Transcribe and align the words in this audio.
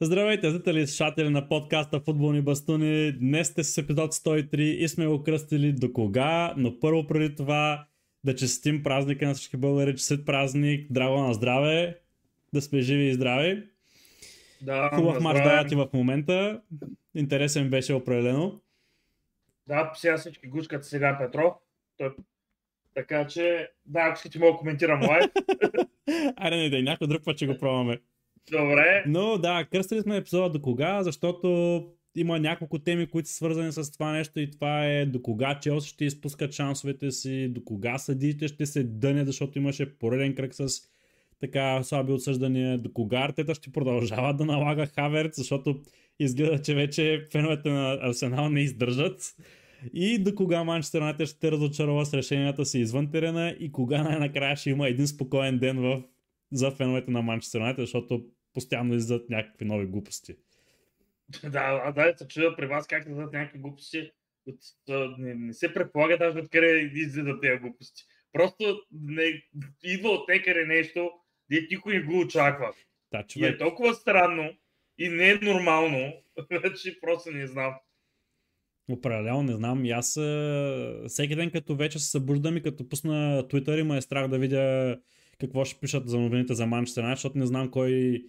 Здравейте, 0.00 0.50
зрители 0.50 0.80
и 0.80 0.86
слушатели 0.86 1.28
на 1.28 1.48
подкаста 1.48 2.00
Футболни 2.00 2.42
бастуни. 2.42 3.12
Днес 3.12 3.48
сте 3.48 3.64
с 3.64 3.78
епизод 3.78 4.14
103 4.14 4.60
и 4.60 4.88
сме 4.88 5.06
го 5.06 5.22
кръстили 5.22 5.72
до 5.72 5.92
кога, 5.92 6.54
но 6.56 6.80
първо 6.80 7.06
преди 7.06 7.34
това 7.34 7.86
да 8.24 8.34
честим 8.34 8.82
празника 8.82 9.26
на 9.26 9.34
всички 9.34 9.56
българи, 9.56 9.96
честит 9.96 10.26
празник, 10.26 10.92
драго 10.92 11.20
на 11.20 11.34
здраве, 11.34 11.98
да 12.52 12.62
сме 12.62 12.80
живи 12.80 13.08
и 13.08 13.14
здрави. 13.14 13.68
Да, 14.62 14.90
Хубав 14.94 15.14
на 15.14 15.20
мач 15.20 15.36
дават 15.36 15.72
и 15.72 15.74
в 15.74 15.88
момента. 15.94 16.62
Интересен 17.14 17.70
беше 17.70 17.94
определено. 17.94 18.60
Да, 19.66 19.92
сега 19.94 20.18
всички 20.18 20.46
гушкат 20.46 20.84
сега 20.84 21.18
Петров. 21.18 21.54
Той... 21.96 22.10
Така 22.94 23.26
че, 23.26 23.68
да, 23.86 24.00
ако 24.00 24.16
искате 24.16 24.38
мога 24.38 24.52
да 24.52 24.58
коментирам 24.58 25.02
лайв. 25.02 25.24
Айде 26.36 26.56
не, 26.56 26.70
да, 26.70 26.82
някой 26.82 27.06
друг 27.06 27.24
път 27.24 27.36
ще 27.36 27.46
го 27.46 27.58
пробваме. 27.58 28.00
Добре. 28.50 29.04
Но 29.06 29.38
да, 29.38 29.64
кръстили 29.72 30.00
сме 30.00 30.16
епизода 30.16 30.50
до 30.50 30.62
кога, 30.62 31.02
защото 31.02 31.82
има 32.16 32.38
няколко 32.38 32.78
теми, 32.78 33.06
които 33.06 33.28
са 33.28 33.34
свързани 33.34 33.72
с 33.72 33.92
това 33.92 34.12
нещо 34.12 34.40
и 34.40 34.50
това 34.50 34.86
е 34.86 35.06
до 35.06 35.22
кога 35.22 35.58
Челси 35.60 35.88
ще 35.88 36.04
изпускат 36.04 36.52
шансовете 36.52 37.10
си, 37.10 37.48
до 37.48 37.64
кога 37.64 37.98
съдиите 37.98 38.48
ще 38.48 38.66
се 38.66 38.84
дъне, 38.84 39.24
защото 39.24 39.58
имаше 39.58 39.98
пореден 39.98 40.34
кръг 40.34 40.54
с 40.54 40.68
така 41.40 41.82
слаби 41.82 42.12
осъждания, 42.12 42.78
до 42.78 42.92
кога 42.92 43.18
Артета 43.18 43.54
ще 43.54 43.72
продължава 43.72 44.34
да 44.34 44.44
налага 44.44 44.86
Хаверт, 44.86 45.34
защото 45.34 45.80
изгледа, 46.18 46.62
че 46.62 46.74
вече 46.74 47.26
феновете 47.32 47.70
на 47.70 47.98
Арсенал 48.02 48.48
не 48.48 48.60
издържат. 48.60 49.34
И 49.94 50.18
до 50.18 50.34
кога 50.34 50.64
Манчестър 50.64 50.98
Юнайтед 50.98 51.28
ще 51.28 51.52
разочарова 51.52 52.06
с 52.06 52.14
решенията 52.14 52.64
си 52.64 52.78
извън 52.78 53.10
терена 53.10 53.56
и 53.60 53.72
кога 53.72 54.02
най-накрая 54.02 54.56
ще 54.56 54.70
има 54.70 54.88
един 54.88 55.06
спокоен 55.06 55.58
ден 55.58 55.78
в, 55.78 56.02
за 56.52 56.70
феновете 56.70 57.10
на 57.10 57.22
Манчестър 57.22 57.58
Юнайтед, 57.58 57.82
защото 57.82 58.24
постоянно 58.54 58.94
излизат 58.94 59.30
някакви 59.30 59.64
нови 59.64 59.86
глупости. 59.86 60.36
Да, 61.42 61.82
а 61.84 61.92
да, 61.92 62.14
се 62.16 62.28
чуда 62.28 62.56
при 62.56 62.66
вас 62.66 62.86
как 62.86 63.08
дадат 63.08 63.32
някакви 63.32 63.58
глупости. 63.58 64.10
От, 64.48 64.58
не, 65.18 65.34
не, 65.34 65.52
се 65.52 65.74
предполага 65.74 66.18
даже 66.18 66.38
откъде 66.38 66.90
излизат 66.94 67.40
тези 67.42 67.58
глупости. 67.60 68.02
Просто 68.32 68.82
не, 68.92 69.42
идва 69.84 70.08
от 70.08 70.28
некъде 70.28 70.66
нещо, 70.66 71.10
де 71.50 71.66
никой 71.70 71.94
не 71.94 72.02
го 72.02 72.18
очаква. 72.18 72.72
Да, 73.12 73.18
И 73.18 73.20
е 73.20 73.26
човек. 73.26 73.58
толкова 73.58 73.94
странно 73.94 74.50
и 74.98 75.08
не 75.08 75.30
е 75.30 75.34
нормално, 75.34 76.12
че 76.82 77.00
просто 77.00 77.30
не 77.30 77.46
знам. 77.46 77.74
Определено 78.90 79.42
не 79.42 79.52
знам. 79.56 79.84
И 79.84 79.90
аз 79.90 80.08
всеки 81.08 81.36
ден 81.36 81.50
като 81.50 81.76
вече 81.76 81.98
се 81.98 82.10
събуждам 82.10 82.56
и 82.56 82.62
като 82.62 82.88
пусна 82.88 83.44
Twitter 83.48 83.80
има 83.80 83.96
е 83.96 84.00
страх 84.00 84.28
да 84.28 84.38
видя 84.38 84.98
какво 85.40 85.64
ще 85.64 85.80
пишат 85.80 86.08
за 86.08 86.20
новините 86.20 86.54
за 86.54 86.66
Манчестър 86.66 87.10
защото 87.10 87.38
не 87.38 87.46
знам 87.46 87.70
кой, 87.70 88.22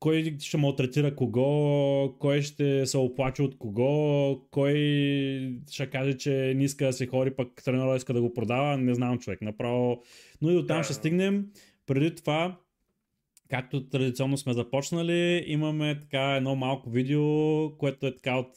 кой 0.00 0.36
ще 0.40 0.56
малтретира 0.56 1.16
кого, 1.16 2.14
кой 2.18 2.42
ще 2.42 2.86
се 2.86 2.98
оплаче 2.98 3.42
от 3.42 3.58
кого, 3.58 4.40
кой 4.50 4.74
ще 5.70 5.90
каже, 5.90 6.14
че 6.14 6.52
не 6.56 6.64
иска 6.64 6.86
да 6.86 6.92
се 6.92 7.06
ходи, 7.06 7.30
пък 7.30 7.62
тренера 7.64 7.96
иска 7.96 8.12
да 8.12 8.20
го 8.20 8.34
продава. 8.34 8.78
Не 8.78 8.94
знам 8.94 9.18
човек. 9.18 9.42
Направо. 9.42 10.02
Но 10.42 10.50
и 10.50 10.54
до 10.54 10.66
там 10.66 10.78
Да. 10.78 10.84
ще 10.84 10.94
стигнем. 10.94 11.46
Преди 11.86 12.14
това, 12.14 12.56
както 13.50 13.88
традиционно 13.88 14.38
сме 14.38 14.52
започнали, 14.52 15.44
имаме 15.46 16.00
така 16.00 16.36
едно 16.36 16.56
малко 16.56 16.90
видео, 16.90 17.22
което 17.76 18.06
е 18.06 18.14
така 18.14 18.36
от 18.36 18.50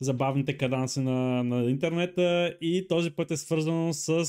забавните 0.00 0.56
каданси 0.56 1.00
на, 1.00 1.44
на 1.44 1.70
интернета 1.70 2.56
и 2.60 2.86
този 2.88 3.10
път 3.10 3.30
е 3.30 3.36
свързано 3.36 3.92
с 3.92 4.26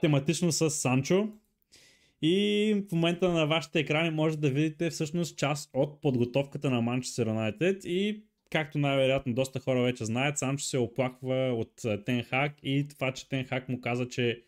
тематично 0.00 0.52
с 0.52 0.70
Санчо. 0.70 1.28
И 2.22 2.74
в 2.88 2.92
момента 2.92 3.28
на 3.28 3.46
вашите 3.46 3.78
екрани 3.80 4.10
може 4.10 4.38
да 4.38 4.50
видите 4.50 4.90
всъщност 4.90 5.38
част 5.38 5.70
от 5.74 6.00
подготовката 6.00 6.70
на 6.70 6.80
Манчестър 6.80 7.26
Юнайтед 7.26 7.84
и 7.84 8.22
както 8.50 8.78
най-вероятно 8.78 9.34
доста 9.34 9.60
хора 9.60 9.82
вече 9.82 10.04
знаят, 10.04 10.38
Санчо 10.38 10.64
се 10.64 10.78
оплаква 10.78 11.52
от 11.56 12.04
Тенхак 12.04 12.52
и 12.62 12.88
това, 12.88 13.12
че 13.12 13.28
Тенхак 13.28 13.68
му 13.68 13.80
каза, 13.80 14.08
че 14.08 14.42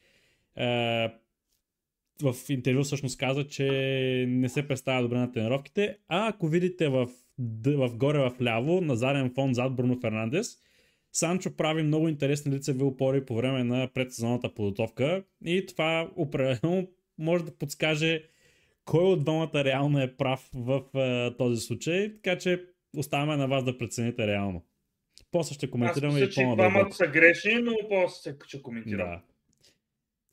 е, 0.56 1.08
в 2.22 2.34
интервю 2.48 2.82
всъщност 2.82 3.18
каза, 3.18 3.46
че 3.46 3.66
не 4.28 4.48
се 4.48 4.68
представя 4.68 5.02
добре 5.02 5.18
на 5.18 5.32
тренировките, 5.32 5.96
а 6.08 6.28
ако 6.28 6.48
видите 6.48 6.88
в, 6.88 7.08
в 7.66 7.96
горе 7.96 8.18
в 8.18 8.32
ляво, 8.42 8.80
на 8.80 8.96
заден 8.96 9.30
фон 9.34 9.54
зад 9.54 9.76
Бруно 9.76 10.00
Фернандес, 10.00 10.58
Санчо 11.12 11.56
прави 11.56 11.82
много 11.82 12.08
интересни 12.08 12.52
лицеви 12.52 12.82
опори 12.82 13.24
по 13.24 13.36
време 13.36 13.64
на 13.64 13.88
предсезонната 13.94 14.54
подготовка 14.54 15.24
и 15.44 15.66
това 15.66 16.10
определено 16.16 16.88
може 17.18 17.44
да 17.44 17.58
подскаже 17.58 18.24
кой 18.84 19.04
от 19.04 19.24
двамата 19.24 19.64
реално 19.64 20.00
е 20.00 20.16
прав 20.16 20.50
в 20.54 20.82
е, 20.94 21.36
този 21.36 21.60
случай, 21.60 22.14
така 22.14 22.38
че 22.38 22.64
оставяме 22.96 23.36
на 23.36 23.48
вас 23.48 23.64
да 23.64 23.78
прецените 23.78 24.26
реално. 24.26 24.64
После 25.30 25.54
ще 25.54 25.66
Аз 25.66 25.70
коментираме 25.70 26.20
мисля, 26.20 26.42
и 26.42 26.44
по-надълбоко. 26.44 26.70
двамата 26.70 26.92
са 26.92 27.06
грешни, 27.06 27.54
но 27.54 27.72
после 27.88 28.36
ще 28.46 28.62
коментирам. 28.62 29.08
Да. 29.08 29.20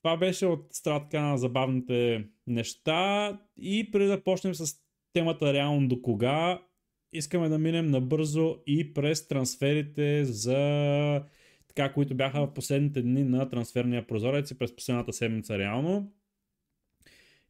Това 0.03 0.18
беше 0.18 0.46
от 0.46 0.68
страна 0.72 1.00
така 1.00 1.22
на 1.22 1.38
забавните 1.38 2.25
неща 2.47 3.40
и 3.58 3.91
преди 3.91 4.06
да 4.06 4.24
почнем 4.24 4.56
с 4.56 4.75
темата 5.14 5.53
реално 5.53 5.88
до 5.88 6.02
кога, 6.02 6.62
искаме 7.14 7.50
да 7.50 7.58
минем 7.58 7.88
набързо 7.88 8.58
и 8.68 8.94
през 8.94 9.28
трансферите 9.28 10.25
за 10.25 11.24
така, 11.68 11.94
които 11.94 12.16
бяха 12.16 12.47
в 12.47 12.53
последните 12.53 13.02
дни 13.02 13.24
на 13.24 13.50
трансферния 13.50 14.08
прозорец 14.08 14.52
и 14.52 14.58
през 14.58 14.75
последната 14.75 15.14
седмица 15.14 15.58
реално. 15.58 16.12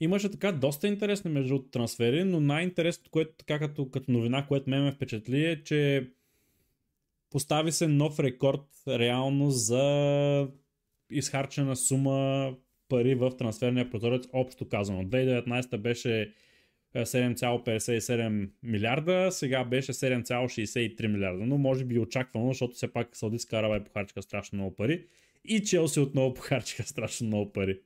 Имаше 0.01 0.31
така 0.31 0.51
доста 0.51 0.87
интересни 0.87 1.31
между 1.31 1.59
трансфери, 1.59 2.23
но 2.23 2.39
най-интересното, 2.39 3.11
което 3.11 3.33
така 3.37 3.59
като, 3.59 3.89
като 3.89 4.11
новина, 4.11 4.45
което 4.47 4.69
ме 4.69 4.79
ме 4.79 4.91
впечатли 4.91 5.45
е, 5.45 5.63
че 5.63 6.09
постави 7.29 7.71
се 7.71 7.87
нов 7.87 8.19
рекорд 8.19 8.65
реално 8.87 9.51
за 9.51 10.47
изхарчена 11.11 11.75
сума 11.75 12.53
пари 12.89 13.15
в 13.15 13.31
трансферния 13.37 13.89
прозорец, 13.89 14.27
общо 14.33 14.69
казано. 14.69 15.03
2019 15.03 15.77
беше 15.77 16.33
е, 16.93 17.05
7,57 17.05 18.49
милиарда, 18.63 19.31
сега 19.31 19.63
беше 19.63 19.93
7,63 19.93 21.07
милиарда, 21.07 21.45
но 21.45 21.57
може 21.57 21.85
би 21.85 21.95
и 21.95 21.99
очаквано, 21.99 22.47
защото 22.47 22.73
все 22.73 22.93
пак 22.93 23.15
Саудитска 23.15 23.57
Арабия 23.57 23.83
похарчиха 23.83 24.21
страшно 24.21 24.57
много 24.57 24.75
пари 24.75 25.05
и 25.45 25.63
Челси 25.63 25.99
отново 25.99 26.33
похарчиха 26.33 26.83
страшно 26.83 27.27
много 27.27 27.53
пари. 27.53 27.79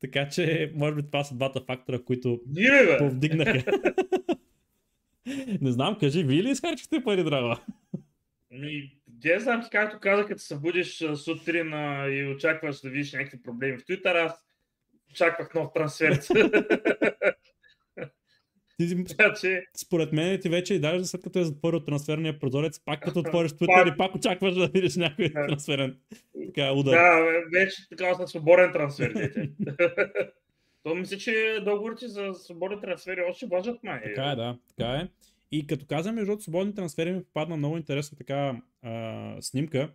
Така 0.00 0.28
че, 0.28 0.72
може 0.74 0.94
би 0.94 1.02
това 1.02 1.24
са 1.24 1.34
двата 1.34 1.60
фактора, 1.60 1.98
които 1.98 2.40
Ние, 2.46 2.98
повдигнаха. 2.98 3.62
Не 5.60 5.72
знам, 5.72 5.98
кажи, 6.00 6.24
вие 6.24 6.42
ли 6.42 6.50
изхарчихте 6.50 7.04
пари, 7.04 7.24
драга? 7.24 7.60
Ми, 8.50 8.98
де 9.06 9.40
знам 9.40 9.62
ти, 9.62 9.70
както 9.70 10.00
казах, 10.00 10.26
като 10.26 10.40
се 10.40 10.46
събудиш 10.46 11.04
сутрин 11.14 11.74
а, 11.74 12.08
и 12.08 12.26
очакваш 12.26 12.80
да 12.80 12.90
видиш 12.90 13.12
някакви 13.12 13.42
проблеми 13.42 13.78
в 13.78 13.84
Twitter, 13.84 14.24
аз 14.26 14.46
очаквах 15.10 15.54
нов 15.54 15.72
трансфер. 15.74 16.20
Ти, 18.78 19.04
така 19.16 19.34
че, 19.40 19.62
според 19.76 20.12
мен 20.12 20.40
ти 20.40 20.48
вече 20.48 20.74
и 20.74 20.80
даже 20.80 21.04
след 21.04 21.22
като 21.22 21.38
е 21.38 21.44
затворил 21.44 21.80
трансферния 21.80 22.38
прозорец, 22.38 22.80
пак 22.84 23.02
като 23.02 23.20
отвориш. 23.20 23.50
Twitter 23.50 23.94
и 23.94 23.96
пак 23.96 24.14
очакваш 24.14 24.54
да 24.54 24.68
видиш 24.68 24.96
някой 24.96 25.32
трансферен 25.32 25.96
така, 26.46 26.72
удар. 26.72 26.92
да, 26.92 27.42
вече 27.52 27.88
така 27.88 28.14
съм 28.14 28.28
свободен 28.28 28.72
трансфер, 28.72 29.12
дете. 29.12 29.50
То 30.82 30.94
мисля, 30.94 31.16
че 31.16 31.60
договорите 31.64 32.08
за 32.08 32.34
свободни 32.34 32.80
трансфери 32.80 33.20
още 33.30 33.46
въжат, 33.46 33.84
май. 33.84 34.02
Така 34.02 34.30
е, 34.30 34.36
да, 34.36 34.58
така 34.68 34.90
е. 34.90 35.08
И 35.52 35.66
като 35.66 35.86
казвам, 35.86 36.14
между 36.14 36.26
другото, 36.26 36.42
свободни 36.42 36.74
трансфери 36.74 37.12
ми 37.12 37.24
попадна 37.24 37.56
много 37.56 37.76
интересна 37.76 38.18
така 38.18 38.60
а, 38.82 39.36
снимка, 39.40 39.90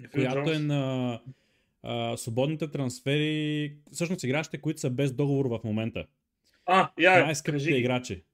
Фил 0.00 0.10
която 0.10 0.50
е 0.52 0.58
на 0.58 1.20
а, 1.82 2.16
свободните 2.16 2.70
трансфери, 2.70 3.76
всъщност 3.92 4.24
играчите, 4.24 4.60
които 4.60 4.80
са 4.80 4.90
без 4.90 5.12
договор 5.12 5.46
в 5.46 5.60
момента. 5.64 6.06
А, 6.66 6.90
я, 6.98 7.24
най-скъпите 7.24 7.64
кажи. 7.64 7.78
играчи. 7.78 8.24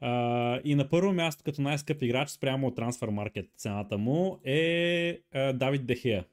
А, 0.00 0.60
и 0.64 0.74
на 0.74 0.88
първо 0.88 1.12
място, 1.12 1.42
като 1.44 1.62
най-скъп 1.62 2.02
играч 2.02 2.28
спрямо 2.28 2.66
от 2.66 2.76
Transfer 2.76 3.08
Market 3.10 3.46
цената 3.56 3.98
му 3.98 4.40
е 4.44 5.18
а, 5.34 5.52
Давид 5.52 5.86
Дехея. 5.86 6.24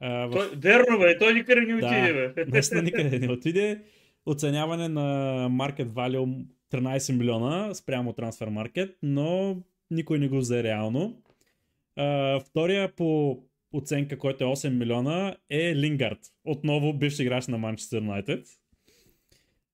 А, 0.00 0.26
в... 0.26 0.30
Той, 0.32 0.50
верно, 0.56 0.98
бе, 0.98 1.18
той 1.18 1.34
никъде 1.34 1.60
не 1.60 1.80
Да. 1.80 1.86
отиде, 1.86 2.32
бе. 2.34 2.44
Наистина 2.48 2.82
никъде 2.82 3.18
не 3.18 3.32
отиде. 3.32 3.82
Оценяване 4.26 4.88
на 4.88 5.02
Market 5.50 5.86
Value 5.88 6.44
13 6.72 7.16
милиона 7.16 7.74
спрямо 7.74 8.12
Transfer 8.12 8.48
Market, 8.48 8.94
но 9.02 9.56
никой 9.90 10.18
не 10.18 10.28
го 10.28 10.36
взе 10.38 10.62
реално. 10.62 11.22
А, 11.96 12.40
втория 12.40 12.92
по 12.94 13.38
оценка, 13.72 14.18
който 14.18 14.44
е 14.44 14.46
8 14.46 14.68
милиона, 14.68 15.36
е 15.50 15.76
Лингард. 15.76 16.18
Отново 16.44 16.92
бивш 16.92 17.18
играч 17.18 17.46
на 17.46 17.58
Манчестър 17.58 17.96
Юнайтед. 17.96 18.46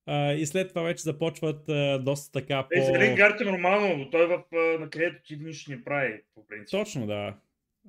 А, 0.06 0.32
и 0.32 0.46
след 0.46 0.68
това 0.68 0.82
вече 0.82 1.02
започват 1.02 1.68
а, 1.68 1.98
доста 1.98 2.32
така 2.32 2.62
по... 2.62 2.78
Е, 2.78 2.82
за 2.82 2.98
Лингард 2.98 3.40
е 3.40 3.44
нормално, 3.44 4.10
той 4.10 4.26
в, 4.26 4.42
а, 4.52 4.56
на 4.80 4.90
където 4.90 5.22
ти 5.22 5.36
нищо 5.36 5.70
не 5.70 5.84
прави, 5.84 6.20
по 6.34 6.46
принцип. 6.46 6.70
Точно, 6.70 7.06
да. 7.06 7.34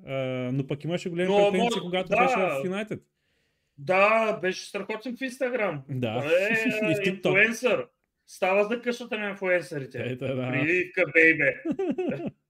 А, 0.06 0.14
но 0.52 0.66
пък 0.66 0.84
имаше 0.84 1.08
големи 1.10 1.28
Но, 1.28 1.36
претенции, 1.36 1.60
може- 1.60 1.80
когато 1.80 2.08
да. 2.08 2.16
беше 2.16 2.36
в 2.36 2.64
Юнайтед. 2.64 3.02
Да, 3.78 4.38
беше 4.42 4.66
страхотен 4.66 5.16
в 5.16 5.22
Инстаграм. 5.22 5.82
Да. 5.88 6.20
Той 6.22 6.32
Е, 6.42 6.54
TikTok. 6.54 7.08
инфлуенсър. 7.08 7.86
става 8.26 8.64
за 8.64 8.82
къщата 8.82 9.18
на 9.18 9.28
инфуенсърите. 9.28 10.02
Ето, 10.06 10.26
да. 10.26 10.48
Прививка, 10.50 11.04
бейбе. 11.14 11.54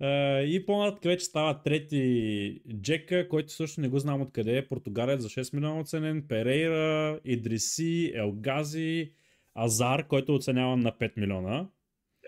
Uh, 0.00 0.44
и 0.44 0.66
по-нататък 0.66 1.04
вече 1.04 1.24
става 1.24 1.62
трети 1.62 2.60
Джека, 2.80 3.28
който 3.28 3.52
също 3.52 3.80
не 3.80 3.88
го 3.88 3.98
знам 3.98 4.20
откъде 4.20 4.56
е. 4.56 4.68
Португалец 4.68 5.20
за 5.20 5.28
6 5.28 5.54
милиона 5.54 5.80
оценен. 5.80 6.24
Перейра, 6.28 7.20
Идриси, 7.24 8.12
Елгази, 8.14 9.12
Азар, 9.54 10.06
който 10.06 10.32
е 10.32 10.34
оценяван 10.34 10.80
на 10.80 10.92
5 10.92 11.20
милиона. 11.20 11.68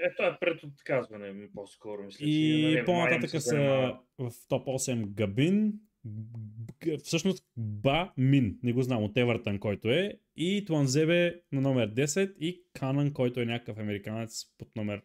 Е 0.00 0.38
пред 0.40 0.62
отказване 0.62 1.32
ми 1.32 1.48
по-скоро. 1.54 2.02
Мисля, 2.02 2.24
И 2.26 2.62
че, 2.62 2.74
нали, 2.74 2.84
по-нататък 2.84 3.30
са 3.42 3.92
в 4.18 4.32
топ 4.48 4.66
8 4.66 5.06
Габин, 5.06 5.72
всъщност 7.02 7.44
Ба 7.56 8.12
Мин, 8.16 8.58
не 8.62 8.72
го 8.72 8.82
знам, 8.82 9.02
от 9.02 9.16
Евертън, 9.16 9.58
който 9.58 9.90
е, 9.90 10.18
и 10.36 10.64
Туанзебе 10.64 11.40
на 11.52 11.60
номер 11.60 11.94
10 11.94 12.36
и 12.36 12.64
Канан, 12.72 13.12
който 13.12 13.40
е 13.40 13.44
някакъв 13.44 13.78
американец 13.78 14.44
под 14.58 14.76
номер 14.76 15.02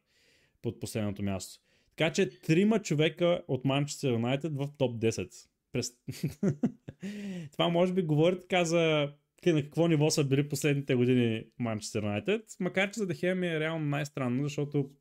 под 0.62 0.80
последното 0.80 1.24
място. 1.24 1.67
Така 1.98 2.14
че 2.14 2.40
трима 2.40 2.80
човека 2.82 3.42
от 3.48 3.66
Манчестър 3.66 4.12
Юнайтед 4.12 4.52
в 4.56 4.70
топ 4.78 5.02
10. 5.02 5.48
През... 5.72 5.92
Това 7.52 7.70
може 7.70 7.94
би 7.94 8.02
говори 8.02 8.40
така 8.40 8.66
за 8.66 9.14
на 9.46 9.64
какво 9.64 9.88
ниво 9.88 10.10
са 10.10 10.24
били 10.24 10.50
последните 10.50 10.96
години 10.96 11.44
Манчестър 11.60 12.04
Юнайтед, 12.04 12.42
макар 12.60 12.92
че 12.92 13.00
за 13.00 13.08
Дехея 13.08 13.36
ми 13.36 13.48
е 13.48 13.60
реално 13.60 13.86
най-странно, 13.86 14.44
защото 14.44 14.92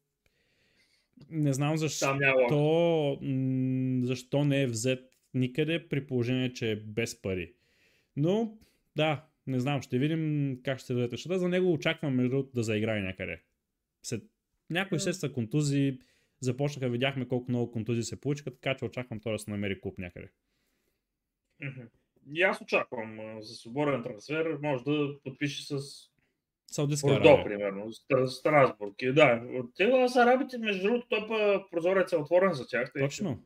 не 1.31 1.53
знам 1.53 1.77
защо 1.77 3.19
защо 4.03 4.45
не 4.45 4.63
е 4.63 4.67
взет 4.67 5.01
никъде 5.35 5.89
при 5.89 6.07
положение, 6.07 6.53
че 6.53 6.71
е 6.71 6.77
без 6.77 7.23
пари. 7.23 7.53
Но, 8.17 8.59
да, 8.97 9.25
не 9.47 9.61
знам, 9.61 9.83
ще 9.83 9.99
видим 9.99 10.59
как 10.65 10.79
ще 10.79 10.95
даде 10.95 11.09
нещата. 11.13 11.39
За 11.39 11.49
него 11.49 11.73
очаквам 11.73 12.15
между 12.15 12.43
да 12.55 12.63
заиграе 12.63 13.01
някъде. 13.01 13.41
След 14.03 14.23
някои 14.71 15.01
се 15.01 15.13
са 15.13 15.33
контузии, 15.33 15.99
започнаха, 16.41 16.89
видяхме 16.89 17.29
колко 17.29 17.51
много 17.51 17.73
контузии 17.73 18.03
се 18.03 18.21
получиха, 18.21 18.51
така 18.51 18.77
че 18.77 18.85
очаквам 18.85 19.21
той 19.21 19.33
да 19.33 19.39
се 19.39 19.51
намери 19.51 19.81
клуб 19.81 19.99
някъде. 19.99 20.29
И 22.33 22.43
аз 22.43 22.61
очаквам 22.61 23.19
за 23.41 23.55
свободен 23.55 24.03
трансфер, 24.03 24.59
може 24.63 24.85
да 24.85 25.15
подпише 25.25 25.67
с 25.67 25.79
Саудитска 26.67 27.07
Бордо, 27.07 27.29
Арабия. 27.29 27.45
примерно, 27.45 27.85
Стра- 27.85 28.27
Страсбург. 28.27 28.95
И 28.99 29.13
Да, 29.13 29.43
те 29.77 30.09
са 30.09 30.23
арабите, 30.23 30.59
между 30.59 30.83
другото, 30.83 31.07
той 31.09 31.29
па 31.29 31.65
прозорец 31.71 32.13
е 32.13 32.17
отворен 32.17 32.53
за 32.53 32.67
тях. 32.69 32.93
тъй 32.93 33.03
Точно. 33.03 33.43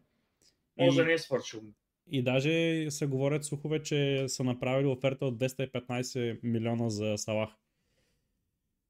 Може 0.79 0.97
да 0.97 1.05
не 1.05 1.13
е 1.13 1.19
свършил. 1.19 1.63
И 2.11 2.23
даже 2.23 2.87
се 2.91 3.07
говорят 3.07 3.45
слухове, 3.45 3.83
че 3.83 4.25
са 4.29 4.45
направили 4.45 4.87
оферта 4.87 5.27
от 5.27 5.37
215 5.37 6.39
милиона 6.43 6.89
за 6.89 7.15
Салах. 7.17 7.51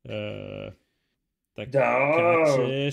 Е, 0.09 0.71
така 1.57 1.71
Да, 1.71 2.55
че 2.57 2.91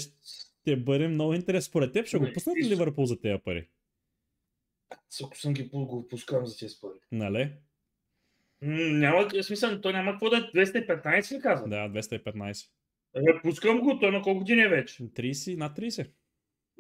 ще 0.67 0.75
бъде 0.75 1.07
много 1.07 1.33
интересно. 1.33 1.69
Според 1.69 1.93
теб 1.93 2.07
ще 2.07 2.17
го 2.17 2.23
Ами, 2.23 2.33
пуснат 2.33 2.57
ли 2.57 2.69
Ливърпул 2.69 3.05
за 3.05 3.19
тези 3.19 3.39
пари? 3.45 3.67
ако 5.23 5.37
съм 5.37 5.53
ги 5.53 5.63
го 5.63 6.07
пускам 6.07 6.45
за 6.45 6.57
тези 6.57 6.75
пари. 6.81 6.99
Нали? 7.11 7.53
Няма, 8.61 9.43
смисъл, 9.43 9.81
той 9.81 9.93
няма 9.93 10.11
какво 10.11 10.29
да 10.29 10.37
е 10.37 10.41
215 10.41 11.35
ли 11.35 11.41
каза? 11.41 11.67
Да, 11.67 11.89
215. 11.89 12.69
Е, 13.15 13.41
пускам 13.41 13.79
го, 13.79 13.99
той 13.99 14.11
на 14.11 14.21
колко 14.21 14.39
години 14.39 14.61
е 14.61 14.69
вече? 14.69 15.03
30, 15.03 15.57
над 15.57 15.77
30. 15.77 16.09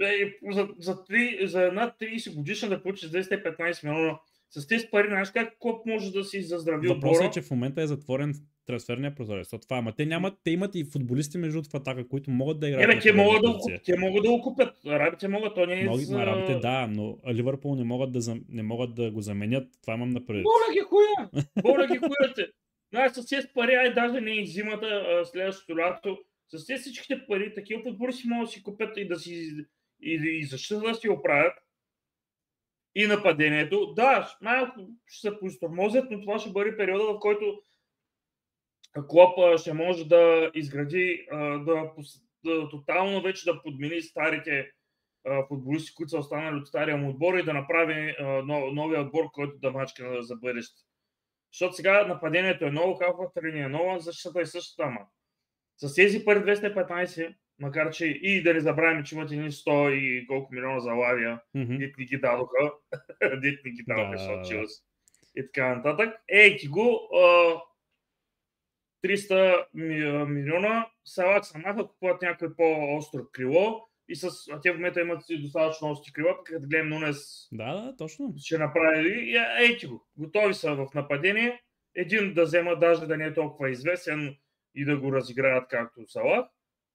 Е, 0.01 0.37
за, 0.51 0.67
за, 0.79 1.03
три, 1.03 1.39
за 1.47 1.71
над 1.71 1.99
30 1.99 2.35
годишна 2.35 2.69
да 2.69 2.83
получиш 2.83 3.09
215 3.09 3.83
милиона. 3.83 4.19
С 4.49 4.67
тези 4.67 4.87
пари, 4.91 5.07
знаеш 5.07 5.31
как 5.31 5.57
Клоп 5.59 5.85
може 5.85 6.11
да 6.11 6.23
си 6.23 6.41
заздрави 6.41 6.87
Въпросът 6.87 7.15
отбора? 7.15 7.27
е, 7.27 7.31
че 7.31 7.41
в 7.41 7.51
момента 7.51 7.81
е 7.81 7.87
затворен 7.87 8.33
трансферния 8.65 9.15
прозорец. 9.15 9.49
То 9.49 9.59
Това, 9.59 9.77
ама 9.77 9.95
те 9.95 10.05
нямат, 10.05 10.33
те 10.43 10.51
имат 10.51 10.75
и 10.75 10.85
футболисти 10.85 11.37
между 11.37 11.63
в 11.63 11.73
атака, 11.73 12.07
които 12.07 12.31
могат 12.31 12.59
да 12.59 12.67
играят. 12.67 12.83
Е, 12.83 12.87
бе, 12.87 12.95
на 12.95 13.01
те 13.01 13.13
могат, 13.13 13.41
да 13.41 13.47
куп- 13.47 13.83
те 13.85 13.97
могат 13.97 14.23
да 14.23 14.29
го 14.29 14.41
купят. 14.41 14.85
Арабите 14.85 15.27
могат, 15.27 15.55
то 15.55 15.65
не 15.65 15.81
е 15.81 15.83
Могат, 15.83 16.05
за... 16.05 16.17
на 16.17 16.23
арабите, 16.23 16.59
да, 16.59 16.87
но 16.87 17.17
Ливърпул 17.33 17.75
не 17.75 17.83
могат 17.83 18.11
да, 18.11 18.19
не 18.49 18.63
могат 18.63 18.95
да 18.95 19.11
го 19.11 19.21
заменят. 19.21 19.67
Това 19.81 19.93
имам 19.93 20.09
напред. 20.09 20.43
Боля 20.43 20.73
ги 20.73 20.79
хуя! 20.79 21.29
Боля 21.61 21.87
ги 21.87 21.97
хуя! 21.97 22.47
Знаеш, 22.93 23.11
с 23.11 23.25
тези 23.25 23.47
пари, 23.53 23.75
ай 23.75 23.93
даже 23.93 24.21
не 24.21 24.31
и 24.31 24.47
зимата, 24.47 24.85
а, 24.85 25.25
следващото 25.25 25.77
лято, 25.77 26.17
с 26.47 26.65
тези 26.65 26.81
всичките 26.81 27.25
пари, 27.27 27.53
такива 27.53 27.81
футболисти 27.83 28.27
могат 28.27 28.47
да 28.47 28.51
си 28.51 28.63
купят 28.63 28.97
и 28.97 29.07
да 29.07 29.15
си 29.15 29.51
и, 30.01 30.39
и 30.41 30.45
защита 30.45 30.79
да 30.79 30.93
си 30.93 31.09
оправят. 31.09 31.53
И 32.99 33.07
нападението. 33.07 33.93
Да, 33.93 34.37
малко 34.41 34.73
ще 35.07 35.29
се 35.29 35.39
поистормозят, 35.39 36.11
но 36.11 36.21
това 36.21 36.39
ще 36.39 36.49
бъде 36.49 36.77
периода, 36.77 37.03
в 37.13 37.19
който 37.19 37.61
Клоп 39.07 39.59
ще 39.59 39.73
може 39.73 40.07
да 40.07 40.51
изгради, 40.53 41.27
да, 41.65 41.91
да 42.45 42.69
тотално 42.69 43.21
вече 43.21 43.45
да 43.45 43.61
подмени 43.63 44.01
старите 44.01 44.71
футболисти, 45.47 45.95
които 45.95 46.09
са 46.09 46.17
останали 46.17 46.55
от 46.55 46.67
стария 46.67 46.97
му 46.97 47.09
отбор 47.09 47.37
и 47.37 47.43
да 47.43 47.53
направи 47.53 48.15
новия 48.73 49.01
отбор, 49.01 49.31
който 49.31 49.57
да 49.57 49.71
мачка 49.71 50.23
за 50.23 50.35
бъдеще. 50.35 50.81
Защото 51.53 51.75
сега 51.75 52.07
нападението 52.07 52.65
е 52.65 52.71
ново, 52.71 52.95
халфата 52.95 53.41
линия 53.41 53.65
е 53.65 53.69
нова, 53.69 53.99
защитата 53.99 54.41
е 54.41 54.45
същата, 54.45 54.83
ама. 54.83 55.01
С 55.77 55.95
тези 55.95 56.25
пари 56.25 56.39
215, 56.39 57.35
макар 57.59 57.91
че 57.91 58.05
и 58.05 58.43
да 58.43 58.53
не 58.53 58.59
забравяме, 58.59 59.03
че 59.03 59.15
имат 59.15 59.31
едни 59.31 59.51
100 59.51 59.89
и 59.89 60.27
колко 60.27 60.53
милиона 60.53 60.79
за 60.79 60.91
Лавия, 60.91 61.41
Мгм. 61.53 61.77
дит 61.77 61.97
ни 61.97 62.05
ги 62.05 62.17
дадоха, 62.17 62.71
дит 63.41 63.59
ни 63.65 63.71
ги 63.71 63.83
дадоха, 63.87 64.41
Да, 64.43 64.63
и 65.35 65.45
така 65.45 65.75
нататък. 65.75 66.15
Ей 66.29 66.57
ти 66.57 66.67
го, 66.67 67.09
а, 67.13 67.55
300 69.01 69.65
ми- 69.73 70.01
а, 70.01 70.25
милиона, 70.25 70.87
Салак 71.05 71.45
Самаха 71.45 71.87
купуват 71.87 72.21
някой 72.21 72.55
по-остро 72.55 73.19
крило 73.31 73.83
и 74.09 74.15
с, 74.15 74.27
а 74.51 74.61
те 74.61 74.71
в 74.71 74.75
момента 74.75 75.01
имат 75.01 75.23
и 75.29 75.41
достатъчно 75.41 75.91
остри 75.91 76.13
крила, 76.13 76.35
пък 76.37 76.45
като 76.45 76.67
гледам 76.67 76.89
Нунес 76.89 77.47
Да, 77.51 77.73
да, 77.73 77.95
точно. 77.95 78.33
ще 78.37 78.57
направи. 78.57 79.09
И, 79.21 79.35
е, 79.35 79.45
ей 79.59 79.77
ти 79.77 79.85
го, 79.85 80.07
готови 80.17 80.53
са 80.53 80.75
в 80.75 80.87
нападение. 80.95 81.61
Един 81.95 82.33
да 82.33 82.43
взема, 82.43 82.75
даже 82.75 83.07
да 83.07 83.17
не 83.17 83.25
е 83.25 83.33
толкова 83.33 83.69
известен 83.69 84.35
и 84.75 84.85
да 84.85 84.97
го 84.97 85.13
разиграят 85.13 85.67
както 85.69 86.07
Салах. 86.07 86.45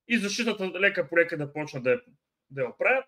И 0.09 0.19
защитата 0.19 0.81
лека 0.81 1.09
по 1.09 1.17
лека 1.17 1.37
да 1.37 1.53
почна 1.53 1.83
да, 1.83 2.01
да 2.51 2.63
я 2.63 2.69
оправят. 2.69 3.05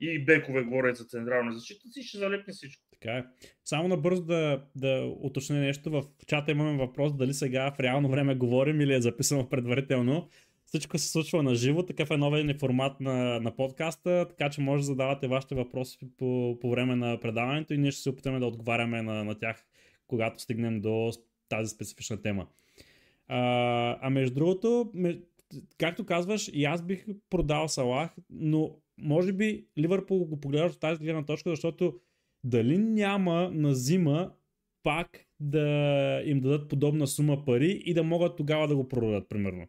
И 0.00 0.24
бекове 0.24 0.62
говорят 0.62 0.96
за 0.96 1.04
централна 1.04 1.52
защита 1.52 1.88
си, 1.88 2.02
ще 2.02 2.18
залепне 2.18 2.52
всичко. 2.52 2.82
Така 2.92 3.12
е. 3.12 3.24
Само 3.64 3.88
набързо 3.88 4.22
да, 4.22 4.64
да 4.76 5.14
уточня 5.20 5.56
нещо. 5.56 5.90
В 5.90 6.04
чата 6.26 6.50
имаме 6.50 6.78
въпрос 6.78 7.16
дали 7.16 7.34
сега 7.34 7.72
в 7.76 7.80
реално 7.80 8.08
време 8.08 8.34
говорим 8.34 8.80
или 8.80 8.94
е 8.94 9.00
записано 9.00 9.48
предварително. 9.48 10.28
Всичко 10.66 10.98
се 10.98 11.08
случва 11.08 11.42
на 11.42 11.54
живо, 11.54 11.82
такъв 11.82 12.10
е 12.10 12.16
новен 12.16 12.58
формат 12.58 13.00
на, 13.00 13.40
на 13.40 13.56
подкаста, 13.56 14.26
така 14.28 14.50
че 14.50 14.60
може 14.60 14.80
да 14.80 14.86
задавате 14.86 15.28
вашите 15.28 15.54
въпроси 15.54 15.98
по, 16.18 16.58
по 16.60 16.70
време 16.70 16.96
на 16.96 17.20
предаването 17.20 17.74
и 17.74 17.78
ние 17.78 17.90
ще 17.90 18.02
се 18.02 18.10
опитаме 18.10 18.38
да 18.38 18.46
отговаряме 18.46 19.02
на, 19.02 19.24
на 19.24 19.38
тях, 19.38 19.66
когато 20.06 20.42
стигнем 20.42 20.80
до 20.80 21.10
тази 21.48 21.68
специфична 21.74 22.22
тема. 22.22 22.46
А, 23.28 23.98
а 24.00 24.10
между 24.10 24.34
другото, 24.34 24.92
както 25.78 26.06
казваш, 26.06 26.50
и 26.52 26.64
аз 26.64 26.82
бих 26.82 27.06
продал 27.30 27.68
Салах, 27.68 28.16
но 28.30 28.76
може 28.98 29.32
би 29.32 29.66
Ливърпул 29.78 30.24
го 30.24 30.40
погледаш 30.40 30.72
от 30.72 30.80
тази 30.80 31.04
гледна 31.04 31.24
точка, 31.24 31.50
защото 31.50 31.94
дали 32.44 32.78
няма 32.78 33.50
на 33.54 33.74
зима 33.74 34.30
пак 34.82 35.26
да 35.40 36.22
им 36.24 36.40
дадат 36.40 36.68
подобна 36.68 37.06
сума 37.06 37.44
пари 37.44 37.82
и 37.84 37.94
да 37.94 38.02
могат 38.02 38.36
тогава 38.36 38.68
да 38.68 38.76
го 38.76 38.88
продадат, 38.88 39.28
примерно. 39.28 39.66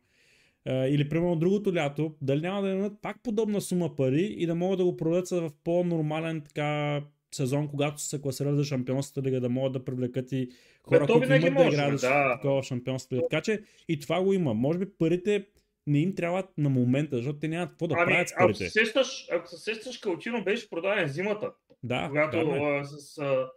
Или 0.67 1.09
примерно 1.09 1.35
другото 1.35 1.73
лято, 1.73 2.15
дали 2.21 2.41
няма 2.41 2.61
да 2.61 2.69
им 2.69 2.77
дадат 2.77 3.01
пак 3.01 3.23
подобна 3.23 3.61
сума 3.61 3.95
пари 3.95 4.35
и 4.37 4.45
да 4.45 4.55
могат 4.55 4.77
да 4.77 4.85
го 4.85 4.97
продадат 4.97 5.29
в 5.29 5.51
по-нормален 5.63 6.41
така 6.41 7.01
сезон, 7.35 7.67
когато 7.67 8.01
се 8.01 8.21
класират 8.21 8.55
за 8.55 8.63
шампионската 8.63 9.21
лига, 9.21 9.41
да 9.41 9.49
могат 9.49 9.73
да 9.73 9.85
привлекат 9.85 10.31
и 10.31 10.49
хора, 10.83 10.99
Бе, 10.99 11.05
то 11.05 11.13
които 11.13 11.33
имат 11.33 11.53
да 11.53 11.67
играят 11.67 12.01
да. 12.01 12.33
такова 12.35 12.63
шампионство. 12.63 13.15
лига. 13.15 13.27
Така 13.29 13.41
че 13.41 13.61
и 13.87 13.99
това 13.99 14.23
го 14.23 14.33
има. 14.33 14.53
Може 14.53 14.79
би 14.79 14.85
парите 14.97 15.45
не 15.89 15.99
им 15.99 16.15
трябват 16.15 16.49
на 16.57 16.69
момента, 16.69 17.17
защото 17.17 17.39
те 17.39 17.47
нямат 17.47 17.69
какво 17.69 17.87
да 17.87 17.95
ами, 17.97 18.05
правят 18.05 18.29
с 18.29 18.31
ако 18.31 18.53
се 18.53 18.59
парите. 18.59 18.69
сещаш, 18.69 19.27
ако 19.31 19.47
се 19.47 19.57
сещаш, 19.57 19.97
Каутино 19.97 20.43
беше 20.43 20.69
продаден 20.69 21.07
зимата. 21.07 21.53
Да, 21.83 22.07
когато 22.09 22.37
вярно 22.37 22.55
е. 22.55 22.79
а, 22.79 22.85
с, 22.85 23.17
а, 23.17 23.49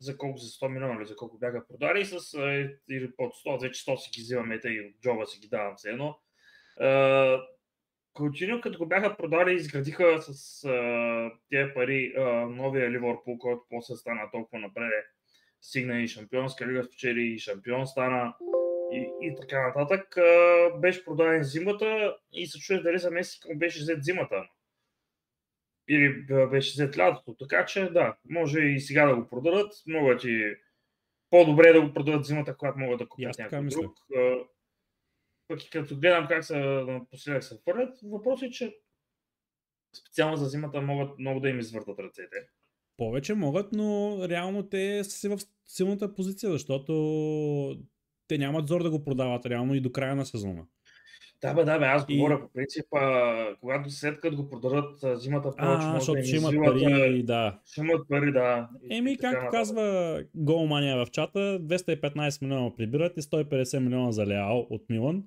за 0.00 0.18
колко, 0.18 0.38
за 0.38 0.46
100 0.46 0.68
милиона 0.68 0.94
или 0.94 1.06
за 1.06 1.16
колко 1.16 1.38
бяха 1.38 1.66
продали, 1.68 2.04
с, 2.04 2.34
а, 2.34 2.70
или 2.90 3.10
под 3.16 3.32
100, 3.46 3.62
вече 3.62 3.84
100 3.84 3.96
си 3.96 4.10
ги 4.14 4.22
взимаме 4.22 4.60
и 4.64 4.80
от 4.80 5.02
джоба 5.02 5.26
си 5.26 5.40
ги 5.40 5.48
давам 5.48 5.74
все 5.76 5.90
едно. 5.90 6.18
А, 6.80 7.40
Каутино, 8.16 8.60
като 8.60 8.78
го 8.78 8.86
бяха 8.86 9.16
продали, 9.16 9.54
изградиха 9.54 10.22
с 10.22 10.64
а, 10.64 11.30
тези 11.50 11.74
пари 11.74 12.14
а, 12.16 12.22
новия 12.46 12.90
Ливърпул, 12.90 13.38
който 13.38 13.62
после 13.70 13.96
стана 13.96 14.30
толкова 14.32 14.58
напред. 14.58 14.92
Стигна 15.60 16.02
и 16.02 16.08
шампионска 16.08 16.66
лига, 16.66 16.84
спечели 16.84 17.20
и 17.20 17.38
шампион 17.38 17.86
стана 17.86 18.34
и, 18.92 19.10
и 19.20 19.34
така 19.40 19.66
нататък. 19.66 20.16
А, 20.16 20.70
беше 20.78 21.04
продаден 21.04 21.42
зимата 21.42 22.16
и 22.32 22.46
се 22.46 22.58
чуе 22.58 22.82
дали 22.82 22.98
за 22.98 23.10
месец 23.10 23.44
му 23.44 23.58
беше 23.58 23.80
взет 23.80 24.04
зимата 24.04 24.48
или 25.88 26.26
беше 26.50 26.72
взет 26.72 26.98
лятото. 26.98 27.34
Така 27.34 27.66
че 27.66 27.90
да, 27.90 28.16
може 28.30 28.60
и 28.60 28.80
сега 28.80 29.06
да 29.06 29.16
го 29.16 29.28
продадат. 29.28 29.72
Могат 29.86 30.24
и 30.24 30.54
по-добре 31.30 31.72
да 31.72 31.80
го 31.80 31.92
продадат 31.92 32.24
зимата, 32.24 32.56
когато 32.56 32.78
могат 32.78 32.98
да 32.98 33.08
купят 33.08 33.38
някой 33.38 33.68
друг. 33.68 33.92
А, 34.16 34.36
пък 35.48 35.64
и 35.64 35.70
като 35.70 35.96
гледам 35.96 36.26
как 36.28 36.44
се 36.44 36.58
напоследък 36.58 37.44
се 37.44 37.58
хвърлят, 37.62 37.98
въпросът 38.02 38.48
е, 38.48 38.50
че 38.50 38.76
специално 39.98 40.36
за 40.36 40.46
зимата 40.46 40.80
могат 40.80 41.18
много 41.18 41.40
да 41.40 41.48
им 41.48 41.58
извъртат 41.58 41.98
ръцете. 41.98 42.36
Повече 42.96 43.34
могат, 43.34 43.72
но 43.72 44.18
реално 44.28 44.68
те 44.68 45.04
са 45.04 45.10
си 45.10 45.28
в 45.28 45.38
силната 45.66 46.14
позиция, 46.14 46.52
защото 46.52 46.92
те 48.28 48.38
нямат 48.38 48.68
зор 48.68 48.82
да 48.82 48.90
го 48.90 49.04
продават 49.04 49.46
реално 49.46 49.74
и 49.74 49.80
до 49.80 49.92
края 49.92 50.16
на 50.16 50.26
сезона. 50.26 50.62
Да, 51.40 51.54
бе, 51.54 51.64
да, 51.64 51.78
бе, 51.78 51.84
аз 51.84 52.04
и... 52.08 52.16
говоря 52.16 52.40
по 52.40 52.52
принцип, 52.52 52.86
а, 52.94 53.46
когато 53.60 53.90
след 53.90 54.20
като 54.20 54.36
го 54.36 54.48
продадат 54.48 55.20
зимата 55.20 55.50
повече, 55.56 55.86
а, 55.86 55.94
защото 55.94 56.22
ще 56.22 56.36
имат 56.36 56.54
пари, 56.64 57.22
да. 57.22 57.58
Ще 57.66 57.80
имат 57.80 58.08
пари, 58.08 58.32
да. 58.32 58.68
Еми, 58.90 59.16
както 59.16 59.50
казва 59.50 60.22
Голмания 60.34 61.04
в 61.04 61.10
чата, 61.10 61.38
215 61.38 62.42
милиона 62.42 62.76
прибират 62.76 63.16
и 63.16 63.20
150 63.20 63.78
милиона 63.78 64.12
за 64.12 64.26
Леал 64.26 64.66
от 64.70 64.82
Милан. 64.90 65.24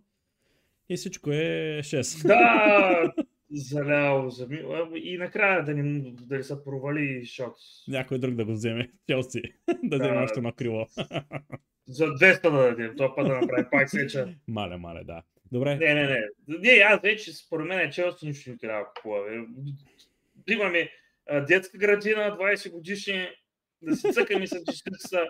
И 0.90 0.98
всичко 0.98 1.32
е 1.32 1.80
6. 1.84 2.28
Да, 2.28 3.14
за 3.52 3.86
Леал, 3.86 4.30
за 4.30 4.48
Милан. 4.48 4.90
И 4.96 5.18
накрая 5.18 5.66
да 5.66 5.74
не, 5.74 6.12
да 6.22 6.38
не 6.38 6.44
се 6.44 6.64
провали 6.64 7.26
шот. 7.26 7.56
Някой 7.88 8.20
друг 8.20 8.36
да 8.36 8.46
го 8.46 8.52
вземе. 8.52 8.92
Челси. 9.10 9.42
да, 9.84 9.98
да 9.98 10.04
вземе 10.04 10.24
още 10.24 10.42
на 10.42 10.52
крило. 10.52 10.86
за 11.90 12.06
200 12.06 12.42
да 12.42 12.52
дадем. 12.52 12.94
Това 12.98 13.16
път 13.16 13.28
да 13.28 13.42
направи 13.42 13.66
пак 13.72 13.90
сеча. 13.90 14.36
Мале, 14.48 14.78
мале, 14.78 15.04
да. 15.04 15.24
Добре. 15.52 15.76
Не, 15.76 15.94
не, 15.94 16.08
не. 16.08 16.28
Не, 16.48 16.70
аз 16.70 17.02
вече 17.02 17.34
според 17.34 17.68
мен 17.68 17.92
Челси 17.92 18.28
нищо 18.28 18.50
не 18.50 18.58
трябва 18.58 18.82
да 18.82 18.90
купува. 18.96 19.46
Имаме 20.50 20.90
детска 21.48 21.78
градина, 21.78 22.38
20 22.40 22.72
годишни, 22.72 23.28
да 23.82 23.96
си 23.96 24.14
цъкаме 24.14 24.48
с 24.48 24.64
дечица. 24.64 25.26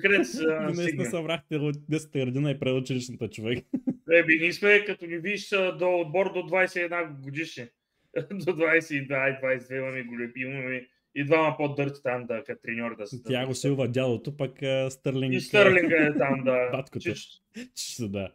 Къде 0.00 0.24
са 0.24 0.70
Днес 0.74 1.10
събрахте 1.10 1.58
детската 1.88 2.18
градина 2.18 2.50
и 2.50 2.58
предучилищната 2.58 3.28
човек. 3.30 3.64
Еби, 4.12 4.38
ние 4.40 4.52
сме, 4.52 4.84
като 4.84 5.06
ни 5.06 5.18
виж 5.18 5.48
до 5.78 6.00
отбор 6.00 6.32
до 6.32 6.38
21 6.38 7.20
годишни. 7.20 7.66
до 8.30 8.52
22-22 8.52 9.78
имаме 9.78 10.02
големи, 10.02 10.32
имаме 10.36 10.86
и 11.14 11.24
двама 11.24 11.56
по-дърти 11.56 12.02
там 12.02 12.26
да 12.26 12.44
като 12.44 12.62
треньор 12.62 12.96
да 12.96 13.06
се. 13.06 13.22
Тя 13.22 13.46
го 13.46 13.54
силва 13.54 13.88
дядото, 13.88 14.36
пък 14.36 14.52
Стърлинг. 14.88 15.34
И 15.34 15.40
Стърлинга 15.40 15.96
е 15.96 16.18
там 16.18 16.44
да. 16.44 16.68
Баткото. 16.72 17.14
Чисто, 17.74 18.08
да 18.08 18.30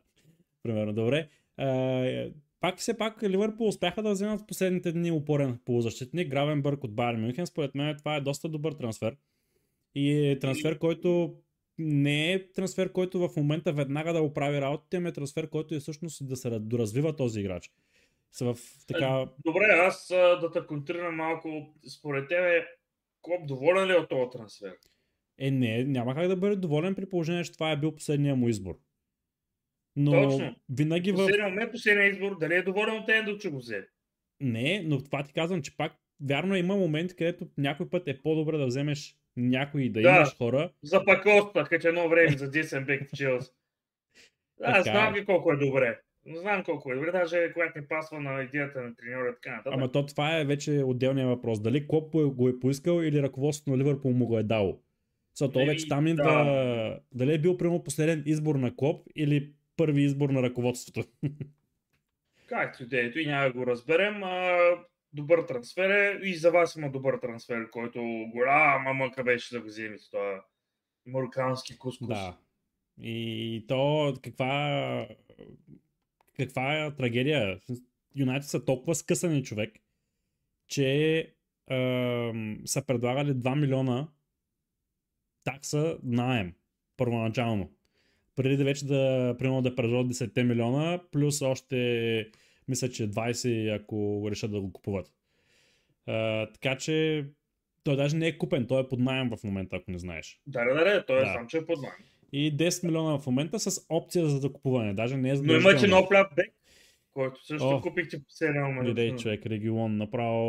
примерно. 0.63 0.93
Добре. 0.93 1.27
А, 1.57 2.31
пак 2.59 2.77
все 2.77 2.97
пак 2.97 3.23
Ливърпул 3.23 3.67
успяха 3.67 4.03
да 4.03 4.11
вземат 4.11 4.41
в 4.41 4.45
последните 4.45 4.91
дни 4.91 5.11
упорен 5.11 5.59
полузащитник. 5.65 6.29
Гравенбърг 6.29 6.83
от 6.83 6.95
Байер 6.95 7.15
Мюнхен. 7.15 7.45
Според 7.45 7.75
мен 7.75 7.97
това 7.97 8.15
е 8.15 8.21
доста 8.21 8.49
добър 8.49 8.71
трансфер. 8.71 9.15
И 9.95 10.29
е 10.29 10.39
трансфер, 10.39 10.77
който 10.77 11.35
не 11.77 12.33
е 12.33 12.51
трансфер, 12.51 12.91
който 12.91 13.19
в 13.19 13.35
момента 13.37 13.73
веднага 13.73 14.13
да 14.13 14.21
оправи 14.21 14.61
работите, 14.61 14.97
ами 14.97 15.09
е 15.09 15.11
трансфер, 15.11 15.49
който 15.49 15.75
е 15.75 15.79
всъщност 15.79 16.27
да 16.27 16.35
се 16.35 16.49
доразвива 16.59 17.15
този 17.15 17.39
играч. 17.39 17.71
Са 18.31 18.53
в 18.53 18.57
така... 18.87 19.25
Добре, 19.45 19.65
аз 19.71 20.07
да 20.09 20.51
те 20.53 20.65
контрирам 20.67 21.15
малко. 21.15 21.75
Според 21.97 22.29
тебе, 22.29 22.65
Клоп 23.21 23.47
доволен 23.47 23.87
ли 23.87 23.91
е 23.91 23.95
от 23.95 24.09
този 24.09 24.29
трансфер? 24.31 24.75
Е, 25.37 25.51
не, 25.51 25.83
няма 25.83 26.15
как 26.15 26.27
да 26.27 26.35
бъде 26.35 26.55
доволен 26.55 26.95
при 26.95 27.09
положение, 27.09 27.43
че 27.43 27.53
това 27.53 27.71
е 27.71 27.77
бил 27.77 27.95
последния 27.95 28.35
му 28.35 28.49
избор. 28.49 28.75
Но 29.95 30.11
Точно. 30.11 30.55
винаги 30.69 31.11
в... 31.11 31.15
Последния 31.15 31.49
момент, 31.49 31.71
последния 31.71 32.09
избор, 32.09 32.37
дали 32.37 32.55
е 32.55 32.61
доволен 32.61 32.97
от 32.97 33.09
Ендо, 33.09 33.37
че 33.37 33.49
го 33.49 33.57
взе? 33.57 33.87
Не, 34.39 34.83
но 34.85 35.03
това 35.03 35.23
ти 35.23 35.33
казвам, 35.33 35.61
че 35.61 35.77
пак 35.77 35.93
вярно 36.27 36.55
е, 36.55 36.59
има 36.59 36.75
момент, 36.75 37.15
където 37.15 37.47
някой 37.57 37.89
път 37.89 38.07
е 38.07 38.21
по-добре 38.21 38.57
да 38.57 38.65
вземеш 38.65 39.15
някой 39.37 39.89
да, 39.89 40.01
да 40.01 40.09
имаш 40.09 40.37
хора. 40.37 40.71
За 40.83 41.05
Пакоста, 41.05 41.63
като 41.63 41.87
едно 41.87 42.09
време 42.09 42.37
за 42.37 42.51
десен 42.51 42.85
бек 42.85 43.09
в 43.09 43.17
Челс. 43.17 43.51
Аз 44.63 44.83
знам 44.83 45.13
ги 45.13 45.25
колко 45.25 45.51
е 45.51 45.57
добре. 45.57 45.99
Не 46.25 46.39
знам 46.39 46.63
колко 46.63 46.91
е 46.91 46.95
добре, 46.95 47.11
даже 47.11 47.53
когато 47.53 47.79
не 47.79 47.87
пасва 47.87 48.19
на 48.19 48.43
идеята 48.43 48.81
на 48.81 48.95
треньора 48.95 49.35
така 49.35 49.55
нататък. 49.55 49.73
Ама 49.73 49.91
то 49.91 50.05
това 50.05 50.37
е 50.37 50.45
вече 50.45 50.83
отделния 50.85 51.27
въпрос. 51.27 51.61
Дали 51.61 51.87
Клоп 51.87 52.15
го 52.15 52.49
е 52.49 52.59
поискал 52.59 53.01
или 53.01 53.21
ръководството 53.21 53.71
на 53.71 53.77
Ливърпул 53.77 54.11
му 54.11 54.27
го 54.27 54.37
е 54.37 54.43
дало. 54.43 54.81
Защото 55.33 55.59
вече 55.59 55.87
там 55.87 56.07
идва 56.07 56.23
да. 56.23 56.99
дали 57.11 57.33
е 57.33 57.37
бил 57.37 57.57
прямо 57.57 57.83
последен 57.83 58.23
избор 58.25 58.55
на 58.55 58.75
Клоп 58.75 59.07
или 59.15 59.53
първи 59.77 60.01
избор 60.03 60.29
на 60.29 60.43
ръководството. 60.43 61.03
Както 62.47 62.83
и 62.83 62.87
ето 62.91 63.19
и 63.19 63.25
няма 63.25 63.45
да 63.45 63.53
го 63.53 63.67
разберем. 63.67 64.23
А, 64.23 64.57
добър 65.13 65.41
трансфер 65.41 65.89
е 65.89 66.19
и 66.23 66.35
за 66.35 66.51
вас 66.51 66.75
има 66.75 66.91
добър 66.91 67.17
трансфер, 67.17 67.69
който 67.69 68.01
голяма 68.33 68.93
мъка 68.93 69.23
беше 69.23 69.53
да 69.53 69.61
го 69.61 69.67
вземе 69.67 69.97
с 69.97 70.09
това 70.09 70.43
марокански 71.05 71.77
кускус. 71.77 72.07
Да. 72.07 72.37
И 73.01 73.65
то 73.67 74.13
каква 74.23 75.07
каква 76.45 76.85
е 76.85 76.95
трагедия. 76.95 77.59
Юнайтед 78.15 78.49
са 78.49 78.65
толкова 78.65 78.95
скъсани 78.95 79.43
човек, 79.43 79.73
че 80.67 81.17
е, 81.17 82.33
са 82.65 82.85
предлагали 82.87 83.31
2 83.31 83.59
милиона 83.59 84.07
такса 85.43 85.97
наем 86.03 86.53
първоначално 86.97 87.69
преди 88.43 88.57
да 88.57 88.63
вече 88.63 88.85
да, 88.85 89.35
примерно, 89.39 89.61
да 89.61 89.75
предложат 89.75 90.13
10 90.13 90.43
милиона, 90.43 90.99
плюс 91.11 91.41
още, 91.41 92.27
мисля, 92.67 92.89
че 92.89 93.11
20, 93.11 93.81
ако 93.81 94.27
решат 94.31 94.51
да 94.51 94.61
го 94.61 94.73
купуват. 94.73 95.13
А, 96.05 96.45
така 96.51 96.77
че 96.77 97.25
той 97.83 97.95
даже 97.95 98.17
не 98.17 98.27
е 98.27 98.37
купен, 98.37 98.67
той 98.67 98.81
е 98.81 98.87
под 98.87 98.99
найем 98.99 99.29
в 99.29 99.43
момента, 99.43 99.75
ако 99.75 99.91
не 99.91 99.99
знаеш. 99.99 100.41
Да, 100.47 100.65
да, 100.65 100.73
да, 100.73 101.05
той 101.05 101.17
е 101.17 101.25
да. 101.25 101.33
сам, 101.33 101.47
че 101.47 101.57
е 101.57 101.65
под 101.65 101.81
найем. 101.81 102.08
И 102.31 102.57
10 102.57 102.85
милиона 102.85 103.19
в 103.19 103.25
момента 103.25 103.59
с 103.59 103.85
опция 103.89 104.29
за 104.29 104.37
закупуване. 104.37 104.93
Даже 104.93 105.17
не 105.17 105.29
е 105.29 105.35
за. 105.35 105.43
Но 105.43 105.53
имате 105.53 105.87
нов 105.87 106.11
ляп 106.13 106.35
бек, 106.35 106.53
който 107.13 107.45
също 107.45 107.67
oh, 107.67 107.81
купихте 107.81 108.17
по 108.17 108.29
сериал. 108.29 108.85
Идей, 108.85 109.15
човек, 109.15 109.45
регион, 109.45 109.97
направо 109.97 110.39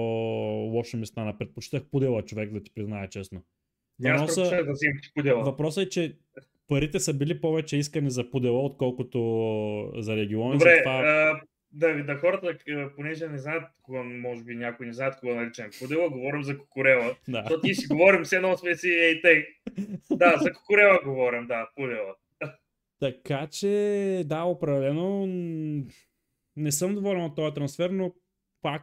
лошо 0.75 0.96
ми 0.96 1.06
стана. 1.06 1.38
Предпочитах 1.38 1.82
подела 1.90 2.22
човек, 2.22 2.52
да 2.52 2.62
ти 2.62 2.70
призная 2.75 3.08
честно. 3.08 3.42
Въпроса, 4.02 4.64
да 5.25 5.37
въпросът 5.37 5.87
е, 5.87 5.88
че 5.88 6.16
парите 6.68 7.00
са 7.00 7.14
били 7.14 7.40
повече 7.40 7.76
искани 7.76 8.10
за 8.10 8.30
подела, 8.30 8.64
отколкото 8.64 9.92
за 9.96 10.16
региони. 10.16 10.58
Добре, 10.58 10.82
това... 10.82 11.40
да, 11.73 12.05
да 12.05 12.17
хората, 12.17 12.59
понеже 12.97 13.29
не 13.29 13.39
знаят, 13.39 13.65
кога, 13.83 14.03
може 14.03 14.45
би 14.45 14.55
някой 14.55 14.87
не 14.87 14.93
знаят 14.93 15.21
кога 15.21 15.35
наричам 15.35 15.71
подела, 15.81 16.11
говорим 16.11 16.43
за 16.43 16.59
кукурела. 16.59 17.17
Да. 17.29 17.43
Защото 17.43 17.61
ти 17.61 17.75
си 17.75 17.87
говорим 17.87 18.25
все 18.25 18.37
едно 18.37 18.57
сме 18.57 18.77
си 18.77 18.89
ей 18.89 19.21
тей. 19.21 19.47
Да, 20.11 20.39
за 20.43 20.53
кукурела 20.53 20.99
говорим, 21.05 21.47
да, 21.47 21.69
подела. 21.77 22.15
Така 23.00 23.47
че, 23.47 24.23
да, 24.27 24.43
определено 24.43 25.27
не 26.57 26.73
съм 26.73 26.95
доволен 26.95 27.23
от 27.25 27.37
този 27.37 27.55
трансфер, 27.55 27.91
но 27.91 28.15
пак 28.62 28.83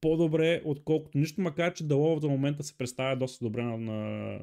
по-добре, 0.00 0.62
отколкото 0.64 1.18
нищо, 1.18 1.40
макар 1.40 1.72
че 1.72 1.86
Далова 1.86 2.20
за 2.20 2.28
момента 2.28 2.62
се 2.62 2.78
представя 2.78 3.16
доста 3.16 3.44
добре 3.44 3.62
на, 3.62 3.78
на, 3.78 4.38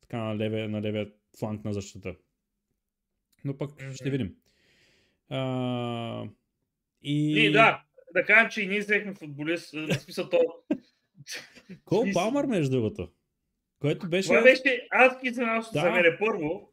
така, 0.00 0.18
на, 0.18 0.36
левия, 0.36 0.68
на 0.68 0.82
левия 0.82 1.10
фланг 1.38 1.64
на 1.64 1.72
защита. 1.72 2.14
Но 3.44 3.58
пък 3.58 3.70
mm-hmm. 3.70 3.94
ще 3.94 4.10
видим. 4.10 4.34
А, 5.28 6.24
и... 7.02 7.44
и 7.46 7.52
да, 7.52 7.82
да 8.14 8.24
кажем, 8.24 8.50
че 8.50 8.62
и 8.62 8.66
ние 8.66 8.78
взехме 8.78 9.14
футболист, 9.14 9.74
в 9.74 9.94
смисъл 9.94 10.28
то... 10.28 10.40
Кол 11.84 12.04
Палмър, 12.14 12.46
между 12.46 12.70
другото. 12.70 13.08
Което 13.80 14.08
беше... 14.08 14.28
Това 14.28 14.42
беше 14.42 14.88
аз 14.90 15.20
ги 15.22 15.30
да. 15.30 15.62
за 15.72 15.90
мен 15.90 16.16
първо, 16.18 16.72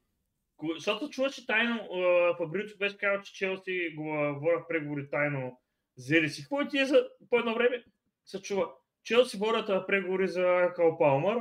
защото 0.75 1.10
чуваше 1.10 1.46
тайно, 1.46 1.89
Фабрицо 2.38 2.77
беше 2.77 2.98
казал, 2.98 3.22
че 3.22 3.34
Челси 3.34 3.94
го 3.96 4.03
водят 4.41 4.67
преговори 4.70 5.10
тайно 5.10 5.60
взели 5.98 6.29
си. 6.29 6.41
Какво 6.41 6.67
ти 6.67 6.86
за 6.86 7.08
по 7.29 7.39
едно 7.39 7.55
време? 7.55 7.84
Се 8.25 8.41
чува. 8.41 8.70
Челси 9.03 9.38
водят 9.38 9.88
преговори 9.88 10.27
за 10.27 10.74
Кол 10.75 10.98
Палмър 10.98 11.38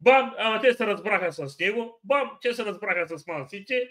Бам, 0.00 0.34
ама 0.38 0.60
те 0.60 0.74
се 0.74 0.86
разбраха 0.86 1.32
с 1.32 1.58
него. 1.58 2.00
Бам, 2.04 2.38
те 2.42 2.54
се 2.54 2.64
разбраха 2.64 3.18
с 3.18 3.26
Мансите. 3.26 3.88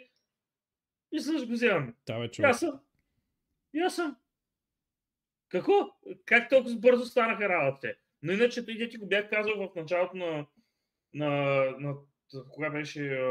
И 1.12 1.20
също 1.20 1.48
го 1.48 1.54
вземаме. 1.54 1.94
Да, 2.06 2.20
бе, 2.20 2.32
човек. 2.32 2.50
Аз 2.50 2.60
съм. 2.60 2.80
Аз 3.86 3.96
съм. 3.96 4.16
Какво? 5.50 5.74
Как 6.26 6.50
толкова 6.50 6.76
бързо 6.76 7.06
станаха 7.06 7.50
работите? 7.50 7.96
Но 8.22 8.32
иначе 8.32 8.66
той 8.66 8.90
ти 8.92 8.98
го 8.98 9.08
бях 9.08 9.30
казал 9.30 9.54
в 9.58 9.76
началото 9.76 10.18
на, 10.18 10.46
на, 11.14 11.30
на 11.80 11.96
кога 12.52 12.70
беше, 12.70 13.22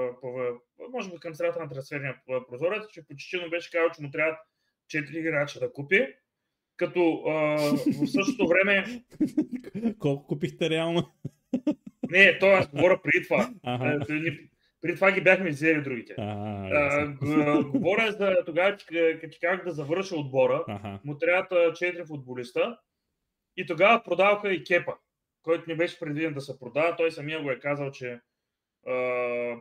може 0.93 1.11
би 1.11 1.17
към 1.21 1.35
средата 1.35 1.61
на 1.61 1.69
трансферния 1.69 2.21
прозорец, 2.49 2.83
че 2.93 3.07
почти 3.07 3.51
беше 3.51 3.71
казал, 3.71 3.91
че 3.91 4.03
му 4.03 4.11
трябва 4.11 4.39
4 4.95 5.17
играча 5.17 5.61
да 5.61 5.73
купи. 5.73 6.15
Като 6.77 7.23
а, 7.27 7.33
в 7.87 8.07
същото 8.07 8.49
време... 8.49 9.05
Колко 9.99 10.27
купихте 10.27 10.71
реално? 10.71 11.13
Не, 12.11 12.39
то 12.39 12.47
аз 12.47 12.69
говоря 12.69 13.01
преди 13.03 13.25
това. 13.25 13.51
Ага. 13.63 14.07
Е, 14.79 14.81
преди 14.81 14.95
това 14.95 15.13
ги 15.13 15.21
бяхме 15.21 15.51
взели 15.51 15.83
другите. 15.83 16.15
А, 16.19 17.63
говоря 17.63 18.13
за 18.13 18.37
тогава, 18.47 18.77
като 19.21 19.37
как 19.41 19.65
да 19.65 19.71
завърша 19.71 20.17
отбора, 20.17 20.65
ага. 20.69 20.99
му 21.05 21.19
трябват 21.19 21.51
4 21.51 22.07
футболиста 22.07 22.79
и 23.57 23.67
тогава 23.67 24.03
продаваха 24.03 24.53
и 24.53 24.65
Кепа, 24.65 24.95
който 25.43 25.65
не 25.69 25.77
беше 25.77 25.99
предвиден 25.99 26.35
да 26.35 26.41
се 26.41 26.59
продава. 26.59 26.97
Той 26.97 27.13
самия 27.13 27.43
го 27.43 27.51
е 27.51 27.59
казал, 27.59 27.91
че 27.91 28.21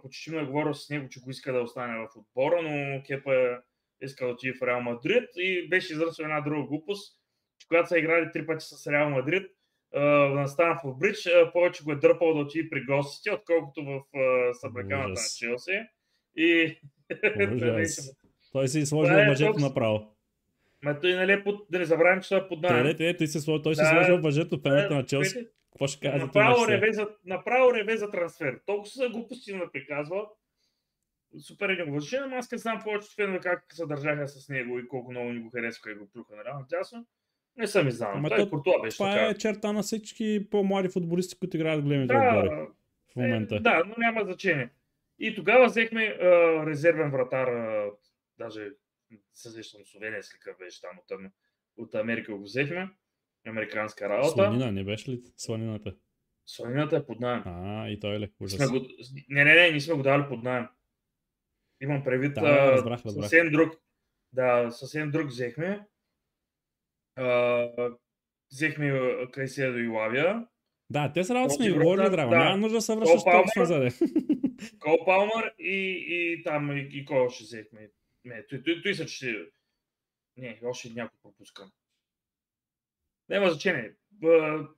почти 0.01 0.31
ме 0.31 0.41
е 0.41 0.45
говорил 0.45 0.73
с 0.73 0.89
него, 0.89 1.09
че 1.09 1.19
го 1.19 1.29
иска 1.29 1.53
да 1.53 1.61
остане 1.61 1.97
в 1.97 2.07
отбора, 2.15 2.61
но 2.61 3.03
Кепа 3.03 3.61
искал 4.01 4.27
да 4.27 4.33
отиде 4.33 4.57
в 4.57 4.67
Реал 4.67 4.81
Мадрид 4.81 5.29
и 5.35 5.69
беше 5.69 5.93
изръчил 5.93 6.23
една 6.23 6.41
друга 6.41 6.67
глупост, 6.67 7.17
че 7.59 7.67
когато 7.67 7.89
са 7.89 7.99
играли 7.99 8.31
три 8.31 8.45
пъти 8.45 8.65
с 8.65 8.91
Реал 8.91 9.09
Мадрид, 9.09 9.51
на 9.93 10.47
Станфорд 10.47 10.97
Бридж, 10.99 11.29
повече 11.53 11.83
го 11.83 11.91
е 11.91 11.95
дърпал 11.95 12.33
да 12.33 12.39
отиде 12.39 12.69
при 12.69 12.85
гостите, 12.85 13.31
отколкото 13.31 13.83
в 13.83 14.01
съблеканата 14.53 15.09
на 15.09 15.15
Челси. 15.39 15.79
И... 16.35 16.79
той 18.51 18.67
си 18.67 18.85
сложил 18.85 19.13
е, 19.13 19.25
въжето 19.29 19.59
направо. 19.59 20.15
Ма 20.83 20.99
той 20.99 21.13
нали 21.13 21.31
е 21.31 21.43
под... 21.43 21.65
да 21.71 21.79
не 21.79 21.85
забравим, 21.85 22.21
че 22.21 22.29
той 22.29 22.37
е 22.37 22.47
под 22.47 22.61
найем. 22.61 22.97
Той, 22.97 23.17
той, 23.17 23.27
си, 23.27 23.45
той 23.63 23.75
си 23.75 23.81
да, 23.81 23.89
сложил 23.89 24.21
въжето 24.21 24.57
в 24.57 24.63
пената 24.63 24.95
на 24.95 25.05
Челси. 25.05 25.47
Какво 25.71 25.87
ще 25.87 25.99
кажа? 25.99 26.25
Направо, 26.25 26.67
реве 26.67 26.93
за, 26.93 27.07
направо 27.25 27.73
реве 27.73 27.97
за 27.97 28.11
трансфер. 28.11 28.59
Толкова 28.65 28.89
са 28.89 29.09
глупости 29.09 29.51
да 29.53 29.71
приказва. 29.71 30.27
Супер 31.47 31.69
е 31.69 31.75
него 31.75 31.99
но 32.29 32.35
аз 32.35 32.49
като 32.49 32.61
знам 32.61 32.81
повече 32.83 33.07
фенове 33.15 33.39
как 33.39 33.65
се 33.71 33.85
държаха 33.85 34.27
с 34.27 34.49
него 34.49 34.79
и 34.79 34.87
колко 34.87 35.11
много 35.11 35.29
ни 35.29 35.39
го 35.39 35.49
харесваха 35.49 35.91
и 35.91 35.95
го 35.95 36.09
плюха 36.13 36.35
на 36.35 36.43
рано 36.43 36.65
тясно. 36.69 37.05
Не 37.57 37.67
съм 37.67 37.87
изнал. 37.87 38.11
Ама 38.13 38.29
Той 38.29 38.49
то, 38.49 38.81
беше 38.81 38.97
това 38.97 39.13
така. 39.13 39.25
е 39.25 39.37
черта 39.37 39.71
на 39.71 39.81
всички 39.81 40.47
по-млади 40.51 40.89
футболисти, 40.89 41.39
които 41.39 41.57
играят 41.57 41.81
големите 41.81 42.13
да, 42.13 42.19
отбори 42.19 42.67
в 43.11 43.15
момента. 43.15 43.55
Е, 43.55 43.59
да, 43.59 43.83
но 43.87 43.95
няма 43.97 44.23
значение. 44.23 44.69
И 45.19 45.35
тогава 45.35 45.65
взехме 45.65 46.03
а, 46.03 46.25
резервен 46.65 47.11
вратар, 47.11 47.47
а, 47.47 47.91
даже 48.39 48.69
се 49.33 49.49
сещам 49.49 49.81
Словенец 49.85 50.33
ли 50.33 50.53
беше 50.59 50.81
там 50.81 50.99
от, 50.99 51.31
от 51.77 51.95
Америка 51.95 52.35
го 52.35 52.43
взехме. 52.43 52.89
Американска 53.47 54.09
работа. 54.09 54.29
Слонина, 54.29 54.71
не 54.71 54.83
беше 54.83 55.11
ли 55.11 55.21
слонината? 55.37 55.95
Слонината 56.45 56.95
е 56.95 57.05
под 57.05 57.19
найем. 57.19 57.43
А, 57.45 57.89
и 57.89 57.99
той 57.99 58.15
е 58.15 58.19
леко 58.19 58.45
Го... 58.69 58.87
Не, 59.29 59.43
не, 59.43 59.55
не, 59.55 59.71
ние 59.71 59.81
сме 59.81 59.95
го 59.95 60.03
дали 60.03 60.23
под 60.29 60.43
найем. 60.43 60.67
Имам 61.81 62.03
предвид 62.03 62.33
да, 62.33 62.71
разбрах, 62.71 63.05
разбрах. 63.05 63.23
съвсем 63.25 63.51
друг. 63.51 63.73
Да, 64.33 64.71
съвсем 64.71 65.11
друг 65.11 65.27
взехме. 65.27 65.85
Uh, 67.17 67.97
взехме 68.51 68.91
Кайседо 69.31 69.77
и 69.77 69.87
Лавия. 69.87 70.47
Да, 70.89 71.11
те 71.13 71.23
са 71.23 71.35
работа 71.35 71.53
с 71.53 71.59
него, 71.59 71.79
говорили 71.79 72.09
драго. 72.09 72.29
Да. 72.29 72.37
Няма 72.37 72.57
нужда 72.57 72.77
да 72.77 72.81
се 72.81 72.95
връщаш 72.95 73.23
толкова 73.23 73.51
назаде. 73.57 73.89
Кол 74.79 75.05
Палмър 75.05 75.53
и, 75.59 76.05
и 76.09 76.43
там 76.43 76.77
и, 76.77 76.89
и 76.91 77.05
кой 77.05 77.17
още 77.17 77.43
взехме. 77.43 77.89
Не, 78.25 78.47
той, 78.47 78.63
той, 78.63 78.81
той 78.83 78.93
са 78.93 79.05
че... 79.05 79.49
Не, 80.37 80.59
още 80.63 80.89
някой 80.89 81.19
пропускам. 81.23 81.71
Няма 83.29 83.49
значение. 83.49 83.91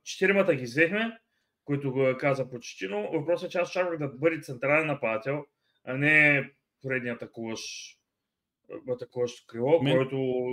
Четиримата 0.04 0.56
ги 0.56 0.64
взехме, 0.64 1.20
които 1.66 1.92
го 1.92 2.18
каза 2.20 2.50
почти, 2.50 2.88
но 2.88 3.12
въпросът 3.12 3.48
е, 3.48 3.52
че 3.52 3.58
аз 3.58 3.72
чаках 3.72 4.00
да 4.00 4.08
бъде 4.08 4.42
централен 4.42 4.88
нападател, 4.88 5.46
а 5.84 5.98
не 5.98 6.50
поредният 6.82 7.22
атакуващ, 7.22 8.00
атакуващ 8.90 9.48
крило, 9.48 9.82
Мен... 9.82 9.96
който, 9.96 10.46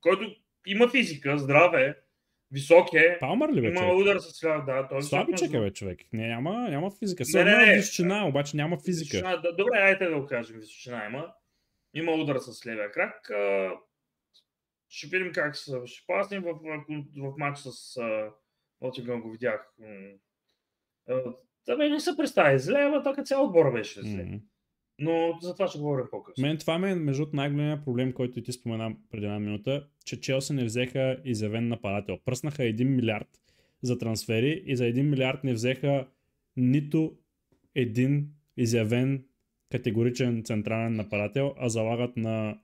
който 0.00 0.36
има 0.72 0.88
физика, 0.88 1.38
здраве, 1.38 1.98
висок 2.50 2.94
е. 2.94 3.18
Палмър 3.20 3.52
ли 3.52 3.60
бе, 3.60 3.68
Има 3.68 3.94
удар 3.94 4.18
с 4.18 4.44
ляв, 4.44 4.64
да. 4.64 4.88
Той 4.88 5.02
Слабичък 5.02 5.52
е, 5.52 5.60
бе, 5.60 5.72
човек. 5.72 6.00
Не, 6.12 6.28
няма, 6.28 6.68
няма 6.70 6.90
физика. 6.90 7.24
Сега 7.24 7.44
не, 7.44 7.56
не, 7.56 7.66
не, 7.66 7.76
височина, 7.76 8.28
обаче 8.28 8.56
няма 8.56 8.78
физика. 8.84 9.16
Височина, 9.16 9.36
да, 9.36 9.56
добре, 9.56 9.78
айде 9.78 10.06
да 10.06 10.20
го 10.20 10.26
кажем. 10.26 10.56
Височина 10.60 11.06
има. 11.06 11.32
Има 11.94 12.12
удар 12.12 12.38
с 12.38 12.66
левия 12.66 12.90
крак. 12.90 13.30
Ще 14.88 15.06
видим 15.06 15.32
как 15.32 15.56
се 15.56 15.72
ще 15.84 16.06
паснем 16.06 16.42
в, 16.42 16.52
в, 16.52 16.84
в 17.16 17.34
матч 17.38 17.58
с 17.58 18.00
Нотингъм 18.80 19.20
го 19.20 19.30
видях. 19.30 19.74
Да 21.66 21.76
бе, 21.76 21.88
не 21.88 22.00
се 22.00 22.16
представи 22.16 22.58
зле, 22.58 22.80
ама 22.80 23.02
така 23.02 23.24
цял 23.24 23.44
отбор 23.44 23.72
беше 23.72 24.00
зле. 24.00 24.08
Mm-hmm. 24.08 24.40
Но 25.00 25.38
за 25.42 25.54
това 25.54 25.68
ще 25.68 25.78
говорим 25.78 26.06
по-късно. 26.10 26.42
Мен 26.42 26.58
това 26.58 26.78
ме 26.78 26.90
е 26.90 26.94
между 26.94 27.26
най-големия 27.32 27.84
проблем, 27.84 28.12
който 28.12 28.42
ти 28.42 28.52
спомена 28.52 28.96
преди 29.10 29.26
една 29.26 29.38
минута, 29.38 29.86
че 30.04 30.20
Челси 30.20 30.52
не 30.52 30.64
взеха 30.64 31.16
изявен 31.24 31.68
нападател. 31.68 32.18
Пръснаха 32.24 32.62
1 32.62 32.84
милиард 32.84 33.28
за 33.82 33.98
трансфери 33.98 34.62
и 34.66 34.76
за 34.76 34.84
1 34.84 35.02
милиард 35.02 35.44
не 35.44 35.52
взеха 35.52 36.06
нито 36.56 37.16
един 37.74 38.28
изявен 38.56 39.24
категоричен 39.70 40.42
централен 40.44 40.96
нападател, 40.96 41.54
а 41.58 41.68
залагат 41.68 42.16
на 42.16 42.58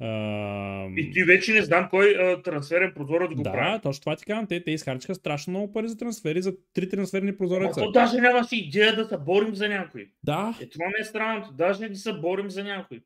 а... 0.00 0.88
И 0.96 1.10
ти 1.10 1.24
вече 1.24 1.52
не 1.52 1.62
знам 1.62 1.88
кой 1.90 2.16
а, 2.16 2.42
трансферен 2.42 2.92
прозорец 2.94 3.34
го 3.34 3.42
да, 3.42 3.52
прави. 3.52 3.72
Да, 3.72 3.80
точно 3.80 4.00
това 4.00 4.16
ти 4.16 4.24
казвам. 4.24 4.46
Те, 4.46 4.64
те 4.64 4.70
изхарчиха 4.70 5.14
страшно 5.14 5.50
много 5.50 5.72
пари 5.72 5.88
за 5.88 5.98
трансфери, 5.98 6.42
за 6.42 6.56
три 6.74 6.88
трансферни 6.88 7.36
прозореца. 7.36 7.80
Ама 7.80 7.92
даже 7.92 8.20
няма 8.20 8.44
си 8.44 8.56
идея 8.56 8.96
да 8.96 9.04
се 9.04 9.18
борим 9.18 9.54
за 9.54 9.68
някой. 9.68 10.10
Да. 10.22 10.58
Е, 10.62 10.68
това 10.68 10.86
ми 10.86 10.94
е 11.00 11.04
странното. 11.04 11.52
Даже 11.52 11.80
не 11.80 11.88
да 11.88 11.96
се 11.96 12.12
борим 12.12 12.50
за 12.50 12.64
някой. 12.64 13.00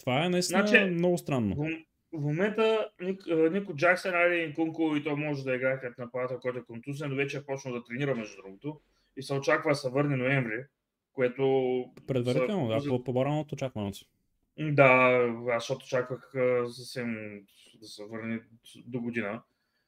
Това 0.00 0.24
е 0.24 0.28
наистина 0.28 0.66
значи, 0.66 0.84
много 0.84 1.18
странно. 1.18 1.54
В, 1.56 1.68
в 2.12 2.20
момента 2.20 2.88
Ник, 3.00 3.22
Нико 3.52 3.76
Джаксън, 3.76 4.14
Али 4.14 4.54
Кунко 4.54 4.96
и 4.96 5.04
то 5.04 5.16
може 5.16 5.44
да 5.44 5.54
играе 5.54 5.80
като 5.80 6.00
нападател, 6.02 6.38
който 6.40 6.58
е 6.58 6.64
контузен, 6.64 7.10
но 7.10 7.16
вече 7.16 7.36
е 7.36 7.44
почнал 7.44 7.74
да 7.74 7.84
тренира 7.84 8.14
между 8.14 8.36
другото. 8.36 8.80
И 9.16 9.22
се 9.22 9.34
очаква 9.34 9.70
да 9.70 9.74
се 9.74 9.90
върне 9.90 10.16
ноември, 10.16 10.64
което... 11.12 11.84
Предварително, 12.06 12.80
са... 12.80 12.88
да, 12.88 12.88
по, 12.88 13.04
по-рано 13.04 13.40
от 13.40 13.52
очакваното. 13.52 13.98
Да, 14.58 15.20
защото 15.54 15.84
очаквах 15.84 16.32
съвсем 16.68 17.40
да 17.80 17.86
се 17.86 18.04
върне 18.04 18.40
до 18.86 19.00
година. 19.00 19.42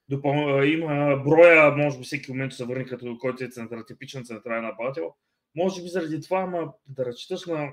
Допъл... 0.08 0.62
Има 0.62 1.22
броя, 1.24 1.76
може 1.76 1.98
би 1.98 2.04
всеки 2.04 2.30
момент 2.32 2.52
се 2.52 2.64
върне 2.64 2.84
като 2.84 3.18
който 3.18 3.44
е 3.44 3.48
център, 3.48 3.84
типичен 3.86 4.24
централен 4.24 4.64
нападател. 4.64 5.14
Може 5.56 5.82
би 5.82 5.88
заради 5.88 6.20
това, 6.20 6.40
ама 6.40 6.72
да 6.86 7.04
разчиташ 7.04 7.46
на 7.46 7.72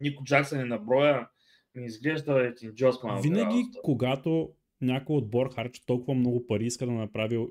Нико 0.00 0.24
Джаксън 0.24 0.60
и 0.60 0.64
на 0.64 0.78
броя, 0.78 1.28
ми 1.74 1.86
изглежда 1.86 2.40
един 2.46 2.74
Джосман. 2.74 3.22
Винаги, 3.22 3.64
когато 3.82 4.52
някой 4.80 5.16
отбор 5.16 5.54
харчи 5.54 5.86
толкова 5.86 6.14
много 6.14 6.46
пари, 6.46 6.66
иска 6.66 6.86
да 6.86 6.92
направи 6.92 7.46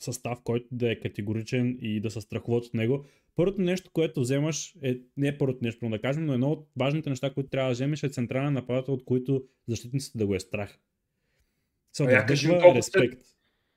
състав, 0.00 0.38
който 0.44 0.66
да 0.72 0.92
е 0.92 1.00
категоричен 1.00 1.78
и 1.80 2.00
да 2.00 2.10
се 2.10 2.20
страхуват 2.20 2.64
от 2.64 2.74
него, 2.74 3.04
Първото 3.36 3.60
нещо, 3.60 3.90
което 3.92 4.20
вземаш 4.20 4.74
е 4.82 4.98
не 5.16 5.28
е 5.28 5.38
първото 5.38 5.58
нещо, 5.62 5.88
да 5.88 6.00
кажем, 6.00 6.24
но 6.24 6.34
едно 6.34 6.50
от 6.50 6.68
важните 6.76 7.10
неща, 7.10 7.34
които 7.34 7.50
трябва 7.50 7.70
да 7.70 7.72
вземеш 7.72 8.02
е 8.02 8.08
централен 8.08 8.52
нападател, 8.52 8.94
от 8.94 9.04
който 9.04 9.44
защитниците 9.68 10.18
да 10.18 10.26
го 10.26 10.34
е 10.34 10.40
страх. 10.40 10.78
Са 11.92 12.04
да 12.04 12.26
кажи 12.26 12.48
колко 12.48 12.74
респект. 12.74 13.20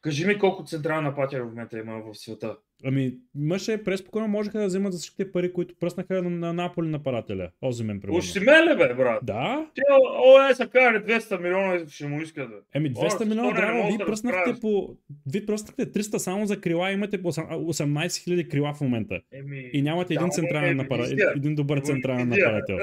Кажи 0.01 0.25
ми 0.25 0.39
колко 0.39 0.65
централна 0.65 1.09
нападател 1.09 1.45
в 1.45 1.49
момента 1.49 1.79
има 1.79 2.01
в 2.01 2.15
света. 2.15 2.57
Ами, 2.85 3.13
имаше 3.39 3.83
преспокойно, 3.83 4.27
можеха 4.27 4.59
да 4.59 4.65
вземат 4.65 4.93
за 4.93 4.99
всичките 4.99 5.31
пари, 5.31 5.53
които 5.53 5.75
пръснаха 5.79 6.23
на, 6.23 6.29
на 6.29 6.53
Наполи 6.53 6.87
нападателя. 6.87 7.49
Озимен, 7.61 7.99
примерно. 8.01 8.17
Уж 8.17 8.25
си 8.25 8.39
меле, 8.39 8.75
бе, 8.75 8.93
брат. 8.93 9.19
Да. 9.23 9.67
Ти, 9.75 9.81
о, 10.25 10.49
е, 10.49 10.55
са 10.55 10.67
карали 10.67 11.03
200 11.03 11.41
милиона 11.41 11.89
ще 11.89 12.07
му 12.07 12.21
искат, 12.21 12.49
бе. 12.49 12.55
Еми, 12.73 12.93
200 12.93 13.29
милиона, 13.29 13.51
драго, 13.51 13.87
вие 13.87 14.05
пръснахте 14.05 14.59
по... 14.61 14.97
Вие 15.31 15.45
пръснахте 15.45 15.91
300 15.91 16.17
само 16.17 16.45
за 16.45 16.61
крила, 16.61 16.91
имате 16.91 17.21
по 17.21 17.31
18 17.31 18.07
000 18.07 18.49
крила 18.51 18.73
в 18.73 18.81
момента. 18.81 19.21
Еми, 19.31 19.69
и 19.73 19.81
нямате 19.81 20.13
един 20.13 20.29
централен 20.29 20.77
нападател, 20.77 21.17
един 21.35 21.55
добър 21.55 21.79
централен 21.79 22.29
нападател. 22.29 22.77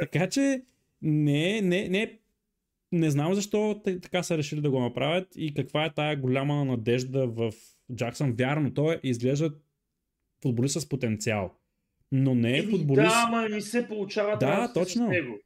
така 0.00 0.28
че, 0.28 0.62
не, 1.02 1.60
не, 1.60 1.88
не 1.88 2.18
не 2.92 3.10
знам 3.10 3.34
защо 3.34 3.82
така 3.84 4.22
са 4.22 4.38
решили 4.38 4.60
да 4.60 4.70
го 4.70 4.80
направят 4.80 5.28
и 5.36 5.54
каква 5.54 5.84
е 5.84 5.94
тая 5.94 6.16
голяма 6.16 6.64
надежда 6.64 7.26
в 7.26 7.52
Джаксън. 7.94 8.32
Вярно, 8.32 8.74
той 8.74 9.00
изглежда 9.02 9.54
футболист 10.42 10.80
с 10.80 10.88
потенциал. 10.88 11.54
Но 12.12 12.34
не 12.34 12.58
е 12.58 12.62
футболист. 12.62 13.08
Да, 13.08 13.24
ама 13.26 13.48
не 13.48 13.60
се 13.60 13.88
получава 13.88 14.36
да, 14.36 14.72
точно. 14.72 15.06
с 15.06 15.08
него. 15.08 15.38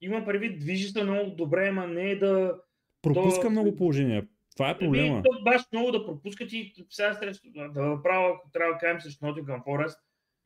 Има 0.00 0.24
предвид, 0.24 0.58
движи 0.58 0.88
се 0.88 1.04
много 1.04 1.30
добре, 1.30 1.68
ама 1.68 1.86
не 1.86 2.10
е 2.10 2.16
да... 2.16 2.60
Пропуска 3.02 3.42
то... 3.42 3.50
много 3.50 3.76
положения. 3.76 4.26
Това 4.56 4.70
е 4.70 4.78
проблема. 4.78 5.22
То 5.22 5.42
баш 5.42 5.62
много 5.72 5.90
да 5.90 6.06
пропускат 6.06 6.52
и 6.52 6.74
сега 6.90 7.14
срещу, 7.14 7.48
да 7.52 7.82
направя, 7.82 8.34
ако 8.34 8.50
трябва 8.50 8.72
да 8.72 8.78
кажем 8.78 9.00
срещу 9.00 9.24
Nottingham 9.24 9.64
Forest, 9.64 9.96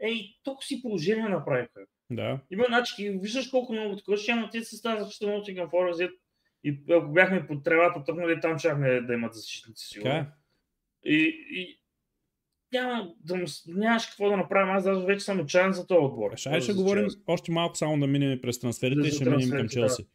ей, 0.00 0.38
толкова 0.42 0.66
си 0.66 0.82
положение 0.82 1.28
направиха. 1.28 1.80
Да. 2.10 2.40
Има 2.50 2.68
начин, 2.68 3.18
виждаш 3.20 3.46
колко 3.46 3.72
много 3.72 3.96
такова, 3.96 4.16
ще 4.16 4.30
има 4.30 4.50
ти 4.50 4.64
се 4.64 4.76
става 4.76 5.04
за 5.04 5.10
Nottingham 5.10 5.70
Forest 5.70 6.10
и 6.64 6.78
ако 6.90 7.12
бяхме 7.12 7.46
под 7.46 7.64
тревата 7.64 8.04
тръгнали, 8.04 8.40
там 8.40 8.58
чакаме 8.58 9.00
да 9.00 9.14
имат 9.14 9.34
защитници 9.34 9.86
сигурно. 9.86 10.12
Така. 10.12 10.32
И, 11.04 11.46
и 11.50 11.80
няма, 12.72 13.14
да 13.24 13.36
му, 13.36 13.44
нямаш 13.66 14.06
какво 14.06 14.30
да 14.30 14.36
направим. 14.36 14.76
Аз 14.76 14.84
даже 14.84 15.06
вече 15.06 15.24
съм 15.24 15.40
отчаян 15.40 15.72
за 15.72 15.86
този 15.86 16.04
отбор. 16.04 16.36
Ще, 16.36 16.60
ще 16.60 16.72
говорим 16.72 17.04
Челси. 17.04 17.18
още 17.26 17.52
малко 17.52 17.76
само 17.76 18.00
да 18.00 18.06
минем 18.06 18.40
през 18.40 18.60
трансферите 18.60 19.00
да, 19.00 19.08
и 19.08 19.10
ще 19.10 19.30
минем 19.30 19.50
към 19.50 19.68
Челси. 19.68 20.06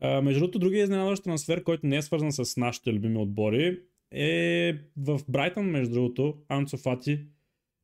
Да. 0.00 0.22
между 0.22 0.40
другото, 0.40 0.58
другия 0.58 0.82
изненадващ 0.82 1.24
трансфер, 1.24 1.62
който 1.62 1.86
не 1.86 1.96
е 1.96 2.02
свързан 2.02 2.32
с 2.32 2.56
нашите 2.56 2.92
любими 2.92 3.18
отбори, 3.18 3.80
е 4.10 4.72
в 4.96 5.20
Брайтън, 5.28 5.66
между 5.66 5.94
другото, 5.94 6.36
Анцо 6.48 6.76
Фати. 6.76 7.26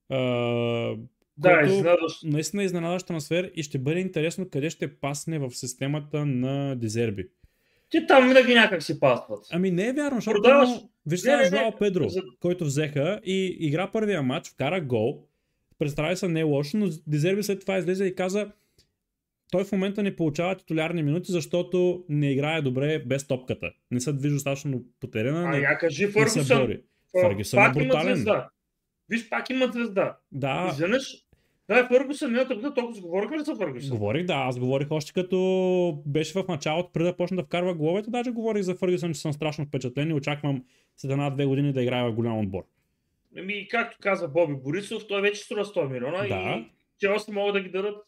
А, 0.09 0.97
да, 1.39 1.63
изненадващ. 1.67 2.25
Наистина 2.25 2.65
изненадващ 2.65 3.07
трансфер 3.07 3.51
и 3.55 3.63
ще 3.63 3.79
бъде 3.79 4.01
интересно 4.01 4.49
къде 4.51 4.71
ще 4.71 4.95
пасне 4.97 5.39
в 5.39 5.51
системата 5.51 6.27
на 6.27 6.77
Дезерби. 6.77 7.29
Ти 7.91 8.07
там 8.07 8.29
винаги 8.29 8.55
някак 8.55 8.83
си 8.83 9.01
пастват. 9.01 9.47
Ами 9.53 9.71
не 9.71 9.89
е 9.89 9.93
вярно, 9.93 10.17
защото 10.17 10.43
Продаваш... 10.43 10.69
виж 11.07 11.21
сега 11.21 11.45
Жуал 11.45 11.77
Педро, 11.79 12.09
за... 12.09 12.23
който 12.41 12.65
взеха 12.65 13.21
и 13.25 13.57
игра 13.61 13.91
първия 13.93 14.23
матч, 14.23 14.49
вкара 14.49 14.81
гол, 14.81 15.25
представи 15.79 16.17
се 16.17 16.29
не 16.29 16.41
е 16.41 16.43
лошо, 16.43 16.77
но 16.77 16.89
Дезерби 17.07 17.43
след 17.43 17.61
това 17.61 17.79
излезе 17.79 18.05
и 18.05 18.15
каза 18.15 18.49
той 19.51 19.65
в 19.65 19.73
момента 19.73 20.03
не 20.03 20.17
получава 20.17 20.55
титулярни 20.55 21.03
минути, 21.03 21.33
защото 21.33 22.05
не 22.09 22.33
играе 22.33 22.63
добре 22.63 22.99
без 22.99 23.27
топката. 23.27 23.73
Не 23.91 24.01
се 24.01 24.13
движи 24.13 24.35
достатъчно 24.35 24.85
по 25.01 25.07
терена, 25.07 25.45
А 25.45 25.51
не, 25.51 25.59
я 25.59 25.79
кажи 25.79 26.13
бори. 26.13 26.83
Фъргюсън 27.21 27.71
е 27.71 27.73
брутален. 27.73 28.27
Виж, 29.09 29.29
пак 29.29 29.51
има 29.51 29.67
звезда. 29.67 30.17
Да, 30.33 30.71
Изведнъж. 30.73 31.28
Да, 31.69 31.87
Фъргусън, 31.89 32.31
миналата 32.31 32.55
година 32.55 32.75
толкова 32.75 32.95
си 32.95 33.01
говорихме 33.01 33.39
ли 33.39 33.45
за 33.45 33.57
Фъргусън? 33.57 33.91
говорих, 33.91 34.25
да, 34.27 34.35
аз 34.35 34.59
говорих 34.59 34.91
още 34.91 35.13
като 35.13 36.03
беше 36.07 36.33
в 36.33 36.49
началото, 36.49 36.93
преди 36.93 37.05
да 37.05 37.17
почна 37.17 37.37
да 37.37 37.43
вкарва 37.43 37.75
головете, 37.75 38.11
даже 38.11 38.31
говорих 38.31 38.63
за 38.63 38.75
Фъргюсън, 38.75 39.13
че 39.15 39.21
съм 39.21 39.33
страшно 39.33 39.65
впечатлен 39.65 40.11
и 40.11 40.15
очаквам 40.15 40.65
след 40.97 41.13
една-две 41.13 41.47
години 41.47 41.73
да 41.73 41.83
играе 41.83 42.03
в 42.03 42.13
голям 42.15 42.39
отбор. 42.39 42.63
Ами, 43.39 43.69
както 43.69 43.99
каза 44.01 44.29
Боби 44.29 44.55
Борисов, 44.55 45.07
той 45.09 45.21
вече 45.23 45.41
струва 45.41 45.65
100 45.65 45.93
милиона 45.93 46.19
Да. 46.19 46.57
и 46.59 46.65
че 47.01 47.09
още 47.09 47.33
могат 47.33 47.55
да 47.55 47.61
ги 47.61 47.69
дадат. 47.69 48.07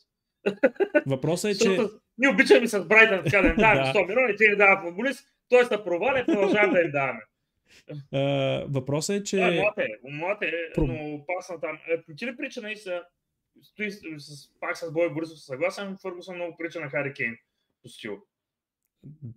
Въпросът 1.07 1.51
е, 1.51 1.59
че... 1.59 1.79
Ние 2.19 2.29
обичаме 2.31 2.67
с 2.67 2.85
Брайтън 2.87 3.25
така 3.25 3.43
да 3.43 3.49
им 3.49 3.57
даваме 3.57 3.81
Да. 3.93 3.99
100 3.99 4.09
милиона 4.09 4.31
и 4.31 4.37
те 4.37 4.49
ни 4.49 4.57
дават 4.57 4.85
футболист, 4.85 5.25
той 5.49 5.65
се 5.65 5.85
проваля, 5.85 6.25
продължаваме 6.27 6.73
да 6.73 6.85
им 6.85 6.91
даваме. 6.91 7.21
Е, 8.13 8.65
въпросът 8.69 9.17
е, 9.21 9.25
че... 9.25 9.37
Да, 9.37 9.53
млад 9.53 9.79
е, 9.79 9.87
млад 10.11 10.43
е, 10.43 10.53
но 10.79 11.15
опасна 11.15 11.61
там. 11.61 11.79
Е, 11.89 12.15
ти 12.17 12.27
ли 12.27 12.37
прича 12.37 12.61
наистина, 12.61 13.03
стои 13.63 13.91
с, 13.91 14.51
пак 14.61 14.77
с 14.77 14.93
Бой 14.93 15.13
Борисов 15.15 15.41
съгласен, 15.41 15.97
Фъргусън 16.03 16.37
много 16.37 16.57
прича 16.59 16.81
на 16.81 16.89
Хари 16.91 17.13
Кейн 17.15 17.37
по 17.83 17.89
стил. 17.89 18.19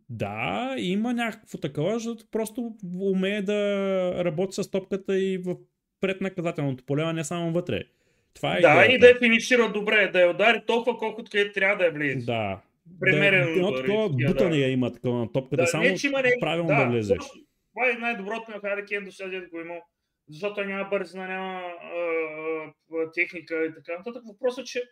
Да, 0.09 0.75
има 0.77 1.13
някакво 1.13 1.57
такова, 1.57 1.93
защото 1.93 2.25
просто 2.31 2.75
умее 2.99 3.41
да 3.41 3.55
работи 4.25 4.63
с 4.63 4.71
топката 4.71 5.19
и 5.19 5.37
в 5.37 5.55
преднаказателното 6.01 6.83
поле, 6.83 7.01
а 7.01 7.13
не 7.13 7.23
само 7.23 7.51
вътре. 7.51 7.83
Това 8.33 8.57
е 8.57 8.61
Да, 8.61 8.67
идеята. 8.69 8.93
и 8.93 8.97
да 8.99 9.07
я 9.07 9.19
финишира 9.19 9.71
добре, 9.71 10.07
да 10.07 10.21
я 10.21 10.29
удари 10.29 10.61
толкова, 10.67 10.97
колкото 10.97 11.31
къде 11.31 11.51
трябва 11.51 11.77
да 11.77 11.85
я 11.85 11.91
влезе. 11.91 12.25
Да. 12.25 12.61
Премерено 12.99 13.45
да, 13.45 13.51
едно 13.51 13.67
удари, 13.67 13.81
такова 13.85 14.09
такива, 14.11 14.27
да. 14.27 14.33
бутане 14.33 14.57
има 14.57 14.93
такова 14.93 15.19
на 15.19 15.31
топката, 15.31 15.61
Да, 15.63 15.67
само 15.67 15.83
не, 15.83 15.95
че 15.95 16.07
има 16.07 16.21
не... 16.21 16.31
правилно 16.39 16.67
да, 16.69 16.85
влезеш. 16.89 17.17
точно. 17.17 17.41
Това 17.73 17.89
е 17.89 17.93
най-доброто 17.93 18.51
на 18.51 18.59
Хари 18.59 18.85
Кейн 18.85 19.05
до 19.05 19.11
сега, 19.11 19.41
го 19.49 19.59
има. 19.59 19.75
Защото 20.29 20.63
няма 20.63 20.89
бързина, 20.89 21.27
няма 21.27 21.61
а, 21.81 21.97
а, 22.93 23.11
техника 23.11 23.65
и 23.65 23.73
така 23.73 23.97
нататък. 23.97 24.23
Въпросът 24.25 24.61
е, 24.61 24.65
че 24.65 24.83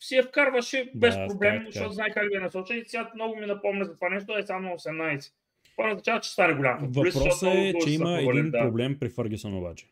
си 0.00 0.16
я 0.16 0.22
вкарваше 0.22 0.90
без 0.94 1.16
Да, 1.16 1.26
проблем, 1.26 1.64
защото 1.66 1.92
знае 1.92 2.10
как 2.10 2.28
да 2.28 2.34
я 2.34 2.40
насоча 2.40 2.74
и 2.74 2.84
сега 2.86 3.10
много 3.14 3.36
ми 3.36 3.46
напомня 3.46 3.84
за 3.84 3.94
това 3.94 4.08
нещо, 4.08 4.38
е 4.38 4.42
само 4.42 4.68
на 4.68 4.74
18. 4.74 5.32
Това 5.76 5.88
означава, 5.88 6.20
че 6.20 6.30
стане 6.30 6.54
голям 6.54 6.78
футболист, 6.78 7.16
Въпросът 7.16 7.54
е, 7.54 7.74
че 7.84 7.90
има 7.90 8.20
един 8.20 8.50
да. 8.50 8.58
проблем 8.58 8.98
при 8.98 9.08
Фъргюсън 9.08 9.54
обаче. 9.54 9.86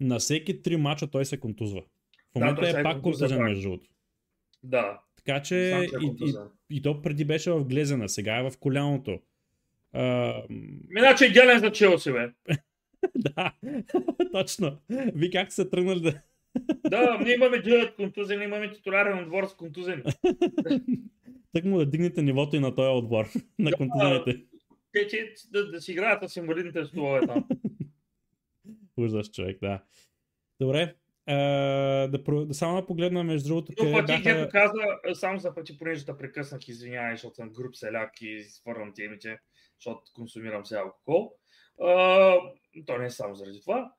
На 0.00 0.18
всеки 0.18 0.62
три 0.62 0.76
мача 0.76 1.10
той 1.10 1.24
се 1.24 1.40
контузва. 1.40 1.82
В 2.32 2.34
момента 2.34 2.70
се 2.70 2.76
е 2.76 2.80
е 2.80 2.82
пак 2.82 3.02
контузен, 3.02 3.38
да. 3.38 3.44
между 3.44 3.62
другото. 3.62 3.90
Да, 4.62 5.00
Така 5.16 5.42
че 5.42 5.72
е 5.72 5.80
и, 5.80 5.84
и, 5.84 5.88
контузен. 5.88 6.42
и 6.70 6.82
то 6.82 7.02
преди 7.02 7.24
беше 7.24 7.50
в 7.50 7.64
глезена, 7.64 8.08
сега 8.08 8.36
е 8.38 8.50
в 8.50 8.52
коляното. 8.60 9.20
А, 9.92 10.34
Иначе 10.98 11.24
е 11.24 11.28
идеален 11.28 11.58
за 11.58 11.72
Челси, 11.72 12.12
бе. 12.12 12.28
да, 13.16 13.52
точно. 14.32 14.78
Ви 14.90 15.30
как 15.30 15.52
са 15.52 15.70
тръгнали 15.70 16.00
да... 16.00 16.20
Да, 16.90 17.18
ние 17.18 17.34
имаме 17.34 17.58
дюет 17.58 17.94
контузени, 17.94 18.44
имаме 18.44 18.72
титулярен 18.72 19.18
отбор 19.18 19.46
с 19.46 19.54
контузени. 19.54 20.02
Так 21.52 21.64
му 21.64 21.78
да 21.78 21.86
дигнете 21.86 22.22
нивото 22.22 22.56
и 22.56 22.60
на 22.60 22.74
този 22.74 22.88
отбор, 22.88 23.28
на 23.58 23.72
контузените. 23.72 24.44
Те, 24.92 25.06
че 25.06 25.34
да, 25.52 25.70
да 25.70 25.80
си 25.80 25.92
играят 25.92 26.30
с 26.30 26.36
инвалидните 26.36 26.84
столове 26.84 27.26
там. 27.26 27.44
Ужас 28.96 29.30
човек, 29.30 29.58
да. 29.62 29.82
Добре. 30.60 30.94
А, 31.26 31.36
да, 32.08 32.24
про- 32.24 32.46
да 32.46 32.54
само 32.54 32.80
да 32.80 32.86
погледна 32.86 33.24
между 33.24 33.48
другото, 33.48 33.72
Но 33.78 33.84
къде 33.84 33.92
пъти, 33.92 34.22
бяха... 34.22 34.48
каза, 34.48 34.82
само 35.14 35.38
за 35.38 35.54
пъти, 35.54 35.78
понеже 35.78 36.04
да 36.04 36.18
прекъснах, 36.18 36.68
извинявай, 36.68 37.14
защото 37.14 37.34
съм 37.34 37.50
груп 37.50 37.76
селяк 37.76 38.12
и 38.20 38.42
свървам 38.42 38.92
темите, 38.94 39.38
защото 39.78 40.12
консумирам 40.14 40.66
сега 40.66 40.80
алкохол. 40.80 41.32
А, 41.82 42.36
то 42.86 42.98
не 42.98 43.06
е 43.06 43.10
само 43.10 43.34
заради 43.34 43.60
това. 43.60 43.92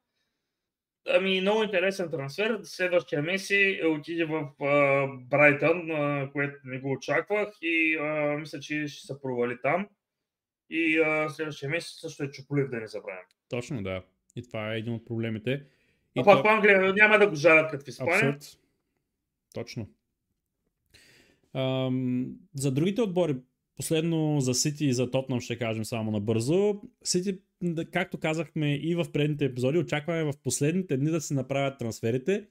Ами, 1.09 1.41
много 1.41 1.63
интересен 1.63 2.11
трансфер. 2.11 2.59
Следващия 2.63 3.21
Меси 3.21 3.81
отиде 3.85 4.25
в 4.25 4.51
а, 4.61 5.07
Брайтън, 5.21 5.91
а, 5.91 6.29
което 6.31 6.55
не 6.63 6.79
го 6.79 6.91
очаквах 6.91 7.49
и 7.61 7.97
а, 8.01 8.37
мисля, 8.37 8.59
че 8.59 8.87
ще 8.87 9.07
се 9.07 9.21
провали 9.21 9.57
там. 9.61 9.87
И 10.69 10.99
а, 10.99 11.29
следващия 11.29 11.69
месец 11.69 11.99
също 12.01 12.23
е 12.23 12.31
Чуполив, 12.31 12.69
да 12.69 12.77
не 12.79 12.87
забравим. 12.87 13.25
Точно, 13.49 13.83
да. 13.83 14.03
И 14.35 14.43
това 14.43 14.73
е 14.73 14.77
един 14.77 14.93
от 14.93 15.05
проблемите. 15.05 15.63
И 16.15 16.19
А 16.19 16.23
пак 16.23 16.37
то- 16.37 16.43
в 16.43 16.47
Англия 16.47 16.93
няма 16.93 17.19
да 17.19 17.29
го 17.29 17.35
жалят 17.35 17.71
като 17.71 17.85
в 17.85 17.87
Испания. 17.87 18.29
Абсурд. 18.35 18.61
Точно. 19.53 19.89
Ам, 21.53 22.25
за 22.53 22.71
другите 22.71 23.01
отбори, 23.01 23.35
последно 23.75 24.39
за 24.39 24.53
Сити 24.53 24.85
и 24.85 24.93
за 24.93 25.11
Тотнам 25.11 25.41
ще 25.41 25.57
кажем 25.57 25.85
само 25.85 26.11
набързо. 26.11 26.81
Сити, 27.03 27.39
както 27.91 28.17
казахме 28.17 28.75
и 28.75 28.95
в 28.95 29.05
предните 29.13 29.45
епизоди, 29.45 29.77
очакваме 29.77 30.23
в 30.23 30.33
последните 30.43 30.97
дни 30.97 31.11
да 31.11 31.21
се 31.21 31.33
направят 31.33 31.79
трансферите. 31.79 32.45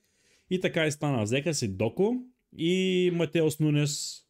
И 0.51 0.61
така 0.61 0.87
и 0.87 0.91
стана. 0.91 1.23
Взеха 1.23 1.55
си 1.55 1.69
Доко 1.69 2.17
и 2.59 3.11
Матеос 3.15 3.61
Нунес 3.61 4.25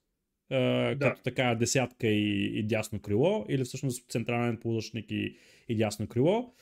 Да. 0.50 0.96
като 1.00 1.22
така 1.22 1.54
десятка 1.54 2.06
и, 2.06 2.58
и 2.58 2.62
дясно 2.62 3.00
крило, 3.00 3.46
или 3.48 3.64
всъщност 3.64 4.10
централен 4.10 4.56
полузащитник 4.56 5.10
и, 5.10 5.36
и 5.68 5.76
дясно 5.76 6.06
крило. 6.06 6.52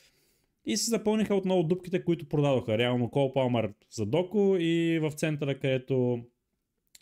И 0.65 0.77
се 0.77 0.89
запълниха 0.89 1.35
отново 1.35 1.63
дупките, 1.63 2.03
които 2.03 2.25
продадоха. 2.29 2.77
Реално 2.77 3.09
Кол 3.09 3.33
Палмар 3.33 3.73
за 3.91 4.05
Доко 4.05 4.55
и 4.59 4.99
в 4.99 5.11
центъра, 5.11 5.59
където 5.59 6.25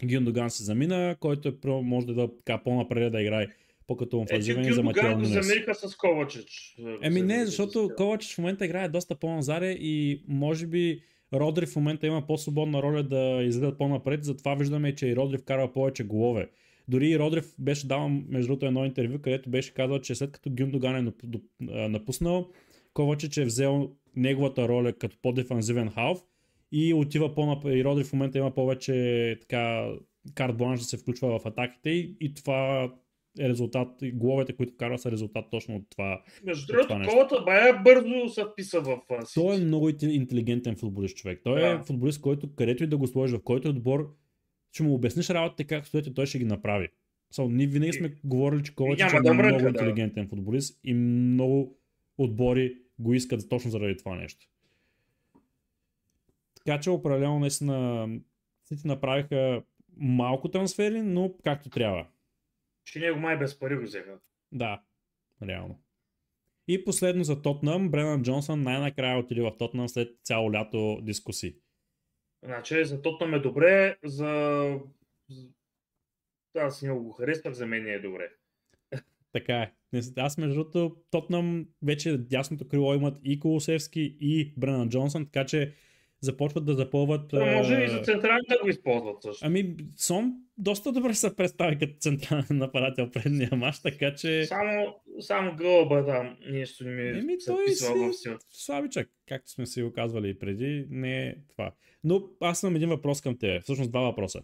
Гюндоган 0.06 0.50
се 0.50 0.64
замина, 0.64 1.16
който 1.20 1.48
е, 1.48 1.52
про- 1.52 1.82
може 1.82 2.08
да 2.08 2.24
е 2.24 2.28
така 2.38 2.64
по-напред 2.64 3.12
да 3.12 3.22
играе 3.22 3.48
по-като 3.88 4.18
Е, 4.18 4.20
офанзивен 4.20 4.66
и 4.66 4.74
за 4.74 4.84
Матео 4.84 5.10
Нунес. 5.10 5.30
замириха 5.30 5.76
с 5.76 5.96
Ковачич. 5.96 6.76
Еми 7.02 7.22
не, 7.22 7.46
защото 7.46 7.90
Ковачич 7.98 8.36
в 8.36 8.38
момента 8.38 8.66
играе 8.66 8.90
доста 8.90 9.16
по-назаре 9.16 9.72
и 9.72 10.24
може 10.28 10.68
би 10.68 11.02
Родри 11.34 11.66
в 11.66 11.76
момента 11.76 12.08
има 12.08 12.28
по-свободна 12.28 12.82
роля 12.82 13.04
да 13.04 13.44
излизат 13.44 13.78
по-напред, 13.78 14.24
затова 14.24 14.56
виждаме, 14.56 14.96
че 14.96 15.08
и 15.08 15.16
Родри 15.16 15.38
вкарва 15.38 15.74
повече 15.74 16.04
голове. 16.04 16.50
Дори 16.88 17.10
и 17.10 17.20
Родрив 17.20 17.46
беше 17.60 17.88
дал 17.88 18.10
между 18.10 18.48
другото 18.48 18.66
едно 18.66 18.86
интервю, 18.86 19.20
където 19.20 19.50
беше 19.50 19.74
казал, 19.74 20.00
че 20.00 20.16
след 20.16 20.32
като 20.32 20.50
Гюндоган 20.52 21.08
е 21.08 21.12
напуснал, 21.90 22.50
Ковачич 22.94 23.38
е 23.38 23.46
взел 23.46 23.92
неговата 24.16 24.68
роля 24.68 24.94
като 24.94 25.18
по-дефанзивен 25.22 25.90
халф 25.90 26.20
и 26.72 26.94
отива 26.94 27.36
по-напред. 27.36 27.76
И 27.76 27.84
Родри 27.84 28.04
в 28.04 28.14
момента 28.14 28.38
има 28.38 28.54
повече 28.54 29.38
така 29.42 29.92
карт 30.36 30.58
бланш 30.58 30.80
да 30.80 30.86
се 30.86 30.98
включва 30.98 31.40
в 31.40 31.46
атаките 31.46 31.90
и, 31.90 32.18
и 32.20 32.34
това 32.34 32.90
е 33.40 33.50
резултат, 33.50 33.88
и 34.02 34.12
головете, 34.12 34.54
които 34.54 34.74
вкарва 34.74 34.98
са 34.98 35.12
резултат 35.12 35.46
точно 35.52 35.76
от 35.76 35.84
това. 35.90 36.22
Между 36.44 36.74
другото, 36.74 37.00
колата 37.10 37.42
бая 37.46 37.82
бързо 37.84 38.30
се 38.30 38.44
вписа 38.52 38.82
в 38.82 38.98
Сити. 39.26 39.34
Той 39.34 39.56
е 39.56 39.60
много 39.60 39.90
инте- 39.90 40.12
интелигентен 40.12 40.76
футболист 40.76 41.18
човек. 41.18 41.42
Той 41.44 41.62
е 41.62 41.78
Да. 41.78 41.84
футболист, 41.84 42.22
който 42.22 42.56
където 42.56 42.84
и 42.84 42.88
да 42.88 42.98
го 42.98 43.08
сложиш, 43.08 43.38
в 43.38 43.44
който 43.44 43.70
отбор, 43.70 44.16
ще 44.74 44.84
му 44.84 44.94
обясниш 44.94 45.30
работите 45.30 45.64
как 45.64 45.88
стоят 45.88 46.08
и 46.08 46.14
той 46.14 46.26
ще 46.26 46.40
ги 46.40 46.46
направи. 46.46 46.88
So, 47.34 47.54
ние 47.54 47.68
винаги 47.68 47.94
сме 47.94 48.16
говорили, 48.24 48.64
че 48.64 48.74
няма 48.78 49.18
е 49.18 49.22
да 49.22 49.34
много 49.34 49.60
да. 49.60 49.68
интелигентен 49.68 50.28
футболист 50.28 50.80
и 50.84 50.94
много 50.94 51.78
отбори 52.18 52.78
го 53.00 53.14
искат 53.14 53.50
точно 53.50 53.72
заради 53.72 53.98
това 53.98 54.16
нещо. 54.16 54.48
Така 56.66 56.80
че 56.80 56.90
определено 56.90 57.40
наистина 57.40 58.08
Сити 58.66 58.88
направиха 58.88 59.64
малко 59.98 60.52
трансфери, 60.52 61.02
но 61.02 61.34
както 61.44 61.70
трябва. 61.70 62.08
Че 62.86 63.00
него 63.00 63.20
май 63.20 63.38
без 63.38 63.60
пари 63.60 63.76
го 63.76 63.84
взеха. 63.84 64.20
Да, 64.52 64.82
реално. 65.44 65.80
И 66.68 66.86
последно 66.86 67.24
за 67.24 67.42
Тотнам, 67.42 67.92
Бренан 67.92 68.24
Джонсън 68.24 68.62
най-накрая 68.62 69.20
отиде 69.20 69.42
в 69.42 69.58
Тотнам 69.58 69.90
след 69.90 70.18
цяло 70.24 70.54
лято 70.54 71.00
дискусии. 71.02 71.56
Значи 72.44 72.86
за 72.86 73.02
Тотнам 73.02 73.34
е 73.34 73.40
добре, 73.40 73.98
за... 74.04 74.80
за- 75.30 75.48
Да, 76.56 76.62
аз 76.62 76.82
него 76.82 77.04
го 77.04 77.12
харесвах, 77.12 77.54
за 77.54 77.66
мен 77.66 77.84
не 77.84 77.90
е 77.94 78.00
добре. 78.00 78.30
Така 79.32 79.56
е. 79.56 79.72
Аз 80.18 80.38
между 80.38 80.56
другото 80.56 80.96
Тотнам 81.12 81.68
вече 81.82 82.18
дясното 82.18 82.68
крило 82.68 82.94
имат 82.94 83.18
и 83.24 83.40
Колосевски 83.40 84.18
и 84.20 84.54
Бренан 84.58 84.90
Джонсън, 84.90 85.26
така 85.26 85.46
че 85.46 85.74
започват 86.22 86.66
да 86.66 86.74
запълват... 86.74 87.28
Да, 87.28 87.46
може 87.46 87.76
а, 87.76 87.84
и 87.84 87.90
за 87.90 88.02
централните 88.02 88.56
го 88.64 88.70
използват 88.70 89.22
също. 89.22 89.46
Ами, 89.46 89.76
Сон 89.96 90.34
доста 90.58 90.92
добре 90.92 91.14
се 91.14 91.36
представи 91.36 91.78
като 91.78 91.94
централен 92.00 92.46
нападател 92.52 93.10
предния 93.12 93.50
мач, 93.56 93.82
така 93.82 94.16
че... 94.16 94.46
Само, 94.46 94.96
само 95.20 95.56
гълба 95.56 96.06
там 96.06 96.38
нещо 96.50 96.84
не 96.84 96.92
ми 96.92 97.20
Еми, 97.20 97.40
се 97.40 97.52
той 97.52 97.70
си 97.70 98.30
слабичък, 98.50 99.10
както 99.28 99.52
сме 99.52 99.66
си 99.66 99.82
го 99.82 99.94
казвали 99.94 100.30
и 100.30 100.40
преди, 100.40 100.86
не 100.90 101.28
е 101.28 101.36
това. 101.50 101.72
Но 102.04 102.24
аз 102.42 102.64
имам 102.64 102.76
един 102.76 102.90
въпрос 102.90 103.22
към 103.22 103.38
тебе, 103.38 103.60
всъщност 103.60 103.92
два 103.92 104.02
въпроса. 104.02 104.42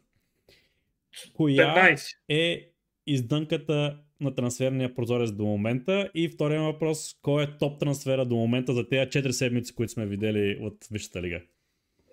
Коя 1.34 1.76
15. 1.76 2.18
е 2.30 2.70
издънката 3.08 4.00
на 4.22 4.36
трансферния 4.36 4.96
прозорец 4.96 5.32
до 5.32 5.46
момента? 5.46 6.12
И 6.14 6.30
втория 6.30 6.62
въпрос, 6.62 7.18
кой 7.22 7.44
е 7.44 7.58
топ 7.60 7.80
трансфера 7.80 8.26
до 8.26 8.36
момента 8.36 8.74
за 8.74 8.90
тези 8.90 9.10
4 9.10 9.32
седмици, 9.32 9.76
които 9.76 9.94
сме 9.94 10.06
видели 10.06 10.58
от 10.62 10.78
Висшата 10.92 11.22
лига? 11.22 11.42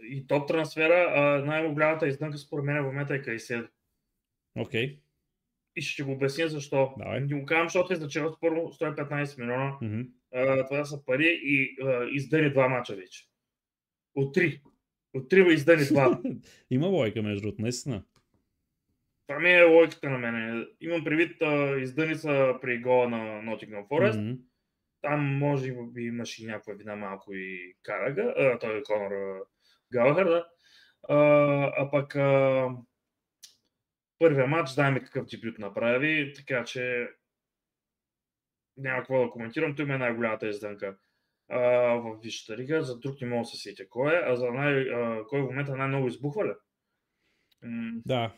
И 0.09 0.27
топ 0.27 0.49
трансфера, 0.49 1.43
най-голямата 1.47 2.09
издънка 2.09 2.38
според 2.38 2.64
мен 2.64 2.83
в 2.83 2.87
момента 2.87 3.14
е 3.14 3.23
Кайседо. 3.23 3.69
Окей. 4.59 5.01
И 5.77 5.83
ще 5.83 6.03
го 6.03 6.12
обясня 6.12 6.49
защо. 6.49 6.95
Давай. 6.99 7.21
Го 7.21 7.47
казвам, 7.47 7.67
защото 7.67 7.93
е 7.93 7.97
значило 7.97 8.37
първо 8.40 8.61
115 8.61 9.38
милиона. 9.38 9.77
Мгм. 9.83 10.01
А, 10.35 10.67
това 10.67 10.85
са 10.85 11.05
пари 11.05 11.40
и 11.45 11.77
а, 11.83 12.09
издъни 12.11 12.51
два 12.51 12.69
мача 12.69 12.97
вече. 12.97 13.29
От 14.14 14.35
три. 14.35 14.61
От 15.14 15.29
три 15.29 15.53
издъни 15.53 15.85
два. 15.85 16.21
Има 16.71 16.87
лойка, 16.87 17.23
между 17.23 17.43
другото, 17.43 17.62
наистина. 17.62 18.03
Това 19.27 19.40
ми 19.40 19.51
е 19.51 19.62
логиката 19.62 20.11
на 20.11 20.19
мене. 20.19 20.67
Имам 20.81 21.05
предвид 21.05 21.43
а, 21.43 21.79
издъни 21.79 22.14
са 22.14 22.55
при 22.62 22.79
гола 22.79 23.09
на 23.09 23.17
Nottingham 23.19 23.88
Forest. 23.88 24.21
Мгм. 24.21 24.40
Там 25.03 25.38
може 25.38 25.73
би 25.93 26.03
имаше 26.03 26.47
някаква 26.47 26.75
вина 26.75 26.97
малко 26.97 27.35
и 27.35 27.77
Карага, 27.83 28.35
а, 28.37 28.59
той 28.59 28.79
е 28.79 28.83
Конор 28.83 29.11
а, 29.95 29.99
Галахър, 29.99 30.25
да. 30.25 30.49
А, 31.09 31.17
а 31.77 31.91
пък 31.91 32.17
а, 32.17 32.69
първия 34.19 34.47
матч, 34.47 34.71
знаем 34.71 34.95
какъв 34.95 35.27
дебют 35.27 35.59
направи, 35.59 36.33
така 36.37 36.65
че 36.65 37.09
няма 38.77 38.99
какво 38.99 39.25
да 39.25 39.31
коментирам. 39.31 39.77
Той 39.77 39.85
ми 39.85 39.95
е 39.95 39.99
най-голямата 39.99 40.49
издънка 40.49 40.97
а, 41.49 41.59
в 41.95 42.19
Висшата 42.23 42.57
лига. 42.57 42.83
За 42.83 42.99
друг 42.99 43.21
не 43.21 43.27
мога 43.27 43.43
да 43.43 43.45
се 43.45 43.57
сетя 43.57 43.89
кой 43.89 44.15
е, 44.15 44.23
а 44.25 44.37
за 44.37 44.53
най, 44.53 44.75
а, 44.81 45.27
кой 45.29 45.41
в 45.41 45.45
момента 45.45 45.77
най-много 45.77 46.09
избухва 46.09 46.45
ли? 46.47 46.53
М, 47.63 47.93
Да. 48.07 48.33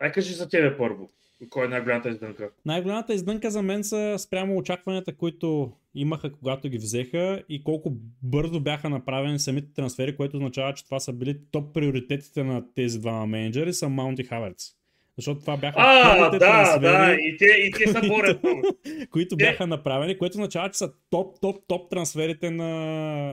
Ай 0.00 0.12
кажи 0.12 0.34
за 0.34 0.48
тебе 0.48 0.76
първо. 0.76 1.12
Кой 1.48 1.64
е 1.64 1.68
най-голямата 1.68 2.08
издънка? 2.08 2.50
Най-голямата 2.66 3.14
издънка 3.14 3.50
за 3.50 3.62
мен 3.62 3.84
са 3.84 4.16
спрямо 4.18 4.56
очакванията, 4.56 5.16
които 5.16 5.72
имаха 5.94 6.32
когато 6.32 6.68
ги 6.68 6.78
взеха 6.78 7.42
и 7.48 7.64
колко 7.64 7.92
бързо 8.22 8.60
бяха 8.60 8.90
направени 8.90 9.38
самите 9.38 9.72
трансфери, 9.74 10.16
което 10.16 10.36
означава, 10.36 10.74
че 10.74 10.84
това 10.84 11.00
са 11.00 11.12
били 11.12 11.38
топ 11.50 11.74
приоритетите 11.74 12.44
на 12.44 12.64
тези 12.74 13.00
двама 13.00 13.26
менеджери, 13.26 13.72
са 13.72 13.88
Маунт 13.88 14.18
и 14.18 14.24
Хаверц. 14.24 14.70
Защото 15.16 15.40
това 15.40 15.56
бяха 15.56 15.76
А, 15.78 16.30
да, 16.30 16.38
трансфери, 16.38 16.80
да, 16.80 17.16
и 17.20 17.36
те, 17.36 17.44
и 17.44 17.70
те 17.70 17.90
са 17.90 18.00
борят 18.08 18.42
много. 18.42 18.62
които 19.10 19.36
Те- 19.36 19.44
бяха 19.44 19.66
направени, 19.66 20.18
което 20.18 20.32
означава, 20.32 20.70
че 20.70 20.78
са 20.78 20.92
топ, 21.10 21.40
топ, 21.40 21.66
топ 21.66 21.90
трансферите 21.90 22.50
на, 22.50 22.66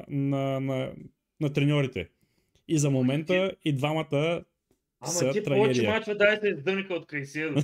на, 0.07 0.59
на, 0.59 0.91
на 1.41 1.53
треньорите. 1.53 2.09
И 2.67 2.77
за 2.77 2.89
момента 2.89 3.51
и 3.65 3.73
двамата 3.73 4.43
са 5.05 5.25
Ама 5.25 5.33
ти 5.33 5.43
повече 5.43 5.87
мачове 5.87 6.15
дай 6.15 6.37
се 6.37 6.47
издъника 6.47 6.93
от 6.93 7.07
Кайседо. 7.07 7.61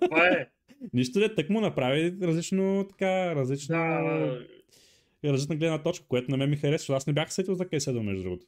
Това 0.00 0.26
е. 0.26 0.46
Нищо 0.92 1.20
ли, 1.20 1.34
так 1.34 1.50
му 1.50 1.60
направи 1.60 2.16
различно, 2.22 2.86
така, 2.88 3.34
различно, 3.34 3.76
Да, 3.76 5.32
различна 5.32 5.56
гледна 5.56 5.82
точка, 5.82 6.06
което 6.08 6.30
на 6.30 6.36
мен 6.36 6.50
ми 6.50 6.56
харесва. 6.56 6.96
Аз 6.96 7.06
не 7.06 7.12
бях 7.12 7.32
сетил 7.32 7.54
за 7.54 7.68
Кайседо, 7.68 8.02
между 8.02 8.22
другото. 8.22 8.46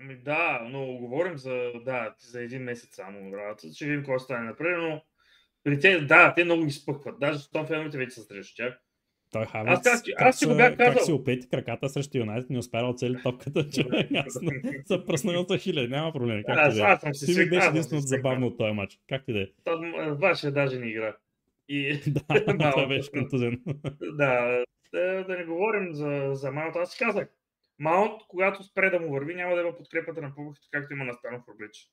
Ами 0.00 0.16
да, 0.16 0.66
но 0.70 0.86
говорим 0.86 1.38
за, 1.38 1.72
да, 1.84 2.14
за 2.18 2.42
един 2.42 2.62
месец 2.62 2.94
само 2.94 3.36
работа. 3.36 3.72
Ще 3.74 3.84
видим 3.84 4.00
какво 4.00 4.18
стане 4.18 4.44
напред, 4.44 4.78
но 4.78 5.02
при 5.64 5.80
те, 5.80 6.00
да, 6.00 6.34
те 6.34 6.44
много 6.44 6.64
изпъкват. 6.64 7.20
Даже 7.20 7.38
с 7.38 7.48
феновете 7.66 7.98
вече 7.98 8.14
са 8.14 8.22
срещу 8.22 8.56
тях. 8.56 8.80
Той 9.34 9.46
Хаверц, 9.46 9.82
как- 9.82 10.02
аз 10.16 10.38
си 10.38 10.46
го 10.46 10.54
бях 10.56 10.76
Как 10.76 10.86
казал. 10.86 11.04
си 11.04 11.12
оплети 11.12 11.48
краката 11.48 11.88
срещу 11.88 12.18
Юнайтед, 12.18 12.50
не 12.50 12.58
успя 12.58 12.78
да 12.78 12.86
оцели 12.86 13.22
топката, 13.22 13.70
човек. 13.70 14.08
Аз 14.16 14.38
са 14.86 15.04
пръснал 15.06 15.46
хиляди, 15.58 15.88
няма 15.88 16.12
проблем. 16.12 16.42
Как 16.46 16.58
Аз, 16.58 16.78
е. 16.78 16.80
аз 16.80 17.00
съм 17.00 17.14
си 17.14 17.26
Ти 17.34 17.40
ми 17.40 17.48
беше 17.48 17.66
аз 17.66 17.68
единственото 17.68 18.06
забавно 18.06 18.46
от 18.46 18.58
този 18.58 18.72
матч. 18.72 18.98
Как 19.08 19.24
ти 19.24 19.32
да 19.32 19.40
е? 19.40 19.46
Ваше 20.10 20.50
даже 20.50 20.78
не 20.78 20.86
игра. 20.86 21.16
И 21.68 22.00
Да, 22.06 22.44
това 22.70 22.86
беше 22.86 23.10
контузен. 23.10 23.60
да, 24.00 24.64
да, 24.92 25.24
да 25.24 25.36
не 25.38 25.44
говорим 25.44 25.92
за, 25.92 26.30
за 26.32 26.52
Маунт. 26.52 26.76
Аз 26.76 26.92
си 26.92 26.98
казах, 27.04 27.28
Маунт, 27.78 28.12
когато 28.28 28.62
спре 28.62 28.90
да 28.90 29.00
му 29.00 29.10
върви, 29.12 29.34
няма 29.34 29.54
да 29.54 29.60
има 29.60 29.76
подкрепата 29.76 30.22
на 30.22 30.34
публиката, 30.34 30.68
както 30.70 30.92
има 30.92 31.04
на 31.04 31.12
Станов 31.12 31.42
Роблич. 31.48 31.88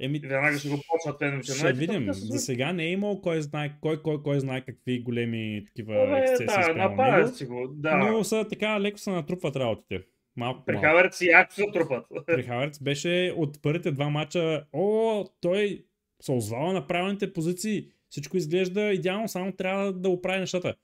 Еми, 0.00 0.16
И 0.18 0.20
веднага 0.20 0.58
ще 0.58 0.68
го 0.68 0.76
почнат 0.76 1.18
феновете. 1.18 1.52
ще 1.52 1.72
видим. 1.72 2.06
За 2.12 2.38
сега 2.38 2.72
не 2.72 2.84
е 2.84 2.90
имал 2.90 3.20
кой 3.20 3.42
знае, 3.42 3.72
кой, 3.80 4.02
кой, 4.02 4.22
кой 4.22 4.40
знае 4.40 4.60
какви 4.60 5.00
големи 5.00 5.64
такива 5.66 5.94
Абе, 5.94 6.18
ексцесии 6.18 6.46
да, 6.46 6.62
спрямо 6.62 7.12
него. 7.12 7.28
си 7.28 7.44
го. 7.44 7.68
Да. 7.68 7.96
Но 7.96 8.24
са 8.24 8.46
така 8.50 8.80
леко 8.80 8.98
се 8.98 9.10
натрупват 9.10 9.56
работите. 9.56 10.04
Малко 10.36 10.64
При. 10.66 10.76
Хаверт 10.76 11.14
си 11.14 11.26
яко 11.26 11.52
се 11.54 11.64
трупат. 11.72 12.04
При 12.26 12.42
Хаверц 12.42 12.82
беше 12.82 13.34
от 13.36 13.62
първите 13.62 13.92
два 13.92 14.08
мача, 14.08 14.64
о, 14.72 15.24
той 15.40 15.84
се 16.22 16.32
озвава 16.32 16.72
на 16.72 16.86
правилните 16.86 17.32
позиции, 17.32 17.88
всичко 18.10 18.36
изглежда 18.36 18.80
идеално, 18.92 19.28
само 19.28 19.52
трябва 19.52 19.92
да 19.92 20.08
оправи 20.08 20.40
нещата. 20.40 20.74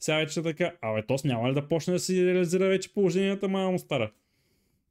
Сега 0.00 0.16
вече 0.18 0.40
е 0.40 0.42
така, 0.42 0.72
абе, 0.82 1.02
тос 1.06 1.24
няма 1.24 1.50
ли 1.50 1.54
да 1.54 1.68
почне 1.68 1.92
да 1.92 1.98
си 1.98 2.26
реализира 2.26 2.68
вече 2.68 2.94
положенията, 2.94 3.48
мама 3.48 3.70
му 3.70 3.78
стара. 3.78 4.10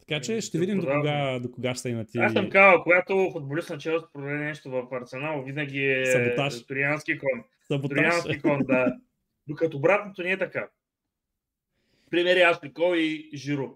Така 0.10 0.22
че 0.22 0.32
Еми, 0.32 0.42
ще 0.42 0.60
видим 0.60 0.80
до 0.80 0.88
кога, 0.88 1.40
до 1.40 1.52
кога 1.52 1.74
ще 1.76 1.82
са 1.82 1.90
и 1.90 1.94
на 1.94 2.06
ти. 2.06 2.18
Аз 2.18 2.34
съм 2.34 2.50
казал, 2.50 2.84
когато 2.84 3.30
футболист 3.34 3.70
на 3.70 3.78
Челси 3.78 4.06
продаде 4.14 4.36
нещо 4.36 4.70
в 4.70 4.88
Арсенал, 4.92 5.44
винаги 5.44 5.86
е 5.86 6.06
Саботаж. 6.06 6.66
Ториански 6.66 7.18
кон. 7.18 7.44
Саботаж. 7.68 7.98
Ториански 7.98 8.42
кон, 8.42 8.60
да. 8.64 8.98
Докато 9.48 9.78
обратното 9.78 10.24
не 10.24 10.32
е 10.32 10.38
така. 10.38 10.70
Примери 12.10 12.42
Ашли 12.42 12.74
Кол 12.74 12.96
и 12.96 13.30
Жиро. 13.34 13.76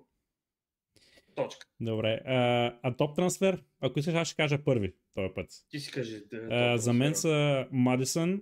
Точка. 1.35 1.67
Добре. 1.79 2.19
А, 2.25 2.73
а 2.83 2.95
топ 2.95 3.15
трансфер? 3.15 3.63
Ако 3.81 3.99
искаш, 3.99 4.13
аз 4.15 4.27
ще 4.27 4.35
кажа 4.35 4.63
първи 4.63 4.93
този 5.15 5.33
път. 5.35 5.49
Ти 5.69 5.79
си 5.79 5.91
кажи. 5.91 6.23
да, 6.31 6.47
А, 6.51 6.77
за 6.77 6.93
мен 6.93 7.15
са 7.15 7.67
Мадисън 7.71 8.41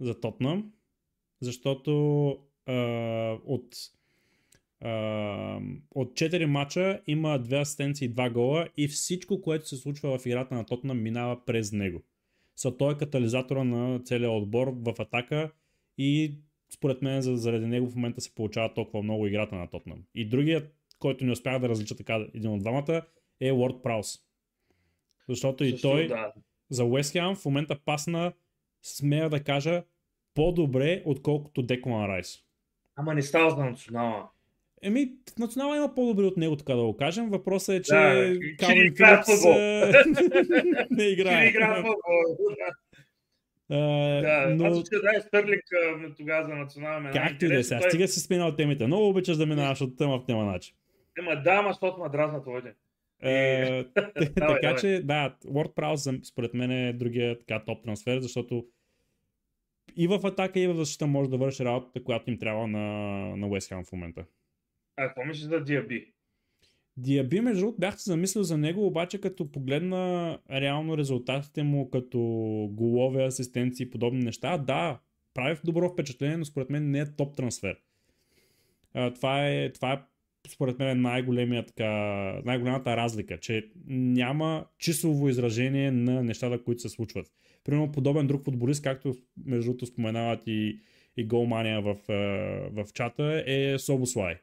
за 0.00 0.20
Тотнам, 0.20 0.72
защото 1.40 2.28
а, 2.66 2.74
от, 3.44 3.74
от 5.90 6.12
4 6.12 6.44
мача 6.44 7.00
има 7.06 7.40
2 7.40 7.60
асистенции 7.60 8.06
и 8.06 8.10
2 8.10 8.32
гола 8.32 8.68
и 8.76 8.88
всичко, 8.88 9.40
което 9.40 9.68
се 9.68 9.76
случва 9.76 10.18
в 10.18 10.26
играта 10.26 10.54
на 10.54 10.66
Тотнам 10.66 11.02
минава 11.02 11.44
през 11.44 11.72
него. 11.72 12.02
Са 12.56 12.76
той 12.76 12.92
е 12.92 12.96
катализатора 12.96 13.64
на 13.64 14.00
целия 14.00 14.30
отбор 14.30 14.68
в 14.76 14.94
атака 14.98 15.50
и 15.98 16.34
според 16.74 17.02
мен 17.02 17.22
за- 17.22 17.36
заради 17.36 17.66
него 17.66 17.90
в 17.90 17.94
момента 17.94 18.20
се 18.20 18.34
получава 18.34 18.74
толкова 18.74 19.02
много 19.02 19.26
играта 19.26 19.54
на 19.54 19.70
Тотнам. 19.70 19.98
И 20.14 20.28
другият, 20.28 20.74
който 20.98 21.24
не 21.24 21.32
успях 21.32 21.58
да 21.58 21.68
различа 21.68 21.96
така 21.96 22.26
един 22.34 22.50
от 22.50 22.60
двамата, 22.60 23.02
е 23.40 23.52
Уорд 23.52 23.82
Праус. 23.82 24.18
Защото 25.28 25.64
и 25.64 25.70
Също, 25.70 25.88
той 25.88 26.06
Да. 26.06 26.32
за 26.70 26.84
Уест 26.84 27.12
Хем 27.12 27.34
в 27.34 27.44
момента 27.44 27.78
пасна, 27.84 28.32
смея 28.82 29.30
да 29.30 29.44
кажа, 29.44 29.84
по-добре, 30.34 31.02
отколкото 31.06 31.62
Деклан 31.62 32.06
Райс. 32.06 32.38
Ама 32.96 33.14
не 33.14 33.22
става 33.22 33.50
за 33.50 33.64
национала. 33.64 34.28
Еми, 34.84 35.12
в 35.34 35.38
национала 35.38 35.76
има 35.76 35.94
по-добри 35.94 36.24
от 36.24 36.36
него, 36.36 36.56
така 36.56 36.74
да 36.74 36.82
го 36.82 36.96
кажем. 36.96 37.30
Въпросът 37.30 37.74
е, 37.74 37.82
че 37.82 37.94
Да, 37.94 38.34
Калвин 38.58 38.86
играе 38.86 39.22
Филипс 39.24 39.44
не 40.90 41.04
играе. 41.04 41.40
не 41.40 41.46
игра 41.48 41.72
в 41.72 41.76
футбол. 41.76 42.56
А, 43.70 43.76
Да, 44.20 44.54
но 44.56 44.64
аз 44.66 44.80
ще 44.80 44.98
дай 44.98 45.20
Стърлик 45.20 45.62
тогава 46.16 46.46
за 46.48 46.54
национална 46.54 47.10
както 47.12 47.44
и 47.44 47.48
да 47.48 47.58
е 47.58 47.62
сега, 47.62 47.80
Той- 47.80 47.90
стига 47.90 48.08
си 48.08 48.20
сменял 48.20 48.56
темите. 48.56 48.86
Много 48.86 49.08
обичаш 49.08 49.36
да 49.36 49.46
минаваш 49.46 49.80
от 49.80 49.98
тема 49.98 50.18
в 50.18 50.26
тема 50.26 50.44
начин. 50.44 50.76
Ема 51.18 51.42
да, 51.42 51.50
ама 51.52 51.68
защото 51.70 51.98
ма 51.98 52.10
дразна 52.10 52.42
твоите. 52.42 52.72
Е, 53.22 53.84
така 53.94 54.58
давай. 54.62 54.76
че, 54.76 55.02
да, 55.04 55.36
Word 55.46 55.74
Prowse 55.74 56.24
според 56.24 56.54
мен 56.54 56.70
е 56.70 56.92
другия 56.92 57.38
така 57.38 57.64
топ 57.64 57.84
трансфер, 57.84 58.18
защото 58.20 58.66
и 59.96 60.06
в 60.06 60.20
атака, 60.26 60.60
и 60.60 60.66
в 60.66 60.74
защита 60.74 61.06
може 61.06 61.30
да 61.30 61.36
върши 61.36 61.64
работата, 61.64 62.04
която 62.04 62.30
им 62.30 62.38
трябва 62.38 62.66
на, 62.66 62.80
на 63.36 63.46
West 63.48 63.74
Ham 63.74 63.88
в 63.88 63.92
момента. 63.92 64.24
А 64.96 65.06
какво 65.06 65.24
мислиш 65.24 65.44
за 65.44 65.60
Диаби? 65.60 66.14
Диаби, 66.96 67.40
между 67.40 67.60
другото, 67.60 67.80
бях 67.80 68.00
се 68.00 68.10
замислил 68.10 68.42
за 68.42 68.58
него, 68.58 68.86
обаче 68.86 69.20
като 69.20 69.52
погледна 69.52 70.38
реално 70.50 70.98
резултатите 70.98 71.62
му, 71.62 71.90
като 71.90 72.18
голове, 72.72 73.24
асистенции 73.24 73.84
и 73.84 73.90
подобни 73.90 74.24
неща, 74.24 74.58
да, 74.58 75.00
прави 75.34 75.58
добро 75.64 75.88
впечатление, 75.88 76.36
но 76.36 76.44
според 76.44 76.70
мен 76.70 76.90
не 76.90 77.00
е 77.00 77.14
топ 77.16 77.36
трансфер. 77.36 77.76
Това, 79.14 79.48
е, 79.48 79.72
това 79.72 79.92
е 79.92 79.98
според 80.48 80.78
мен 80.78 81.00
най-големия, 81.00 81.66
така, 81.66 81.90
най-голямата 82.44 82.96
разлика, 82.96 83.38
че 83.40 83.70
няма 83.88 84.66
числово 84.78 85.28
изражение 85.28 85.90
на 85.90 86.22
нещата, 86.22 86.64
които 86.64 86.80
се 86.80 86.88
случват. 86.88 87.26
Примерно 87.64 87.92
подобен 87.92 88.26
друг 88.26 88.44
футболист, 88.44 88.82
както 88.82 89.14
между 89.46 89.64
другото 89.64 89.86
споменават 89.86 90.42
и, 90.46 90.80
и 91.16 91.26
голмания 91.26 91.82
в, 91.82 91.96
е, 92.08 92.70
в 92.70 92.92
чата, 92.92 93.44
е 93.46 93.78
Собослай 93.78 94.36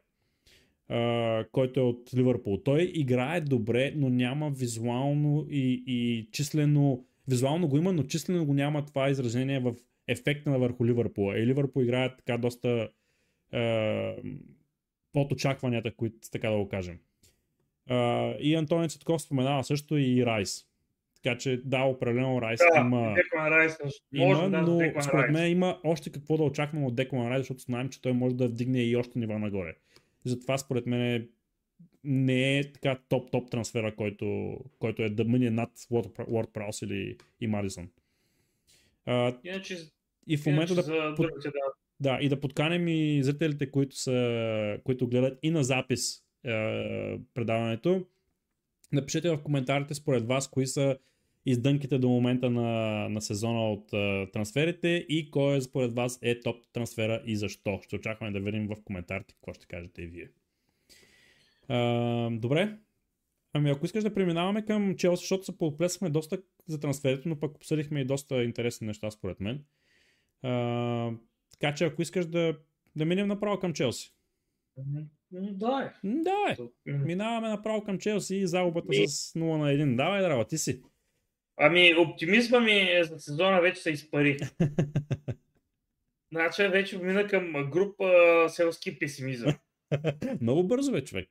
а, 0.91 1.45
който 1.51 1.79
е 1.79 1.83
от 1.83 2.09
Ливърпул. 2.15 2.57
Той 2.57 2.91
играе 2.93 3.41
добре, 3.41 3.93
но 3.95 4.09
няма 4.09 4.49
визуално 4.49 5.45
и, 5.49 5.83
и 5.87 6.29
числено. 6.31 7.05
Визуално 7.27 7.67
го 7.67 7.77
има, 7.77 7.93
но 7.93 8.03
числено 8.03 8.45
го 8.45 8.53
няма 8.53 8.85
това 8.85 9.09
изражение 9.09 9.59
в 9.59 9.73
ефекта 10.07 10.49
на 10.49 10.59
върху 10.59 10.85
Ливърпул. 10.85 11.33
И 11.33 11.47
Ливърпул 11.47 11.81
играе 11.81 12.15
така 12.15 12.37
доста 12.37 12.89
е, 13.53 14.15
под 15.13 15.31
очакванията, 15.31 15.91
които 15.95 16.17
така 16.31 16.49
да 16.49 16.57
го 16.57 16.67
кажем. 16.69 16.99
А, 17.89 18.31
и 18.39 18.55
Антони 18.55 18.89
Цветков 18.89 19.21
споменава 19.21 19.63
също 19.63 19.97
и 19.97 20.25
Райс. 20.25 20.65
Така 21.23 21.37
че 21.37 21.61
да, 21.65 21.83
определено 21.83 22.41
Райс 22.41 22.59
Да, 22.73 22.79
има, 22.79 23.15
Райс. 23.33 23.77
Може 24.13 24.41
има 24.41 24.49
да 24.49 24.61
но 24.61 25.01
според 25.01 25.31
мен 25.31 25.51
има 25.51 25.79
още 25.83 26.11
какво 26.11 26.37
да 26.37 26.43
очакваме 26.43 26.85
от 26.85 26.95
Деклан 26.95 27.29
Райс, 27.29 27.39
защото 27.39 27.61
знаем, 27.61 27.89
че 27.89 28.01
той 28.01 28.13
може 28.13 28.35
да 28.35 28.47
вдигне 28.47 28.83
и 28.83 28.95
още 28.95 29.19
нива 29.19 29.39
нагоре. 29.39 29.73
Затова 30.25 30.57
според 30.57 30.85
мен 30.85 31.29
не 32.03 32.59
е 32.59 32.71
така 32.71 32.99
топ-топ 33.09 33.49
трансфера, 33.49 33.95
който, 33.95 34.57
който 34.79 35.01
е 35.01 35.09
да 35.09 35.23
мине 35.23 35.49
над 35.49 35.69
Ward 35.79 36.51
Prowse 36.51 36.85
или 36.85 37.17
и 37.41 37.47
Мадисон. 37.47 37.89
Иначе, 39.43 39.77
и 40.27 40.37
в 40.37 40.45
момента 40.45 40.75
да, 40.75 41.13
под, 41.15 41.27
да. 41.43 41.51
да, 41.99 42.19
и 42.21 42.29
да 42.29 42.39
подканем 42.39 42.87
и 42.87 43.23
зрителите, 43.23 43.71
които, 43.71 43.95
са, 43.95 44.79
които 44.83 45.07
гледат 45.07 45.39
и 45.43 45.51
на 45.51 45.63
запис 45.63 46.23
е, 46.43 47.19
предаването. 47.33 48.05
Напишете 48.91 49.29
в 49.29 49.43
коментарите 49.43 49.93
според 49.93 50.27
вас 50.27 50.47
кои 50.47 50.67
са 50.67 50.97
издънките 51.45 51.97
до 51.97 52.09
момента 52.09 52.49
на, 52.49 53.09
на 53.09 53.21
сезона 53.21 53.71
от 53.71 53.91
uh, 53.91 54.33
трансферите 54.33 54.87
и 54.87 55.31
кой 55.31 55.61
според 55.61 55.93
вас 55.93 56.19
е 56.21 56.39
топ 56.39 56.55
трансфера 56.73 57.21
и 57.25 57.35
защо. 57.35 57.79
Ще 57.83 57.95
очакваме 57.95 58.31
да 58.31 58.39
видим 58.39 58.67
в 58.67 58.83
коментарите 58.83 59.33
какво 59.33 59.53
ще 59.53 59.67
кажете 59.67 60.01
и 60.01 60.07
вие. 60.07 60.29
Uh, 61.69 62.39
добре. 62.39 62.77
Ами 63.53 63.69
ако 63.69 63.85
искаш 63.85 64.03
да 64.03 64.13
преминаваме 64.13 64.65
към 64.65 64.95
Челси, 64.95 65.21
защото 65.21 65.45
се 65.45 65.57
поплесахме 65.57 66.09
доста 66.09 66.41
за 66.67 66.79
трансферите, 66.79 67.29
но 67.29 67.39
пък 67.39 67.55
обсъдихме 67.55 68.01
и 68.01 68.05
доста 68.05 68.43
интересни 68.43 68.87
неща 68.87 69.11
според 69.11 69.39
мен. 69.39 69.63
Uh, 70.45 71.17
така 71.51 71.73
че 71.75 71.85
ако 71.85 72.01
искаш 72.01 72.25
да, 72.25 72.57
да 72.95 73.05
минем 73.05 73.27
направо 73.27 73.59
към 73.59 73.73
Челси. 73.73 74.13
Да, 75.31 75.91
е. 76.03 76.07
Да, 76.07 76.55
е. 76.87 76.91
Минаваме 76.91 77.49
направо 77.49 77.83
към 77.83 77.99
Челси 77.99 78.35
и 78.35 78.47
загубата 78.47 78.87
Ми... 78.89 79.07
с 79.07 79.33
0 79.33 79.57
на 79.57 79.65
1. 79.65 79.95
Давай, 79.95 80.21
драва, 80.21 80.45
ти 80.45 80.57
си. 80.57 80.81
Ами, 81.57 81.95
оптимизма 81.95 82.59
ми 82.59 82.99
за 83.03 83.19
сезона 83.19 83.61
вече 83.61 83.81
се 83.81 83.91
изпари. 83.91 84.37
значи 86.31 86.67
вече 86.67 86.97
мина 86.97 87.27
към 87.27 87.69
група 87.69 88.45
селски 88.49 88.99
песимизъм. 88.99 89.53
Много 90.41 90.63
бързо 90.63 90.91
бе, 90.91 91.03
човек. 91.03 91.29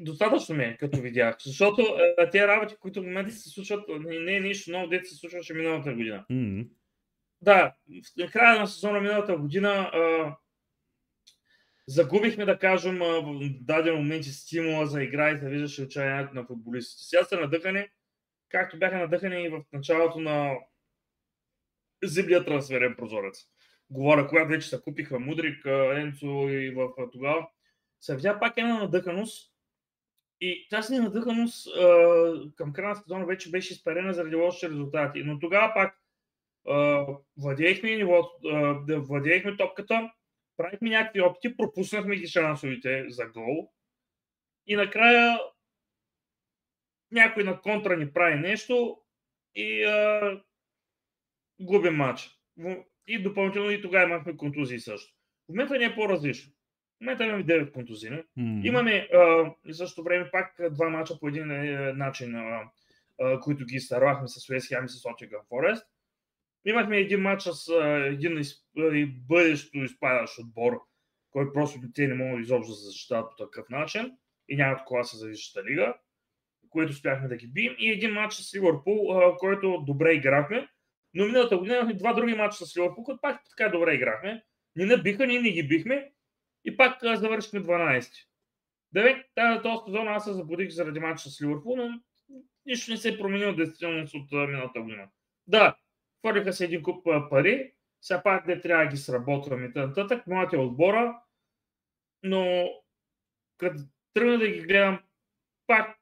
Достатъчно 0.00 0.54
ми 0.54 0.64
е, 0.64 0.76
като 0.76 1.00
видях. 1.00 1.36
Защото 1.44 1.82
е, 2.18 2.30
тези 2.30 2.46
работи, 2.46 2.74
които 2.80 3.02
в 3.02 3.06
момента 3.06 3.32
се 3.32 3.48
случват, 3.48 3.84
не, 3.88 4.18
не 4.18 4.36
е 4.36 4.40
нищо 4.40 4.70
ново, 4.70 4.88
дете 4.88 5.04
се 5.04 5.16
случваше 5.16 5.54
миналата 5.54 5.94
година. 5.94 6.24
Mm-hmm. 6.30 6.68
Да, 7.42 7.74
в 8.28 8.30
края 8.32 8.60
на 8.60 8.66
сезона 8.66 9.00
миналата 9.00 9.36
година 9.36 9.70
а, 9.70 10.36
загубихме, 11.86 12.44
да 12.44 12.58
кажем, 12.58 12.98
в 12.98 13.50
даден 13.60 13.94
момент 13.94 14.24
стимула 14.24 14.86
за 14.86 15.02
игра 15.02 15.30
и 15.30 15.38
се 15.38 15.48
виждаше 15.48 15.82
отчаянието 15.82 16.34
на 16.34 16.46
футболистите. 16.46 17.04
Сега 17.04 17.24
са 17.24 17.40
надъхани, 17.40 17.86
както 18.54 18.78
бяха 18.78 18.98
надъхани 18.98 19.48
в 19.48 19.64
началото 19.72 20.20
на 20.20 20.54
зимния 22.04 22.44
трансферен 22.44 22.94
прозорец. 22.98 23.48
Говоря, 23.90 24.28
когато 24.28 24.48
вече 24.48 24.68
се 24.68 24.80
купиха 24.80 25.18
Мудрик, 25.18 25.66
Енцо 25.66 26.48
и 26.48 26.70
в 26.70 26.88
тогава, 27.12 27.48
се 28.00 28.16
видя 28.16 28.40
пак 28.40 28.56
една 28.56 28.78
надъханост. 28.78 29.54
И 30.40 30.66
тази 30.70 30.98
надъханост 30.98 31.68
към 32.56 32.72
края 32.72 32.88
на 32.88 32.96
сезона 32.96 33.26
вече 33.26 33.50
беше 33.50 33.72
изпарена 33.72 34.14
заради 34.14 34.36
лоши 34.36 34.68
резултати. 34.68 35.22
Но 35.24 35.38
тогава 35.38 35.74
пак 35.74 36.00
владеехме 37.36 37.96
нивото, 37.96 38.30
владеехме 38.88 39.56
топката, 39.56 40.12
правихме 40.56 40.90
някакви 40.90 41.20
опити, 41.20 41.56
пропуснахме 41.56 42.16
ги 42.16 42.26
шансовите 42.26 43.04
за 43.08 43.26
гол. 43.26 43.72
И 44.66 44.76
накрая 44.76 45.38
някой 47.14 47.44
на 47.44 47.60
контра 47.60 47.96
ни 47.96 48.12
прави 48.12 48.40
нещо 48.40 48.98
и 49.54 49.84
а, 49.84 50.40
губим 51.60 51.94
матч. 51.94 52.30
И 53.06 53.22
допълнително 53.22 53.70
и 53.70 53.82
тогава 53.82 54.04
имахме 54.04 54.36
контузии 54.36 54.80
също. 54.80 55.14
В 55.46 55.48
момента 55.48 55.78
не 55.78 55.84
е 55.84 55.94
по-различно. 55.94 56.52
В 56.52 57.00
момента 57.00 57.24
имаме 57.24 57.44
9 57.44 57.72
контузии. 57.72 58.10
Mm. 58.10 58.66
Имаме 58.66 59.08
а, 59.12 59.52
и 59.66 59.74
също 59.74 60.02
време 60.02 60.30
пак 60.30 60.56
два 60.70 60.88
мача 60.88 61.20
по 61.20 61.28
един 61.28 61.50
е, 61.50 61.92
начин, 61.92 62.34
а, 62.36 62.70
а, 63.20 63.40
които 63.40 63.64
ги 63.64 63.76
изтървахме 63.76 64.28
с 64.28 64.50
Уест 64.50 64.68
Хем 64.68 64.84
и 64.84 64.88
с 64.88 65.08
Отиган 65.10 65.40
Форест. 65.48 65.86
Имахме 66.64 66.98
един 66.98 67.20
матч 67.20 67.42
с 67.42 67.68
а, 67.68 68.06
един 68.06 68.38
из, 68.38 68.54
а, 68.78 69.06
бъдещо 69.28 69.78
изпадащ 69.78 70.38
отбор, 70.38 70.80
който 71.30 71.52
просто 71.52 71.78
те 71.94 72.06
не 72.08 72.14
могат 72.14 72.44
изобщо 72.44 72.70
да 72.70 72.76
се 72.76 72.86
защитават 72.86 73.30
по 73.30 73.44
такъв 73.44 73.68
начин 73.68 74.12
и 74.48 74.56
нямат 74.56 74.80
класа 74.86 75.16
за 75.16 75.28
Висшата 75.28 75.64
лига 75.64 75.94
което 76.74 76.90
успяхме 76.90 77.28
да 77.28 77.36
ги 77.36 77.46
бием, 77.46 77.74
и 77.78 77.90
един 77.90 78.12
матч 78.12 78.34
с 78.34 78.54
Ливърпул, 78.54 79.08
който 79.38 79.84
добре 79.86 80.12
играхме. 80.12 80.68
Но 81.14 81.26
миналата 81.26 81.58
година 81.58 81.76
имахме 81.76 81.94
два 81.94 82.12
други 82.12 82.34
матча 82.34 82.66
с 82.66 82.76
Ливърпул, 82.76 83.04
които 83.04 83.20
пак 83.20 83.40
така 83.50 83.68
добре 83.68 83.94
играхме. 83.94 84.42
Ни 84.76 84.84
набиха, 84.84 85.26
ние 85.26 85.40
не 85.40 85.50
ги 85.50 85.68
бихме 85.68 86.12
и 86.64 86.76
пак 86.76 86.98
завършихме 87.02 87.60
12. 87.60 88.10
Девет, 88.92 89.26
този 89.62 89.84
сезон 89.86 90.08
аз 90.08 90.24
се 90.24 90.32
забудих 90.32 90.70
заради 90.70 91.00
матча 91.00 91.30
с 91.30 91.42
Ливърпул, 91.42 91.76
но 91.76 92.00
нищо 92.66 92.90
не 92.90 92.96
се 92.96 93.08
е 93.08 93.18
променило 93.18 93.52
действителност 93.52 94.14
от 94.14 94.32
миналата 94.32 94.80
година. 94.80 95.08
Да, 95.46 95.76
хвърлиха 96.20 96.52
се 96.52 96.64
един 96.64 96.82
куп 96.82 97.06
пари, 97.30 97.72
сега 98.00 98.22
пак 98.22 98.46
не 98.46 98.60
трябва 98.60 98.84
да 98.84 98.90
ги 98.90 98.96
сработваме 98.96 99.72
нататък, 99.74 100.26
моята 100.26 100.56
е 100.56 100.58
отбора, 100.58 101.20
но 102.22 102.70
като 103.58 103.82
тръгна 104.14 104.38
да 104.38 104.48
ги 104.48 104.60
гледам, 104.60 105.00
пак 105.66 105.96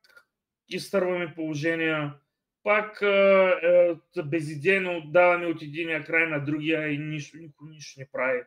изтърваме 0.76 1.35
положения, 1.35 2.14
пак 2.62 3.02
е, 3.02 4.22
безидейно 4.24 5.11
даваме 5.11 5.46
от 5.46 5.62
единия 5.62 6.04
край 6.04 6.26
на 6.26 6.44
другия 6.44 6.92
и 6.92 6.98
нищо, 6.98 7.37
никой 7.37 7.70
нищо 7.70 8.00
не 8.00 8.08
прави. 8.12 8.40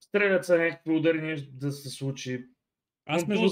Стрелят 0.00 0.44
са 0.44 0.58
някакви 0.58 0.90
удари 0.90 1.48
да 1.52 1.72
се 1.72 1.88
случи. 1.88 2.44
Аз 3.06 3.26
между 3.26 3.48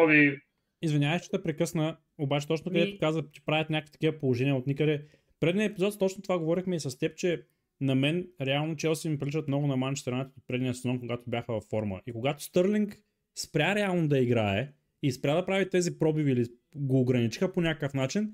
нови. 0.00 0.40
Извинявай, 0.82 1.20
че 1.20 1.30
те 1.30 1.42
прекъсна, 1.42 1.96
обаче 2.18 2.46
точно 2.46 2.72
където 2.72 2.92
ми... 2.92 2.98
каза, 2.98 3.24
че 3.32 3.44
правят 3.44 3.70
някакви 3.70 3.92
такива 3.92 4.18
положения 4.18 4.56
от 4.56 4.66
никъде. 4.66 5.06
Предния 5.40 5.66
епизод 5.66 5.98
точно 5.98 6.22
това 6.22 6.38
говорихме 6.38 6.76
и 6.76 6.80
с 6.80 6.98
теб, 6.98 7.16
че 7.16 7.46
на 7.80 7.94
мен 7.94 8.28
реално 8.40 8.76
Челси 8.76 9.08
ми 9.08 9.18
приличат 9.18 9.48
много 9.48 9.66
на 9.66 9.76
Манчестър 9.76 10.12
от 10.12 10.46
предния 10.46 10.74
сезон, 10.74 11.00
когато 11.00 11.30
бяха 11.30 11.52
във 11.52 11.64
форма. 11.64 12.00
И 12.06 12.12
когато 12.12 12.42
Стърлинг 12.42 12.98
спря 13.38 13.74
реално 13.74 14.08
да 14.08 14.18
играе 14.18 14.72
и 15.02 15.12
спря 15.12 15.34
да 15.34 15.46
прави 15.46 15.70
тези 15.70 15.98
пробиви 15.98 16.32
или 16.32 16.44
го 16.76 17.00
ограничиха 17.00 17.52
по 17.52 17.60
някакъв 17.60 17.94
начин, 17.94 18.32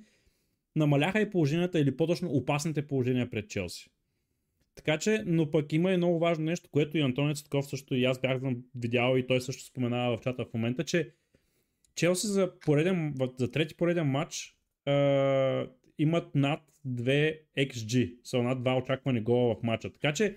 намаляха 0.76 1.20
и 1.20 1.30
положенията 1.30 1.80
или 1.80 1.96
по-точно 1.96 2.28
опасните 2.28 2.86
положения 2.86 3.30
пред 3.30 3.50
Челси. 3.50 3.90
Така 4.74 4.98
че, 4.98 5.22
но 5.26 5.50
пък 5.50 5.72
има 5.72 5.92
и 5.92 5.96
много 5.96 6.18
важно 6.18 6.44
нещо, 6.44 6.68
което 6.70 6.98
и 6.98 7.00
Антонио 7.00 7.34
Цветков 7.34 7.66
също 7.66 7.94
и 7.94 8.04
аз 8.04 8.20
бях 8.20 8.40
видял 8.74 9.16
и 9.16 9.26
той 9.26 9.40
също 9.40 9.64
споменава 9.64 10.16
в 10.16 10.20
чата 10.20 10.44
в 10.44 10.54
момента, 10.54 10.84
че 10.84 11.12
Челси 11.94 12.26
за, 12.26 12.58
пореден, 12.60 13.14
за 13.38 13.50
трети 13.50 13.74
пореден 13.74 14.06
матч 14.06 14.56
е, 14.86 15.66
имат 15.98 16.34
над 16.34 16.60
2 16.86 17.38
XG, 17.58 18.14
са 18.24 18.42
над 18.42 18.58
2 18.58 18.82
очаквани 18.82 19.20
гола 19.20 19.54
в 19.54 19.62
матча. 19.62 19.92
Така 19.92 20.12
че 20.12 20.36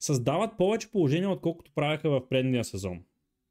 създават 0.00 0.56
повече 0.58 0.90
положения, 0.90 1.30
отколкото 1.30 1.72
правяха 1.74 2.10
в 2.10 2.28
предния 2.28 2.64
сезон. 2.64 3.04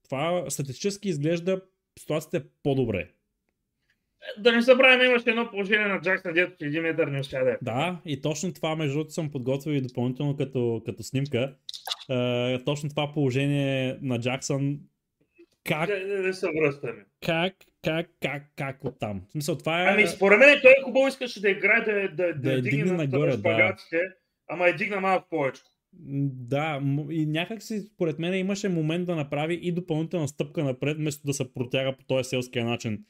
Това 0.04 0.50
статистически 0.50 1.10
изглежда 1.10 1.62
ситуацията 2.00 2.38
е 2.38 2.50
по-добре. 2.64 3.10
Да 4.38 4.52
не 4.52 4.62
забравяме, 4.62 5.06
имаше 5.06 5.30
едно 5.30 5.50
положение 5.50 5.88
на 5.88 6.02
Джаксън, 6.02 6.34
дето 6.34 6.66
един 6.66 6.82
метър 6.82 7.08
не 7.08 7.20
успя 7.20 7.44
да 7.44 7.52
е. 7.52 7.58
Да, 7.62 8.02
и 8.06 8.22
точно 8.22 8.54
това, 8.54 8.76
между 8.76 8.94
другото, 8.94 9.14
съм 9.14 9.32
подготвил 9.32 9.72
и 9.72 9.82
допълнително 9.82 10.38
като, 10.38 10.82
като 10.86 11.04
снимка. 11.04 11.56
Uh, 12.10 12.66
точно 12.66 12.90
това 12.90 13.14
положение 13.14 13.98
на 14.02 14.20
Джаксън. 14.20 14.80
Как? 15.64 15.90
Не, 15.90 16.00
не, 16.00 16.22
не 16.22 16.34
се 16.34 16.48
връщаме. 16.48 17.06
Как, 17.26 17.54
как, 17.84 18.10
как, 18.22 18.44
как 18.56 18.86
от 18.86 19.00
там? 19.00 19.22
В 19.28 19.32
смисъл, 19.32 19.58
това 19.58 19.84
е... 19.84 19.94
Ами, 19.94 20.08
според 20.08 20.40
мен 20.40 20.60
той 20.62 20.76
хубаво 20.84 21.08
искаше 21.08 21.42
да 21.42 21.50
играе, 21.50 21.82
да, 21.82 21.94
да, 21.94 22.34
да, 22.34 22.56
да 22.56 22.62
дигне 22.62 22.92
нагоре, 22.92 23.38
да. 23.38 23.76
ама 24.50 24.68
е 24.68 24.74
дигна 24.74 25.00
малко 25.00 25.28
повече. 25.30 25.62
Да, 25.94 26.82
и 27.10 27.26
някак 27.26 27.64
си, 27.64 27.82
според 27.96 28.20
мен, 28.20 28.34
имаше 28.34 28.70
момент 28.70 29.06
да 29.06 29.16
направи 29.16 29.60
и 29.62 29.72
допълнителна 29.72 30.28
стъпка 30.28 30.64
напред, 30.64 30.98
вместо 30.98 31.28
да 31.28 31.34
се 31.34 31.54
протяга 31.54 31.98
по 31.98 32.06
този 32.06 32.30
селския 32.30 32.66
начин 32.66 33.06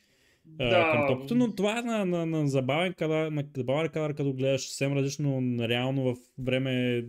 да. 0.46 0.92
към 0.92 1.08
топката, 1.08 1.36
но 1.36 1.56
това 1.56 1.80
е 1.80 1.82
на, 1.82 2.06
на, 2.06 2.26
на 2.26 2.48
забавен 2.48 2.94
кадър, 2.94 3.32
на 3.32 3.44
забавен 3.58 3.90
кадър, 3.90 4.16
като 4.16 4.34
гледаш 4.34 4.62
съвсем 4.62 4.94
различно, 4.94 5.42
реално 5.70 6.04
в 6.04 6.18
време 6.38 7.04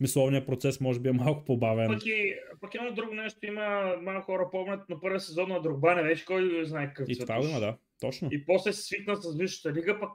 мисловният 0.00 0.46
процес 0.46 0.80
може 0.80 1.00
би 1.00 1.08
е 1.08 1.12
малко 1.12 1.44
по-бавен. 1.44 1.88
Пък, 1.88 2.06
и, 2.06 2.34
пък 2.60 2.74
има 2.74 2.92
друго 2.92 3.14
нещо, 3.14 3.46
има 3.46 3.96
малко 4.02 4.26
хора 4.26 4.48
помнят 4.50 4.88
на 4.88 5.00
първия 5.00 5.20
сезон 5.20 5.48
на 5.48 5.62
Другба, 5.62 5.94
не 5.94 6.02
беше 6.02 6.24
кой 6.24 6.64
знае 6.66 6.86
какъв 6.86 7.06
И 7.08 7.18
това 7.18 7.36
има, 7.36 7.60
да, 7.60 7.76
точно. 8.00 8.28
И 8.32 8.46
после 8.46 8.72
се 8.72 8.82
свикна 8.82 9.16
с 9.16 9.36
Висшата 9.38 9.72
лига, 9.72 10.00
пък 10.00 10.10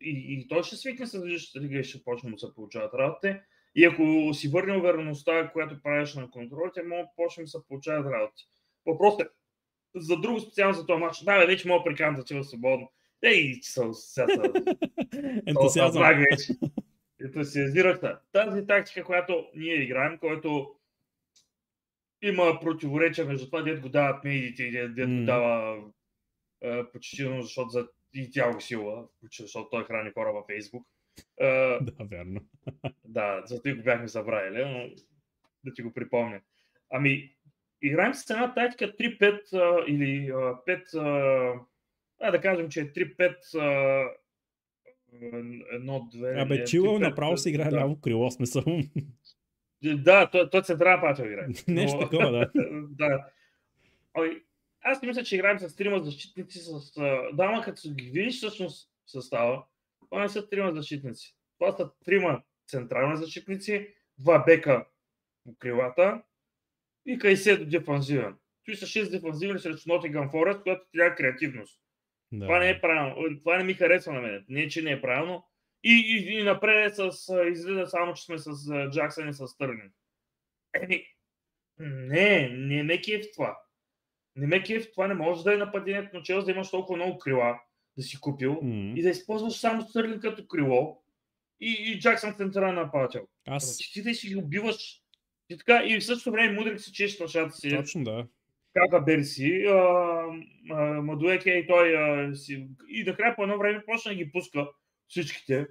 и, 0.00 0.26
и 0.28 0.48
той 0.48 0.62
ще 0.62 0.76
свикне 0.76 1.06
с 1.06 1.18
Висшата 1.24 1.60
лига 1.60 1.78
и 1.78 1.84
ще 1.84 2.04
почне 2.04 2.30
да 2.30 2.38
се 2.38 2.54
получават 2.54 2.94
работите. 2.94 3.40
И 3.74 3.84
ако 3.84 4.34
си 4.34 4.48
върне 4.48 4.76
увереността, 4.76 5.50
която 5.52 5.82
правиш 5.82 6.14
на 6.14 6.30
контролите, 6.30 6.82
може 6.82 7.02
да 7.02 7.08
почнем 7.16 7.44
да 7.44 7.48
се 7.48 7.58
получават 7.68 8.12
работи. 8.12 8.44
Въпросът 8.86 9.20
е, 9.20 9.30
за 9.96 10.16
друго 10.20 10.40
специално 10.40 10.74
за 10.74 10.86
този 10.86 11.00
матч. 11.00 11.18
Да, 11.24 11.38
бе, 11.38 11.46
вече 11.46 11.68
мога 11.68 11.84
приканта, 11.84 12.24
че 12.24 12.38
е 12.38 12.42
свободно. 12.44 12.92
Ей, 13.22 13.60
че 13.60 13.70
са 13.70 13.92
сега 13.94 14.26
Ентусиазъм. 15.46 16.02
вече. 16.02 16.52
Ентусиазирах 17.24 18.00
Тази 18.32 18.66
тактика, 18.66 19.04
която 19.04 19.46
ние 19.54 19.74
играем, 19.74 20.18
който 20.18 20.74
има 22.22 22.58
противоречия 22.60 23.26
между 23.26 23.46
това, 23.46 23.62
дед 23.62 23.80
го 23.80 23.88
дават 23.88 24.24
медиите 24.24 24.62
и 24.62 24.70
дед, 24.70 24.94
дед 24.94 25.08
го 25.08 25.24
дава 25.24 25.82
а, 26.64 26.90
почти, 26.92 27.16
защото 27.40 27.68
за 27.68 27.88
и 28.14 28.30
тя 28.30 28.52
го 28.52 28.60
сила, 28.60 29.08
защото 29.40 29.70
той 29.70 29.84
храни 29.84 30.10
хора 30.10 30.32
във 30.32 30.46
Фейсбук. 30.46 30.86
А, 31.40 31.46
Да, 31.80 32.04
верно. 32.04 32.40
да, 33.04 33.42
зато 33.46 33.68
и 33.68 33.74
го 33.74 33.82
бяхме 33.82 34.08
забравили, 34.08 34.64
но 34.64 34.90
да 35.64 35.74
ти 35.74 35.82
го 35.82 35.92
припомня. 35.92 36.40
Ами, 36.90 37.35
играем 37.82 38.14
с 38.14 38.30
една 38.30 38.54
тактика 38.54 38.96
3-5 38.96 39.54
а, 39.54 39.84
или 39.90 40.30
а, 40.30 40.34
5, 40.34 41.66
а, 42.20 42.30
да 42.30 42.40
кажем, 42.40 42.68
че 42.68 42.80
е 42.80 42.92
3-5 42.92 43.58
а, 43.58 44.08
едно, 45.72 46.08
две. 46.12 46.40
Абе, 46.40 46.64
чилъл 46.64 46.98
3-5, 46.98 46.98
направо 46.98 47.36
си 47.36 47.50
играе 47.50 47.70
да. 47.70 47.76
ляво 47.76 48.00
крило, 48.00 48.30
смисъл. 48.30 48.64
Да, 49.84 50.30
той, 50.30 50.50
той 50.50 50.62
централен 50.62 51.00
пател 51.00 51.24
играе. 51.24 51.46
Нещо 51.68 51.98
такова, 51.98 52.30
да. 52.30 52.50
да. 52.90 53.26
Ой, 54.14 54.42
аз 54.82 55.02
не 55.02 55.08
мисля, 55.08 55.24
че 55.24 55.36
играем 55.36 55.58
с 55.58 55.76
трима 55.76 56.04
защитници 56.04 56.58
с... 56.58 56.96
а, 56.96 57.02
Да, 57.32 57.44
ама 57.44 57.62
като 57.62 57.80
ги 57.90 58.10
видиш 58.10 58.36
всъщност 58.36 58.90
състава, 59.06 59.64
това 60.10 60.22
не 60.22 60.28
са 60.28 60.48
трима 60.48 60.72
защитници. 60.72 61.36
Това 61.58 61.72
са 61.72 61.90
трима 62.04 62.42
централни 62.68 63.16
защитници, 63.16 63.88
два 64.18 64.44
бека 64.44 64.86
по 65.44 65.56
крилата 65.58 66.22
и 67.06 67.18
Кайседо 67.18 67.66
дефанзивен. 67.66 68.34
Той 68.64 68.76
са 68.76 68.86
6 68.86 69.10
дефанзивни 69.10 69.58
срещу 69.58 69.88
Forest, 69.88 70.62
което 70.62 70.84
ти 70.90 70.98
дава 70.98 71.14
креативност. 71.14 71.80
да. 72.32 72.46
Това 72.46 72.58
не 72.58 72.70
е 72.70 72.80
правилно. 72.80 73.38
Това 73.38 73.58
не 73.58 73.64
ми 73.64 73.74
харесва 73.74 74.12
на 74.12 74.20
мен. 74.20 74.44
Не, 74.48 74.68
че 74.68 74.82
не 74.82 74.90
е 74.90 75.00
правилно. 75.00 75.46
И, 75.84 75.92
и, 76.06 76.38
и 76.38 76.42
напред 76.42 76.92
е 76.92 76.94
с, 76.94 77.10
излиза 77.50 77.86
само, 77.86 78.14
че 78.14 78.24
сме 78.24 78.38
с 78.38 78.50
Джаксън 78.90 79.28
и 79.28 79.34
с 79.34 79.48
Стърнин. 79.48 79.92
Еми, 80.82 81.04
не, 81.78 82.48
не 82.48 82.82
ме 82.82 83.00
кеф 83.00 83.26
това. 83.34 83.58
Не 84.36 84.46
ме 84.46 84.62
кеф 84.62 84.90
това 84.90 85.08
не 85.08 85.14
може 85.14 85.44
да 85.44 85.54
е 85.54 85.56
нападението 85.56 86.16
на 86.16 86.22
Челс, 86.22 86.44
да 86.44 86.50
имаш 86.50 86.70
толкова 86.70 86.96
много 86.96 87.18
крила 87.18 87.60
да 87.96 88.02
си 88.02 88.20
купил 88.20 88.60
М. 88.62 88.94
и 88.96 89.02
да 89.02 89.10
използваш 89.10 89.52
само 89.52 89.82
Стърлин 89.82 90.20
като 90.20 90.46
крило 90.46 91.02
и, 91.60 91.72
и 91.72 92.00
Джаксън 92.00 92.34
централен 92.34 92.74
нападател. 92.74 93.28
Аз 93.46 93.78
Ти 93.92 94.02
да 94.02 94.14
си 94.14 94.28
ги 94.28 94.36
убиваш 94.36 95.02
и 95.50 95.58
така, 95.58 95.82
и 95.86 96.00
в 96.00 96.04
същото 96.04 96.32
време 96.32 96.52
Мудрик 96.52 96.80
се 96.80 96.92
чеше 96.92 97.26
шата 97.28 97.50
си, 97.56 97.70
точно 97.70 98.04
да. 98.04 98.26
кака 98.74 99.00
Берси, 99.00 99.64
а, 99.68 99.74
а, 100.70 100.84
Мадуеке 101.02 101.50
и 101.50 101.66
той 101.66 101.96
а, 101.96 102.34
си, 102.34 102.68
и 102.88 103.04
накрая 103.04 103.36
по 103.36 103.42
едно 103.42 103.58
време 103.58 103.84
почна 103.86 104.10
да 104.10 104.14
ги 104.14 104.32
пуска 104.32 104.68
всичките. 105.08 105.66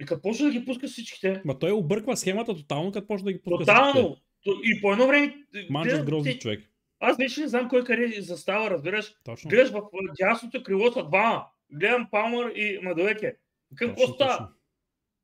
И 0.00 0.06
като 0.06 0.22
почна 0.22 0.46
да 0.46 0.52
ги 0.52 0.64
пуска 0.64 0.86
всичките, 0.86 1.42
Ма 1.44 1.58
той 1.58 1.70
обърква 1.72 2.16
схемата 2.16 2.54
тотално, 2.54 2.92
като 2.92 3.06
почне 3.06 3.24
да 3.24 3.32
ги 3.32 3.42
пуска 3.42 3.58
тотално, 3.58 4.16
то- 4.44 4.60
и 4.64 4.80
по 4.80 4.92
едно 4.92 5.06
време... 5.06 5.36
Манчес 5.70 5.98
те- 5.98 6.04
грозни 6.04 6.32
те- 6.32 6.38
човек. 6.38 6.70
Аз 7.00 7.16
вече 7.16 7.40
не 7.40 7.48
знам 7.48 7.68
кой 7.68 7.84
къде 7.84 8.20
застава, 8.20 8.70
разбираш. 8.70 9.14
Точно. 9.24 9.48
Гледаш 9.50 9.70
в 9.70 9.82
дясното 10.20 10.62
крило 10.62 10.92
са 10.92 11.04
двама. 11.04 11.46
Гледам 11.72 12.08
Палмър 12.10 12.52
и 12.56 12.78
Мадуеке. 12.82 13.36
Какво 13.76 14.06
става? 14.06 14.48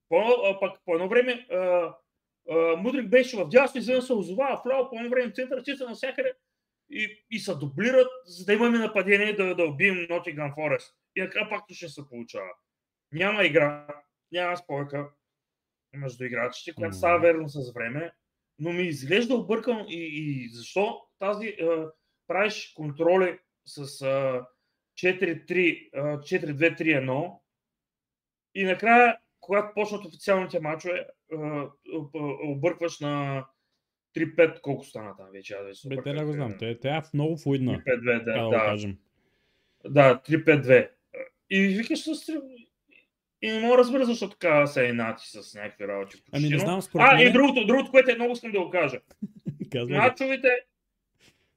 По, 0.09 0.17
а, 0.19 0.61
пък 0.61 0.77
по 0.85 0.95
едно 0.95 1.09
време 1.09 1.47
а, 1.51 1.95
Мудрик 2.79 3.09
беше 3.09 3.37
в 3.37 3.49
дясно, 3.49 3.79
изведнъж 3.79 4.05
се 4.05 4.13
озова, 4.13 4.63
вляво, 4.65 4.91
по 4.91 4.97
едно 4.97 5.11
време 5.11 5.33
център, 5.33 5.63
чиста 5.63 5.89
навсякъде 5.89 6.33
и, 6.91 7.25
и 7.31 7.39
се 7.39 7.55
дублират, 7.55 8.09
за 8.25 8.45
да 8.45 8.53
имаме 8.53 8.79
нападение 8.79 9.37
да, 9.37 9.55
да 9.55 9.65
убием 9.65 9.97
Nottingham 9.97 10.55
Forest. 10.55 10.95
И 11.17 11.21
накрая 11.21 11.49
пак 11.49 11.65
ще 11.71 11.89
се 11.89 12.09
получава. 12.09 12.51
Няма 13.13 13.45
игра, 13.45 13.87
няма 14.33 14.57
спойка 14.57 15.11
между 15.95 16.25
играчите, 16.25 16.75
която 16.75 16.97
става 16.97 17.19
верно 17.19 17.49
с 17.49 17.73
време, 17.73 18.13
но 18.59 18.73
ми 18.73 18.83
изглежда 18.83 19.35
объркано 19.35 19.87
и, 19.89 19.99
и 19.99 20.49
защо 20.49 21.03
тази 21.19 21.49
а, 21.49 21.91
правиш 22.27 22.73
контроли 22.77 23.39
с 23.65 24.03
а, 24.03 24.47
4-3, 24.99 25.91
а, 25.95 26.01
4-2-3-1 26.19 27.39
и 28.55 28.65
накрая, 28.65 29.19
когато 29.41 29.75
почнат 29.75 30.05
официалните 30.05 30.61
мачове, 30.61 30.99
а, 30.99 31.05
а, 31.05 31.20
объркваш 32.45 33.01
на 33.01 33.45
3-5, 34.17 34.61
колко 34.61 34.85
стана 34.85 35.17
там 35.17 35.27
вече? 35.33 35.55
Аз 35.55 35.67
вече 35.67 35.89
Бе, 35.89 36.03
те 36.03 36.13
не 36.13 36.25
го 36.25 36.33
знам. 36.33 36.55
Те, 36.59 36.79
те 36.81 36.89
е 36.89 37.01
много 37.15 37.37
флуидна, 37.37 37.73
3-5-2, 37.73 38.25
така 38.25 38.41
да 38.41 38.43
да, 38.43 38.49
да, 38.49 38.57
кажем. 38.57 38.99
да, 39.85 40.21
3-5-2. 40.29 40.91
И 41.51 41.61
викаш 41.61 41.99
с 41.99 42.09
3... 42.09 42.67
И 43.43 43.51
не 43.51 43.61
мога 43.61 43.77
да 43.77 43.79
разбера 43.79 44.05
защо 44.05 44.29
така 44.29 44.67
се 44.67 44.89
е 44.89 44.93
нати 44.93 45.25
с 45.27 45.55
някакви 45.55 45.89
работи. 45.89 46.23
Ами 46.33 46.49
не 46.49 46.59
знам, 46.59 46.83
според 46.83 47.07
А, 47.11 47.23
и 47.23 47.33
другото, 47.33 47.67
другото, 47.67 47.91
което 47.91 48.11
е 48.11 48.15
много 48.15 48.33
искам 48.33 48.53
да 48.53 48.61
го 48.61 48.71
кажа. 48.71 49.01
Мачовете 49.89 50.49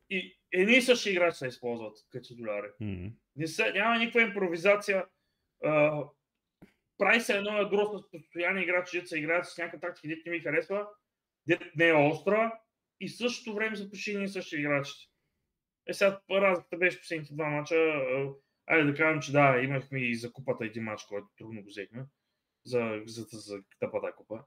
и 0.09 0.37
едни 0.51 0.75
и 0.75 0.81
същи 0.81 1.09
играчи 1.09 1.37
се 1.37 1.47
използват 1.47 1.97
като. 2.11 2.33
Не 3.35 3.47
се, 3.47 3.71
няма 3.71 3.97
никаква 3.97 4.21
импровизация. 4.21 5.05
А, 5.63 6.03
прави 7.03 7.21
се 7.21 7.37
едно 7.37 7.57
ядро 7.57 7.97
с 7.97 8.11
постоянни 8.11 8.63
играчи, 8.63 8.97
дето 8.97 9.07
се 9.09 9.19
играят 9.19 9.45
с 9.45 9.57
някаква 9.57 9.79
тактика, 9.79 10.07
дето 10.07 10.29
ми 10.29 10.39
харесва, 10.39 10.87
дето 11.47 11.65
не 11.75 11.87
е 11.87 11.93
остра 11.93 12.59
и 12.99 13.09
същото 13.09 13.55
време 13.55 13.75
са 13.75 13.89
почти 13.89 14.11
едни 14.11 14.23
и 14.25 14.27
същи 14.27 14.55
играчите. 14.55 15.11
Е, 15.87 15.93
сега 15.93 16.21
разликата 16.31 16.77
беше 16.77 16.99
последните 16.99 17.33
два 17.33 17.49
мача. 17.49 17.75
а, 17.75 18.29
Айде 18.65 18.91
да 18.91 18.97
кажем, 18.97 19.21
че 19.21 19.31
да, 19.31 19.61
имахме 19.63 19.99
и 19.99 20.15
за 20.15 20.33
купата 20.33 20.65
един 20.65 20.83
мач, 20.83 21.03
който 21.03 21.27
трудно 21.37 21.61
го 21.61 21.67
взехме. 21.67 22.05
За, 22.65 23.01
за, 23.05 23.21
за, 23.21 23.37
за 23.39 23.63
тъпата 23.79 24.15
купа. 24.15 24.43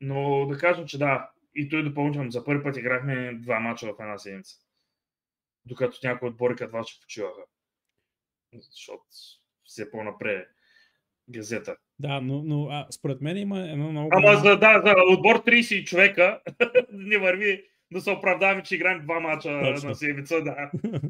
Но 0.00 0.46
да 0.46 0.58
кажем, 0.58 0.86
че 0.86 0.98
да, 0.98 1.30
и 1.54 1.68
той 1.68 1.84
допълнително. 1.84 2.30
За 2.30 2.44
първи 2.44 2.62
път 2.62 2.76
играхме 2.76 3.34
два 3.34 3.60
мача 3.60 3.86
в 3.86 4.00
една 4.00 4.18
седмица. 4.18 4.56
Докато 5.64 5.98
някои 6.04 6.28
отбори 6.28 6.56
като 6.56 6.72
вас 6.72 6.88
ще 6.88 7.00
почиваха. 7.00 7.42
Защото 8.52 9.04
все 9.64 9.90
по-напред 9.90 10.48
е 10.48 10.53
газета. 11.30 11.76
Да, 11.98 12.20
но, 12.20 12.42
но 12.42 12.68
а, 12.70 12.86
според 12.90 13.20
мен 13.20 13.36
има 13.36 13.60
едно 13.60 13.90
много... 13.90 14.08
Ама 14.12 14.36
за, 14.36 14.56
да, 14.56 14.82
за 14.84 14.94
отбор 15.12 15.44
30 15.44 15.84
човека 15.84 16.40
не 16.92 17.18
върви 17.18 17.62
да 17.92 18.00
се 18.00 18.10
оправдаваме, 18.10 18.62
че 18.62 18.74
играем 18.74 19.02
два 19.02 19.20
мача 19.20 19.60
Точно. 19.64 19.88
на 19.88 19.94
седмица. 19.94 20.42
Да. 20.42 20.70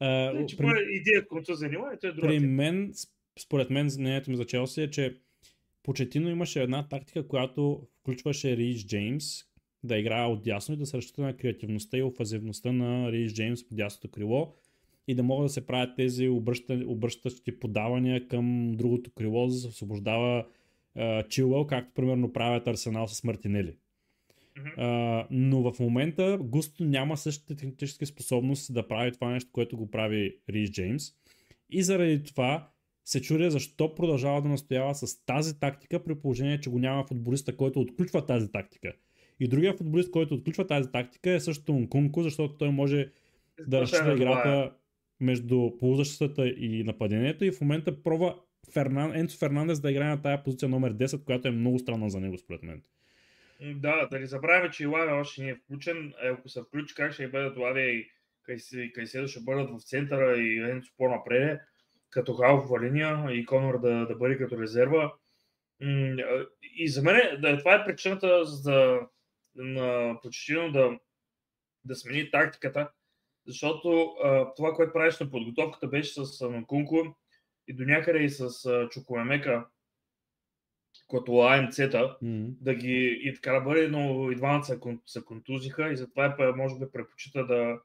А, 0.00 0.30
Значи, 0.32 0.56
при- 0.56 0.66
при... 0.66 0.86
идея, 0.90 1.28
която 1.28 1.46
се 1.46 1.54
занимава, 1.54 1.92
е 1.92 2.12
друга. 2.12 2.28
При 2.28 2.40
мен, 2.40 2.92
според 3.38 3.70
мен, 3.70 3.90
мнението 3.98 4.30
ми 4.30 4.36
за 4.36 4.44
Челси 4.44 4.82
е, 4.82 4.90
че 4.90 5.16
Почетино 5.86 6.30
имаше 6.30 6.62
една 6.62 6.88
тактика, 6.88 7.28
която 7.28 7.86
включваше 8.00 8.56
Рич 8.56 8.86
Джеймс 8.86 9.24
да 9.84 9.98
играе 9.98 10.26
от 10.26 10.42
дясно 10.42 10.74
и 10.74 10.78
да 10.78 10.86
се 10.86 10.96
разчита 10.96 11.22
на 11.22 11.36
креативността 11.36 11.98
и 11.98 12.02
офазивността 12.02 12.72
на 12.72 13.12
Рич 13.12 13.32
Джеймс 13.32 13.68
по 13.68 13.74
дясното 13.74 14.10
крило 14.10 14.54
и 15.06 15.14
да 15.14 15.22
могат 15.22 15.44
да 15.44 15.48
се 15.48 15.66
правят 15.66 15.96
тези 15.96 16.28
обръща, 16.28 16.84
обръщащи 16.86 17.58
подавания 17.58 18.28
към 18.28 18.72
другото 18.72 19.10
крило, 19.10 19.48
за 19.48 19.56
да 19.56 19.60
се 19.60 19.68
освобождава 19.68 20.46
uh, 20.96 21.28
Чилвел, 21.28 21.66
както 21.66 21.94
примерно 21.94 22.32
правят 22.32 22.66
Арсенал 22.66 23.08
с 23.08 23.24
Мартинели. 23.24 23.74
А, 24.76 25.26
но 25.30 25.72
в 25.72 25.80
момента 25.80 26.38
Густо 26.40 26.84
няма 26.84 27.16
същите 27.16 27.56
технически 27.56 28.06
способности 28.06 28.72
да 28.72 28.88
прави 28.88 29.12
това 29.12 29.30
нещо, 29.30 29.50
което 29.52 29.76
го 29.76 29.90
прави 29.90 30.36
Рис 30.48 30.70
Джеймс. 30.70 31.12
И 31.70 31.82
заради 31.82 32.22
това 32.22 32.68
се 33.04 33.22
чудя 33.22 33.50
защо 33.50 33.94
продължава 33.94 34.42
да 34.42 34.48
настоява 34.48 34.94
с 34.94 35.24
тази 35.24 35.60
тактика, 35.60 36.04
при 36.04 36.14
положение, 36.14 36.60
че 36.60 36.70
го 36.70 36.78
няма 36.78 37.04
футболиста, 37.04 37.56
който 37.56 37.80
отключва 37.80 38.26
тази 38.26 38.52
тактика. 38.52 38.92
И 39.40 39.48
другия 39.48 39.76
футболист, 39.76 40.10
който 40.10 40.34
отключва 40.34 40.66
тази 40.66 40.90
тактика 40.90 41.30
е 41.30 41.40
също 41.40 41.72
Нкунко, 41.72 42.22
защото 42.22 42.54
той 42.54 42.70
може 42.70 43.10
да 43.68 43.80
разчита 43.80 44.10
е 44.10 44.14
играта 44.14 44.72
между 45.20 45.70
полузащитата 45.78 46.48
и 46.48 46.84
нападението 46.84 47.44
и 47.44 47.52
в 47.52 47.60
момента 47.60 48.02
пробва 48.02 48.36
Фернан... 48.72 49.16
Енцо 49.16 49.38
Фернандес 49.38 49.80
да 49.80 49.90
играе 49.90 50.08
на 50.08 50.22
тая 50.22 50.42
позиция 50.44 50.68
номер 50.68 50.94
10, 50.94 51.24
която 51.24 51.48
е 51.48 51.50
много 51.50 51.78
странна 51.78 52.10
за 52.10 52.20
него 52.20 52.38
според 52.38 52.62
мен. 52.62 52.82
Да, 53.60 54.06
да 54.06 54.20
не 54.20 54.26
забравяме, 54.26 54.70
че 54.70 54.82
и 54.82 54.86
Лаве 54.86 55.12
още 55.12 55.42
не 55.42 55.50
е 55.50 55.54
включен. 55.54 56.14
Е, 56.22 56.28
Ако 56.28 56.48
се 56.48 56.62
включи, 56.62 56.94
как 56.94 57.12
ще 57.12 57.28
бъдат 57.28 57.56
Лаве 57.56 57.80
и 57.80 58.10
Кайсе- 58.48 58.92
Кайседо 58.92 59.28
ще 59.28 59.40
бъдат 59.40 59.70
в 59.70 59.82
центъра 59.82 60.36
и 60.38 60.58
Енцо 60.70 60.92
по-напред, 60.96 61.60
като 62.10 62.34
халфова 62.34 62.80
линия 62.80 63.26
и 63.30 63.46
Конор 63.46 63.80
да, 63.80 64.06
да 64.06 64.16
бъде 64.16 64.38
като 64.38 64.62
резерва. 64.62 65.12
И 66.76 66.88
за 66.88 67.02
мен 67.02 67.40
да, 67.40 67.58
това 67.58 67.74
е 67.74 67.84
причината 67.84 68.44
за 68.44 68.70
да, 68.70 69.00
на 69.54 70.18
Почетино 70.22 70.72
да, 70.72 70.98
да 71.84 71.94
смени 71.94 72.30
тактиката, 72.30 72.90
защото 73.46 74.14
а, 74.24 74.54
това, 74.54 74.72
което 74.72 74.92
правиш 74.92 75.18
на 75.18 75.30
подготовката 75.30 75.88
беше 75.88 76.24
с 76.24 76.42
а, 76.42 76.64
и 77.68 77.74
до 77.74 77.84
някъде 77.84 78.18
и 78.24 78.30
с 78.30 78.64
а, 78.66 78.88
Чукуемека, 78.88 79.66
като 81.10 81.32
АМЦ-та, 81.32 82.16
М. 82.22 82.48
да 82.60 82.74
ги 82.74 83.20
и 83.22 83.34
така 83.34 83.52
да 83.52 83.60
бъде, 83.60 83.88
но 83.88 84.30
и 84.30 84.36
двамата 84.36 84.64
се, 84.64 84.80
се 85.06 85.24
контузиха 85.24 85.92
и 85.92 85.96
затова 85.96 86.36
е, 86.38 86.52
може 86.52 86.78
би 86.78 86.92
предпочита 86.92 87.46
да, 87.46 87.80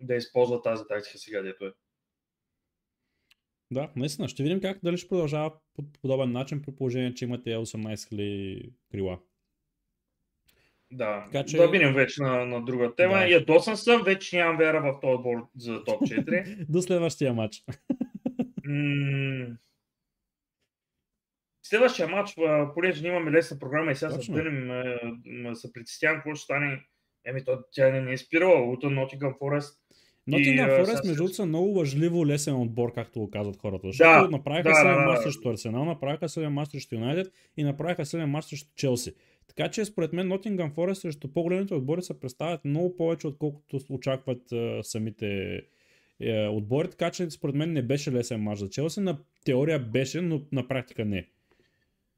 да 0.00 0.14
използва 0.14 0.62
тази 0.62 0.84
тактика 0.88 1.18
сега, 1.18 1.42
дето 1.42 1.66
е. 1.66 1.72
Да, 3.70 3.92
наистина. 3.96 4.28
Ще 4.28 4.42
видим 4.42 4.60
как 4.60 4.78
дали 4.82 4.96
ще 4.96 5.08
продължава 5.08 5.52
по 5.74 5.92
подобен 6.02 6.32
начин, 6.32 6.62
при 6.62 6.72
положение, 6.72 7.14
че 7.14 7.24
имате 7.24 7.50
18 7.50 7.94
000 7.94 8.72
крила. 8.90 9.18
Да, 10.90 11.24
Така 11.24 11.44
че- 11.44 11.56
да 11.56 11.68
минем 11.68 11.94
вече 11.94 12.22
на, 12.22 12.44
на 12.44 12.62
друга 12.62 12.94
тема. 12.94 13.14
Да. 13.14 13.26
Ядосан 13.26 13.76
съм, 13.76 14.02
вече 14.02 14.36
нямам 14.36 14.56
вяра 14.56 14.80
в 14.82 15.00
този 15.00 15.12
отбор 15.12 15.46
за 15.56 15.84
топ 15.84 16.00
4. 16.02 16.66
До 16.68 16.82
следващия 16.82 17.34
матч. 17.34 17.62
М, 18.64 19.46
Следващия 21.62 22.08
матч, 22.08 22.34
понеже 22.74 23.06
имаме 23.06 23.30
лесна 23.30 23.58
програма 23.58 23.92
и 23.92 23.96
сега 23.96 24.10
се 24.10 24.16
Точно. 24.16 24.34
дънем, 24.34 24.70
а, 24.70 24.98
м, 25.26 25.56
се 25.56 25.72
притеснявам 25.72 26.16
какво 26.16 26.34
ще 26.34 26.44
стане. 26.44 26.80
Еми, 27.26 27.44
то, 27.44 27.58
тя 27.72 27.90
не, 27.90 28.00
не 28.00 28.12
е 28.12 28.18
спирала. 28.18 28.60
Лутън, 28.60 28.94
Нотингъм 28.94 29.34
Форест. 29.38 29.78
Нотингъм 30.26 30.66
Форест, 30.68 30.90
между 30.92 31.04
се- 31.04 31.14
другото, 31.14 31.34
са 31.34 31.46
много 31.46 31.68
лъжливо 31.68 32.26
лесен 32.26 32.54
отбор, 32.54 32.92
както 32.92 33.20
го 33.20 33.30
казват 33.30 33.56
хората. 33.56 33.86
Защото 33.86 34.24
Да, 34.24 34.30
направиха 34.30 34.68
да, 34.68 34.74
7 34.74 34.94
да, 34.96 35.06
мач 35.06 35.18
срещу 35.18 35.48
Арсенал, 35.50 35.84
направиха 35.84 36.28
7 36.28 36.48
мач 36.48 36.68
срещу 36.68 36.94
Юнайтед 36.94 37.26
и 37.56 37.64
направиха 37.64 38.04
7 38.04 38.24
мач 38.24 38.44
срещу 38.44 38.68
Челси. 38.76 39.14
Така 39.48 39.70
че, 39.70 39.84
според 39.84 40.12
мен, 40.12 40.28
Нотингъм 40.28 40.70
Форест 40.70 41.00
срещу 41.00 41.32
по-големите 41.32 41.74
отбори 41.74 42.02
се 42.02 42.20
представят 42.20 42.64
много 42.64 42.96
повече, 42.96 43.26
отколкото 43.26 43.80
очакват 43.90 44.52
а, 44.52 44.82
самите 44.82 45.60
е, 46.20 46.46
отбори. 46.46 46.90
Така 46.90 47.10
че, 47.10 47.30
според 47.30 47.54
мен, 47.54 47.72
не 47.72 47.82
беше 47.82 48.12
лесен 48.12 48.40
мач 48.40 48.58
за 48.58 48.70
Челси. 48.70 49.00
На 49.00 49.18
теория 49.44 49.78
беше, 49.78 50.20
но 50.20 50.42
на 50.52 50.68
практика 50.68 51.04
не. 51.04 51.28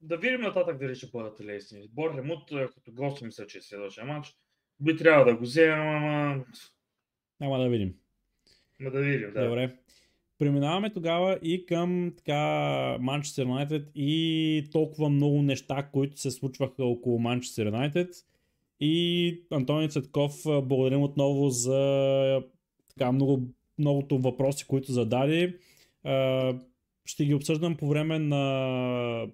Да 0.03 0.17
видим 0.17 0.41
нататък 0.41 0.79
дали 0.79 0.95
ще 0.95 1.07
бъдат 1.07 1.41
лесни. 1.41 1.89
Борлемут, 1.93 2.53
а, 2.53 2.69
като 2.69 2.93
гост 2.93 3.23
мисля, 3.23 3.47
че 3.47 3.59
е 3.59 3.61
следващия 3.61 4.07
матч. 4.07 4.35
Би 4.81 4.97
трябвало 4.97 5.25
да 5.25 5.37
го 5.37 5.43
вземем, 5.43 5.89
ама... 5.89 6.45
Няма 7.41 7.59
да 7.59 7.69
видим. 7.69 7.95
ама 8.81 8.91
да 8.91 9.01
видим, 9.01 9.33
да. 9.33 9.45
Добре. 9.45 9.77
Преминаваме 10.41 10.91
тогава 10.91 11.39
и 11.43 11.67
към 11.67 12.13
така 12.17 12.39
Манчестър 13.01 13.43
Юнайтед 13.43 13.91
и 13.95 14.69
толкова 14.73 15.09
много 15.09 15.43
неща, 15.43 15.89
които 15.93 16.21
се 16.21 16.31
случваха 16.31 16.85
около 16.85 17.19
Манчестър 17.19 17.67
Юнайтед. 17.67 18.09
И 18.81 19.45
Антони 19.51 19.91
Цетков, 19.91 20.47
а, 20.47 20.63
благодарим 20.63 21.03
отново 21.03 21.49
за 21.49 22.43
така 22.89 23.13
много, 23.13 23.43
многото 23.79 24.19
въпроси, 24.19 24.67
които 24.67 24.93
зададе. 24.93 25.57
Ще 27.05 27.25
ги 27.25 27.35
обсъждам 27.35 27.77
по 27.77 27.89
време 27.89 28.19
на 28.19 29.27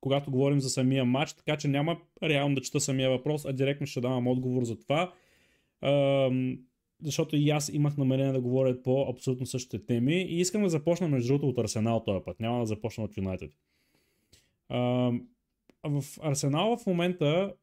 когато 0.00 0.30
говорим 0.30 0.60
за 0.60 0.70
самия 0.70 1.04
матч, 1.04 1.32
така 1.32 1.56
че 1.56 1.68
няма 1.68 1.96
реално 2.22 2.54
да 2.54 2.60
чета 2.60 2.80
самия 2.80 3.10
въпрос, 3.10 3.44
а 3.44 3.52
директно 3.52 3.86
ще 3.86 4.00
давам 4.00 4.26
отговор 4.26 4.64
за 4.64 4.78
това. 4.80 5.12
Защото 7.02 7.36
и 7.36 7.50
аз 7.50 7.68
имах 7.68 7.96
намерение 7.96 8.32
да 8.32 8.40
говоря 8.40 8.82
по 8.82 9.06
абсолютно 9.10 9.46
същите 9.46 9.86
теми 9.86 10.22
и 10.22 10.40
искам 10.40 10.62
да 10.62 10.68
започна 10.68 11.08
между 11.08 11.28
другото 11.28 11.48
от 11.48 11.58
Арсенал 11.58 12.04
този 12.04 12.24
път, 12.24 12.40
няма 12.40 12.60
да 12.60 12.66
започна 12.66 13.04
от 13.04 13.16
Юнайтед. 13.16 13.52
В 15.84 16.04
Арсенал 16.22 16.76
в 16.76 16.86
момента 16.86 17.54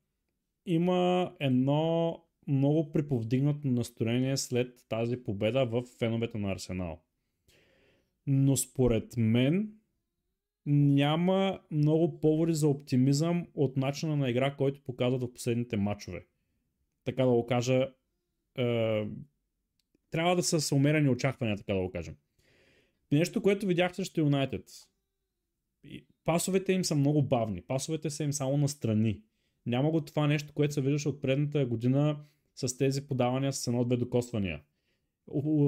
има 0.66 1.32
едно 1.40 2.20
много 2.48 2.92
приповдигнато 2.92 3.68
настроение 3.68 4.38
след 4.38 4.86
тази 4.90 5.24
победа 5.24 5.66
в 5.66 5.84
феновете 6.00 6.38
на 6.38 6.52
Арсенал. 6.52 7.02
Но 8.28 8.58
според 8.58 9.18
мен 9.18 9.72
няма 10.66 11.60
много 11.72 12.20
поводи 12.20 12.54
за 12.54 12.68
оптимизъм 12.68 13.48
от 13.56 13.78
начина 13.78 14.16
на 14.16 14.30
игра, 14.30 14.56
който 14.56 14.84
показват 14.84 15.22
в 15.22 15.34
последните 15.34 15.78
матчове. 15.78 16.26
Така 17.04 17.26
да 17.26 17.32
го 17.32 17.46
кажа, 17.46 17.94
трябва 20.12 20.36
да 20.36 20.43
са 20.43 20.62
с 20.62 20.72
умерени 20.72 21.10
очаквания, 21.10 21.58
така 21.58 21.74
да 21.74 21.80
го 21.80 21.91
кажем. 21.91 22.16
Нещо, 23.12 23.41
което 23.41 23.68
видях 23.68 23.95
срещу 23.95 24.22
Юнайтед. 24.22 24.64
Пасовете 26.24 26.74
им 26.74 26.84
са 26.84 26.95
много 26.95 27.22
бавни. 27.22 27.62
Пасовете 27.62 28.10
са 28.10 28.24
им 28.24 28.34
само 28.34 28.58
настрани. 28.58 29.22
Няма 29.66 29.91
го 29.91 30.01
това 30.01 30.28
нещо, 30.28 30.53
което 30.53 30.74
се 30.74 30.82
виждаше 30.82 31.10
от 31.10 31.22
предната 31.22 31.66
година 31.66 32.20
с 32.55 32.78
тези 32.78 33.08
подавания 33.08 33.53
с 33.53 33.68
едно-две 33.68 33.97
докосвания. 33.97 34.62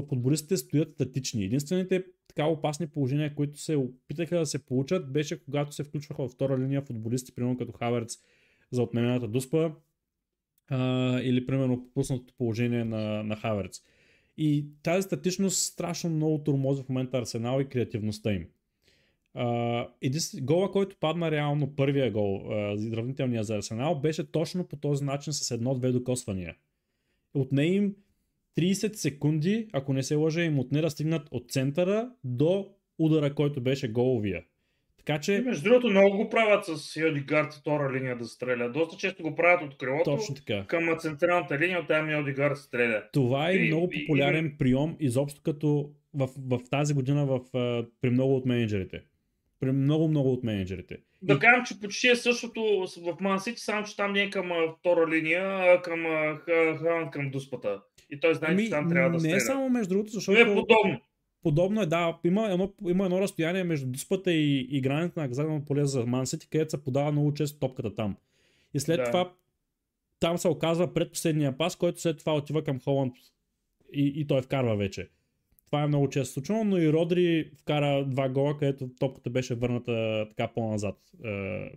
Футболистите 0.09 0.57
стоят 0.57 0.93
статични. 0.93 1.43
Единствените 1.43 2.05
така 2.27 2.45
опасни 2.45 2.87
положения, 2.87 3.35
които 3.35 3.59
се 3.59 3.75
опитаха 3.75 4.39
да 4.39 4.45
се 4.45 4.65
получат, 4.65 5.13
беше 5.13 5.43
когато 5.43 5.71
се 5.71 5.83
включваха 5.83 6.21
във 6.21 6.31
втора 6.31 6.59
линия 6.59 6.81
футболисти, 6.81 7.35
примерно 7.35 7.57
като 7.57 7.71
Хаверц 7.71 8.17
за 8.71 8.83
отменената 8.83 9.27
дуспа 9.27 9.71
а, 10.69 11.19
или 11.21 11.45
примерно 11.45 11.83
пропуснатото 11.83 12.33
положение 12.37 12.83
на, 12.83 13.23
на 13.23 13.35
Хаверц. 13.35 13.81
И 14.37 14.65
тази 14.83 15.01
статичност 15.01 15.57
страшно 15.57 16.09
много 16.09 16.43
турмози 16.43 16.83
в 16.83 16.89
момента 16.89 17.17
Арсенал 17.17 17.61
и 17.61 17.69
креативността 17.69 18.33
им. 18.33 18.47
Uh, 19.35 19.87
единствен, 20.01 20.45
гола, 20.45 20.71
който 20.71 20.95
падна 20.99 21.31
реално, 21.31 21.75
първия 21.75 22.11
гол, 22.11 22.43
uh, 22.45 22.75
изравнителния 22.75 23.43
за 23.43 23.55
Арсенал, 23.55 23.99
беше 23.99 24.31
точно 24.31 24.67
по 24.67 24.75
този 24.75 25.03
начин 25.03 25.33
с 25.33 25.51
едно-две 25.51 25.91
докосвания. 25.91 26.55
Отне 27.33 27.65
им 27.65 27.95
30 28.57 28.93
секунди, 28.93 29.67
ако 29.73 29.93
не 29.93 30.03
се 30.03 30.15
лъжа, 30.15 30.41
им 30.41 30.59
отне 30.59 30.81
да 30.81 30.89
стигнат 30.89 31.27
от 31.31 31.51
центъра 31.51 32.11
до 32.23 32.69
удара, 32.99 33.35
който 33.35 33.61
беше 33.61 33.91
головия. 33.91 34.43
Така 35.09 35.19
И 35.19 35.21
че, 35.21 35.41
между 35.41 35.63
другото, 35.63 35.89
много 35.89 36.17
го 36.17 36.29
правят 36.29 36.65
с 36.65 36.95
Йодигард 36.95 37.53
и 37.53 37.59
втора 37.59 37.93
линия 37.93 38.17
да 38.17 38.25
стреля. 38.25 38.69
Доста 38.69 38.97
често 38.97 39.23
го 39.23 39.35
правят 39.35 39.61
от 39.63 39.77
крилото 39.77 40.03
точно 40.03 40.35
така. 40.35 40.65
към 40.67 40.95
централната 40.99 41.59
линия, 41.59 41.79
оттам 41.79 42.09
Йодигард 42.09 42.57
стреля. 42.57 43.03
Това 43.13 43.49
е 43.49 43.53
И- 43.53 43.67
много 43.67 43.89
и- 43.91 44.05
популярен 44.07 44.55
прием, 44.59 44.95
изобщо 44.99 45.41
като 45.41 45.89
в, 46.13 46.29
в 46.49 46.59
тази 46.71 46.93
година 46.93 47.25
в, 47.25 47.39
при 48.01 48.09
много 48.09 48.35
от 48.35 48.45
менеджерите. 48.45 49.01
При 49.59 49.71
много-много 49.71 50.33
от 50.33 50.43
менеджерите. 50.43 50.97
Да 51.21 51.33
И- 51.33 51.39
кажем, 51.39 51.63
че 51.65 51.79
почти 51.81 52.07
е 52.07 52.15
същото 52.15 52.61
в 52.97 53.17
Ман 53.21 53.39
Сити, 53.39 53.59
само 53.59 53.85
че 53.85 53.95
там 53.95 54.13
не 54.13 54.21
е 54.21 54.29
към 54.29 54.49
втора 54.79 55.07
линия, 55.09 55.81
към 55.81 55.99
Хааland 55.99 57.09
към 57.09 57.29
дуспата. 57.29 57.81
И 58.09 58.19
той 58.19 58.35
знае, 58.35 58.57
че 58.57 58.69
там 58.69 58.89
трябва 58.89 59.09
да 59.09 59.13
не 59.13 59.19
стреля. 59.19 59.35
е 59.35 59.39
само 59.39 59.69
между 59.69 59.89
другото, 59.89 60.11
Но 60.13 60.19
защото 60.19 60.39
е 60.41 60.45
подобно. 60.45 60.99
Подобно 61.43 61.81
е, 61.81 61.85
да, 61.85 62.19
има 62.23 62.51
едно, 62.51 62.73
има 62.87 63.05
едно 63.05 63.21
разстояние 63.21 63.63
между 63.63 63.87
дуспата 63.87 64.33
и, 64.33 64.59
и 64.59 64.81
границата 64.81 65.19
на 65.19 65.23
наказателно 65.23 65.65
поле 65.65 65.85
за 65.85 66.05
Ман 66.05 66.25
където 66.49 66.71
се 66.71 66.83
подава 66.83 67.11
много 67.11 67.33
често 67.33 67.59
топката 67.59 67.95
там. 67.95 68.15
И 68.73 68.79
след 68.79 68.97
Да. 68.97 69.05
това 69.05 69.33
там 70.19 70.37
се 70.37 70.47
оказва 70.47 70.93
предпоследния 70.93 71.57
пас, 71.57 71.75
който 71.75 72.01
след 72.01 72.17
това 72.17 72.35
отива 72.35 72.63
към 72.63 72.79
Холанд 72.79 73.13
и, 73.93 74.13
и 74.15 74.27
той 74.27 74.41
вкарва 74.41 74.75
вече. 74.75 75.09
Това 75.65 75.83
е 75.83 75.87
много 75.87 76.09
често 76.09 76.33
случвано, 76.33 76.63
но 76.63 76.77
и 76.77 76.93
Родри 76.93 77.51
вкара 77.57 78.05
два 78.05 78.29
гола, 78.29 78.57
където 78.57 78.89
топката 78.99 79.29
беше 79.29 79.55
върната 79.55 80.25
така 80.29 80.47
по-назад. 80.47 80.97
Е, 81.25 81.71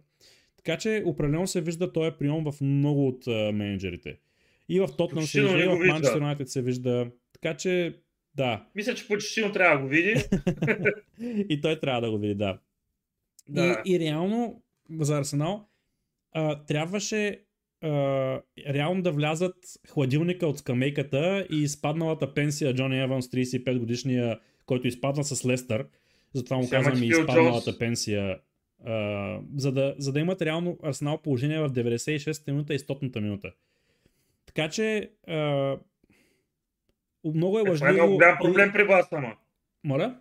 така 0.57 0.79
че 0.79 1.03
определено 1.07 1.47
се 1.47 1.61
вижда 1.61 1.93
този 1.93 2.11
прием 2.19 2.45
в 2.45 2.55
много 2.61 3.09
от 3.09 3.27
е, 3.27 3.53
менеджерите. 3.53 4.19
И 4.69 4.81
в 4.81 4.89
Тотнам 4.97 5.25
се 5.25 5.43
вижда, 5.43 5.59
и 5.59 5.69
в. 5.69 5.87
Манчестър 5.87 6.17
Юнайтед 6.17 6.49
се 6.49 6.63
вижда. 6.63 7.11
Така 7.33 7.57
че, 7.57 7.95
да. 8.35 8.67
Мисля, 8.75 8.95
че 8.95 9.09
почти 9.09 9.53
трябва 9.53 9.77
да 9.77 9.83
го 9.83 9.89
види. 9.89 10.15
и 11.49 11.61
той 11.61 11.81
трябва 11.81 12.01
да 12.01 12.11
го 12.11 12.19
види, 12.19 12.35
да. 12.35 12.59
Да. 13.49 13.83
И, 13.85 13.95
и 13.95 14.01
реално 14.01 14.63
за 15.01 15.19
Арсенал 15.19 15.69
а, 16.33 16.65
трябваше 16.65 17.41
а, 17.83 17.89
реално 18.69 19.03
да 19.03 19.13
влязат 19.13 19.57
хладилника 19.89 20.47
от 20.47 20.59
скамейката 20.59 21.47
и 21.51 21.63
изпадналата 21.63 22.35
пенсия 22.35 22.75
Джони 22.75 23.03
Еванс, 23.03 23.29
35 23.29 23.79
годишния, 23.79 24.39
който 24.67 24.89
изпадна 24.89 25.25
с 25.25 25.47
Лестър. 25.47 25.87
Затова 26.35 26.57
му 26.57 26.63
Сега 26.63 26.77
казвам 26.83 27.03
и 27.03 27.07
изпадналата 27.07 27.79
пенсия. 27.79 28.39
А, 28.85 29.39
за, 29.57 29.73
да, 29.73 29.95
за 29.99 30.13
да 30.13 30.21
имат 30.21 30.43
реално 30.43 30.79
Арсенал 30.83 31.19
положение 31.19 31.59
в 31.61 31.71
96-та 31.71 32.53
минута 32.53 32.75
и 32.75 32.79
100-та 32.79 33.21
минута. 33.21 33.53
Така 34.47 34.69
че 34.69 35.11
а, 35.27 35.77
много 37.25 37.59
е 37.59 37.63
Е, 37.63 37.75
Това 37.75 37.89
е 37.89 37.93
много 37.93 38.15
голям 38.15 38.39
проблем 38.43 38.73
при 38.73 38.85
вас, 38.85 39.13
ама. 39.13 39.37
Моля? 39.85 40.21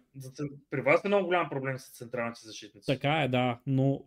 При 0.69 0.81
вас 0.81 1.05
е 1.05 1.07
много 1.07 1.25
голям 1.25 1.49
проблем 1.49 1.79
с 1.79 1.89
централните 1.89 2.39
защитници. 2.43 2.85
Така 2.85 3.21
е, 3.21 3.27
да, 3.27 3.59
но 3.67 4.03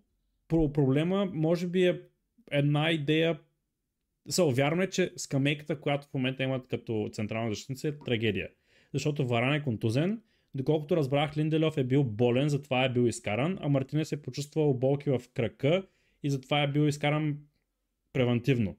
про- 0.48 0.72
проблема 0.72 1.30
може 1.32 1.66
би 1.66 1.86
е 1.86 2.00
една 2.50 2.90
идея. 2.90 3.40
Са, 4.28 4.44
вярно 4.44 4.82
е, 4.82 4.90
че 4.90 5.12
скамейката, 5.16 5.80
която 5.80 6.06
в 6.06 6.14
момента 6.14 6.42
имат 6.42 6.66
като 6.68 7.10
централна 7.12 7.50
защитница 7.50 7.88
е 7.88 7.98
трагедия. 7.98 8.48
Защото 8.92 9.26
Варан 9.26 9.54
е 9.54 9.62
контузен, 9.62 10.22
доколкото 10.54 10.96
разбрах, 10.96 11.36
Линделев 11.36 11.76
е 11.76 11.84
бил 11.84 12.04
болен, 12.04 12.48
затова 12.48 12.84
е 12.84 12.92
бил 12.92 13.02
изкаран, 13.02 13.58
а 13.60 13.68
Мартинес 13.68 14.12
е 14.12 14.22
почувствал 14.22 14.74
болки 14.74 15.10
в 15.10 15.22
крака 15.34 15.86
и 16.22 16.30
затова 16.30 16.62
е 16.62 16.68
бил 16.68 16.82
изкаран 16.82 17.38
превентивно. 18.12 18.76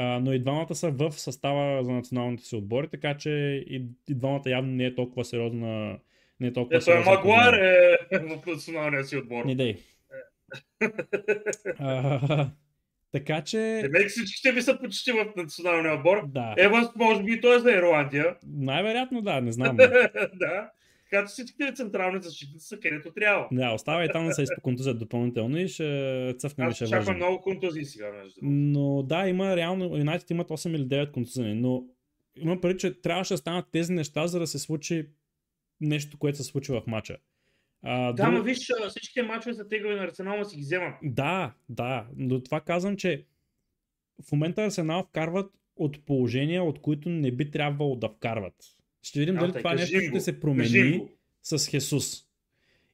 А, 0.00 0.20
но 0.20 0.32
и 0.32 0.38
двамата 0.38 0.74
са 0.74 0.90
в 0.90 1.12
състава 1.12 1.84
за 1.84 1.92
националните 1.92 2.44
си 2.44 2.56
отбори, 2.56 2.88
така 2.88 3.16
че 3.16 3.30
и, 3.66 3.86
и 4.08 4.14
двамата 4.14 4.42
явно 4.46 4.72
не 4.72 4.84
е 4.84 4.94
толкова 4.94 5.24
сериозна. 5.24 5.98
Не 6.40 6.46
е 6.46 6.52
толкова 6.52 6.76
Ето 6.76 6.90
е 6.90 6.98
Магуар 6.98 7.52
е 7.52 7.96
в 8.12 8.46
националния 8.46 9.04
си 9.04 9.16
отбор. 9.16 9.44
Не 9.44 9.54
дей. 9.54 9.76
А, 11.78 12.50
така 13.12 13.44
че, 13.44 13.58
Демек 13.58 14.08
всичките 14.08 14.52
ви 14.52 14.62
са 14.62 14.78
почти 14.78 15.12
в 15.12 15.26
националния 15.36 15.94
отбор. 15.94 16.26
да, 16.26 16.54
Еванс, 16.58 16.88
може 16.96 17.22
би 17.22 17.32
и 17.32 17.40
той 17.40 17.56
е 17.56 17.60
за 17.60 17.70
Ирландия. 17.70 18.36
най-вероятно 18.46 19.22
да, 19.22 19.40
не 19.40 19.52
знам. 19.52 19.76
да. 20.34 20.70
Така 21.10 21.26
че 21.26 21.32
всичките 21.32 21.74
централни 21.74 22.22
защитници 22.22 22.66
са 22.66 22.80
където 22.80 23.12
трябва. 23.12 23.48
Да, 23.52 23.72
остава 23.72 24.04
и 24.04 24.08
там 24.12 24.26
да 24.26 24.32
се 24.32 24.42
изпоконтузят 24.42 24.98
допълнително 24.98 25.58
и 25.58 25.68
ще 25.68 26.34
цъфне 26.38 26.64
Аз 26.64 26.76
ще 26.76 26.86
вържим. 26.86 27.16
много 27.16 27.40
контузии 27.40 27.84
сега, 27.84 28.12
между. 28.12 28.40
Но 28.42 29.02
да, 29.02 29.28
има 29.28 29.56
реално, 29.56 29.96
Юнайтед 29.96 30.30
имат 30.30 30.48
8 30.48 30.76
или 30.76 30.88
9 30.88 31.12
контузени, 31.12 31.54
но 31.54 31.84
има 32.36 32.60
преди, 32.60 32.78
че 32.78 33.00
трябваше 33.00 33.34
да 33.34 33.38
станат 33.38 33.66
тези 33.72 33.92
неща, 33.92 34.26
за 34.26 34.38
да 34.40 34.46
се 34.46 34.58
случи 34.58 35.06
нещо, 35.80 36.18
което 36.18 36.38
се 36.38 36.44
случи 36.44 36.72
в 36.72 36.82
матча. 36.86 37.16
А, 37.82 38.12
Да, 38.12 38.30
но 38.30 38.42
виж, 38.42 38.70
а, 38.70 38.88
всичките 38.88 39.22
мачове 39.22 39.54
са 39.54 39.68
тегави 39.68 39.94
на 39.94 40.04
Арсенал, 40.04 40.44
си 40.44 40.56
ги 40.56 40.62
вземат. 40.62 40.94
Да, 41.02 41.54
да, 41.68 42.06
но 42.16 42.42
това 42.42 42.60
казвам, 42.60 42.96
че 42.96 43.26
в 44.28 44.32
момента 44.32 44.64
Арсенал 44.64 45.04
вкарват 45.04 45.52
от 45.76 46.04
положения, 46.06 46.64
от 46.64 46.80
които 46.80 47.08
не 47.08 47.32
би 47.32 47.50
трябвало 47.50 47.96
да 47.96 48.08
вкарват. 48.08 48.54
Ще 49.02 49.20
видим 49.20 49.36
А, 49.36 49.40
дали 49.40 49.52
това 49.52 49.74
нещо 49.74 50.00
ще 50.08 50.20
се 50.20 50.40
промени 50.40 51.08
с 51.42 51.70
Хесус. 51.70 52.24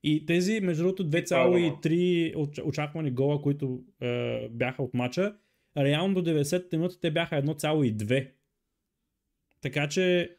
И 0.03 0.27
тези, 0.27 0.61
между 0.61 0.83
другото, 0.83 1.05
това 1.05 1.19
е 1.19 1.23
2,3 1.23 2.35
оч- 2.35 2.65
очаквани 2.65 3.11
гола, 3.11 3.43
които 3.43 3.83
е, 4.01 4.49
бяха 4.49 4.83
от 4.83 4.95
мача, 4.95 5.35
реално 5.77 6.15
до 6.15 6.31
90-та 6.31 6.77
минути 6.77 7.01
те 7.01 7.11
бяха 7.11 7.43
1,2. 7.43 8.31
Така 9.61 9.89
че 9.89 10.37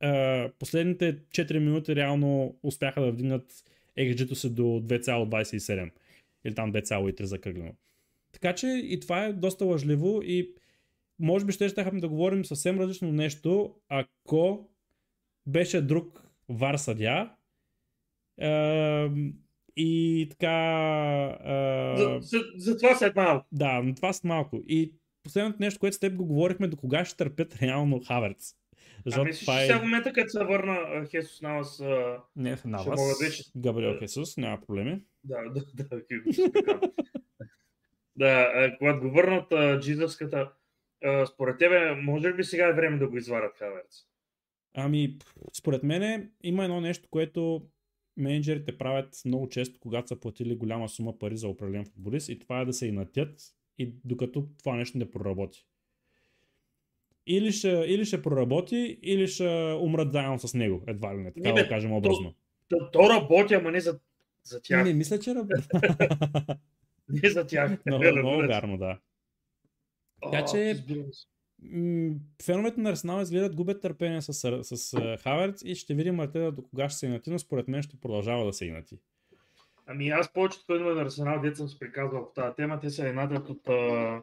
е, 0.00 0.48
последните 0.58 1.18
4 1.18 1.58
минути 1.58 1.96
реално 1.96 2.56
успяха 2.62 3.00
да 3.00 3.12
вдигнат 3.12 3.64
XG-то 3.98 4.34
си 4.34 4.54
до 4.54 4.62
2,27. 4.62 5.90
Или 6.44 6.54
там 6.54 6.72
2,3 6.72 7.22
закръглено. 7.22 7.72
Така 8.32 8.54
че 8.54 8.66
и 8.66 9.00
това 9.00 9.24
е 9.24 9.32
доста 9.32 9.64
лъжливо 9.64 10.22
и 10.24 10.50
може 11.18 11.44
би 11.44 11.52
ще 11.52 11.68
щяхме 11.68 12.00
да 12.00 12.08
говорим 12.08 12.44
съвсем 12.44 12.80
различно 12.80 13.12
нещо, 13.12 13.74
ако 13.88 14.68
беше 15.46 15.82
друг 15.82 16.22
вар 16.48 16.74
съдя 16.76 17.30
е, 18.40 19.08
и 19.76 20.26
така 20.30 20.54
е, 21.44 21.96
За, 21.96 22.18
за, 22.20 22.38
за 22.56 22.76
това 22.76 22.94
след 22.94 23.16
малко. 23.16 23.46
да, 23.52 23.82
но 23.82 23.94
това 23.94 24.12
са 24.12 24.28
малко. 24.28 24.60
И 24.68 24.92
последното 25.22 25.56
нещо, 25.60 25.80
което 25.80 25.96
с 25.96 26.00
теб 26.00 26.16
го 26.16 26.26
говорихме, 26.26 26.68
до 26.68 26.76
кога 26.76 27.04
ще 27.04 27.16
търпят 27.16 27.62
реално 27.62 28.00
Хаверц. 28.08 28.52
А 28.52 29.02
Защото 29.04 29.24
мислиш, 29.26 29.40
това 29.46 29.56
че 29.58 29.62
е... 29.62 29.66
сега 29.66 29.78
в 29.78 29.82
момента, 29.82 30.12
като 30.12 30.28
се 30.28 30.44
върна 30.44 31.06
Хесус 31.10 31.42
Навас, 31.42 31.80
Не, 32.36 32.50
на 32.50 32.56
ще 32.78 32.90
вас, 32.90 33.00
могат 33.00 33.18
вече- 33.20 33.42
Габриел 33.56 33.98
Хесус, 33.98 34.36
няма 34.36 34.60
проблеми. 34.60 35.02
да, 35.24 35.36
да, 35.44 35.64
да, 35.74 35.84
да, 35.84 36.80
да, 38.16 38.76
когато 38.78 39.00
го 39.00 39.10
върнат 39.10 39.52
джизовската, 39.80 40.52
според 41.26 41.58
тебе, 41.58 41.94
може 41.94 42.28
ли 42.28 42.34
би 42.34 42.44
сега 42.44 42.66
е 42.66 42.72
време 42.72 42.98
да 42.98 43.08
го 43.08 43.16
изварят 43.16 43.56
Хаверц? 43.58 44.06
Ами, 44.74 45.18
според 45.52 45.82
мен 45.82 46.30
има 46.42 46.64
едно 46.64 46.80
нещо, 46.80 47.08
което 47.10 47.66
менеджерите 48.16 48.78
правят 48.78 49.22
много 49.24 49.48
често, 49.48 49.80
когато 49.80 50.08
са 50.08 50.20
платили 50.20 50.56
голяма 50.56 50.88
сума 50.88 51.18
пари 51.18 51.36
за 51.36 51.48
определен 51.48 51.84
футболист 51.84 52.28
и 52.28 52.38
това 52.38 52.60
е 52.60 52.64
да 52.64 52.72
се 52.72 52.86
инатят 52.86 53.40
и 53.78 53.94
докато 54.04 54.48
това 54.58 54.76
нещо 54.76 54.98
не 54.98 55.10
проработи. 55.10 55.66
Или 57.26 57.52
ще, 57.52 57.68
или 57.68 58.04
ще 58.04 58.22
проработи, 58.22 58.98
или 59.02 59.28
ще 59.28 59.76
умрат 59.80 60.12
заедно 60.12 60.38
с 60.38 60.54
него, 60.54 60.82
едва 60.86 61.14
ли 61.14 61.18
не, 61.18 61.32
така 61.32 61.48
Не, 61.48 61.54
да 61.54 61.54
бе, 61.54 61.62
го 61.62 61.68
кажем 61.68 61.92
образно. 61.92 62.34
То, 62.68 62.90
то 62.92 63.10
работи, 63.10 63.54
ама 63.54 63.70
не 63.70 63.80
за, 63.80 63.98
за 64.44 64.62
тях. 64.62 64.84
Не, 64.84 64.94
мисля, 64.94 65.18
че 65.18 65.34
работи. 65.34 65.62
Не 67.08 67.30
за 67.30 67.46
тях. 67.46 67.78
много, 67.86 68.04
много 68.04 68.38
вярно, 68.38 68.78
да. 68.78 68.98
Така 70.22 70.44
че- 70.44 70.84
феновете 72.42 72.80
на 72.80 72.90
Арсенал 72.90 73.22
изгледат 73.22 73.56
губят 73.56 73.82
търпение 73.82 74.22
с, 74.22 74.32
с, 74.32 74.76
с 74.76 75.16
Хаверц 75.22 75.62
и 75.64 75.74
ще 75.74 75.94
видим 75.94 76.20
Артета 76.20 76.52
до 76.52 76.62
кога 76.62 76.88
ще 76.88 76.98
се 76.98 77.06
инати, 77.06 77.30
но 77.30 77.38
според 77.38 77.68
мен 77.68 77.82
ще 77.82 78.00
продължава 78.00 78.44
да 78.44 78.52
се 78.52 78.66
инати. 78.66 78.98
Ами 79.86 80.08
аз 80.08 80.32
повечето 80.32 80.64
фенове 80.66 80.94
на 80.94 81.02
Арсенал, 81.02 81.40
дет 81.40 81.56
съм 81.56 81.68
се 81.68 81.78
приказвал 81.78 82.24
по 82.24 82.32
тази 82.40 82.54
тема, 82.56 82.80
те 82.80 82.90
се 82.90 83.08
еднатят 83.08 83.48
от... 83.48 83.68
А... 83.68 84.22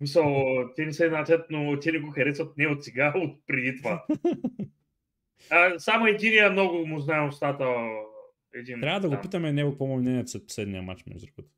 Мисъл, 0.00 0.44
те 0.76 0.86
не 0.86 0.92
се 0.92 1.06
еднатят, 1.06 1.46
но 1.50 1.80
те 1.80 1.92
не 1.92 1.98
го 1.98 2.10
харесват 2.10 2.56
не 2.56 2.66
от 2.66 2.84
сега, 2.84 3.12
от 3.16 3.46
преди 3.46 3.76
това. 3.76 4.04
А, 5.50 5.78
само 5.78 6.06
единия 6.06 6.52
много 6.52 6.86
му 6.86 7.00
знае 7.00 7.28
устата. 7.28 7.64
Един, 8.54 8.80
Трябва 8.80 9.00
да 9.00 9.08
го 9.08 9.14
там. 9.14 9.22
питаме 9.22 9.52
него 9.52 9.70
какво 9.70 9.86
му 9.86 9.94
е 9.94 10.00
мнението 10.00 10.30
след 10.30 10.46
последния 10.46 10.82
матч, 10.82 11.04
между 11.06 11.26
другото. 11.26 11.54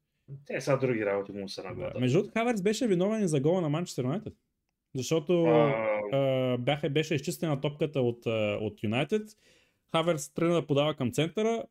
Те 0.46 0.60
са 0.60 0.78
други 0.78 1.06
работи 1.06 1.32
му 1.32 1.48
са 1.48 1.62
на 1.62 1.74
Да. 1.74 2.00
Между 2.00 2.18
другото, 2.18 2.32
Хаверц 2.38 2.62
беше 2.62 2.86
виновен 2.86 3.24
и 3.24 3.28
за 3.28 3.40
гола 3.40 3.60
на 3.60 3.68
Манчестър 3.68 4.04
Юнайтед. 4.04 4.34
Защото 4.94 5.44
А, 5.44 6.56
бяха, 6.58 6.90
беше 6.90 7.14
изчистена 7.14 7.60
топката 7.60 8.00
от, 8.00 8.26
Юнайтед. 8.84 9.22
Хаверц 9.90 10.28
тръгна 10.28 10.54
да 10.54 10.66
подава 10.66 10.94
към 10.94 11.12
центъра. 11.12 11.64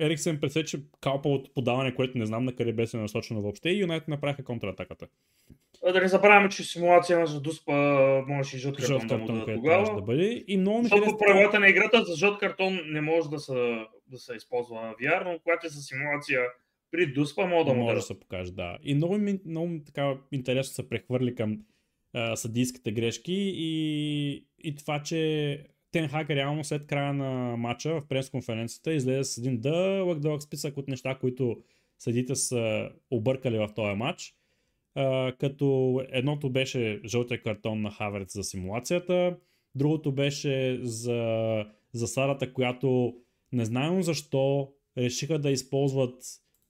Ериксен 0.00 0.40
пресече 0.40 0.78
калпа 1.00 1.28
от 1.28 1.54
подаване, 1.54 1.94
което 1.94 2.18
не 2.18 2.26
знам 2.26 2.44
на 2.44 2.52
къде 2.52 2.72
беше 2.72 2.96
насочено 2.96 3.42
въобще 3.42 3.70
и 3.70 3.80
Юнайтед 3.80 4.08
направиха 4.08 4.44
контратаката. 4.44 5.06
а 5.86 5.92
да 5.92 6.00
не 6.00 6.08
забравяме, 6.08 6.48
че 6.48 6.62
симулация 6.64 7.26
за 7.26 7.40
Дуспа 7.40 7.72
можеше 8.28 8.56
и 8.56 8.60
жълт 8.60 8.76
картон 8.76 8.98
Жълт 8.98 9.08
да 9.08 9.18
му 9.18 9.20
картон, 9.20 9.34
дадат 9.34 9.44
което 9.44 9.62
трябваше 9.62 9.90
тогава. 9.90 10.00
да 10.00 10.06
бъде. 10.06 10.44
И 10.48 10.56
много 10.56 10.78
ми 10.78 10.84
Защото 10.84 11.02
харесва. 11.02 11.18
правилата 11.18 11.60
на 11.60 11.68
играта 11.68 12.04
за 12.04 12.16
жълт 12.16 12.38
картон 12.38 12.80
не 12.86 13.00
може 13.00 13.28
да 13.30 13.38
се, 13.38 13.86
да 14.06 14.18
се 14.18 14.34
използва 14.34 14.94
VR, 15.02 15.24
но 15.24 15.38
когато 15.42 15.66
е 15.66 15.70
с 15.70 15.82
симулация 15.88 16.40
при 16.90 17.06
Дуспа, 17.06 17.46
мога 17.46 17.64
да 17.64 17.74
му 17.76 17.82
може 17.82 17.96
да 17.96 18.02
се 18.02 18.20
покаже, 18.20 18.52
да. 18.52 18.78
И 18.82 18.94
много, 18.94 19.18
много 19.46 19.80
така 19.86 20.14
интересно 20.32 20.74
се 20.74 20.88
прехвърли 20.88 21.34
към 21.34 21.58
съдийските 22.34 22.92
грешки 22.92 23.52
и, 23.56 24.44
и 24.64 24.74
това, 24.74 25.02
че 25.02 25.60
Тен 25.92 26.08
Хаг 26.08 26.30
реално 26.30 26.64
след 26.64 26.86
края 26.86 27.14
на 27.14 27.56
матча 27.56 27.90
в 27.90 28.08
пресконференцията 28.08 28.92
излезе 28.92 29.24
с 29.24 29.38
един 29.38 29.60
дълъг, 29.60 30.18
дълъг 30.18 30.42
списък 30.42 30.76
от 30.76 30.88
неща, 30.88 31.18
които 31.20 31.56
съдите 31.98 32.34
са 32.34 32.90
объркали 33.10 33.58
в 33.58 33.68
този 33.76 33.96
матч. 33.96 34.34
Като 35.38 36.00
едното 36.08 36.50
беше 36.50 37.00
жълтия 37.04 37.42
картон 37.42 37.82
на 37.82 37.90
Хаверц 37.90 38.32
за 38.32 38.44
симулацията, 38.44 39.36
другото 39.74 40.12
беше 40.12 40.78
за 40.82 41.64
засадата, 41.92 42.52
която 42.52 43.14
не 43.52 43.64
знаем 43.64 44.02
защо 44.02 44.72
решиха 44.98 45.38
да 45.38 45.50
използват 45.50 46.24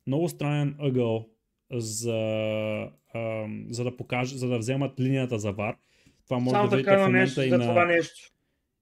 много 0.07 0.29
странен 0.29 0.77
ъгъл 0.81 1.29
за, 1.73 2.19
а, 3.15 3.47
за 3.71 3.85
да 3.85 3.97
покажа, 3.97 4.39
за 4.39 4.49
да 4.49 4.59
вземат 4.59 5.01
линията 5.01 5.39
за 5.39 5.53
вар. 5.53 5.77
Това 6.25 6.39
може 6.39 6.55
Само 6.55 6.69
да 6.69 6.77
видите 6.77 6.97
в 6.97 7.09
нещо 7.09 7.43
и 7.43 7.49
за 7.49 7.59
това 7.59 7.75
на, 7.75 7.87
нещо. 7.87 8.33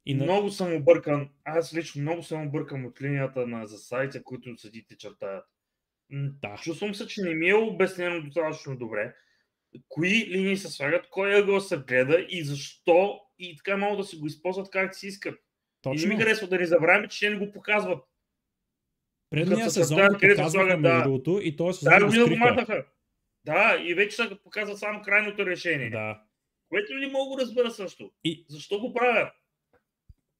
и 0.07 0.15
на... 0.15 0.25
Много 0.25 0.51
съм 0.51 0.75
объркан. 0.75 1.29
Аз 1.45 1.75
лично 1.75 2.03
много 2.03 2.23
съм 2.23 2.47
объркан 2.47 2.85
от 2.85 3.03
линията 3.03 3.47
на 3.47 3.67
засадите, 3.67 4.23
които 4.23 4.59
съдите 4.59 4.97
чертаят. 4.97 5.45
Да. 6.11 6.57
Чувствам 6.63 6.95
се, 6.95 7.07
че 7.07 7.23
не 7.23 7.35
ми 7.35 7.49
е 7.49 7.55
обяснено 7.55 8.23
достатъчно 8.23 8.77
добре. 8.77 9.15
Кои 9.89 10.27
линии 10.27 10.57
се 10.57 10.69
слагат, 10.69 11.09
кой 11.11 11.35
ъгъл 11.35 11.61
се 11.61 11.77
гледа 11.77 12.27
и 12.29 12.45
защо 12.45 13.21
и 13.39 13.57
така 13.57 13.77
могат 13.77 13.99
да 13.99 14.05
си 14.05 14.17
го 14.17 14.27
използват 14.27 14.71
как 14.71 14.95
си 14.97 15.07
искат. 15.07 15.35
И 15.35 15.39
Точно. 15.83 16.09
не 16.09 16.15
ми 16.15 16.21
харесва 16.21 16.47
да 16.47 16.59
не 16.59 16.67
забравяме, 16.67 17.09
че 17.09 17.31
не 17.31 17.47
го 17.47 17.53
показват. 17.53 18.05
Предния 19.31 19.71
се 19.71 19.71
сезон 19.71 19.99
където 19.99 20.37
показваха 20.37 20.81
да. 20.81 21.03
другото 21.03 21.41
и 21.43 21.57
този 21.57 21.79
сезон 21.79 21.99
Да, 21.99 22.07
година 22.07 22.27
го 22.27 22.37
махнаха. 22.37 22.87
Да, 23.45 23.83
и 23.85 23.95
вече 23.95 24.17
се 24.17 24.39
показва 24.45 24.77
само 24.77 25.03
крайното 25.03 25.47
решение. 25.47 25.91
Да. 25.91 26.23
Което 26.69 26.95
не 26.95 27.07
мога 27.07 27.37
да 27.37 27.43
разбера 27.43 27.71
също. 27.71 28.11
И, 28.25 28.47
Защо 28.49 28.81
го 28.81 28.95
правят? 28.95 29.33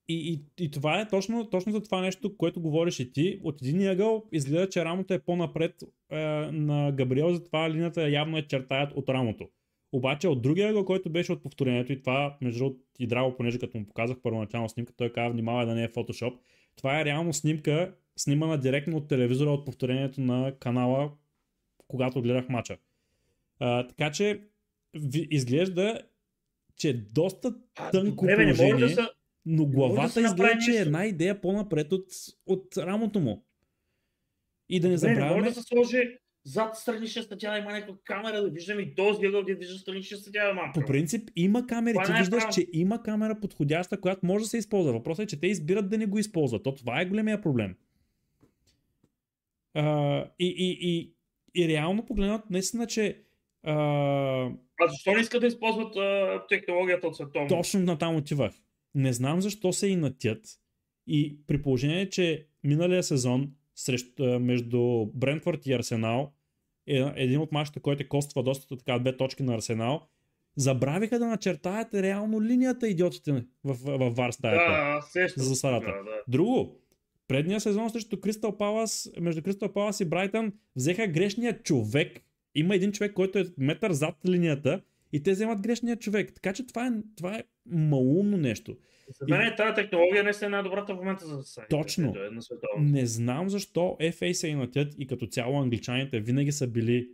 и, 0.09 0.33
и, 0.33 0.65
и 0.65 0.71
това 0.71 1.01
е 1.01 1.09
точно, 1.09 1.51
точно 1.51 1.73
за 1.73 1.83
това 1.83 2.01
нещо, 2.01 2.37
което 2.37 2.61
говориш 2.61 3.01
и 3.01 3.13
ти. 3.13 3.41
От 3.43 3.63
един 3.63 3.89
ъгъл 3.89 4.25
изгледа, 4.33 4.69
че 4.69 4.85
рамото 4.85 5.15
е 5.15 5.19
по-напред 5.19 5.75
е, 6.11 6.17
на 6.53 6.93
Габриел, 6.93 7.35
затова 7.35 7.71
линията 7.71 8.09
явно 8.09 8.39
е 8.39 8.47
чертаят 8.47 8.93
от 8.97 9.09
рамото. 9.09 9.49
Обаче 9.93 10.29
от 10.29 10.43
другия 10.43 10.71
ъгъл, 10.71 10.85
който 10.85 11.11
беше 11.11 11.33
от 11.33 11.43
повторението 11.43 11.93
и 11.93 12.01
това, 12.01 12.37
между 12.41 12.59
другото, 12.59 12.81
и 12.99 13.07
драго, 13.07 13.37
понеже 13.37 13.59
като 13.59 13.79
му 13.79 13.87
показах 13.87 14.17
първоначално 14.23 14.69
снимка, 14.69 14.93
той 14.97 15.13
каза, 15.13 15.33
внимавай 15.33 15.67
да 15.67 15.75
не 15.75 15.85
е 15.85 15.89
фотошоп. 15.89 16.35
Това 16.77 17.01
е 17.01 17.05
реално 17.05 17.33
снимка, 17.33 17.95
снимана 18.17 18.59
директно 18.59 18.97
от 18.97 19.09
телевизора 19.09 19.51
от 19.51 19.65
повторението 19.65 20.21
на 20.21 20.53
канала, 20.59 21.13
когато 21.89 22.23
гледах 22.23 22.49
матча. 22.49 22.79
А, 23.59 23.87
така 23.87 24.11
че 24.11 24.41
изглежда, 25.31 26.01
че 26.77 26.89
е 26.89 26.93
доста 26.93 27.55
А, 27.77 27.91
Тънко 27.91 28.25
добре, 28.25 28.37
бе, 28.37 28.47
не 28.47 28.53
да 28.53 28.59
положение. 28.59 28.95
са... 28.95 29.11
но 29.47 29.65
да 29.65 29.71
главата 29.71 30.21
изгледа, 30.21 30.31
направи 30.31 30.65
че 30.65 30.73
е 30.73 30.81
една 30.81 31.07
идея 31.07 31.41
по-напред 31.41 31.93
от, 31.93 32.07
от 32.47 32.77
рамото 32.77 33.21
му. 33.21 33.47
И 34.69 34.81
да 34.81 34.89
не 34.89 34.95
Добре, 34.95 35.09
не 35.09 35.15
може 35.15 35.25
забравяме, 35.25 35.49
да 35.49 35.55
се 35.55 35.63
сложи 35.63 36.19
зад 36.45 36.77
странична 36.77 37.23
статия, 37.23 37.53
да 37.53 37.59
има 37.59 37.73
някаква 37.73 37.95
камера, 38.05 38.43
да 38.43 38.51
виждаме 38.51 38.83
и 38.83 38.95
този 38.95 39.27
ъгъл, 39.27 39.43
да 39.43 39.55
вижда 39.55 39.79
странична 39.79 40.17
статия, 40.17 40.55
мамка. 40.55 40.81
по 40.81 40.87
принцип 40.87 41.31
има 41.37 41.67
камери. 41.67 41.99
Ти 42.07 42.13
е 42.13 42.15
виждаш, 42.19 42.45
че 42.55 42.67
има 42.73 43.03
камера 43.03 43.41
подходяща, 43.41 44.01
която 44.01 44.27
може 44.27 44.43
да 44.43 44.49
се 44.49 44.59
използва. 44.59 44.93
Въпросът 44.93 45.25
е, 45.25 45.27
че 45.27 45.41
те 45.41 45.47
избират 45.47 45.91
да 45.91 45.99
не 45.99 46.07
го 46.07 46.19
използват. 46.19 46.63
То 46.63 46.75
това 46.75 47.01
е 47.01 47.07
големия 47.07 47.41
проблем. 47.41 47.77
А, 49.75 50.25
и, 50.39 50.47
и, 50.47 50.79
и, 50.81 51.15
и 51.63 51.69
реално 51.69 52.07
погледнат, 52.07 52.51
наистина, 52.51 52.87
че 52.87 53.25
а, 53.63 53.73
А 54.81 54.89
защо 54.89 55.13
не 55.13 55.21
искат 55.21 55.41
да 55.41 55.47
използват 55.47 55.97
а, 55.97 56.43
технологията 56.49 57.07
от 57.07 57.17
световно? 57.17 57.49
точно 57.49 57.81
на 57.81 57.99
там 57.99 58.17
отивах. 58.17 58.53
Не 58.95 59.13
знам 59.13 59.41
защо 59.41 59.73
се 59.73 59.89
инатят 59.89 60.47
И 61.07 61.39
при 61.47 61.63
положение, 61.63 62.09
че 62.09 62.47
миналия 62.65 63.03
сезон 63.03 63.51
срещу, 63.75 64.41
между 64.41 65.07
Брентфорд 65.15 65.67
и 65.67 65.73
Арсенал, 65.73 66.33
е 66.87 67.03
един 67.17 67.41
от 67.41 67.53
мачите, 67.53 67.81
който 67.81 68.03
е 68.03 68.09
коства 68.09 68.43
доста 68.43 68.77
така 68.77 68.99
две 68.99 69.17
точки 69.17 69.43
на 69.43 69.55
Арсенал, 69.55 70.09
забравиха 70.57 71.19
да 71.19 71.27
начертаят 71.27 71.95
реално 71.95 72.43
линията 72.43 72.89
идиотите 72.89 73.33
в, 73.33 73.43
в, 73.65 73.99
в 73.99 74.15
вар 74.15 74.31
стаята. 74.31 74.73
Да, 74.73 75.03
сещам. 75.03 75.43
За 75.43 75.49
засадата. 75.49 75.87
тогава, 75.87 76.05
да. 76.05 76.23
Друго, 76.29 76.81
предния 77.29 77.61
сезон 77.61 77.91
срещу 77.91 78.21
Кристал 78.21 78.59
Палас, 78.59 79.11
между 79.21 79.43
Кристал 79.43 79.73
Палас 79.73 80.01
и 80.01 80.05
Брайтън, 80.05 80.53
взеха 80.77 81.07
грешния 81.07 81.63
човек. 81.63 82.21
Има 82.55 82.75
един 82.75 82.93
човек, 82.93 83.13
който 83.13 83.39
е 83.39 83.45
метър 83.59 83.93
зад 83.93 84.15
линията 84.27 84.83
и 85.13 85.23
те 85.23 85.31
вземат 85.31 85.61
грешния 85.61 85.97
човек. 85.97 86.35
Така 86.35 86.53
че 86.53 86.67
това 86.67 86.87
е, 86.87 86.91
това 87.17 87.37
е 87.37 87.43
малумно 87.67 88.37
нещо. 88.37 88.77
За 89.21 89.27
мен 89.29 89.41
е 89.41 89.57
тази 89.57 89.75
технология 89.75 90.25
не 90.25 90.31
е 90.43 90.49
най-добрата 90.49 90.95
в 90.95 90.97
момента 90.97 91.27
за 91.27 91.43
сайта. 91.43 91.69
Точно. 91.69 92.15
Е 92.17 92.31
на. 92.31 92.41
Не 92.79 93.07
знам 93.07 93.49
защо 93.49 93.97
FA 94.01 94.33
се 94.33 94.49
инатят 94.49 94.95
и 94.99 95.07
като 95.07 95.27
цяло 95.27 95.63
англичаните 95.63 96.21
винаги 96.21 96.53
са 96.53 96.67
били 96.67 97.09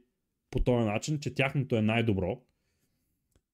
по 0.50 0.60
този 0.60 0.86
начин, 0.86 1.20
че 1.20 1.34
тяхното 1.34 1.76
е 1.76 1.82
най-добро. 1.82 2.42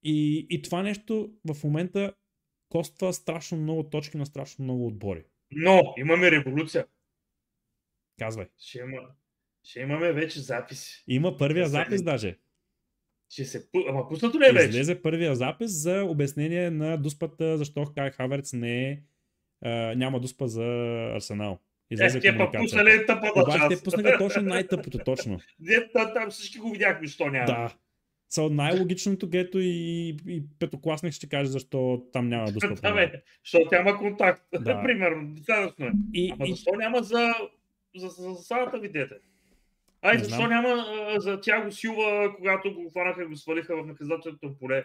И, 0.03 0.47
и 0.49 0.61
това 0.61 0.83
нещо 0.83 1.31
в 1.53 1.63
момента 1.63 2.13
коства 2.69 3.13
страшно 3.13 3.57
много 3.57 3.83
точки 3.83 4.17
на 4.17 4.25
страшно 4.25 4.63
много 4.63 4.87
отбори. 4.87 5.23
Но 5.51 5.93
имаме 5.97 6.31
революция. 6.31 6.85
Казвай. 8.19 8.45
Ще, 8.59 8.79
има, 8.79 9.01
ще 9.63 9.79
имаме 9.79 10.11
вече 10.11 10.39
записи. 10.39 11.03
Има 11.07 11.37
първия 11.37 11.65
За 11.65 11.71
запис 11.71 12.03
даже. 12.03 12.37
Ще 13.29 13.45
се... 13.45 13.67
Ама 13.89 14.09
пуснато 14.09 14.39
ли 14.39 14.45
е 14.45 14.51
вече? 14.51 14.69
Излезе 14.69 15.01
първия 15.01 15.35
запис 15.35 15.71
за 15.71 16.03
обяснение 16.03 16.69
на 16.71 16.97
дуспата, 16.97 17.57
защо 17.57 17.85
Кай 17.85 18.11
Хаверц 18.11 18.53
не 18.53 18.89
е, 18.89 18.99
а, 19.61 19.69
няма 19.95 20.19
дуспа 20.19 20.47
за 20.47 20.63
Арсенал. 21.15 21.59
Излезе 21.91 22.17
Е, 22.17 22.21
пък 22.21 22.31
комуникацията. 22.31 22.63
пуснали 22.63 23.05
тъпата 23.05 23.41
Обаче 23.41 23.59
те 23.59 23.73
част. 23.73 23.83
пуснаха 23.83 24.17
точно 24.17 24.41
най-тъпото, 24.41 24.97
точно. 24.97 25.39
Не, 25.59 25.91
та- 25.93 26.13
там 26.13 26.31
всички 26.31 26.59
го 26.59 26.71
видяхме, 26.71 27.07
що 27.07 27.27
няма. 27.29 27.45
Да. 27.45 27.75
Са 28.29 28.49
най-логичното, 28.49 29.29
гето 29.29 29.59
и, 29.59 30.07
и 30.27 30.43
петокласник 30.59 31.13
ще 31.13 31.29
каже 31.29 31.49
защо 31.49 32.05
там 32.13 32.29
няма 32.29 32.51
дуспа. 32.51 32.75
Там 32.75 32.97
е, 32.97 33.21
защото 33.45 33.69
няма 33.71 33.97
контакт. 33.97 34.43
Да. 34.59 34.81
Примерно, 34.83 35.27
достатъчно 35.27 35.85
е. 35.85 35.91
И, 36.13 36.31
Ама 36.33 36.47
и, 36.47 36.51
защо 36.51 36.75
няма 36.75 37.03
за, 37.03 37.33
за, 37.95 38.07
за, 38.07 38.33
за 38.33 38.35
салата 38.35 38.79
видете? 38.79 39.15
Ай, 40.01 40.17
Не 40.17 40.23
защо 40.23 40.35
знам. 40.35 40.49
няма 40.49 40.85
а, 40.87 41.19
за 41.19 41.41
Тяго 41.41 41.71
Силва, 41.71 42.35
когато 42.35 42.73
го 42.73 42.89
хванаха 42.89 43.23
и 43.23 43.25
го 43.25 43.35
свалиха 43.35 43.83
в 43.83 43.87
наказателното 43.87 44.55
поле 44.59 44.83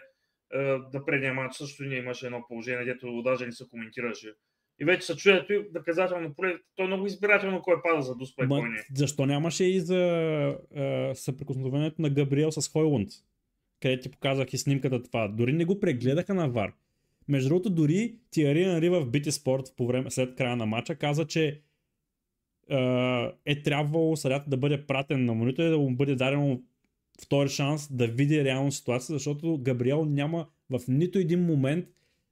а, 0.53 0.59
да 0.91 1.05
предния 1.05 1.33
матч, 1.33 1.55
също 1.55 1.83
не 1.83 1.95
имаше 1.95 2.25
едно 2.25 2.45
положение, 2.47 2.85
дето 2.85 3.21
даже 3.21 3.45
не 3.45 3.51
се 3.51 3.69
коментираше. 3.69 4.33
И 4.81 4.85
вече 4.85 5.05
се 5.05 5.15
чуят 5.15 5.49
и 5.49 5.61
наказателно 5.73 6.33
поле, 6.33 6.57
той 6.75 6.85
е 6.85 6.87
много 6.87 7.07
избирателно 7.07 7.61
кой 7.61 7.81
пада 7.83 8.01
за 8.01 8.15
дуспа 8.15 8.45
и 8.45 8.47
кой 8.47 8.69
не. 8.69 8.85
защо 8.95 9.25
нямаше 9.25 9.63
и 9.63 9.79
за 9.79 10.57
съприкосновението 11.13 12.01
на 12.01 12.09
Габриел 12.09 12.51
с 12.51 12.71
Хойлунд? 12.71 13.09
Къде 13.83 13.99
ти 13.99 14.09
показах 14.09 14.53
и 14.53 14.57
снимката 14.57 15.03
това. 15.03 15.27
Дори 15.27 15.53
не 15.53 15.65
го 15.65 15.79
прегледаха 15.79 16.33
на 16.33 16.49
ВАР. 16.49 16.73
Между 17.27 17.49
другото, 17.49 17.69
дори 17.69 18.15
Тиари 18.31 18.63
Анри 18.63 18.89
в 18.89 19.05
BT 19.05 19.29
Sport 19.29 19.75
по 19.77 19.87
време, 19.87 20.11
след 20.11 20.35
края 20.35 20.55
на 20.55 20.65
матча 20.65 20.95
каза, 20.95 21.27
че 21.27 21.61
е 23.45 23.61
трябвало 23.63 24.15
съдята 24.15 24.49
да 24.49 24.57
бъде 24.57 24.85
пратен 24.85 25.25
на 25.25 25.33
монитор 25.33 25.63
и 25.63 25.69
да 25.69 25.77
му 25.77 25.95
бъде 25.95 26.15
дадено 26.15 26.61
втори 27.21 27.49
шанс 27.49 27.93
да 27.95 28.07
види 28.07 28.43
реално 28.43 28.71
ситуация, 28.71 29.13
защото 29.13 29.57
Габриел 29.57 30.05
няма 30.05 30.47
в 30.69 30.81
нито 30.87 31.19
един 31.19 31.45
момент 31.45 31.85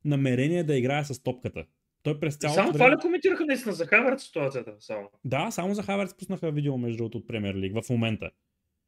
намерение 0.05 0.63
да 0.63 0.77
играе 0.77 1.03
с 1.03 1.23
топката. 1.23 1.65
Той 2.03 2.19
през 2.19 2.35
цялото 2.35 2.61
само 2.61 2.73
това 2.73 2.91
ли 2.91 2.95
коментираха 3.01 3.45
наистина 3.45 3.73
за 3.73 3.85
Хаверт 3.85 4.19
ситуацията? 4.19 4.73
Само. 4.79 5.09
Да, 5.25 5.51
само 5.51 5.73
за 5.73 5.83
Хаверц 5.83 6.13
пуснаха 6.13 6.51
видео 6.51 6.77
между 6.77 6.97
другото 6.97 7.17
от 7.17 7.27
Премьер 7.27 7.55
Лиг 7.55 7.81
в 7.81 7.89
момента. 7.89 8.29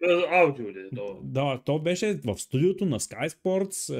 Е, 0.04 0.36
Аудио 0.36 0.70
ли? 0.70 0.89
То... 0.95 1.20
Да, 1.24 1.62
то 1.66 1.80
беше 1.80 2.20
в 2.26 2.38
студиото 2.38 2.86
на 2.86 2.99
Sky 2.99 3.28
Sports 3.28 3.93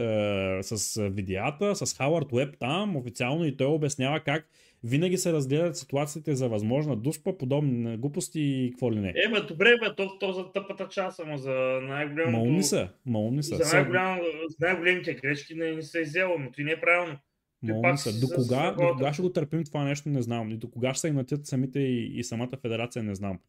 е, 0.60 0.64
с 0.64 1.01
видеята, 1.10 1.76
с 1.76 1.97
Хауърд 1.97 2.32
Уеб 2.32 2.56
там 2.60 2.95
официално 2.95 3.45
и 3.45 3.58
той 3.58 3.68
обяснява 3.68 4.20
как 4.20 4.47
винаги 4.84 5.18
се 5.18 5.34
разгледат 5.34 5.78
ситуациите 5.78 6.36
за 6.36 6.49
възможна 6.49 6.95
дуспа, 6.95 7.38
подобни 7.38 7.97
глупости 7.97 8.41
и 8.41 8.72
какво 8.72 8.91
ли 8.91 8.99
не. 8.99 9.10
Е, 9.10 9.30
бе, 9.32 9.41
добре, 9.41 9.78
бе, 9.80 9.95
то, 9.95 10.18
то 10.20 10.34
за 10.34 10.51
тъпата 10.51 10.88
част, 10.89 11.20
ама 11.20 11.38
за 11.38 11.80
най-голямото... 11.82 12.38
Малумни 12.38 12.64
са, 12.64 12.89
малумни 13.06 13.43
са. 13.43 13.56
За, 13.56 13.76
най-голям, 13.76 14.20
за 14.49 14.68
най-големите 14.68 15.14
грешки 15.14 15.56
не, 15.56 15.72
не 15.72 15.82
се 15.82 15.99
е 15.99 16.04
взело, 16.04 16.38
но 16.39 16.51
ти 16.51 16.64
не 16.64 16.72
е 16.72 16.82
правилно. 16.82 17.18
Малумни 17.64 17.97
са. 17.97 18.20
До 18.20 18.36
кога, 18.36 18.72
до 18.72 18.93
кога 18.93 19.14
ще 19.14 19.22
го 19.22 19.32
търпим 19.32 19.64
това 19.64 19.84
нещо, 19.84 20.10
не 20.10 20.22
знам. 20.22 20.51
И 20.51 20.58
до 20.58 20.70
кога 20.70 20.93
ще 20.93 21.01
се 21.01 21.08
инатят 21.08 21.45
самите 21.45 21.80
и, 21.80 22.20
и 22.20 22.24
самата 22.24 22.51
федерация, 22.62 23.04
не 23.04 23.16
знам. 23.16 23.39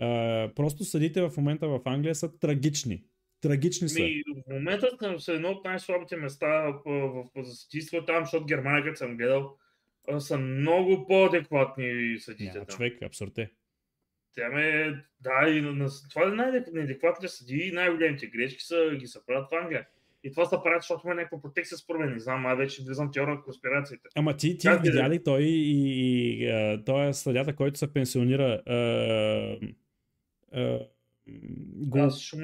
Е, 0.00 0.54
просто 0.54 0.84
съдите 0.84 1.22
в 1.22 1.32
момента 1.36 1.68
в 1.68 1.80
Англия 1.84 2.14
са 2.14 2.38
трагични. 2.38 3.02
Трагични 3.40 3.88
са. 3.88 4.02
Ми, 4.02 4.22
в 4.46 4.54
момента 4.54 4.90
съм 5.02 5.20
са 5.20 5.32
едно 5.32 5.48
от 5.48 5.64
най-слабите 5.64 6.16
места 6.16 6.46
в, 6.46 6.82
в, 7.34 7.44
засъдийство 7.44 8.04
там, 8.04 8.24
защото 8.24 8.46
Германия, 8.46 8.84
като 8.84 8.96
съм 8.96 9.16
гледал, 9.16 9.56
а, 10.08 10.20
са 10.20 10.38
много 10.38 11.06
по-адекватни 11.06 12.18
съдите 12.18 12.52
там. 12.52 12.66
човек, 12.66 13.02
абсурд 13.02 13.38
е. 13.38 13.50
Тя 14.34 14.48
ме, 14.48 14.94
да, 15.20 15.48
и 15.50 15.60
на, 15.60 15.72
на, 15.72 15.88
това 16.10 16.22
е 16.22 16.30
най-неадекватните 16.30 17.28
съдии 17.28 17.68
и 17.68 17.72
най-големите 17.72 18.26
грешки 18.26 18.64
са, 18.64 18.96
ги 18.96 19.06
са 19.06 19.26
правят 19.26 19.50
в 19.50 19.54
Англия. 19.54 19.86
И 20.24 20.30
това 20.30 20.44
се 20.44 20.56
правят, 20.64 20.82
защото 20.82 21.06
има 21.06 21.14
някаква 21.14 21.40
протекция 21.40 21.78
според 21.78 22.00
мен. 22.00 22.12
Не 22.12 22.20
знам, 22.20 22.46
аз 22.46 22.58
вече 22.58 22.82
влизам 22.82 23.12
теория 23.12 23.34
на 23.34 23.42
конспирациите. 23.42 24.08
Ама 24.14 24.36
ти, 24.36 24.58
ти 24.58 24.66
Как 24.66 24.84
и 24.84 24.88
е. 24.88 24.90
видя 24.90 25.10
ли 25.10 25.22
той 25.22 25.42
и, 25.42 26.42
и 26.42 26.48
а, 26.48 26.84
той 26.84 27.08
е 27.08 27.12
съдята, 27.12 27.56
който 27.56 27.78
се 27.78 27.92
пенсионира 27.92 28.62
а, 28.66 28.76
а, 30.52 30.78
го, 31.74 31.98
Аз 31.98 32.34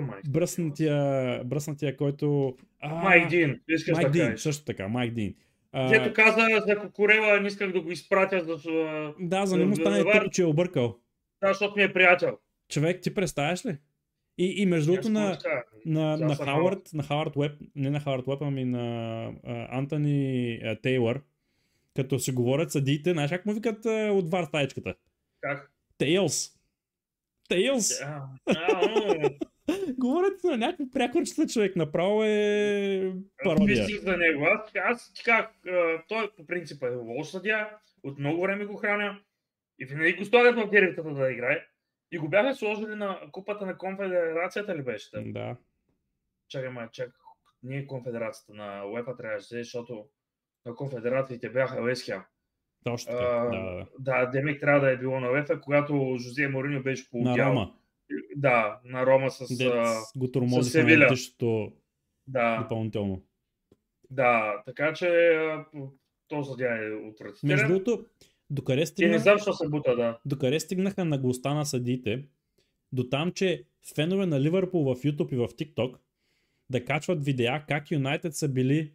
майк. 0.00 0.30
бръснатия, 0.30 1.44
бръснатия, 1.44 1.96
който... 1.96 2.56
А, 2.80 2.94
Майк 2.94 3.28
Дин, 3.28 3.60
искаш 3.68 3.96
Майк 3.96 4.06
да 4.06 4.12
Дин, 4.12 4.22
кажеш. 4.22 4.40
също 4.40 4.64
така, 4.64 4.88
Майк 4.88 5.14
Дин. 5.14 5.34
А, 5.72 5.88
Дето 5.88 6.12
каза 6.14 6.46
за 6.66 6.78
Кокорела, 6.78 7.40
не 7.40 7.48
исках 7.48 7.72
да 7.72 7.80
го 7.80 7.90
изпратя, 7.90 8.44
защото, 8.44 9.14
да, 9.20 9.46
за 9.46 9.58
да 9.58 9.66
му 9.66 9.76
стане 9.76 10.04
тъпо, 10.12 10.30
че 10.30 10.42
е 10.42 10.46
объркал. 10.46 10.98
да, 11.42 11.48
защото 11.48 11.76
ми 11.76 11.82
е 11.82 11.92
приятел. 11.92 12.38
Човек, 12.68 13.00
ти 13.02 13.14
представяш 13.14 13.66
ли? 13.66 13.76
И, 14.38 14.62
и 14.62 14.66
между 14.66 14.92
другото 14.92 15.08
на, 15.08 15.38
да 15.42 15.62
на, 15.86 16.16
на 16.16 16.36
съм 16.36 16.46
Хауърд, 16.46 16.90
на 16.94 17.02
Хауърд 17.02 17.36
Уеб, 17.36 17.52
не 17.74 17.90
на 17.90 18.00
Хауърд 18.00 18.26
Уеб, 18.26 18.42
ами 18.42 18.64
на 18.64 19.24
а, 19.44 19.78
Антони 19.78 20.54
а, 20.64 20.76
Тейлър, 20.76 21.20
като 21.96 22.18
си 22.18 22.32
говорят 22.32 22.72
съдиите, 22.72 23.12
знаеш 23.12 23.30
как 23.30 23.46
му 23.46 23.52
викат 23.52 23.86
а, 23.86 24.10
от 24.12 24.30
вар 24.30 24.44
стаечката? 24.44 24.94
Как? 25.40 25.72
Тейлс. 25.98 26.59
А, 28.02 28.28
м, 28.46 29.30
Говорят 29.98 30.44
на 30.44 30.56
някакви 30.56 30.90
прякорчета 30.90 31.46
човек. 31.46 31.76
Направо 31.76 32.24
е 32.24 33.12
пародия. 33.44 33.86
Мислих 33.86 34.00
за 34.00 34.16
него. 34.16 34.44
Аз, 34.44 34.72
аз 34.84 35.12
ти 35.12 35.24
как, 35.24 35.52
той 36.08 36.30
по 36.36 36.46
принцип 36.46 36.82
е 36.82 36.88
лош 36.88 37.28
съдия, 37.28 37.68
от 38.02 38.18
много 38.18 38.42
време 38.42 38.64
го 38.64 38.76
храня 38.76 39.20
и 39.78 39.84
винаги 39.84 40.12
го 40.12 40.24
слагат 40.24 40.56
в 40.56 40.70
директата 40.70 41.14
да 41.14 41.32
играе. 41.32 41.66
И 42.12 42.18
го 42.18 42.28
бяха 42.28 42.54
сложили 42.54 42.94
на 42.94 43.20
купата 43.32 43.66
на 43.66 43.78
конфедерацията 43.78 44.76
ли 44.76 44.82
беше? 44.82 45.10
Да. 45.14 45.56
Чакай, 46.48 46.70
ма, 46.70 46.88
чак. 46.92 47.10
Ние 47.62 47.86
конфедерацията 47.86 48.54
на 48.54 48.84
УЕФА 48.84 49.16
трябваше 49.16 49.58
е, 49.58 49.62
защото 49.62 50.08
на 50.66 50.74
конфедерациите 50.74 51.50
бяха 51.50 51.82
Уесхем. 51.82 52.22
Точно 52.84 53.12
така. 53.12 53.24
А, 53.24 53.44
Да, 53.50 53.74
да. 53.74 53.86
Да, 53.98 54.26
Демек 54.26 54.60
трябва 54.60 54.80
да 54.80 54.90
е 54.90 54.96
било 54.96 55.20
на 55.20 55.30
УЕФА, 55.30 55.60
когато 55.60 56.16
Жозе 56.20 56.48
Мориньо 56.48 56.82
беше 56.82 57.04
На 57.04 57.10
получавал. 57.10 57.52
Рома. 57.52 57.74
Да, 58.36 58.80
на 58.84 59.06
Рома 59.06 59.30
с... 59.30 59.56
Дет 59.56 59.72
а, 59.74 59.94
го 60.16 60.28
с 60.48 60.56
на 60.56 60.64
Севиля. 60.64 61.08
да, 62.26 62.62
допълнително. 62.62 63.22
да, 64.10 64.62
така 64.66 64.92
че 64.92 65.32
то 66.28 66.44
съдя 66.44 66.66
е 66.66 66.88
Между 66.88 67.08
отвратителен. 67.08 67.68
другото, 67.68 68.04
докъде 68.50 68.84
Ти 68.84 69.06
не 69.06 69.18
знам, 69.18 69.36
защо 69.38 69.52
се 69.52 69.68
бута, 69.68 69.96
да. 69.96 70.18
докъде 70.26 70.60
стигнаха 70.60 71.04
наглостта 71.04 71.54
на 71.54 71.64
съдиите, 71.66 72.24
до 72.92 73.08
там, 73.08 73.32
че 73.32 73.64
фенове 73.94 74.26
на 74.26 74.40
Ливърпул 74.40 74.84
в 74.84 74.96
YouTube 75.02 75.32
и 75.32 75.36
в 75.36 75.48
TikTok 75.48 75.96
да 76.70 76.84
качват 76.84 77.24
видеа 77.24 77.64
как 77.68 77.90
Юнайтед 77.90 78.34
са 78.34 78.48
били 78.48 78.92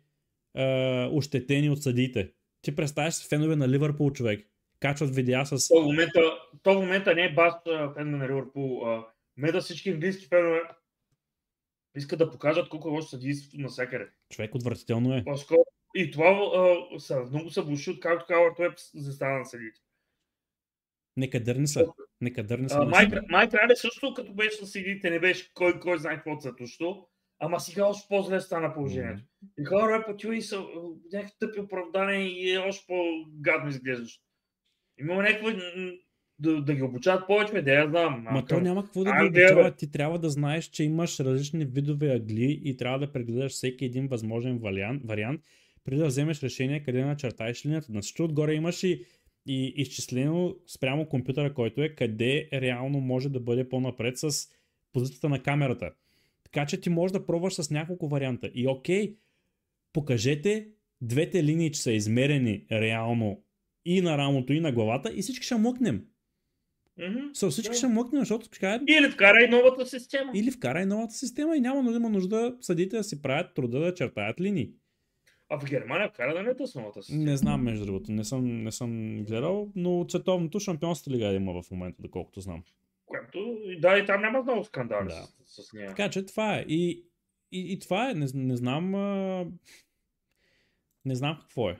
е, 0.58 1.10
ощетени 1.12 1.70
от 1.70 1.84
съдиите. 1.84 2.32
Ти 2.66 2.76
представяш 2.76 3.14
си 3.14 3.28
фенове 3.28 3.56
на 3.56 3.70
Ливърпул, 3.70 4.12
човек. 4.12 4.48
Качват 4.80 5.16
видеа 5.16 5.46
с... 5.46 5.68
То 5.68 5.82
в 5.82 5.86
момента, 5.86 6.22
то 6.64 6.74
в 6.74 6.82
момента 6.82 7.16
не 7.16 7.24
е 7.24 7.34
бас 7.34 7.54
фен 7.94 8.12
на 8.12 8.28
Ливърпул. 8.28 8.88
а, 8.88 9.08
Ме 9.38 9.52
да 9.52 9.62
всички 9.62 9.90
английски 9.90 10.28
фенове 10.28 10.62
искат 11.98 12.20
да 12.20 12.32
покажат 12.32 12.70
колко 12.70 12.88
е 12.88 12.92
лошо 12.92 13.08
съдийството 13.08 13.62
навсякъде. 13.62 14.08
Човек 14.30 14.56
отвратително 14.56 15.16
е. 15.16 15.24
По-скоро. 15.24 15.66
И 15.96 16.12
това 16.12 16.26
а, 16.26 17.00
са, 17.00 17.20
много 17.20 17.50
са 17.50 17.62
влуши, 17.62 17.90
откакто 17.90 18.26
Хауърд 18.34 18.60
Уеб 18.60 18.74
застана 18.94 19.40
на 19.40 19.46
съдиите. 19.46 19.80
Са. 21.68 21.86
Некадърни 22.22 22.70
са. 22.70 22.78
А, 22.78 22.86
наистина. 22.86 22.86
Майк, 22.86 23.32
Майк 23.32 23.54
Рале 23.54 23.76
също, 23.76 24.14
като 24.14 24.34
беше 24.34 24.66
с 24.66 24.68
съдиите, 24.68 25.10
не 25.10 25.20
беше 25.20 25.54
кой, 25.54 25.80
кой 25.80 26.00
знае 26.00 26.16
какво 26.16 26.38
цветощо. 26.38 27.08
Ама 27.40 27.60
сега 27.60 27.86
още 27.86 28.08
по-зле 28.10 28.42
стана 28.42 28.74
положението. 28.74 29.24
И 29.60 29.66
хора 29.66 29.96
е 29.96 30.06
платил 30.06 30.30
и 30.30 30.42
са 30.42 30.64
някакви 31.14 31.36
тъпи 31.40 31.60
оправдания 31.60 32.28
и 32.28 32.52
е 32.52 32.58
още 32.58 32.86
по-гадно 32.88 33.70
изглеждаш. 33.70 34.20
Има 35.00 35.16
някакво 35.16 35.48
да, 36.40 36.62
да 36.62 36.74
ги 36.74 36.84
обучават 36.84 37.28
повече, 37.28 37.62
да 37.62 37.74
я 37.74 37.90
знам. 37.90 38.28
Ма 38.32 38.46
то 38.46 38.60
няма 38.60 38.84
какво 38.84 39.04
да 39.04 39.12
ги 39.12 39.18
Англия, 39.18 39.48
обучава. 39.48 39.76
Ти 39.76 39.92
трябва 39.92 40.20
да 40.20 40.30
знаеш, 40.30 40.66
че 40.66 40.84
имаш 40.84 41.20
различни 41.20 41.66
видове 41.66 42.16
агли 42.16 42.62
и 42.64 42.78
трябва 42.78 43.00
да 43.00 43.12
прегледаш 43.12 43.52
всеки 43.52 43.86
един 43.86 44.08
възможен 44.08 44.58
вариант, 44.58 45.02
вариант 45.06 45.42
преди 45.84 46.02
да 46.02 46.08
вземеш 46.08 46.44
решение 46.44 46.84
къде 46.84 47.00
да 47.00 47.06
начертаеш 47.06 47.66
линията. 47.66 47.92
На 47.92 48.02
всичко 48.02 48.24
отгоре 48.24 48.54
имаш 48.54 48.84
и, 48.84 49.06
и 49.46 49.74
изчислено 49.76 50.56
спрямо 50.68 51.10
компютъра, 51.10 51.54
който 51.54 51.84
е 51.84 51.90
къде 51.90 52.50
реално 52.54 53.00
може 53.00 53.30
да 53.30 53.40
бъде 53.40 53.70
по-напред 53.70 54.18
с 54.18 54.48
позицията 54.94 55.30
на 55.30 55.44
камерата. 55.44 55.92
Така 56.56 56.68
че 56.68 56.82
ти 56.82 56.90
можеш 56.90 57.12
да 57.14 57.26
пробваш 57.26 57.54
с 57.54 57.72
няколко 57.72 58.08
варианта. 58.08 58.52
И 58.54 58.68
окей, 58.68 59.16
покажете 59.94 60.68
двете 61.02 61.44
линии, 61.44 61.72
че 61.72 61.82
са 61.82 61.92
измерени 61.92 62.66
реално 62.72 63.42
и 63.86 64.02
на 64.02 64.18
рамото, 64.18 64.54
и 64.54 64.60
на 64.60 64.72
главата 64.72 65.12
и 65.16 65.22
всички 65.22 65.46
ще 65.46 65.56
мъкнем. 65.56 66.06
Мгм. 67.00 67.20
Со, 67.34 67.50
всички 67.50 67.72
Да. 67.72 67.78
ще 67.78 67.88
мъкнем, 67.88 68.22
защото 68.22 68.46
ще 68.46 68.60
кажат, 68.60 68.82
Или 68.90 69.10
вкарай 69.12 69.48
новата 69.48 69.86
система. 69.86 70.32
или 70.36 70.52
вкарай 70.52 70.86
новата 70.86 71.14
система 71.14 71.58
и 71.58 71.60
няма 71.60 71.84
нужда, 71.84 71.98
има 71.98 72.10
нужда 72.10 72.58
съдите 72.62 72.98
да 72.98 73.04
си 73.04 73.22
правят 73.22 73.54
труда 73.56 73.80
да 73.80 73.94
чертаят 73.94 74.42
линии. 74.42 74.70
А 75.50 75.60
в 75.60 75.66
Германия 75.66 76.10
вкара 76.10 76.34
да 76.34 76.44
не 76.44 76.50
е 76.50 76.68
с 76.68 76.76
новата 76.76 77.04
система. 77.04 77.24
Не 77.24 77.38
знам, 77.38 77.64
между 77.64 77.86
другото, 77.86 78.12
не 78.12 78.24
съм, 78.24 78.64
не 78.64 78.72
съм 78.72 79.24
гледал, 79.24 79.72
но 79.76 80.00
от 80.00 80.12
световното 80.12 80.60
шампионство 80.60 81.12
лига 81.12 81.34
има 81.34 81.62
в 81.62 81.72
момента, 81.72 82.02
доколкото 82.02 82.42
знам. 82.42 82.64
Което, 83.06 83.40
да, 83.80 83.98
и 83.98 84.06
там 84.06 84.22
няма 84.22 84.44
много 84.44 84.64
скандали 84.64 85.08
Да. 85.08 85.28
с, 85.46 85.64
с 85.64 85.74
нея. 85.74 85.88
Така 85.88 86.10
че 86.10 86.26
това 86.26 86.56
е. 86.56 86.62
И, 86.62 87.06
и, 87.52 87.74
и 87.74 87.80
това 87.80 88.10
е. 88.10 88.14
Не, 88.14 88.26
не 88.36 88.56
знам. 88.56 88.96
А... 88.96 89.46
Не 91.06 91.16
знам 91.16 91.38
какво 91.42 91.70
е. 91.70 91.78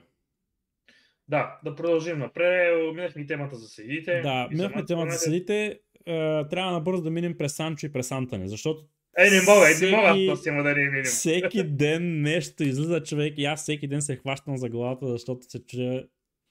Да, 1.28 1.58
да 1.64 1.74
продължим 1.74 2.18
напред. 2.18 2.74
Минахме 2.94 3.26
темата 3.26 3.56
за 3.56 3.68
съдиите. 3.68 4.20
Да, 4.20 4.48
минахме 4.50 4.84
темата 4.84 5.10
за. 5.10 5.18
А, 6.06 6.48
трябва 6.48 6.72
набързо 6.72 7.02
да 7.02 7.10
минем 7.10 7.38
през 7.38 7.54
Санчо 7.54 7.86
и 7.86 7.92
през 7.92 8.10
Антони, 8.10 8.48
защото 8.48 8.82
Е, 9.18 9.30
не 9.30 9.42
мога, 9.42 9.66
е, 9.66 9.74
не 9.80 9.90
мога 9.90 10.08
Всеки- 10.08 10.26
да 10.26 10.42
тема 10.42 10.62
да 10.62 10.74
не 10.74 10.84
минем. 10.84 11.04
всеки 11.04 11.64
ден 11.66 12.22
нещо 12.22 12.62
излиза 12.62 13.02
човек 13.02 13.34
и 13.36 13.44
аз 13.44 13.62
всеки 13.62 13.88
ден 13.88 14.02
се 14.02 14.16
хващам 14.16 14.56
за 14.56 14.68
главата, 14.68 15.06
защото 15.08 15.50
се 15.50 15.66
чуя 15.66 16.06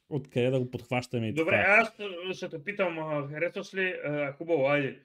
откъде 0.09 0.49
да 0.49 0.59
го 0.59 0.71
подхващаме 0.71 1.31
Добре, 1.31 1.51
така. 1.51 1.71
аз 1.81 1.93
ще- 1.93 2.33
ще 2.33 2.49
те 2.49 2.63
питам, 2.63 2.95
харесваш 3.29 3.73
ли, 3.73 3.89
а, 4.05 4.33
хубаво, 4.33 4.67
айде, 4.67 5.03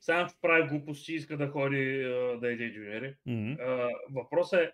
само 0.00 0.28
че 0.28 0.34
прави 0.42 0.68
глупости, 0.68 1.14
иска 1.14 1.36
да 1.36 1.48
ходи 1.48 2.02
а, 2.04 2.38
да 2.40 2.52
еде 2.52 2.72
джуниори. 2.72 3.16
А, 3.60 3.88
Въпросът 4.10 4.60
е, 4.60 4.72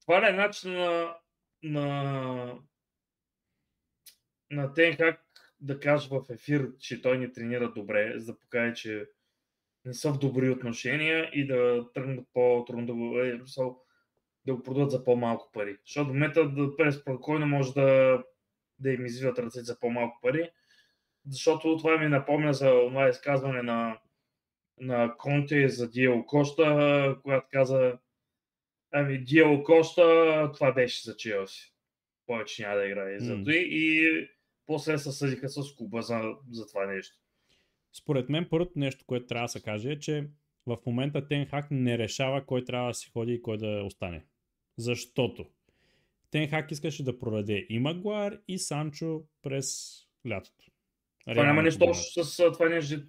това 0.00 0.22
ли 0.22 0.26
е 0.26 0.32
начин 0.32 0.72
на, 0.72 1.16
на, 1.62 2.58
на 4.50 4.74
Тенхак 4.74 5.20
да 5.60 5.80
каже 5.80 6.08
в 6.10 6.22
ефир, 6.30 6.68
че 6.78 7.02
той 7.02 7.18
не 7.18 7.32
тренира 7.32 7.72
добре, 7.72 8.12
за 8.16 8.32
да 8.32 8.38
покаже, 8.38 8.74
че 8.74 9.06
не 9.84 9.94
са 9.94 10.12
в 10.12 10.18
добри 10.18 10.50
отношения 10.50 11.30
и 11.32 11.46
да 11.46 11.90
тръгнат 11.94 12.26
по-трудно 12.32 12.86
да 12.86 12.94
го, 12.94 13.20
е, 13.20 13.40
да 14.46 14.54
го 14.54 14.62
продадат 14.62 14.90
за 14.90 15.04
по-малко 15.04 15.50
пари. 15.52 15.76
Защото 15.86 16.10
в 16.10 16.12
момента 16.12 16.48
да 16.48 16.76
през 16.76 16.96
спокойно 16.96 17.46
може 17.46 17.72
да, 17.74 18.22
да 18.78 18.90
им 18.90 19.06
извиват 19.06 19.38
ръцете 19.38 19.64
за 19.64 19.80
по-малко 19.80 20.18
пари, 20.22 20.50
защото 21.28 21.76
това 21.76 21.98
ми 21.98 22.08
напомня 22.08 22.54
за 22.54 22.70
това 22.70 23.08
изказване 23.08 23.62
на, 23.62 23.98
на 24.80 25.14
Конте 25.18 25.68
за 25.68 25.90
Диел 25.90 26.24
Кошта, 26.26 27.18
когато 27.22 27.46
каза 27.52 27.98
Ами, 28.92 29.18
Диел 29.18 29.62
Кошта, 29.62 30.50
това 30.54 30.72
беше 30.72 31.02
за 31.02 31.16
Челси. 31.16 31.74
Повече 32.26 32.62
няма 32.62 32.76
да 32.76 32.86
играе 32.86 33.18
за 33.18 33.36
М. 33.36 33.44
той 33.44 33.54
и 33.54 34.08
после 34.66 34.98
се 34.98 35.12
съдиха 35.12 35.48
с 35.48 35.74
Куба 35.74 36.02
за, 36.02 36.34
за 36.50 36.66
това 36.66 36.86
нещо. 36.86 37.16
Според 37.92 38.28
мен 38.28 38.46
първото 38.50 38.72
нещо, 38.76 39.04
което 39.06 39.26
трябва 39.26 39.44
да 39.44 39.48
се 39.48 39.62
каже 39.62 39.90
е, 39.90 39.98
че 39.98 40.28
в 40.66 40.78
момента 40.86 41.28
Тенхак 41.28 41.70
не 41.70 41.98
решава 41.98 42.46
кой 42.46 42.64
трябва 42.64 42.88
да 42.88 42.94
си 42.94 43.10
ходи 43.10 43.32
и 43.32 43.42
кой 43.42 43.56
да 43.56 43.82
остане. 43.84 44.24
Защото 44.78 45.46
Тенхак 46.34 46.70
искаше 46.70 47.04
да 47.04 47.18
продаде 47.18 47.66
и 47.70 47.78
Магуар 47.78 48.38
и 48.48 48.58
Санчо 48.58 49.22
през 49.42 49.94
лятото. 50.28 50.64
Това 51.30 51.44
няма 51.44 51.62
нищо 51.62 51.78
погледнато. 51.78 51.98
общо 51.98 52.24
с 52.24 52.52
това 52.52 52.68
нещо, 52.68 53.00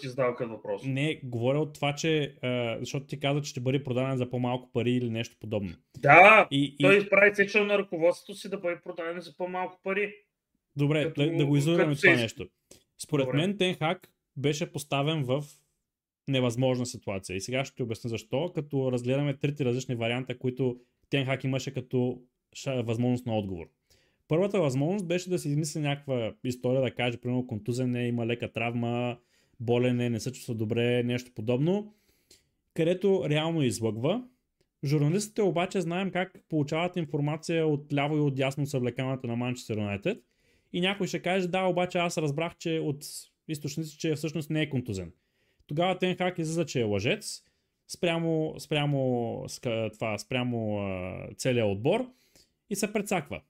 ти 0.00 0.08
задава 0.08 0.36
като 0.36 0.50
въпрос. 0.50 0.82
Не, 0.84 1.20
говоря 1.24 1.58
от 1.60 1.74
това, 1.74 1.94
че 1.94 2.34
защото 2.80 3.06
ти 3.06 3.20
каза, 3.20 3.42
че 3.42 3.50
ще 3.50 3.60
бъде 3.60 3.84
продаден 3.84 4.16
за 4.16 4.30
по-малко 4.30 4.72
пари 4.72 4.92
или 4.92 5.10
нещо 5.10 5.36
подобно. 5.40 5.74
Да, 5.98 6.48
И, 6.50 6.64
и... 6.78 6.82
той 6.82 6.98
изправи 6.98 7.34
сечъл 7.34 7.64
на 7.64 7.78
ръководството 7.78 8.34
си 8.34 8.48
да 8.48 8.58
бъде 8.58 8.80
продаден 8.80 9.20
за 9.20 9.36
по-малко 9.36 9.80
пари. 9.82 10.14
Добре, 10.76 11.04
като- 11.04 11.22
да, 11.22 11.36
да 11.36 11.46
го 11.46 11.56
изолираме 11.56 11.94
това 11.96 12.14
се- 12.14 12.22
нещо. 12.22 12.48
Според 13.02 13.26
Добре. 13.26 13.36
мен 13.36 13.56
Тенхак 13.56 14.08
беше 14.36 14.72
поставен 14.72 15.24
в 15.24 15.44
невъзможна 16.28 16.86
ситуация. 16.86 17.36
И 17.36 17.40
сега 17.40 17.64
ще 17.64 17.76
ти 17.76 17.82
обясня 17.82 18.10
защо, 18.10 18.52
като 18.54 18.92
разгледаме 18.92 19.36
трите 19.36 19.64
различни 19.64 19.94
варианта, 19.94 20.38
които 20.38 20.80
Тенхак 21.10 21.44
имаше 21.44 21.74
като 21.74 22.22
възможност 22.66 23.26
на 23.26 23.38
отговор. 23.38 23.66
Първата 24.28 24.60
възможност 24.60 25.06
беше 25.06 25.30
да 25.30 25.38
си 25.38 25.48
измисли 25.48 25.80
някаква 25.80 26.32
история, 26.44 26.82
да 26.82 26.90
каже, 26.90 27.16
примерно 27.16 27.46
контузен 27.46 27.96
е, 27.96 28.06
има 28.06 28.26
лека 28.26 28.52
травма, 28.52 29.18
болен 29.60 30.00
е, 30.00 30.10
не 30.10 30.20
се 30.20 30.32
чувства 30.32 30.54
добре, 30.54 31.02
нещо 31.02 31.30
подобно, 31.34 31.94
където 32.74 33.24
реално 33.28 33.62
излъгва. 33.62 34.24
Журналистите 34.84 35.42
обаче 35.42 35.80
знаем 35.80 36.10
как 36.10 36.44
получават 36.48 36.96
информация 36.96 37.66
от 37.66 37.92
ляво 37.92 38.16
и 38.16 38.20
от 38.20 38.34
дясно 38.34 38.62
от 38.62 38.70
съблеканата 38.70 39.26
на 39.26 39.36
Манчестър 39.36 39.76
Юнайтед. 39.76 40.18
И 40.72 40.80
някой 40.80 41.06
ще 41.06 41.22
каже, 41.22 41.48
да, 41.48 41.64
обаче 41.64 41.98
аз 41.98 42.18
разбрах, 42.18 42.56
че 42.56 42.78
от 42.78 43.04
източници, 43.48 43.98
че 43.98 44.14
всъщност 44.14 44.50
не 44.50 44.62
е 44.62 44.70
контузен. 44.70 45.12
Тогава 45.66 45.98
Тенхак 45.98 46.38
излиза, 46.38 46.66
че 46.66 46.80
е 46.80 46.84
лъжец, 46.84 47.42
спрямо, 47.88 48.54
спрямо, 48.58 49.44
това, 49.92 50.18
спрямо 50.18 50.80
целия 51.36 51.66
отбор 51.66 52.06
и 52.70 52.76
се 52.76 52.92
прецаква. 52.92 53.40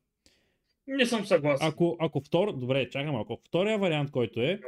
Не 0.86 1.06
съм 1.06 1.24
съгласен. 1.26 1.66
Ако, 1.66 1.96
ако 2.00 2.20
втор... 2.20 2.52
Добре, 2.52 2.90
чакам, 2.90 3.16
ако 3.16 3.40
втория 3.46 3.78
вариант, 3.78 4.10
който 4.10 4.40
е, 4.40 4.60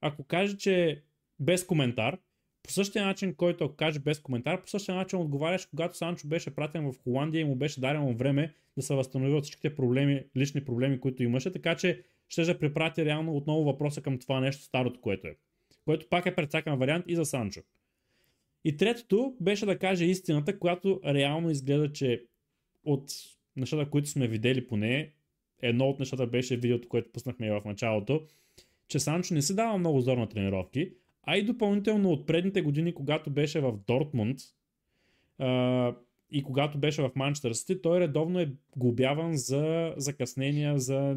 ако 0.00 0.24
каже, 0.24 0.56
че 0.56 1.02
без 1.40 1.66
коментар, 1.66 2.18
по 2.62 2.72
същия 2.72 3.06
начин, 3.06 3.34
който 3.34 3.64
ако 3.64 3.76
каже 3.76 3.98
без 3.98 4.20
коментар, 4.20 4.62
по 4.62 4.68
същия 4.68 4.94
начин 4.94 5.18
отговаряш, 5.18 5.66
когато 5.66 5.96
Санчо 5.96 6.28
беше 6.28 6.54
пратен 6.54 6.92
в 6.92 7.02
Холандия 7.02 7.40
и 7.40 7.44
му 7.44 7.56
беше 7.56 7.80
дадено 7.80 8.14
време 8.14 8.54
да 8.76 8.82
се 8.82 8.94
възстанови 8.94 9.34
от 9.34 9.44
всичките 9.44 9.74
проблеми, 9.74 10.24
лични 10.36 10.64
проблеми, 10.64 11.00
които 11.00 11.22
имаше, 11.22 11.52
така 11.52 11.76
че 11.76 12.04
ще 12.28 12.44
да 12.44 12.58
препрати 12.58 13.04
реално 13.04 13.36
отново 13.36 13.64
въпроса 13.64 14.02
към 14.02 14.18
това 14.18 14.40
нещо 14.40 14.62
старото, 14.62 15.00
което 15.00 15.26
е. 15.26 15.36
Което 15.84 16.08
пак 16.08 16.26
е 16.26 16.34
прецакан 16.34 16.78
вариант 16.78 17.04
и 17.08 17.16
за 17.16 17.24
Санчо. 17.24 17.60
И 18.64 18.76
третото 18.76 19.36
беше 19.40 19.66
да 19.66 19.78
каже 19.78 20.04
истината, 20.04 20.58
която 20.58 21.00
реално 21.04 21.50
изгледа, 21.50 21.92
че 21.92 22.24
от 22.84 23.04
нещата, 23.56 23.90
които 23.90 24.08
сме 24.08 24.28
видели 24.28 24.66
поне, 24.66 25.12
едно 25.62 25.88
от 25.88 25.98
нещата 25.98 26.26
беше 26.26 26.56
видеото, 26.56 26.88
което 26.88 27.12
пуснахме 27.12 27.50
в 27.50 27.62
началото, 27.64 28.22
че 28.88 28.98
Санчо 28.98 29.34
не 29.34 29.42
си 29.42 29.56
дава 29.56 29.78
много 29.78 30.00
зор 30.00 30.16
на 30.16 30.28
тренировки, 30.28 30.92
а 31.22 31.36
и 31.36 31.44
допълнително 31.44 32.10
от 32.10 32.26
предните 32.26 32.62
години, 32.62 32.94
когато 32.94 33.30
беше 33.30 33.60
в 33.60 33.78
Дортмунд 33.86 34.38
а, 35.38 35.94
и 36.30 36.42
когато 36.42 36.78
беше 36.78 37.02
в 37.02 37.10
Манчестър 37.14 37.52
Сити, 37.52 37.82
той 37.82 38.00
редовно 38.00 38.40
е 38.40 38.52
глобяван 38.76 39.36
за 39.36 39.94
закъснения, 39.96 40.78
за 40.78 41.16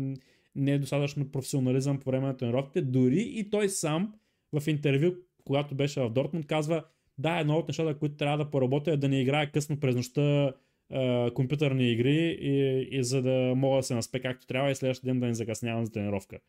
недостатъчно 0.55 1.31
професионализъм 1.31 1.99
по 1.99 2.09
време 2.09 2.27
на 2.27 2.37
тренировките. 2.37 2.81
Дори 2.81 3.21
и 3.21 3.49
той 3.49 3.69
сам 3.69 4.13
в 4.53 4.67
интервю, 4.67 5.15
когато 5.45 5.75
беше 5.75 6.01
в 6.01 6.09
Дортмунд, 6.09 6.47
казва, 6.47 6.83
да, 7.17 7.39
едно 7.39 7.57
от 7.57 7.67
нещата, 7.67 7.99
които 7.99 8.15
трябва 8.15 8.37
да 8.37 8.51
поработя 8.51 8.91
е 8.91 8.97
да 8.97 9.09
не 9.09 9.21
играя 9.21 9.51
късно 9.51 9.79
през 9.79 9.95
нощта 9.95 10.53
а, 10.91 11.31
компютърни 11.33 11.91
игри 11.91 12.37
и, 12.41 12.87
и 12.91 13.03
за 13.03 13.21
да 13.21 13.53
мога 13.55 13.77
да 13.77 13.83
се 13.83 13.95
наспе 13.95 14.19
както 14.19 14.47
трябва 14.47 14.71
и 14.71 14.75
следващия 14.75 15.07
ден 15.07 15.19
да 15.19 15.25
не 15.25 15.33
закъснявам 15.33 15.85
за 15.85 15.91
тренировка. 15.91 16.39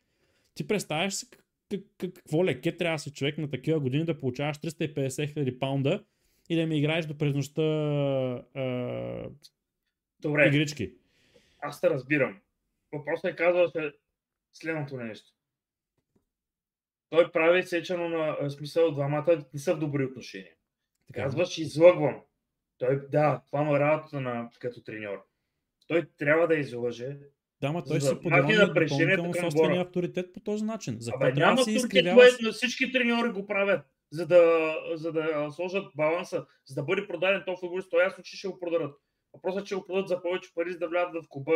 Ти 0.53 0.67
представяш 0.67 1.13
си 1.13 1.29
как- 1.29 1.41
как- 1.69 1.81
как- 1.97 2.13
какво 2.13 2.45
леке 2.45 2.77
трябва 2.77 2.95
да 2.95 2.99
си 2.99 3.11
човек 3.13 3.37
на 3.37 3.49
такива 3.49 3.79
години 3.79 4.05
да 4.05 4.19
получаваш 4.19 4.57
350 4.57 5.33
хиляди 5.33 5.59
паунда 5.59 6.03
и 6.49 6.55
да 6.55 6.65
ми 6.67 6.77
играеш 6.77 7.05
до 7.05 7.17
през 7.17 7.35
нощта 7.35 7.61
а, 7.61 9.29
Добре, 10.19 10.47
игрички. 10.47 10.91
аз 11.61 11.81
те 11.81 11.89
разбирам. 11.89 12.39
Въпросът 12.93 13.31
е 13.31 13.35
казва 13.35 13.69
се 13.69 13.91
следното 14.53 14.97
нещо. 14.97 15.33
Той 17.09 17.31
прави 17.31 17.63
сечено 17.63 18.09
на 18.09 18.49
смисъл, 18.49 18.91
двамата 18.91 19.45
не 19.53 19.59
са 19.59 19.75
в 19.75 19.79
добри 19.79 20.05
отношения. 20.05 20.51
Така. 21.07 21.23
Казваш, 21.23 21.57
излъгвам. 21.57 22.21
Той, 22.77 23.07
да, 23.09 23.41
това 23.45 23.63
му 23.63 23.75
е 23.75 23.79
работата 23.79 24.21
на, 24.21 24.49
като 24.59 24.83
треньор. 24.83 25.17
Той 25.87 26.09
трябва 26.17 26.47
да 26.47 26.55
излъже. 26.55 27.17
Да, 27.61 27.71
ма 27.71 27.83
той 27.83 28.01
се 28.01 28.13
напрежението 28.13 28.67
допълнително 28.83 29.33
собствения 29.33 29.81
авторитет 29.81 30.33
по 30.33 30.39
този 30.39 30.63
начин. 30.63 30.97
За 30.99 31.11
Абе, 31.15 31.33
няма 31.33 31.55
да 31.55 31.63
се 31.63 31.69
авторитет, 31.69 31.83
изкривява? 31.83 32.17
което 32.17 32.45
на 32.45 32.51
всички 32.51 32.91
треньори 32.91 33.29
го 33.29 33.45
правят. 33.45 33.85
за 34.11 34.27
да, 34.27 34.73
за 34.93 35.11
да 35.11 35.51
сложат 35.51 35.85
баланса, 35.95 36.45
за 36.65 36.75
да 36.75 36.83
бъде 36.83 37.07
продаден 37.07 37.43
този 37.45 37.59
футболист, 37.59 37.89
то 37.91 37.99
ясно, 37.99 38.23
че 38.23 38.37
ще 38.37 38.47
го 38.47 38.59
продадат. 38.59 38.95
Въпросът 39.33 39.61
е, 39.61 39.65
че 39.65 39.75
го 39.75 39.85
продадат 39.85 40.07
за 40.07 40.21
повече 40.21 40.53
пари, 40.55 40.71
за 40.71 40.79
да 40.79 40.87
влязат 40.87 41.23
в 41.23 41.27
клуба 41.29 41.51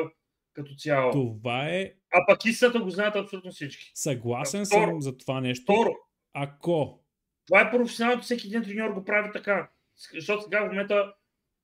като 0.54 0.76
цяло. 0.76 1.12
Това 1.12 1.70
е... 1.70 1.94
А 2.14 2.26
пък 2.28 2.46
истината 2.46 2.80
го 2.80 2.90
знаят 2.90 3.16
абсолютно 3.16 3.52
всички. 3.52 3.92
Съгласен 3.96 4.66
Второ. 4.66 4.90
съм 4.90 5.02
за 5.02 5.18
това 5.18 5.42
нещо. 5.42 5.64
Второ, 5.64 5.96
Ако 6.34 7.00
това 7.48 7.62
е 7.62 7.72
професионалното, 7.72 8.24
всеки 8.24 8.48
един 8.48 8.64
треньор 8.64 8.90
го 8.90 9.06
прави 9.06 9.30
така. 9.34 9.70
Защото 10.14 10.42
сега 10.42 10.62
в 10.62 10.68
момента 10.68 11.14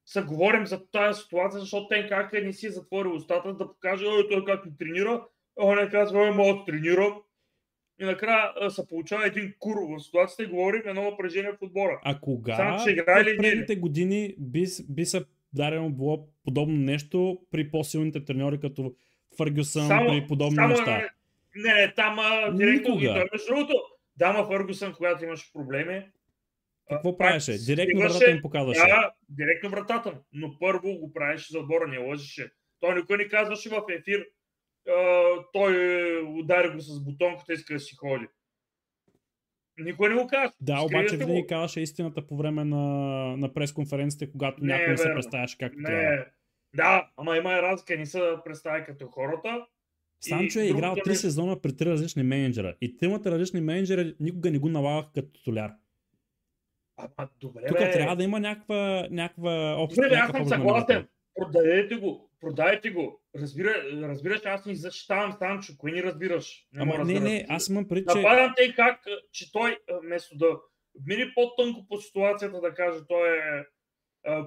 се 0.06 0.22
говорим 0.22 0.66
за 0.66 0.88
тази 0.88 1.22
ситуация, 1.22 1.60
защото 1.60 1.88
те 1.88 2.08
как 2.10 2.34
не 2.34 2.54
си 2.54 2.70
затвори 2.70 3.08
устата 3.08 3.54
да 3.54 3.68
покаже, 3.68 4.06
ой, 4.06 4.28
той 4.30 4.46
как 4.46 4.66
ни 4.66 4.78
тренира, 4.78 5.24
а 5.60 5.76
не 5.76 5.90
казва, 5.90 6.20
ой, 6.20 6.32
мога 6.32 6.60
да 6.60 6.66
тренирам. 6.66 7.22
И 8.02 8.06
накрая 8.06 8.72
се 8.72 8.88
получава 8.88 9.28
един 9.28 9.54
кур 9.60 9.76
в 9.90 10.04
ситуацията 10.04 10.44
и 10.44 10.46
говорим 10.46 10.82
едно 10.86 11.04
напрежение 11.04 11.52
в 11.52 11.62
отбора. 11.62 12.02
А 12.04 12.20
кога 12.20 12.56
Само, 12.56 12.84
че 12.84 12.92
играли 12.92 13.34
в 13.34 13.38
предните 13.38 13.76
години 13.76 14.36
би, 14.40 14.66
би 14.90 15.06
се 15.06 15.26
дарено 15.54 15.90
било 15.90 16.28
подобно 16.44 16.78
нещо 16.78 17.40
при 17.52 17.72
по-силните 17.72 18.26
треньори, 18.26 18.60
като 18.60 18.96
Фъргюсън, 19.38 19.88
Само- 19.88 20.10
при 20.10 20.28
подобни 20.28 20.56
Само, 20.56 20.70
неща? 20.70 21.10
Не, 21.56 21.74
не, 21.74 21.94
там 21.94 22.18
директно. 22.56 22.96
И 23.00 23.06
той, 23.06 23.26
между 23.34 23.48
другото, 23.48 23.74
Дама 24.18 24.46
Фъргусън, 24.46 24.94
когато 24.94 25.24
имаше 25.24 25.54
проблеми. 25.54 26.06
А, 26.90 26.96
Какво 26.96 27.12
пак 27.12 27.28
правеше? 27.28 27.52
Директно 27.54 28.00
стигаше- 28.00 28.14
вратата 28.14 28.32
им 28.32 28.42
показваше. 28.42 28.80
Да, 28.80 29.12
директно 29.30 29.70
вратата. 29.70 30.20
Но 30.34 30.60
първо 30.60 30.94
го 30.94 31.14
правеше 31.14 31.52
за 31.52 31.60
отбора, 31.60 31.88
не 31.88 31.98
лъжеше. 31.98 32.52
Той 32.80 32.96
никой 32.96 33.18
не 33.18 33.28
казваше 33.28 33.70
в 33.70 33.82
ефир, 33.92 34.26
а, 34.90 35.24
той 35.54 35.74
удари 36.30 36.70
го 36.70 36.80
с 36.80 37.04
бутонката 37.04 37.52
и 37.52 37.56
иска 37.56 37.74
да 37.74 37.80
си 37.80 37.96
ходи. 37.96 38.28
Никой 39.80 40.10
не 40.10 40.16
го 40.16 40.28
казва. 40.28 40.54
Да, 40.62 40.74
Скривате 40.76 40.96
обаче 40.96 41.18
го. 41.18 41.26
винаги 41.26 41.48
казваше 41.48 41.82
истината 41.82 42.28
по 42.28 42.38
време 42.38 42.64
на, 42.64 42.78
на 43.38 43.54
пресконференците, 43.54 44.32
когато 44.32 44.64
Не 44.64 44.74
е 44.74 44.78
някой 44.78 44.92
не 44.92 44.98
се 44.98 45.14
представяше 45.14 45.58
както 45.58 45.78
трябва. 45.86 46.02
Не, 46.12 46.26
да, 46.76 47.10
ама 47.18 47.38
има 47.38 47.54
и 47.54 47.62
разлика, 47.62 47.98
не 47.98 48.06
са 48.06 48.38
представи 48.46 48.86
като 48.86 49.08
хората. 49.08 49.66
Санчо 50.22 50.60
е 50.60 50.66
играл 50.66 50.96
три 50.96 51.16
сезона 51.16 51.62
при 51.62 51.76
три 51.78 51.86
различни 51.86 52.24
менеджера. 52.24 52.76
И 52.82 52.98
тримата 52.98 53.32
различни 53.32 53.62
менеджера 53.62 54.14
никога 54.20 54.52
не 54.52 54.60
го 54.60 54.70
налагаха 54.70 55.12
като 55.14 55.30
титуляр. 55.30 55.72
Ама 56.98 57.30
добре, 57.40 57.68
Тук 57.68 57.78
бе. 57.78 57.92
трябва 57.92 58.16
да 58.16 58.24
има 58.24 58.40
някаква, 58.40 59.08
някаква 59.12 59.76
обща. 59.80 59.96
Добре, 59.96 60.10
бе, 60.10 60.16
аз 60.16 60.32
съм 60.32 60.46
съгласен. 60.46 61.08
Продадете 61.36 61.96
го, 61.96 62.32
продайте 62.42 62.90
го. 62.90 63.22
Разбира, 63.36 63.84
разбираш, 64.02 64.42
аз 64.46 64.66
не 64.66 64.76
защитавам 64.76 65.34
Санчо, 65.34 65.74
кой 65.78 65.92
ни 65.92 66.04
разбираш? 66.04 66.68
Ама 66.76 66.86
мога 66.86 67.06
да 67.06 67.14
не, 67.14 67.20
не, 67.20 67.46
аз 67.50 67.70
имам 67.70 67.88
преди, 67.88 68.06
че... 68.12 68.18
Нападам 68.18 68.54
те 68.58 68.74
как, 68.76 69.06
че 69.32 69.52
той, 69.52 69.78
вместо 70.04 70.38
да 70.38 70.60
мине 71.06 71.32
по-тънко 71.36 71.86
по 71.90 71.98
ситуацията, 71.98 72.62
да 72.62 72.74
каже, 72.74 73.00
той 73.08 73.38
е 73.38 73.64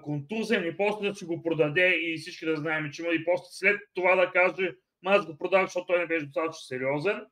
контузен 0.02 0.66
и 0.66 0.76
после 0.76 1.08
да 1.08 1.14
си 1.14 1.24
го 1.24 1.42
продаде 1.42 1.88
и 1.88 2.16
всички 2.18 2.46
да 2.46 2.56
знаем, 2.56 2.90
че 2.92 3.02
има 3.02 3.12
и 3.12 3.24
после 3.24 3.46
след 3.50 3.80
това 3.94 4.16
да 4.16 4.30
каже, 4.30 4.72
аз 5.06 5.26
го 5.26 5.38
продах, 5.38 5.64
защото 5.64 5.86
той 5.86 5.98
не 5.98 6.06
беше 6.06 6.26
достатъчно 6.26 6.60
сериозен. 6.60 7.26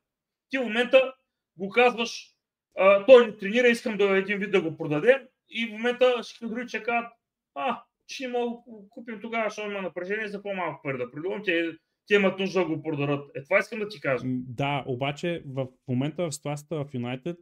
Ти 0.50 0.58
в 0.58 0.62
момента 0.62 1.14
го 1.56 1.68
казваш, 1.68 2.34
а, 2.78 3.06
той 3.06 3.26
не 3.26 3.36
тренира, 3.36 3.68
искам 3.68 3.96
да 3.96 4.18
един 4.18 4.38
вид 4.38 4.50
да 4.50 4.62
го 4.62 4.76
продадем 4.76 5.18
и 5.50 5.66
в 5.66 5.72
момента 5.72 6.14
ще 6.22 6.46
други 6.46 6.66
че 6.68 6.82
казват, 6.82 7.12
а, 7.54 7.82
ще 8.06 8.28
го 8.28 8.64
купим 8.90 9.20
тогава, 9.20 9.48
защото 9.48 9.70
има 9.70 9.82
напрежение 9.82 10.28
за 10.28 10.42
по-малко 10.42 10.80
пари 10.82 10.98
да 10.98 11.10
придумам, 11.10 11.42
те, 11.44 11.70
те 12.06 12.14
имат 12.14 12.38
нужда 12.38 12.60
да 12.60 12.66
го 12.66 12.82
продадат. 12.82 13.30
Е, 13.36 13.42
това 13.42 13.58
искам 13.58 13.78
да 13.78 13.88
ти 13.88 14.00
кажа. 14.00 14.24
Да, 14.26 14.84
обаче 14.86 15.42
в 15.46 15.66
момента 15.88 16.30
в 16.30 16.34
ситуацията 16.34 16.76
в 16.76 16.94
Юнайтед 16.94 17.38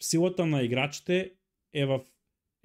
силата 0.00 0.46
на 0.46 0.62
играчите 0.62 1.32
е 1.72 1.86
в 1.86 2.00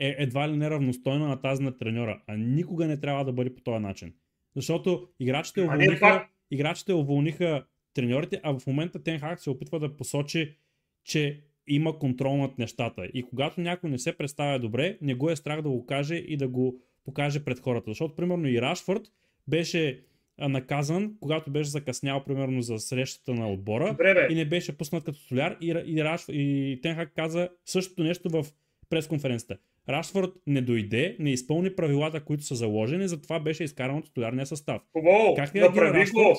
е 0.02 0.16
едва 0.18 0.50
ли 0.50 0.58
не 0.58 0.70
равностойна 0.70 1.28
на 1.28 1.42
тази 1.42 1.64
на 1.64 1.78
треньора, 1.78 2.22
а 2.28 2.38
никога 2.38 2.88
не 2.88 3.00
трябва 3.00 3.26
да 3.26 3.34
бъде 3.34 3.56
по 3.56 3.62
този 3.62 3.82
начин. 3.82 4.14
Защото 4.56 5.10
играчите 5.20 5.62
уволниха, 5.62 6.28
играчите 6.52 6.94
уволниха 6.94 7.66
треньорите, 7.94 8.42
а 8.44 8.60
в 8.60 8.68
момента 8.68 9.04
Тен 9.04 9.20
Хаг 9.20 9.42
се 9.42 9.50
опитва 9.50 9.80
да 9.80 9.96
посочи, 9.96 10.58
че 11.04 11.44
има 11.70 11.99
контрол 11.99 12.38
над 12.38 12.57
нещата. 12.57 13.05
И 13.13 13.24
когато 13.24 13.61
някой 13.61 13.89
не 13.89 13.99
се 13.99 14.17
представя 14.17 14.59
добре, 14.59 14.97
не 15.01 15.13
го 15.13 15.30
е 15.30 15.36
страх 15.36 15.61
да 15.61 15.70
го 15.70 15.86
каже 15.86 16.15
и 16.15 16.38
да 16.38 16.47
го 16.47 16.82
покаже 17.05 17.43
пред 17.43 17.59
хората. 17.59 17.91
Защото, 17.91 18.15
примерно, 18.15 18.47
и 18.47 18.61
Рашфорд 18.61 19.01
беше 19.47 20.03
наказан, 20.38 21.15
когато 21.20 21.51
беше 21.51 21.70
закъснял, 21.70 22.24
примерно, 22.24 22.61
за 22.61 22.80
срещата 22.80 23.34
на 23.34 23.51
отбора 23.51 23.88
Добре, 23.91 24.13
бе. 24.13 24.28
и 24.34 24.36
не 24.36 24.45
беше 24.45 24.78
пуснат 24.78 25.03
като 25.03 25.20
соляр 25.20 25.57
и, 25.61 25.67
и, 25.86 26.03
Раш, 26.03 26.26
и 26.30 26.80
Тенхак 26.84 27.13
каза 27.15 27.49
същото 27.65 28.03
нещо 28.03 28.30
в 28.30 28.45
пресконференцията. 28.89 29.57
Рашфорд 29.89 30.32
не 30.47 30.61
дойде, 30.61 31.15
не 31.20 31.32
изпълни 31.32 31.76
правилата, 31.76 32.26
които 32.26 32.43
са 32.43 32.55
заложени, 32.55 33.07
затова 33.07 33.39
беше 33.39 33.63
изкаран 33.63 33.97
от 33.97 34.05
титулярния 34.05 34.45
състав. 34.45 34.82
Хубаво, 34.91 35.34
Как 35.36 35.55
реагира 35.55 35.86
направи 35.86 36.11
го. 36.11 36.20
Рашфорд? 36.20 36.38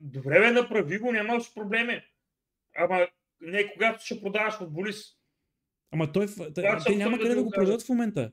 Добре, 0.00 0.40
бе, 0.40 0.50
направи 0.50 0.98
го, 0.98 1.12
нямаш 1.12 1.54
проблеми. 1.54 2.00
Ама 2.76 3.06
не 3.40 3.72
когато 3.72 4.04
ще 4.04 4.20
продаваш 4.20 4.54
футболист. 4.54 5.18
Ама 5.90 6.12
той, 6.12 6.26
в- 6.26 6.52
те, 6.54 6.96
няма 6.96 7.18
къде 7.18 7.34
да 7.34 7.42
го 7.42 7.50
продадат 7.50 7.82
в 7.82 7.88
момента. 7.88 8.32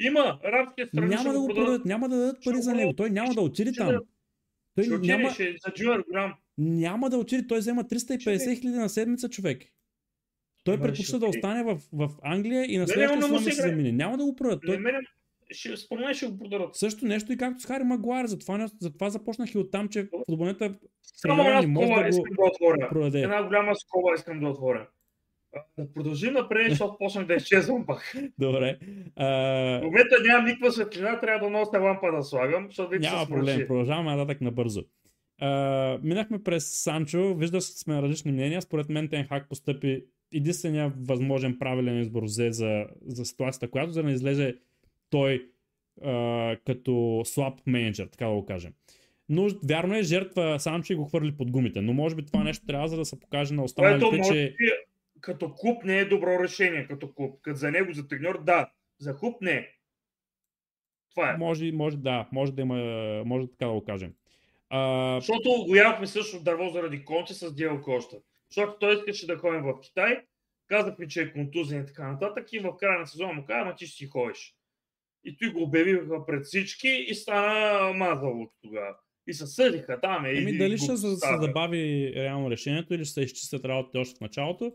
Има, 0.00 0.40
арабските 0.44 0.88
страни 0.88 1.06
Няма 1.06 1.32
да 1.32 1.40
го 1.40 1.48
продадат, 1.48 1.84
няма 1.84 2.08
да 2.08 2.16
дадат 2.16 2.44
пари 2.44 2.62
за 2.62 2.74
него. 2.74 2.92
Той 2.92 3.10
няма 3.10 3.34
да 3.34 3.40
отиде 3.40 3.72
там. 3.72 3.98
Той 4.74 4.84
Ще 4.84 4.98
няма, 4.98 5.30
ще 5.30 5.56
за 5.66 5.72
Джуниор 5.74 6.04
голям. 6.08 6.34
няма 6.58 7.10
да 7.10 7.18
отиде. 7.18 7.46
Той 7.46 7.58
взема 7.58 7.84
350 7.84 8.60
хиляди 8.60 8.78
на 8.78 8.88
седмица 8.88 9.28
човек. 9.28 9.62
Той 10.64 10.80
предпочита 10.80 11.18
да 11.18 11.26
остане 11.26 11.62
в, 11.62 11.80
в 11.92 12.10
Англия 12.22 12.72
и 12.72 12.78
на 12.78 12.88
следващия 12.88 13.22
сезон 13.22 13.44
да 13.44 13.52
се 13.52 13.62
замине. 13.62 13.92
Няма 13.92 14.16
да 14.18 14.24
го 14.24 14.36
продадат. 14.36 14.62
Той... 14.66 14.78
Ще, 15.52 15.76
според 15.76 16.04
мен 16.04 16.14
ще 16.14 16.26
го 16.26 16.38
продадат. 16.38 16.74
Също 16.74 17.04
нещо 17.06 17.32
и 17.32 17.36
както 17.36 17.60
с 17.62 17.66
Хари 17.66 17.84
Магуайр. 17.84 18.26
Затова, 18.26 18.68
затова 18.80 19.10
започнах 19.10 19.54
и 19.54 19.58
оттам, 19.58 19.88
че 19.88 20.08
футболната 20.28 20.74
Само 21.02 21.36
треньора 21.36 21.58
една 21.58 21.80
скоба 21.80 22.02
да 22.02 22.08
искам 22.08 22.34
да 22.38 22.44
отворя. 22.44 22.88
продаде. 22.88 23.20
Една 23.20 23.42
голяма 23.42 23.74
скоба 23.74 24.08
искам 24.14 24.40
да 24.40 24.48
отворя. 24.48 24.88
Да 25.78 25.92
продължим 25.94 26.32
напред, 26.32 26.70
защото 26.70 26.98
почнах 26.98 27.26
да 27.26 27.34
изчезвам 27.34 27.86
пак. 27.86 28.14
Добре. 28.38 28.78
А, 29.16 29.26
В 29.80 29.84
момента 29.84 30.16
нямам 30.26 30.44
никаква 30.44 30.72
светлина, 30.72 31.20
трябва 31.20 31.46
да 31.46 31.50
нося 31.50 31.78
лампа 31.78 32.12
да 32.16 32.22
слагам, 32.22 32.66
защото 32.66 32.90
вече 32.90 33.10
няма 33.10 33.26
проблем. 33.26 33.66
Продължаваме 33.68 34.16
нататък 34.16 34.40
набързо. 34.40 34.82
А, 35.40 35.98
минахме 36.02 36.42
през 36.42 36.82
Санчо. 36.82 37.34
Вижда 37.34 37.60
сме 37.60 37.94
на 37.94 38.02
различни 38.02 38.32
мнения. 38.32 38.62
Според 38.62 38.88
мен 38.88 39.08
Тен 39.08 39.26
Хак 39.26 39.48
постъпи 39.48 40.04
единствения 40.34 40.92
възможен 41.00 41.58
правилен 41.58 42.00
избор 42.00 42.22
взе 42.22 42.52
за, 42.52 42.86
за 43.06 43.24
ситуацията, 43.24 43.70
която 43.70 43.92
за 43.92 44.02
да 44.02 44.08
не 44.08 44.14
излезе 44.14 44.56
той 45.12 45.48
а, 46.04 46.56
като 46.66 47.22
слаб 47.24 47.60
менеджер, 47.66 48.06
така 48.06 48.26
да 48.26 48.32
го 48.32 48.46
кажем. 48.46 48.72
Но 49.28 49.48
вярно 49.68 49.94
е, 49.94 50.02
жертва 50.02 50.60
Санчо 50.60 50.92
и 50.92 50.96
го 50.96 51.04
хвърли 51.04 51.36
под 51.36 51.50
гумите. 51.50 51.80
Но 51.80 51.92
може 51.92 52.14
би 52.14 52.26
това 52.26 52.44
нещо 52.44 52.66
трябва 52.66 52.88
за 52.88 52.96
да 52.96 53.04
се 53.04 53.20
покаже 53.20 53.54
на 53.54 53.62
Което 53.62 53.64
останалите, 53.64 54.16
може 54.16 54.32
че 54.32 54.54
би 54.58 54.68
като 55.22 55.54
клуб 55.54 55.84
не 55.84 55.98
е 55.98 56.04
добро 56.04 56.42
решение, 56.42 56.86
като 56.86 57.12
клуб. 57.14 57.38
Като 57.42 57.56
за 57.56 57.70
него, 57.70 57.92
за 57.92 58.08
треньор, 58.08 58.44
да. 58.44 58.70
За 58.98 59.16
клуб 59.16 59.36
не. 59.40 59.68
Това 61.10 61.30
е. 61.30 61.36
може, 61.36 61.72
може 61.72 61.96
да, 61.96 62.28
може 62.32 62.52
да 62.52 62.62
има, 62.62 62.76
може 63.26 63.46
така 63.46 63.66
да 63.66 63.72
го 63.72 63.84
кажем. 63.84 64.14
А, 64.68 65.20
Защото 65.20 65.64
го 65.68 65.76
ядохме 65.76 66.06
също 66.06 66.42
дърво 66.42 66.68
заради 66.68 67.04
Конче 67.04 67.34
с 67.34 67.54
Диел 67.54 67.80
Коща. 67.82 68.16
Защото 68.50 68.78
той 68.80 68.94
искаше 68.94 69.26
да 69.26 69.38
ходим 69.38 69.62
в 69.62 69.80
Китай, 69.80 70.20
казах 70.66 70.98
ми, 70.98 71.08
че 71.08 71.22
е 71.22 71.32
контузен 71.32 71.82
и 71.82 71.86
така 71.86 72.12
нататък 72.12 72.52
и 72.52 72.58
в 72.58 72.76
края 72.76 72.98
на 72.98 73.06
сезона 73.06 73.32
му 73.32 73.44
каза, 73.44 73.60
ама 73.60 73.74
ти 73.74 73.86
ще 73.86 73.96
си 73.96 74.06
ходиш. 74.06 74.54
И 75.24 75.36
той 75.36 75.52
го 75.52 75.62
обявиха 75.62 76.26
пред 76.26 76.44
всички 76.44 77.06
и 77.08 77.14
стана 77.14 77.92
мазало 77.92 78.52
тогава. 78.62 78.96
И 79.26 79.34
се 79.34 79.46
съдиха 79.46 80.00
там. 80.00 80.24
Е, 80.24 80.30
Еми, 80.30 80.50
и 80.50 80.58
дали 80.58 80.78
ще 80.78 80.96
се, 80.96 81.08
забави 81.40 82.12
реално 82.16 82.50
решението 82.50 82.94
или 82.94 83.04
ще 83.04 83.14
се 83.14 83.20
изчистят 83.20 83.64
работите 83.64 83.98
още 83.98 84.18
в 84.18 84.20
началото. 84.20 84.72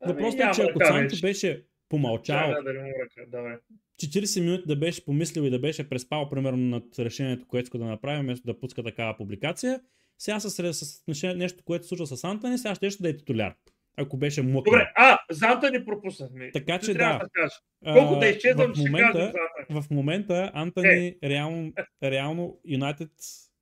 Ами, 0.00 0.12
Въпросът 0.12 0.40
е, 0.40 0.50
че 0.54 0.62
ако 0.62 0.94
вече. 0.94 1.20
беше 1.20 1.64
помълчал 1.88 2.38
Чакай 2.38 2.62
да 2.62 2.72
не 2.72 2.78
му 2.82 2.92
ръка, 3.02 3.30
давай. 3.30 3.56
40 4.02 4.40
минути 4.40 4.62
да 4.66 4.76
беше 4.76 5.04
помислил 5.04 5.42
и 5.42 5.50
да 5.50 5.58
беше 5.58 5.88
преспал 5.88 6.28
примерно 6.30 6.58
над 6.58 6.98
решението, 6.98 7.46
което 7.46 7.64
иска 7.64 7.78
да 7.78 7.84
направи, 7.84 8.20
вместо 8.22 8.46
да 8.46 8.58
пуска 8.58 8.82
такава 8.82 9.16
публикация, 9.16 9.80
сега 10.18 10.40
с, 10.40 10.50
с 10.50 11.02
нещо- 11.08 11.34
нещо, 11.34 11.64
което 11.64 11.84
се 11.84 11.88
случва 11.88 12.06
с 12.06 12.24
Антони, 12.24 12.58
сега 12.58 12.74
ще, 12.74 12.90
ще 12.90 13.02
да 13.02 13.08
е 13.08 13.16
титуляр. 13.16 13.54
Ако 13.96 14.16
беше 14.16 14.42
мъкнал. 14.42 14.62
Добре, 14.62 14.92
а, 14.96 15.18
Занта 15.30 15.70
ни 15.70 15.84
пропуснахме. 15.84 16.50
Така 16.52 16.78
Ти 16.78 16.86
че 16.86 16.92
да. 16.94 17.18
да 17.18 17.28
кажеш. 17.32 17.52
А, 17.84 17.94
Колко 17.94 18.20
да 18.20 18.26
изчезвам, 18.26 18.72
в 18.72 18.74
ще 18.74 18.84
кажа 18.84 18.92
момента, 18.92 19.18
Занта. 19.18 19.82
в 19.82 19.90
момента 19.90 20.50
Антони 20.54 21.16
реално, 21.24 21.72
реално 22.02 22.58
Юнайтед, 22.64 23.10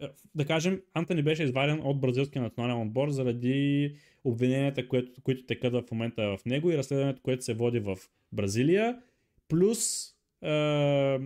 е, 0.03 0.07
да 0.35 0.47
кажем, 0.47 0.81
Антони 0.95 1.23
беше 1.23 1.43
изваден 1.43 1.81
от 1.85 2.01
бразилския 2.01 2.43
национален 2.43 2.81
отбор 2.83 3.11
заради 3.11 3.95
обвиненията, 4.25 4.89
които, 4.89 5.23
които 5.23 5.47
текат 5.47 5.73
в 5.73 5.83
момента 5.93 6.23
в 6.23 6.39
него 6.47 6.71
и 6.71 6.77
разследването, 6.77 7.23
което 7.23 7.45
се 7.45 7.55
води 7.55 7.81
в 7.81 7.97
Бразилия, 8.33 8.99
плюс 9.49 10.11
е, 10.43 11.19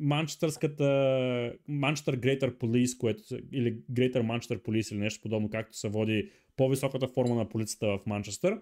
Манчестърската 0.00 1.52
Манчестър 1.68 2.16
Greater 2.16 2.58
Police, 2.58 2.98
което, 2.98 3.22
или 3.52 3.76
Greater 3.92 4.22
Manchester 4.22 4.62
Police 4.62 4.92
или 4.92 5.00
нещо 5.00 5.22
подобно, 5.22 5.50
както 5.50 5.76
се 5.76 5.88
води 5.88 6.30
по-високата 6.58 7.08
форма 7.08 7.34
на 7.34 7.48
полицията 7.48 7.86
в 7.86 8.06
Манчестър. 8.06 8.60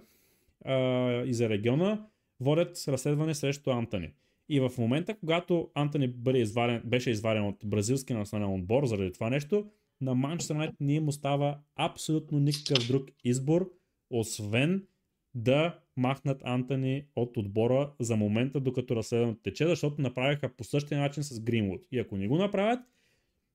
а, 0.65 1.25
и 1.25 1.35
за 1.35 1.49
региона 1.49 2.07
водят 2.41 2.85
разследване 2.89 3.35
срещу 3.35 3.71
Антони. 3.71 4.13
И 4.49 4.61
в 4.61 4.71
момента, 4.79 5.15
когато 5.15 5.71
Антони 5.75 6.09
бъде 6.09 6.39
изварен, 6.39 6.83
беше 6.85 7.11
изварен 7.11 7.47
от 7.47 7.57
бразилския 7.65 8.19
национален 8.19 8.55
отбор 8.55 8.87
заради 8.87 9.13
това 9.13 9.31
нещо, 9.31 9.71
на 10.01 10.15
Манчестър 10.15 10.55
Юнайтед 10.55 10.81
не 10.81 10.95
им 10.95 11.09
остава 11.09 11.59
абсолютно 11.77 12.39
никакъв 12.39 12.87
друг 12.89 13.11
избор, 13.25 13.71
освен 14.11 14.87
да 15.35 15.79
махнат 15.97 16.43
Антони 16.45 17.07
от 17.17 17.37
отбора 17.37 17.93
за 18.01 18.17
момента, 18.17 18.61
докато 18.61 18.97
разследването 18.97 19.43
тече, 19.43 19.67
защото 19.67 20.03
направиха 20.03 20.57
по 20.57 20.65
същия 20.65 21.01
начин 21.01 21.23
с 21.23 21.41
Гринвуд. 21.41 21.87
И 21.93 21.99
ако 21.99 22.17
не 22.17 22.29
го 22.29 22.37
направят, 22.37 22.81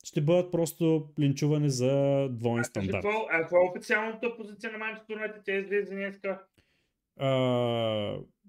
ще 0.04 0.22
бъдат 0.22 0.52
просто 0.52 1.10
линчувани 1.20 1.70
за 1.70 2.28
двоен 2.32 2.64
стандарт. 2.64 3.06
А 3.32 3.42
каква 3.42 3.58
е 3.58 3.70
официалната 3.70 4.38
позиция 4.38 4.72
на 4.72 4.78
Манчестър 4.78 5.14
Юнайтед? 5.14 5.42
Тя 5.46 5.56
излезе 5.56 5.96
днеска. 5.96 6.42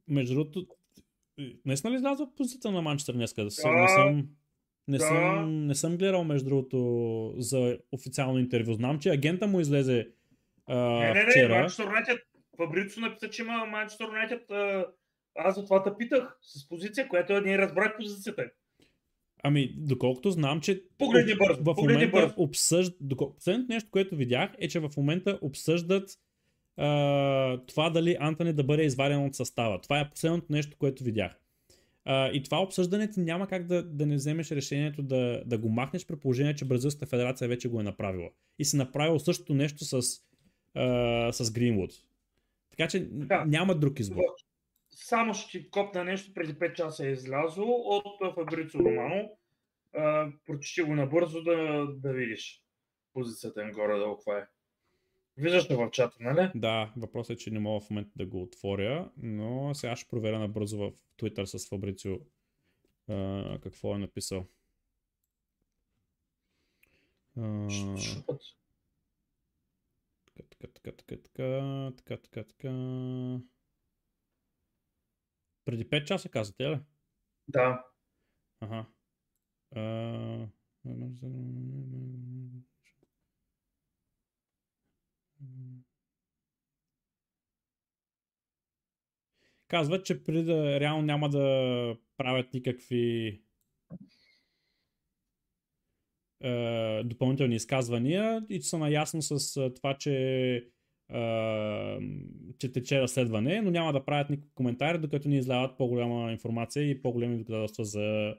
Между 0.08 0.34
другото, 0.34 0.66
наистина 1.66 1.92
ли 1.92 1.96
излязва 1.96 2.34
позицията 2.36 2.70
на 2.70 2.82
Манчестър 2.82 3.14
днеска? 3.14 3.44
Да, 3.44 3.50
да, 3.62 3.72
не 3.72 3.88
съм, 3.88 4.28
не, 4.88 4.98
да. 4.98 5.04
съм, 5.04 5.66
не 5.66 5.74
съм 5.74 5.96
гледал, 5.96 6.24
между 6.24 6.48
другото, 6.48 7.34
за 7.38 7.78
официално 7.92 8.38
интервю. 8.38 8.72
Знам, 8.72 8.98
че 8.98 9.10
агента 9.10 9.46
му 9.46 9.60
излезе 9.60 10.08
а, 10.66 10.76
Не, 10.76 11.14
не, 11.14 11.24
не, 11.24 11.30
вчера. 11.30 11.58
Манчестър 11.58 11.84
Юнайтед. 11.84 12.18
Фабрицо 12.56 13.00
написа, 13.00 13.30
че 13.30 13.42
има 13.42 13.66
Манчестър 13.66 14.06
Юнайтед. 14.06 14.50
Аз 15.34 15.54
за 15.54 15.64
това 15.64 15.82
те 15.82 15.90
питах 15.98 16.38
с 16.42 16.68
позиция, 16.68 17.08
която 17.08 17.40
не 17.40 17.58
разбрах 17.58 17.96
позицията. 17.96 18.50
Ами, 19.42 19.74
доколкото 19.76 20.30
знам, 20.30 20.60
че 20.60 20.82
Погледни 20.98 21.34
бързо, 21.34 21.62
в 21.62 21.74
момента 21.76 22.10
бързо. 22.10 22.34
обсъждат. 22.36 22.96
Последното 23.36 23.72
нещо, 23.72 23.88
което 23.90 24.16
видях 24.16 24.50
е, 24.58 24.68
че 24.68 24.80
в 24.80 24.90
момента 24.96 25.38
обсъждат 25.42 26.10
а, 26.76 27.58
това 27.66 27.90
дали 27.90 28.16
Антони 28.20 28.52
да 28.52 28.64
бъде 28.64 28.82
изваден 28.84 29.24
от 29.24 29.34
състава. 29.34 29.80
Това 29.80 30.00
е 30.00 30.10
последното 30.10 30.46
нещо, 30.50 30.76
което 30.78 31.04
видях. 31.04 31.32
А, 32.04 32.28
и 32.28 32.42
това 32.42 32.62
обсъждане 32.62 33.10
ти 33.10 33.20
няма 33.20 33.46
как 33.46 33.66
да, 33.66 33.82
да 33.82 34.06
не 34.06 34.14
вземеш 34.14 34.50
решението 34.50 35.02
да, 35.02 35.42
да 35.46 35.58
го 35.58 35.68
махнеш 35.68 36.06
при 36.06 36.16
положение, 36.16 36.54
че 36.54 36.64
Бразилската 36.64 37.06
федерация 37.06 37.48
вече 37.48 37.68
го 37.68 37.80
е 37.80 37.84
направила. 37.84 38.28
И 38.58 38.64
си 38.64 38.76
направил 38.76 39.18
същото 39.18 39.54
нещо 39.54 39.84
с, 39.84 40.20
а, 40.74 41.32
с 41.32 41.50
Гринвуд. 41.52 41.90
Така 42.70 42.88
че 42.88 43.00
Да. 43.10 43.44
няма 43.44 43.74
друг 43.74 44.00
избор. 44.00 44.22
Само 44.94 45.34
ще 45.34 45.70
копна 45.70 46.04
нещо, 46.04 46.34
преди 46.34 46.54
5 46.54 46.72
часа 46.72 47.06
е 47.06 47.10
излязло 47.10 47.66
от 47.66 48.34
Фабрицо 48.34 48.78
Романо. 48.78 49.30
Прочети 50.46 50.82
го 50.82 50.94
набързо 50.94 51.42
да, 51.42 51.86
да 51.94 52.12
видиш 52.12 52.62
позицията 53.12 53.62
им 53.62 53.72
горе-долу 53.72 54.16
каква 54.16 54.38
е. 54.38 54.46
Виждаш 55.36 55.68
в 55.70 55.90
чата, 55.90 56.16
нали? 56.20 56.50
Да, 56.54 56.92
въпросът 56.96 57.34
е, 57.34 57.38
че 57.38 57.50
не 57.50 57.58
мога 57.58 57.80
в 57.80 57.90
момента 57.90 58.12
да 58.16 58.26
го 58.26 58.42
отворя, 58.42 59.10
но 59.16 59.74
сега 59.74 59.96
ще 59.96 60.08
проверя 60.08 60.38
набързо 60.38 60.78
в 60.78 60.92
Twitter 61.18 61.44
с 61.44 61.68
Фабрицио 61.68 62.16
а, 63.08 63.58
какво 63.62 63.94
е 63.94 63.98
написал. 63.98 64.46
А, 67.36 67.40
Ш- 67.40 67.98
шупат. 67.98 68.40
Така, 70.26 70.48
така, 70.72 70.92
така, 70.92 71.16
така, 71.22 71.92
така, 71.96 72.16
така, 72.16 72.44
така. 72.44 72.70
Преди 75.64 75.88
5 75.90 76.04
часа 76.04 76.28
казате, 76.28 76.70
ли? 76.70 76.80
Да. 77.48 77.84
Ага. 78.60 78.86
А... 79.76 80.48
Казват, 89.68 90.06
че 90.06 90.24
преди 90.24 90.42
да 90.44 90.80
реално 90.80 91.02
няма 91.02 91.28
да 91.28 91.96
правят 92.16 92.54
никакви 92.54 93.42
е, 96.40 97.02
допълнителни 97.04 97.54
изказвания 97.54 98.46
и 98.48 98.60
че 98.60 98.68
са 98.68 98.78
наясно 98.78 99.22
с 99.22 99.54
това, 99.74 99.98
че, 99.98 100.70
че 102.58 102.72
тече 102.72 103.00
разследване, 103.00 103.60
но 103.60 103.70
няма 103.70 103.92
да 103.92 104.04
правят 104.04 104.30
никакви 104.30 104.50
коментари, 104.54 104.98
докато 104.98 105.28
ни 105.28 105.38
изляват 105.38 105.78
по-голяма 105.78 106.32
информация 106.32 106.90
и 106.90 107.02
по-големи 107.02 107.38
доказателства 107.38 107.84
за 107.84 108.34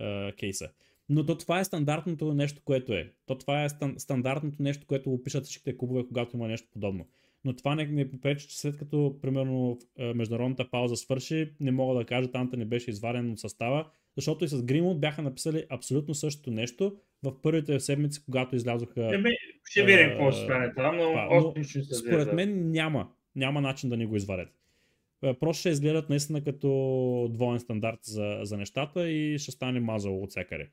е, 0.00 0.32
кейса. 0.32 0.68
Но 1.08 1.26
то 1.26 1.38
това 1.38 1.60
е 1.60 1.64
стандартното 1.64 2.34
нещо, 2.34 2.62
което 2.64 2.92
е. 2.92 3.12
То 3.26 3.38
това 3.38 3.64
е 3.64 3.68
стан, 3.68 3.94
стандартното 3.98 4.62
нещо, 4.62 4.86
което 4.86 5.10
го 5.10 5.22
пишат 5.22 5.44
всичките 5.44 5.76
клубове, 5.76 6.06
когато 6.08 6.36
има 6.36 6.48
нещо 6.48 6.68
подобно. 6.72 7.06
Но 7.44 7.56
това 7.56 7.74
не, 7.74 7.86
не 7.86 8.10
попречи, 8.10 8.48
че 8.48 8.60
след 8.60 8.76
като, 8.76 9.18
примерно, 9.22 9.78
международната 10.14 10.70
пауза 10.70 10.96
свърши, 10.96 11.52
не 11.60 11.70
мога 11.70 11.98
да 11.98 12.04
кажа, 12.04 12.28
Анта 12.34 12.56
не 12.56 12.64
беше 12.64 12.90
изваден 12.90 13.32
от 13.32 13.38
състава, 13.38 13.90
защото 14.16 14.44
и 14.44 14.48
с 14.48 14.62
Гримот 14.62 15.00
бяха 15.00 15.22
написали 15.22 15.64
абсолютно 15.70 16.14
същото 16.14 16.50
нещо 16.50 16.96
в 17.22 17.42
първите 17.42 17.80
седмици, 17.80 18.24
когато 18.24 18.56
излязоха. 18.56 19.14
Еми, 19.14 19.30
ще 19.64 19.84
видим 19.84 20.06
Е, 20.06 20.10
какво 20.10 20.32
ще 20.32 20.44
стане 20.44 20.74
там, 20.74 20.96
но 20.96 21.02
това, 21.02 21.28
но 21.56 21.64
се 21.64 21.82
Според 21.82 22.18
вижда. 22.18 22.32
мен 22.32 22.70
няма. 22.70 23.08
Няма 23.36 23.60
начин 23.60 23.90
да 23.90 23.96
ни 23.96 24.06
го 24.06 24.16
извадят. 24.16 24.48
Е, 25.22 25.34
Просто 25.34 25.60
ще 25.60 25.68
изгледат 25.68 26.10
наистина 26.10 26.44
като 26.44 26.68
двоен 27.30 27.60
стандарт 27.60 27.98
за, 28.02 28.38
за 28.42 28.56
нещата 28.56 29.08
и 29.08 29.38
ще 29.38 29.50
стане 29.50 29.80
мазало 29.80 30.22
от 30.22 30.30
всякъде. 30.30 30.68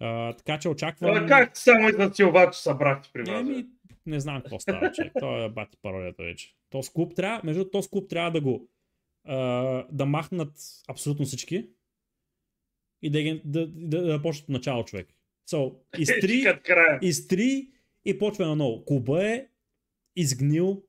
А, 0.00 0.32
така 0.32 0.58
че 0.58 0.68
очаквам... 0.68 1.16
А, 1.16 1.26
Как 1.26 1.56
само 1.56 1.88
изнасилвачи 1.88 2.60
са 2.60 2.74
брати 2.74 3.10
при 3.12 3.22
вас? 3.22 3.40
Еми, 3.40 3.66
не 4.06 4.20
знам 4.20 4.42
какво 4.42 4.60
става, 4.60 4.92
човек. 4.92 5.12
Той 5.20 5.44
е 5.44 5.48
бати 5.48 5.76
пародията 5.82 6.22
вече. 6.22 6.54
Този 6.70 6.90
клуб 6.92 7.12
трябва, 7.16 7.40
между 7.44 7.64
този 7.64 7.90
клуб 7.90 8.08
трябва 8.08 8.30
да 8.30 8.40
го 8.40 8.68
а, 9.24 9.36
да 9.92 10.06
махнат 10.06 10.52
абсолютно 10.88 11.24
всички 11.24 11.66
и 13.02 13.10
да, 13.10 13.22
ги- 13.22 13.42
да, 13.44 13.66
да, 13.66 14.02
да 14.02 14.22
почнат 14.22 14.42
от 14.42 14.52
начало, 14.52 14.84
човек. 14.84 15.08
So, 15.50 15.74
изтри, 15.98 16.44
изтри 17.02 17.68
и 18.04 18.18
почва 18.18 18.46
наново. 18.46 18.84
Клуба 18.84 19.26
е 19.26 19.46
изгнил 20.16 20.82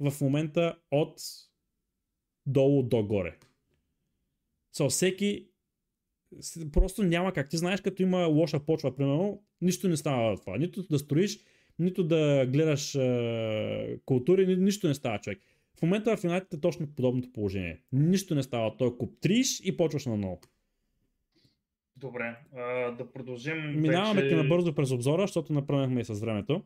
в 0.00 0.20
момента 0.20 0.78
от 0.90 1.20
долу 2.46 2.82
до 2.82 3.02
горе. 3.02 3.36
So, 4.76 4.88
всеки 4.88 5.48
просто 6.72 7.02
няма 7.02 7.32
как. 7.32 7.48
Ти 7.48 7.56
знаеш, 7.56 7.80
като 7.80 8.02
има 8.02 8.26
лоша 8.26 8.60
почва, 8.60 8.96
примерно, 8.96 9.42
нищо 9.60 9.88
не 9.88 9.96
става 9.96 10.36
това. 10.36 10.56
Нито 10.58 10.82
да 10.82 10.98
строиш, 10.98 11.38
нито 11.78 12.04
да 12.04 12.46
гледаш 12.46 12.94
е, 12.94 13.98
култури, 14.04 14.46
ни, 14.46 14.56
нищо 14.56 14.88
не 14.88 14.94
става, 14.94 15.18
човек. 15.18 15.42
В 15.78 15.82
момента 15.82 16.16
в 16.16 16.24
Юнайтед 16.24 16.54
е 16.54 16.60
точно 16.60 16.86
подобното 16.86 17.32
положение. 17.32 17.82
Нищо 17.92 18.34
не 18.34 18.42
става. 18.42 18.76
Той 18.76 18.96
куп 18.96 19.20
триш 19.20 19.60
и 19.64 19.76
почваш 19.76 20.06
наново. 20.06 20.40
Добре, 21.96 22.36
а, 22.56 22.90
да 22.90 23.12
продължим. 23.12 23.80
Минаваме 23.80 24.22
вече... 24.22 24.36
набързо 24.36 24.74
през 24.74 24.90
обзора, 24.90 25.22
защото 25.22 25.52
напръгнахме 25.52 26.00
и 26.00 26.04
с 26.04 26.20
времето. 26.20 26.62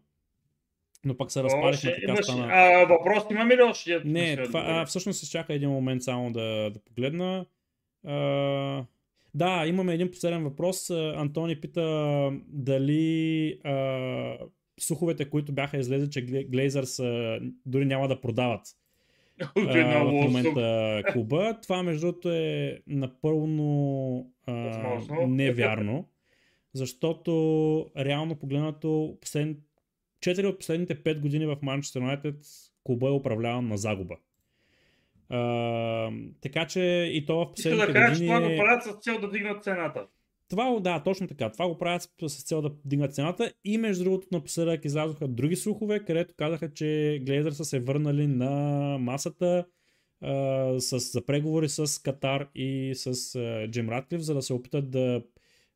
Но 1.04 1.16
пък 1.16 1.32
се 1.32 1.42
разпалихме, 1.42 1.94
така 1.94 2.12
имаш... 2.12 2.24
стана. 2.24 2.48
а, 2.50 2.84
въпрос 2.84 3.22
има 3.30 3.46
ли 3.46 3.62
още? 3.62 4.02
Не, 4.04 4.42
това, 4.42 4.64
а, 4.66 4.86
всъщност 4.86 5.22
изчака 5.22 5.54
един 5.54 5.70
момент 5.70 6.02
само 6.02 6.32
да, 6.32 6.70
да 6.70 6.78
погледна. 6.78 7.46
А, 8.06 8.84
да, 9.34 9.66
имаме 9.66 9.94
един 9.94 10.10
последен 10.10 10.44
въпрос. 10.44 10.90
Антони 10.90 11.60
пита 11.60 12.30
дали 12.48 13.52
а, 13.64 14.36
слуховете, 14.80 15.30
които 15.30 15.52
бяха 15.52 15.78
излезли, 15.78 16.10
че 16.10 16.26
Гле- 16.26 16.50
Глейзърс 16.50 16.98
а, 16.98 17.40
дори 17.66 17.84
няма 17.84 18.08
да 18.08 18.20
продават 18.20 18.62
а, 19.56 20.04
в 20.04 20.12
момента 20.12 21.02
клуба. 21.12 21.58
Това, 21.62 21.82
между 21.82 22.06
другото, 22.06 22.30
е 22.32 22.78
напълно 22.86 24.32
а, 24.46 24.52
невярно, 25.26 26.08
защото 26.72 27.90
реално 27.98 28.36
погледнато 28.36 29.18
послед... 29.20 29.56
4 30.20 30.46
от 30.46 30.58
последните 30.58 31.02
5 31.02 31.20
години 31.20 31.46
в 31.46 31.56
Манчестър 31.62 32.00
Юнайтед 32.00 32.36
клуба 32.84 33.08
е 33.08 33.12
управляван 33.12 33.68
на 33.68 33.76
загуба. 33.78 34.16
А, 35.28 36.10
така 36.40 36.66
че 36.66 36.80
и 37.12 37.26
то 37.26 37.36
в 37.36 37.42
Иска 37.42 37.54
последните 37.54 37.86
да 37.86 37.92
кажа, 37.92 38.20
че 38.20 38.26
това 38.26 38.40
го 38.40 38.46
е- 38.46 38.56
правят 38.56 38.82
с 38.82 38.92
цел 39.00 39.20
да 39.20 39.30
дигнат 39.30 39.64
цената. 39.64 40.06
Това, 40.50 40.80
да, 40.80 41.02
точно 41.02 41.28
така. 41.28 41.52
Това 41.52 41.68
го 41.68 41.78
правят 41.78 42.10
с, 42.26 42.42
цел 42.42 42.62
да 42.62 42.70
дигнат 42.84 43.14
цената. 43.14 43.52
И 43.64 43.78
между 43.78 44.04
другото, 44.04 44.26
напоследък 44.32 44.84
излязоха 44.84 45.28
други 45.28 45.56
слухове, 45.56 46.04
където 46.04 46.34
казаха, 46.36 46.72
че 46.72 47.20
Глейзър 47.26 47.52
са 47.52 47.64
се 47.64 47.80
върнали 47.80 48.26
на 48.26 48.50
масата 49.00 49.66
а, 50.20 50.80
с, 50.80 50.98
за 50.98 51.26
преговори 51.26 51.68
с 51.68 52.02
Катар 52.02 52.48
и 52.54 52.92
с 52.94 53.34
а, 53.34 53.68
Джим 53.70 53.88
Ратклиф, 53.88 54.20
за 54.20 54.34
да 54.34 54.42
се 54.42 54.52
опитат 54.52 54.90
да 54.90 55.22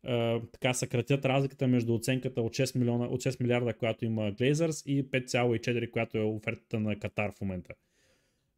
а, 0.06 0.40
така 0.52 0.74
съкратят 0.74 1.24
разликата 1.24 1.66
между 1.66 1.94
оценката 1.94 2.42
от 2.42 2.52
6, 2.52 2.78
милиона, 2.78 3.06
от 3.06 3.22
6 3.22 3.42
милиарда, 3.42 3.74
която 3.74 4.04
има 4.04 4.30
Глейзърс 4.30 4.82
и 4.86 5.10
5,4, 5.10 5.90
която 5.90 6.18
е 6.18 6.22
офертата 6.22 6.80
на 6.80 6.98
Катар 6.98 7.32
в 7.32 7.40
момента. 7.40 7.74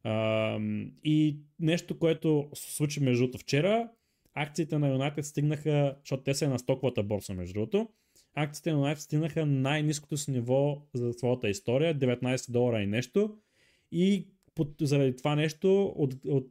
А, 0.03 0.59
и 1.03 1.37
нещо, 1.59 1.99
което 1.99 2.49
се 2.53 2.75
случи 2.75 2.99
между 2.99 3.23
другото 3.23 3.37
вчера, 3.37 3.89
акциите 4.37 4.77
на 4.77 4.89
Юнайтед 4.89 5.25
стигнаха, 5.25 5.95
защото 5.99 6.23
те 6.23 6.33
са 6.33 6.45
и 6.45 6.47
на 6.47 6.59
стоковата 6.59 7.03
борса 7.03 7.33
между 7.33 7.53
другото, 7.53 7.89
акциите 8.35 8.71
на 8.71 8.77
Юнайтед 8.77 9.03
стигнаха 9.03 9.45
най-низкото 9.45 10.17
си 10.17 10.31
ниво 10.31 10.87
за 10.93 11.13
своята 11.13 11.49
история, 11.49 11.95
19 11.95 12.51
долара 12.51 12.81
и 12.81 12.87
нещо. 12.87 13.37
И 13.91 14.27
под, 14.55 14.69
заради 14.81 15.15
това 15.15 15.35
нещо 15.35 15.85
от, 15.85 16.13
от 16.25 16.49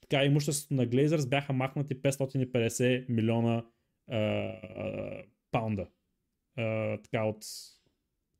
така, 0.00 0.24
имуществото 0.24 0.74
на 0.74 0.86
Глейзърс 0.86 1.26
бяха 1.26 1.52
махнати 1.52 2.02
550 2.02 3.08
милиона 3.08 3.64
а, 4.10 4.16
а, 4.18 5.22
паунда. 5.50 5.86
А, 6.56 6.96
така 7.02 7.24
от 7.24 7.44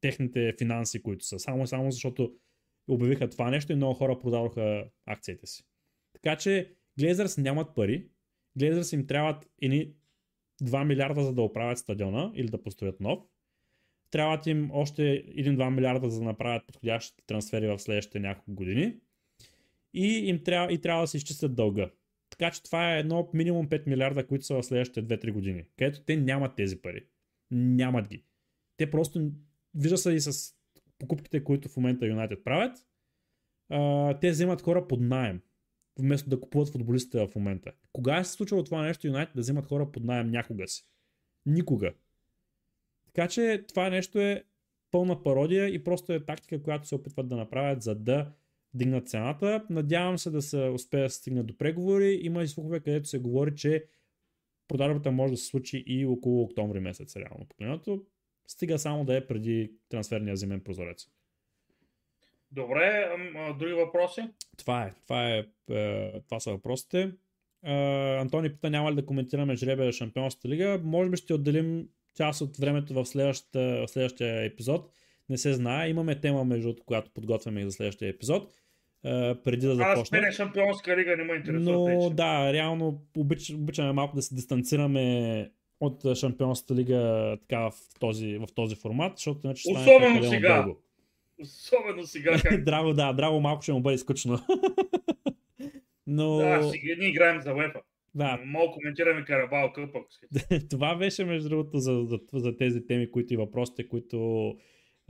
техните 0.01 0.55
финанси, 0.59 1.03
които 1.03 1.25
са. 1.25 1.39
Само, 1.39 1.67
само 1.67 1.91
защото 1.91 2.35
обявиха 2.89 3.31
това 3.31 3.51
нещо 3.51 3.73
и 3.73 3.77
много 3.77 3.95
хора 3.95 4.19
продаваха 4.19 4.85
акциите 5.07 5.47
си. 5.47 5.65
Така 6.13 6.37
че 6.37 6.75
Глейзърс 6.99 7.39
нямат 7.39 7.75
пари. 7.75 8.09
Глейзърс 8.59 8.93
им 8.93 9.07
трябват 9.07 9.51
едни 9.63 9.93
2 10.63 10.85
милиарда 10.85 11.23
за 11.23 11.33
да 11.33 11.43
оправят 11.43 11.79
стадиона 11.79 12.33
или 12.35 12.49
да 12.49 12.63
построят 12.63 13.01
нов. 13.01 13.19
Трябват 14.11 14.47
им 14.47 14.71
още 14.73 15.03
1-2 15.03 15.71
милиарда 15.71 16.11
за 16.11 16.19
да 16.19 16.25
направят 16.25 16.67
подходящите 16.67 17.23
трансфери 17.27 17.67
в 17.67 17.79
следващите 17.79 18.21
няколко 18.21 18.55
години. 18.55 18.97
И 19.95 20.29
им 20.29 20.45
трябва, 20.45 20.73
и 20.73 20.81
трябва 20.81 21.03
да 21.03 21.07
се 21.07 21.17
изчистят 21.17 21.55
дълга. 21.55 21.91
Така 22.31 22.51
че 22.51 22.63
това 22.63 22.95
е 22.95 23.01
едно 23.01 23.31
минимум 23.35 23.69
5 23.69 23.87
милиарда, 23.87 24.27
които 24.27 24.45
са 24.45 24.55
в 24.55 24.63
следващите 24.63 25.19
2-3 25.19 25.33
години. 25.33 25.65
Където 25.79 26.01
те 26.01 26.17
нямат 26.17 26.57
тези 26.57 26.83
пари. 26.83 27.07
Нямат 27.51 28.09
ги. 28.09 28.23
Те 28.77 28.91
просто, 28.91 29.31
вижда 29.75 29.99
се 29.99 30.13
и 30.13 30.21
с 30.21 30.55
покупките, 30.99 31.45
които 31.45 31.69
в 31.69 31.77
момента 31.77 32.07
Юнайтед 32.07 32.45
правят, 32.45 32.87
те 34.21 34.31
вземат 34.31 34.63
хора 34.63 34.89
под 34.89 35.01
найем, 35.01 35.41
вместо 35.99 36.31
да 36.31 36.41
купуват 36.41 36.69
футболистите 36.69 37.27
в 37.27 37.35
момента. 37.35 37.73
Кога 37.93 38.19
е 38.19 38.25
се 38.25 38.33
случило 38.33 38.65
това 38.65 38.83
нещо 38.83 39.07
Юнайтед 39.07 39.35
да 39.35 39.41
вземат 39.41 39.67
хора 39.67 39.93
под 39.93 40.05
найем 40.05 40.31
някога 40.31 40.69
си? 40.69 40.89
Никога. 41.47 41.93
Така 43.07 43.29
че 43.29 43.65
това 43.69 43.91
нещо 43.91 44.21
е 44.21 44.45
пълна 44.91 45.23
пародия 45.23 45.69
и 45.69 45.85
просто 45.85 46.13
е 46.13 46.25
тактика, 46.25 46.63
която 46.63 46.89
се 46.89 46.95
опитват 46.95 47.29
да 47.29 47.37
направят, 47.37 47.83
за 47.83 47.95
да 47.95 48.33
дигнат 48.75 49.09
цената. 49.09 49.67
Надявам 49.71 50.19
се 50.19 50.31
да 50.31 50.43
се 50.43 50.69
успеят 50.69 51.07
да 51.07 51.11
стигнат 51.11 51.47
до 51.47 51.59
преговори. 51.59 52.19
Има 52.23 52.43
и 52.43 52.49
слухове, 52.49 52.81
където 52.81 53.09
се 53.09 53.19
говори, 53.19 53.55
че 53.57 53.85
продажбата 54.69 55.13
може 55.13 55.31
да 55.31 55.37
се 55.37 55.47
случи 55.47 55.85
и 55.87 56.07
около 56.07 56.43
октомври 56.43 56.81
месец, 56.81 57.17
реално 57.17 57.47
погледнато. 57.49 58.05
Стига 58.47 58.79
само 58.79 59.05
да 59.05 59.17
е 59.17 59.27
преди 59.27 59.73
трансферния 59.89 60.37
зимен 60.37 60.61
прозорец. 60.61 61.07
Добре, 62.55 63.09
а, 63.37 63.53
други 63.53 63.73
въпроси? 63.73 64.23
Това 64.59 64.83
е. 64.83 64.93
Това, 65.05 65.31
е, 65.31 65.45
е 65.71 66.13
това 66.21 66.41
са 66.41 66.51
въпросите. 66.51 67.13
Антони 68.21 68.53
пита 68.53 68.71
няма 68.71 68.91
ли 68.91 68.95
да 68.95 69.07
коментираме 69.07 69.57
жребия 69.57 69.93
Шампионската 69.93 70.49
лига. 70.49 70.81
Може 70.85 71.11
би 71.11 71.17
ще 71.17 71.35
отделим 71.35 71.89
част 72.17 72.41
от 72.41 72.57
времето 72.57 72.95
в, 72.95 73.05
в 73.05 73.89
следващия 73.89 74.45
епизод. 74.45 74.91
Не 75.29 75.39
се 75.39 75.53
знае. 75.53 75.89
Имаме 75.89 76.21
тема, 76.21 76.45
между 76.45 76.75
която 76.87 77.11
подготвяме 77.11 77.61
и 77.61 77.65
за 77.65 77.73
следващия 77.73 78.09
епизод. 78.09 78.55
Uh, 79.05 79.43
преди 79.43 79.67
да 79.67 79.75
започнем. 79.75 80.25
Аз 80.25 80.35
шампионска 80.35 80.97
лига 80.97 81.17
не 81.17 81.25
ме 81.25 81.35
интересува. 81.35 81.73
Но 81.73 81.85
вече. 81.85 82.15
да, 82.15 82.53
реално 82.53 83.01
обич, 83.17 83.51
обичаме 83.51 83.93
малко 83.93 84.17
да 84.17 84.23
се 84.23 84.35
дистанцираме 84.35 85.51
от 85.81 86.17
шампионската 86.17 86.75
лига 86.75 87.37
така 87.41 87.59
в 87.59 87.73
този, 88.01 88.39
в 88.39 88.47
този 88.55 88.75
формат, 88.77 89.13
защото 89.17 89.41
иначе 89.45 89.63
стане 89.63 89.81
Особено 89.81 90.31
сега. 90.31 90.63
Дълго. 90.63 90.81
Особено 91.41 92.03
сега. 92.03 92.39
Как... 92.43 92.65
драго, 92.65 92.93
да, 92.93 93.13
драго 93.13 93.41
малко 93.41 93.63
ще 93.63 93.73
му 93.73 93.81
бъде 93.81 93.99
скучно. 93.99 94.39
Но... 96.07 96.37
Да, 96.37 96.71
сега 96.73 96.95
ние 96.99 97.09
играем 97.09 97.41
за 97.41 97.55
Лепа. 97.55 97.81
Да. 98.15 98.41
Мога 98.45 98.73
коментираме 98.73 99.25
Карабал 99.25 99.73
Къп, 99.73 99.97
ако 99.97 100.09
Това 100.71 100.95
беше, 100.95 101.25
между 101.25 101.49
другото, 101.49 101.79
за, 101.79 102.05
за, 102.05 102.19
за 102.33 102.57
тези 102.57 102.87
теми, 102.87 103.11
които 103.11 103.35
и 103.35 103.37
въпросите, 103.37 103.89
които 103.89 104.55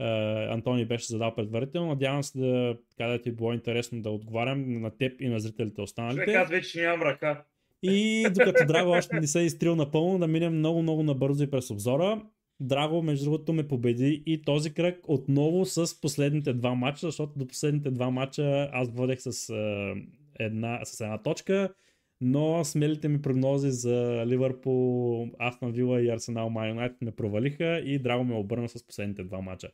Uh, 0.01 0.53
Антони 0.53 0.85
беше 0.85 1.05
задал 1.05 1.35
предварително. 1.35 1.87
Надявам 1.87 2.23
се 2.23 2.39
да, 2.39 2.77
така 2.89 3.09
да 3.09 3.21
ти 3.21 3.29
е 3.29 3.31
било 3.31 3.53
интересно 3.53 4.01
да 4.01 4.09
отговарям 4.09 4.81
на 4.81 4.97
теб 4.97 5.21
и 5.21 5.27
на 5.27 5.39
зрителите 5.39 5.81
останалите. 5.81 6.23
Човек, 6.23 6.37
аз 6.37 6.49
вече 6.49 6.81
нямам 6.81 7.01
ръка. 7.01 7.43
И 7.83 8.27
докато 8.31 8.65
Драго 8.65 8.91
още 8.91 9.19
не 9.19 9.27
се 9.27 9.41
е 9.41 9.45
изтрил 9.45 9.75
напълно, 9.75 10.19
да 10.19 10.27
минем 10.27 10.57
много, 10.57 10.81
много 10.81 11.03
набързо 11.03 11.43
и 11.43 11.49
през 11.49 11.69
обзора. 11.69 12.21
Драго, 12.59 13.01
между 13.01 13.25
другото, 13.25 13.53
ме 13.53 13.67
победи 13.67 14.23
и 14.25 14.41
този 14.41 14.73
кръг 14.73 14.99
отново 15.07 15.65
с 15.65 16.01
последните 16.01 16.53
два 16.53 16.75
мача, 16.75 17.07
защото 17.07 17.39
до 17.39 17.47
последните 17.47 17.91
два 17.91 18.09
мача 18.09 18.69
аз 18.73 18.89
водех 18.91 19.21
с, 19.21 19.31
uh, 19.31 20.07
една, 20.39 20.79
с 20.83 21.01
една 21.01 21.17
точка, 21.17 21.73
но 22.21 22.65
смелите 22.65 23.07
ми 23.07 23.21
прогнози 23.21 23.71
за 23.71 24.23
Ливърпул, 24.27 25.29
Астон 25.39 25.71
Вила 25.71 26.01
и 26.01 26.09
Арсенал 26.09 26.49
Майонайт 26.49 27.01
не 27.01 27.11
провалиха 27.11 27.79
и 27.79 27.99
Драго 27.99 28.23
ме 28.23 28.35
обърна 28.35 28.69
с 28.69 28.87
последните 28.87 29.23
два 29.23 29.41
мача. 29.41 29.69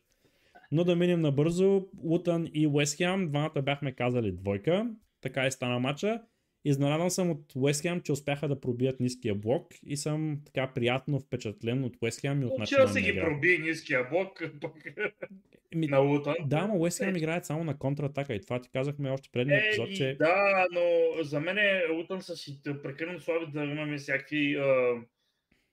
Но 0.71 0.83
да 0.83 0.95
минем 0.95 1.21
набързо. 1.21 1.87
Лутън 2.03 2.47
и 2.53 2.67
Уест 2.67 2.97
Хем, 2.97 3.29
двамата 3.29 3.61
бяхме 3.61 3.91
казали 3.91 4.31
двойка. 4.31 4.91
Така 5.21 5.47
и 5.47 5.51
стана 5.51 5.79
матча. 5.79 6.21
Изненадан 6.65 7.11
съм 7.11 7.31
от 7.31 7.55
Уест 7.55 7.81
Хем, 7.81 8.01
че 8.01 8.11
успяха 8.11 8.47
да 8.47 8.61
пробият 8.61 8.99
ниския 8.99 9.35
блок 9.35 9.67
и 9.85 9.97
съм 9.97 10.41
така 10.45 10.73
приятно 10.73 11.19
впечатлен 11.19 11.83
от 11.83 11.97
Уест 12.01 12.21
Хем 12.21 12.41
и 12.41 12.45
от 12.45 12.59
начина 12.59 12.85
на 12.93 13.01
ги 13.01 13.19
проби 13.19 13.57
ниския 13.57 14.09
блок 14.09 14.41
Ми, 15.75 15.87
на 15.87 15.97
Лутън. 15.97 16.35
Да, 16.45 16.67
но 16.67 16.75
Уест 16.75 16.97
Хем 16.97 17.15
играят 17.15 17.45
само 17.45 17.63
на 17.63 17.77
контратака 17.77 18.33
и 18.33 18.41
това 18.41 18.61
ти 18.61 18.69
казахме 18.69 19.11
още 19.11 19.29
предния 19.31 19.57
е, 19.57 19.67
епизод, 19.67 19.95
че... 19.95 20.15
Да, 20.19 20.67
но 20.71 20.81
за 21.23 21.39
мен 21.39 21.57
Лутън 21.95 22.21
са 22.21 22.35
си 22.35 22.61
прекалено 22.83 23.19
слаби 23.19 23.51
да 23.51 23.63
имаме 23.63 23.97
всякакви, 23.97 24.55
а, 24.55 24.95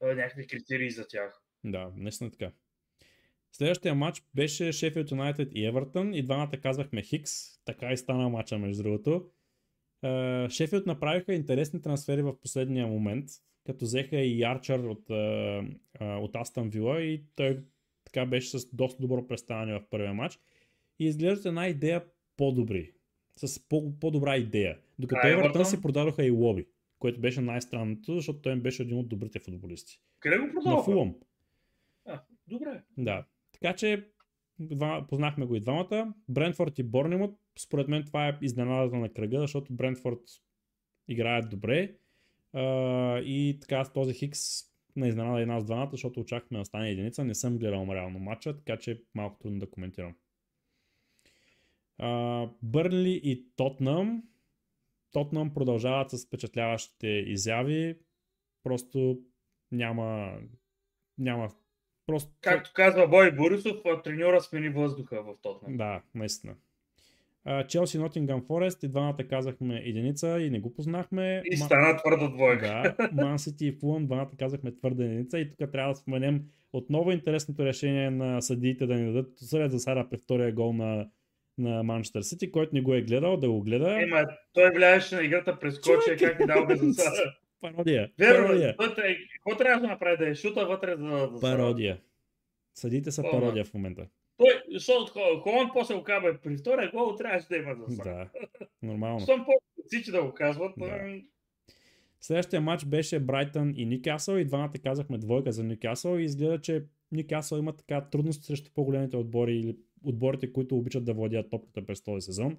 а, 0.02 0.14
някакви 0.14 0.46
критерии 0.46 0.90
за 0.90 1.08
тях. 1.08 1.42
Да, 1.64 1.90
наистина 1.96 2.30
така. 2.30 2.50
Следващия 3.52 3.94
матч 3.94 4.22
беше 4.34 4.72
Шефилд 4.72 5.10
Юнайтед 5.10 5.48
и 5.54 5.66
Евертън 5.66 6.14
и 6.14 6.22
двамата 6.22 6.60
казахме 6.62 7.02
Хикс. 7.02 7.32
Така 7.64 7.92
и 7.92 7.96
стана 7.96 8.28
матча 8.28 8.58
между 8.58 8.82
другото. 8.82 9.30
Шефилд 10.50 10.86
направиха 10.86 11.34
интересни 11.34 11.82
трансфери 11.82 12.22
в 12.22 12.40
последния 12.40 12.86
момент, 12.86 13.28
като 13.66 13.84
взеха 13.84 14.16
и 14.16 14.42
Арчър 14.42 14.78
от, 14.78 15.10
от 16.00 16.36
Астан 16.36 16.68
Вила 16.68 17.02
и 17.02 17.22
той 17.34 17.60
така 18.04 18.26
беше 18.26 18.58
с 18.58 18.68
доста 18.72 19.02
добро 19.02 19.26
представяне 19.26 19.72
в 19.72 19.82
първия 19.90 20.14
матч. 20.14 20.38
И 20.98 21.06
изглеждат 21.06 21.46
една 21.46 21.68
идея 21.68 22.04
по-добри. 22.36 22.92
С 23.36 23.68
по- 23.68 23.98
по-добра 24.00 24.36
идея. 24.36 24.78
Докато 24.98 25.26
Евертън 25.26 25.64
си 25.64 25.82
продадоха 25.82 26.24
и 26.24 26.30
Лоби, 26.30 26.66
което 26.98 27.20
беше 27.20 27.40
най-странното, 27.40 28.14
защото 28.14 28.38
той 28.38 28.52
им 28.52 28.60
беше 28.60 28.82
един 28.82 28.98
от 28.98 29.08
добрите 29.08 29.38
футболисти. 29.38 30.00
Къде 30.20 30.38
го 30.38 30.46
продаваха? 30.54 30.76
На 30.78 30.84
Фулъм. 30.84 31.14
А, 32.06 32.20
добре. 32.48 32.82
Да. 32.98 33.24
Така 33.52 33.76
че 33.76 34.08
познахме 35.08 35.46
го 35.46 35.56
и 35.56 35.60
двамата. 35.60 36.14
Брентфорд 36.28 36.78
и 36.78 36.82
Борнемот, 36.82 37.38
според 37.58 37.88
мен 37.88 38.04
това 38.04 38.28
е 38.28 38.38
изненадата 38.42 38.96
на 38.96 39.12
кръга, 39.12 39.40
защото 39.40 39.74
Брентфорд 39.74 40.20
играят 41.08 41.50
добре. 41.50 41.96
И 43.24 43.58
така 43.60 43.84
с 43.84 43.92
този 43.92 44.14
Хикс 44.14 44.40
на 44.96 45.08
изненада 45.08 45.42
и 45.42 45.46
нас 45.46 45.64
двамата, 45.64 45.88
защото 45.92 46.20
очакваме 46.20 46.58
да 46.58 46.64
стане 46.64 46.90
единица. 46.90 47.24
Не 47.24 47.34
съм 47.34 47.58
гледал 47.58 47.86
реално 47.90 48.18
матча, 48.18 48.56
така 48.56 48.76
че 48.76 49.02
малко 49.14 49.38
трудно 49.38 49.58
да 49.58 49.70
коментирам. 49.70 50.14
Бърнли 52.62 53.20
и 53.24 53.46
Тотнам. 53.56 54.22
Тотнам 55.12 55.54
продължават 55.54 56.10
с 56.10 56.26
впечатляващите 56.26 57.08
изяви. 57.08 57.98
Просто 58.62 59.22
няма, 59.72 60.38
няма 61.18 61.50
Просто... 62.08 62.30
Както 62.40 62.70
казва 62.74 63.08
Бой 63.08 63.32
Борисов, 63.32 63.76
треньора 64.04 64.40
смени 64.40 64.68
въздуха 64.68 65.22
в 65.22 65.34
Тотнам. 65.42 65.76
Да, 65.76 66.02
наистина. 66.14 66.54
Челси 67.68 67.98
Нотингъм 67.98 68.44
Форест 68.46 68.82
и 68.82 68.88
двамата 68.88 69.28
казахме 69.30 69.82
единица 69.84 70.40
и 70.40 70.50
не 70.50 70.60
го 70.60 70.74
познахме. 70.74 71.42
И 71.44 71.56
стана 71.56 71.96
твърда 71.96 72.28
двойка. 72.28 72.94
Да, 72.98 73.24
Ман 73.24 73.38
Сити 73.38 73.66
и 73.66 73.72
Фулън 73.72 74.06
двамата 74.06 74.30
казахме 74.38 74.74
твърда 74.74 75.04
единица 75.04 75.38
и 75.38 75.50
тук 75.50 75.72
трябва 75.72 75.92
да 75.92 75.96
споменем 75.96 76.42
отново 76.72 77.12
интересното 77.12 77.64
решение 77.64 78.10
на 78.10 78.42
съдиите 78.42 78.86
да 78.86 78.94
ни 78.94 79.12
дадат 79.12 79.38
съдят 79.38 79.72
за 79.72 79.78
Сара 79.78 80.08
при 80.10 80.18
втория 80.18 80.52
гол 80.52 80.72
на, 80.72 81.06
на 81.58 81.82
Манчестър 81.82 82.22
Сити, 82.22 82.52
който 82.52 82.74
не 82.74 82.80
го 82.80 82.94
е 82.94 83.02
гледал, 83.02 83.36
да 83.36 83.50
го 83.50 83.62
гледа. 83.62 84.02
Ема, 84.02 84.24
той 84.52 84.70
влияеше 84.70 85.16
на 85.16 85.22
играта 85.22 85.58
през 85.58 85.80
коче, 85.80 86.16
как 86.16 86.40
ни 86.40 86.46
дал 86.46 86.66
без 86.66 86.96
Сара. 86.96 87.34
Пародия. 87.60 88.10
Верно, 88.18 88.74
вътре, 88.78 89.16
какво 89.32 89.58
трябва 89.58 89.80
да 89.80 89.88
направи 89.88 90.16
да 90.16 90.28
е 90.28 90.34
шута 90.34 90.66
вътре 90.66 90.96
за... 90.96 91.30
за 91.32 91.40
пародия. 91.40 92.00
Съдите 92.74 93.10
са 93.10 93.22
пародия 93.22 93.64
в 93.64 93.74
момента. 93.74 94.06
Той, 94.36 94.62
защото 94.72 95.12
Холанд 95.40 95.70
после 95.72 95.94
го 95.94 96.02
казва, 96.02 96.38
при 96.42 96.56
втория 96.56 96.90
гол 96.90 97.14
трябваше 97.16 97.48
да 97.48 97.56
има 97.56 97.74
за 97.88 98.02
Да, 98.02 98.28
нормално. 98.82 99.20
Щом 99.20 99.44
по 99.44 99.52
да 100.12 100.22
го 100.22 100.34
казват. 100.34 100.72
Да. 100.78 101.20
Следващия 102.20 102.60
матч 102.60 102.84
беше 102.84 103.20
Брайтън 103.20 103.72
и 103.76 103.86
Никасъл 103.86 104.36
и 104.36 104.44
двамата 104.44 104.72
казахме 104.82 105.18
двойка 105.18 105.52
за 105.52 105.64
Никасъл 105.64 106.18
и 106.18 106.24
изгледа, 106.24 106.60
че 106.60 106.84
Никасъл 107.12 107.58
има 107.58 107.76
така 107.76 108.00
трудности 108.00 108.46
срещу 108.46 108.70
по-големите 108.74 109.16
отбори 109.16 109.56
или 109.56 109.76
отборите, 110.04 110.52
които 110.52 110.76
обичат 110.76 111.04
да 111.04 111.14
владеят 111.14 111.50
топката 111.50 111.86
през 111.86 112.02
този 112.02 112.24
сезон. 112.24 112.56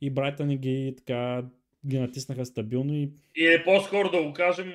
И 0.00 0.10
Брайтън 0.10 0.56
ги 0.56 0.94
така 0.96 1.44
ги 1.86 1.98
натиснаха 1.98 2.46
стабилно 2.46 2.94
и... 2.94 3.12
И 3.36 3.46
е 3.46 3.64
по-скоро 3.64 4.10
да 4.10 4.22
го 4.22 4.32
кажем, 4.32 4.72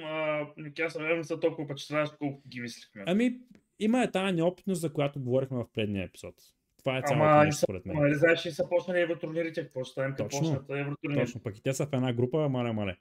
Никасъл 0.58 1.02
не 1.02 1.24
са 1.24 1.40
толкова 1.40 1.66
впечатляващи, 1.66 2.16
колкото 2.20 2.48
ги 2.50 2.62
мислихме. 2.62 3.04
Ами, 3.08 3.40
има 3.80 4.04
е 4.04 4.12
тази 4.12 4.36
неопитност, 4.36 4.82
за 4.82 4.94
която 4.94 5.20
говорихме 5.20 5.58
в 5.58 5.66
предния 5.74 6.06
епизод. 6.06 6.36
Това 6.78 6.98
е 6.98 7.02
цялото 7.02 7.26
Ама, 7.26 7.44
нещо, 7.46 7.62
според 7.62 7.86
мен. 7.86 7.98
Нали 7.98 8.16
знаеш, 8.16 8.42
че 8.42 8.52
са 8.52 8.70
почнали 8.70 9.02
евротурнирите, 9.02 9.64
какво 9.64 9.84
ще 9.84 9.92
стане, 9.92 10.10
като 10.10 10.24
Точно, 10.24 10.40
почнат 10.40 10.70
евротурнирите. 10.70 11.26
Точно, 11.26 11.42
пък 11.42 11.58
и 11.58 11.64
те 11.64 11.74
са 11.74 11.86
в 11.86 11.94
една 11.94 12.14
група, 12.14 12.50
мале, 12.50 12.72
мале. 12.72 12.98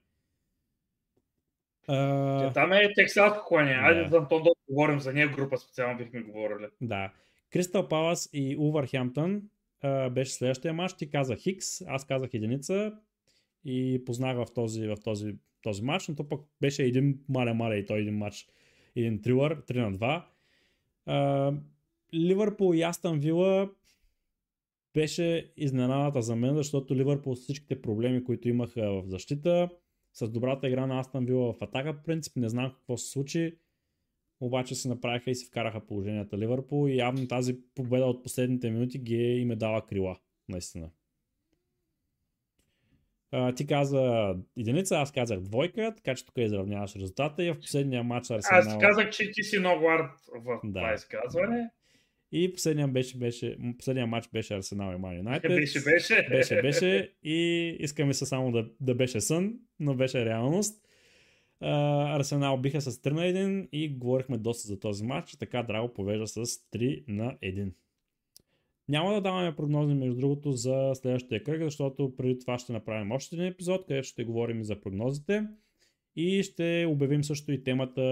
А, 1.88 2.52
Там 2.52 2.72
е 2.72 2.92
Тексаско 2.94 3.48
клане. 3.48 3.70
Айде 3.70 4.02
Да. 4.02 4.08
за 4.08 4.16
Антон 4.16 4.42
да 4.42 4.50
говорим 4.68 5.00
за 5.00 5.12
нея 5.12 5.28
група, 5.28 5.58
специално 5.58 5.98
бихме 5.98 6.20
говорили. 6.20 6.66
Да. 6.80 7.12
Кристал 7.50 7.88
Палас 7.88 8.30
и 8.32 8.56
Увърхемптън 8.58 9.42
беше 10.10 10.32
следващия 10.32 10.74
матч. 10.74 10.94
Ти 10.94 11.10
казах 11.10 11.38
Хикс, 11.38 11.80
аз 11.86 12.06
казах 12.06 12.34
единица 12.34 12.92
и 13.66 14.04
познах 14.04 14.36
в 14.36 14.46
този, 14.54 14.86
в 14.86 14.96
този, 15.04 15.34
този 15.62 15.82
матч, 15.82 16.08
но 16.08 16.14
то 16.14 16.28
пък 16.28 16.40
беше 16.60 16.82
един 16.82 17.20
мале-мале 17.28 17.76
и 17.76 17.86
той 17.86 17.98
един 17.98 18.18
матч. 18.18 18.48
Един 18.96 19.22
трилър, 19.22 19.64
3 19.64 19.90
на 19.90 19.92
2. 19.92 20.24
А, 21.06 21.52
Ливърпул 22.14 22.74
и 22.74 22.82
Астън 22.82 23.20
Вила 23.20 23.70
беше 24.94 25.52
изненадата 25.56 26.22
за 26.22 26.36
мен, 26.36 26.54
защото 26.56 26.96
Ливърпул 26.96 27.34
с 27.34 27.40
всичките 27.40 27.82
проблеми, 27.82 28.24
които 28.24 28.48
имаха 28.48 28.92
в 28.92 29.02
защита, 29.06 29.68
с 30.12 30.30
добрата 30.30 30.68
игра 30.68 30.86
на 30.86 31.00
Астън 31.00 31.26
Вила 31.26 31.52
в 31.52 31.62
атака, 31.62 31.96
по 31.96 32.02
принцип 32.02 32.36
не 32.36 32.48
знам 32.48 32.72
какво 32.72 32.96
се 32.96 33.10
случи, 33.10 33.58
обаче 34.40 34.74
се 34.74 34.88
направиха 34.88 35.30
и 35.30 35.34
си 35.34 35.46
вкараха 35.46 35.86
положенията 35.86 36.38
Ливърпул 36.38 36.88
и 36.88 36.96
явно 36.96 37.28
тази 37.28 37.58
победа 37.74 38.04
от 38.04 38.22
последните 38.22 38.70
минути 38.70 38.98
ги 38.98 39.16
им 39.16 39.50
е 39.50 39.56
дала 39.56 39.86
крила, 39.86 40.18
наистина. 40.48 40.90
А, 43.32 43.54
ти 43.54 43.66
каза 43.66 44.34
единица, 44.58 44.96
аз 44.96 45.12
казах 45.12 45.40
двойка, 45.40 45.94
така 45.96 46.14
че 46.14 46.26
тук 46.26 46.34
изравняваш 46.38 46.96
резултата 46.96 47.44
и 47.44 47.50
в 47.50 47.60
последния 47.60 48.02
матч 48.02 48.30
Арсенал... 48.30 48.60
Аз 48.60 48.78
казах, 48.80 49.10
че 49.10 49.30
ти 49.30 49.42
си 49.42 49.58
много 49.58 49.90
арт 49.90 50.10
в 50.44 50.60
Да. 50.64 50.80
това 50.80 50.94
изказване. 50.94 51.70
И 52.32 52.52
последния, 52.52 52.88
беше, 52.88 53.18
беше, 53.18 53.56
последния 53.78 54.06
матч 54.06 54.28
беше 54.32 54.54
Арсенал 54.54 54.94
и 54.94 54.98
Ман 54.98 55.16
Юнайтед. 55.16 55.50
Беше, 55.50 55.80
беше. 55.80 56.26
беше, 56.30 56.62
беше 56.62 57.12
и 57.22 57.68
искаме 57.80 58.14
се 58.14 58.26
само 58.26 58.52
да, 58.52 58.68
да 58.80 58.94
беше 58.94 59.20
сън, 59.20 59.54
но 59.80 59.94
беше 59.94 60.24
реалност. 60.24 60.82
А, 61.60 62.16
Арсенал 62.16 62.58
биха 62.58 62.80
с 62.80 62.92
3 62.92 63.10
на 63.10 63.20
1 63.20 63.68
и 63.72 63.88
говорихме 63.88 64.38
доста 64.38 64.68
за 64.68 64.80
този 64.80 65.04
матч. 65.04 65.36
Така 65.36 65.62
Драго 65.62 65.94
повежда 65.94 66.26
с 66.26 66.46
3 66.46 67.04
на 67.08 67.36
1. 67.42 67.72
Няма 68.88 69.14
да 69.14 69.20
даваме 69.20 69.56
прогнози, 69.56 69.94
между 69.94 70.20
другото, 70.20 70.52
за 70.52 70.92
следващия 70.94 71.44
кръг, 71.44 71.62
защото 71.62 72.16
преди 72.16 72.38
това 72.38 72.58
ще 72.58 72.72
направим 72.72 73.12
още 73.12 73.36
един 73.36 73.46
епизод, 73.46 73.86
където 73.86 74.08
ще 74.08 74.24
говорим 74.24 74.64
за 74.64 74.80
прогнозите. 74.80 75.46
И 76.16 76.42
ще 76.42 76.86
обявим 76.88 77.24
също 77.24 77.52
и 77.52 77.64
темата 77.64 78.02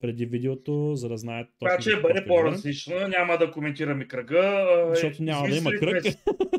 преди 0.00 0.26
видеото, 0.26 0.94
за 0.94 1.08
да 1.08 1.16
знаете 1.16 1.50
Това 1.60 1.76
точно 1.76 1.90
за 1.90 1.96
какво 1.96 2.08
бъде 2.08 2.26
по-различно, 2.26 3.08
няма 3.08 3.38
да 3.38 3.50
коментираме 3.50 4.08
кръга. 4.08 4.66
Защото 4.88 5.22
няма 5.22 5.48
да 5.48 5.56
има 5.56 5.70
кръг. 5.70 6.04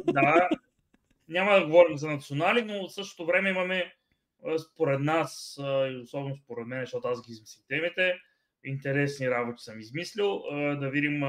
Да, 0.06 0.50
няма 1.30 1.54
да 1.54 1.66
говорим 1.66 1.98
за 1.98 2.10
национали, 2.10 2.62
но 2.62 2.88
в 2.88 2.94
същото 2.94 3.26
време 3.26 3.50
имаме 3.50 3.94
според 4.58 5.00
нас, 5.00 5.60
и 5.92 6.02
особено 6.04 6.36
според 6.36 6.68
мен, 6.68 6.80
защото 6.80 7.08
аз 7.08 7.28
ги 7.28 7.32
измислих 7.32 7.64
темите, 7.68 8.14
интересни 8.64 9.30
работи 9.30 9.64
съм 9.64 9.80
измислил, 9.80 10.42
да 10.80 10.90
видим, 10.90 11.24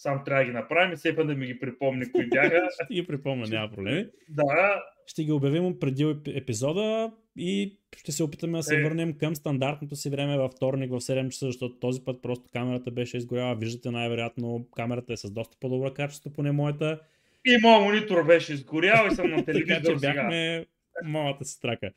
сам 0.00 0.22
трябва 0.24 0.40
да 0.40 0.46
ги 0.46 0.52
направим 0.52 0.92
и 0.92 0.96
все 0.96 1.16
пак 1.16 1.26
да 1.26 1.34
ми 1.34 1.46
ги 1.46 1.60
припомни 1.60 2.12
кои 2.12 2.26
бяха. 2.26 2.68
Ще 2.84 2.94
ги 2.94 3.06
припомня, 3.06 3.46
няма 3.48 3.70
проблеми. 3.70 4.06
Да, 4.28 4.82
ще 5.06 5.24
ги 5.24 5.32
обявим 5.32 5.78
преди 5.80 6.04
еп- 6.04 6.36
епизода 6.36 7.12
и 7.36 7.78
ще 7.96 8.12
се 8.12 8.24
опитаме 8.24 8.58
да 8.58 8.62
се 8.62 8.76
Е. 8.76 8.82
върнем 8.82 9.12
към 9.14 9.36
стандартното 9.36 9.96
си 9.96 10.10
време 10.10 10.36
във 10.38 10.52
вторник 10.52 10.90
в 10.90 11.00
7 11.00 11.28
часа, 11.28 11.46
защото 11.46 11.74
този 11.74 12.00
път 12.00 12.22
просто 12.22 12.44
камерата 12.52 12.90
беше 12.90 13.16
изгоряла. 13.16 13.54
Виждате 13.56 13.90
най-вероятно 13.90 14.66
камерата 14.70 15.12
е 15.12 15.16
с 15.16 15.30
доста 15.30 15.56
по-добро 15.60 15.94
качество, 15.94 16.30
поне 16.30 16.52
моята. 16.52 17.00
и 17.44 17.58
моят 17.62 17.82
монитор 17.84 18.26
беше 18.26 18.52
изгорял 18.52 19.06
и 19.06 19.14
съм 19.14 19.30
на 19.30 19.36
така 19.44 19.52
че 19.52 19.64
телевизор 19.64 19.96
сега. 19.96 20.12
бяхме 20.14 20.66
малата 21.04 21.44
си 21.44 21.60
трака. 21.60 21.90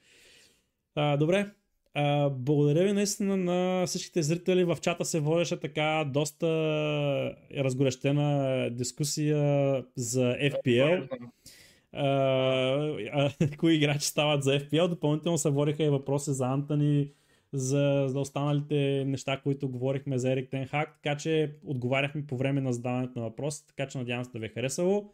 А, 0.96 1.18
добре, 1.18 1.46
а, 1.94 2.30
благодаря 2.30 2.84
ви 2.84 2.94
наистина 2.94 3.38
на 3.38 3.86
всичките 3.86 4.22
зрители. 4.24 4.64
В 4.64 4.78
чата 4.82 5.06
се 5.06 5.20
водеше 5.20 5.60
така 5.60 6.06
доста 6.14 6.48
разгорещена 7.58 8.70
дискусия 8.72 9.84
за 9.96 10.22
FPL. 10.22 11.08
а, 11.94 12.06
а, 13.14 13.30
кои 13.58 13.76
играчи 13.76 14.08
стават 14.08 14.44
за 14.44 14.60
FPL. 14.60 14.88
Допълнително 14.88 15.38
се 15.38 15.50
водиха 15.50 15.84
и 15.84 15.90
въпроси 15.90 16.32
за 16.32 16.46
Антони, 16.46 17.12
за, 17.54 18.06
за 18.08 18.20
останалите 18.20 19.04
неща, 19.08 19.42
които 19.44 19.70
говорихме 19.70 20.18
за 20.18 20.32
Ерик 20.32 20.50
Тенхак, 20.50 21.00
така 21.04 21.18
че 21.18 21.56
отговаряхме 21.66 22.26
по 22.28 22.38
време 22.38 22.62
на 22.62 22.74
задаването 22.74 23.20
на 23.20 23.26
въпроси, 23.26 23.68
така 23.68 23.88
че 23.88 23.98
надявам 23.98 24.26
се 24.26 24.32
да 24.32 24.40
ви 24.40 24.46
е 24.46 24.50
харесало. 24.50 25.14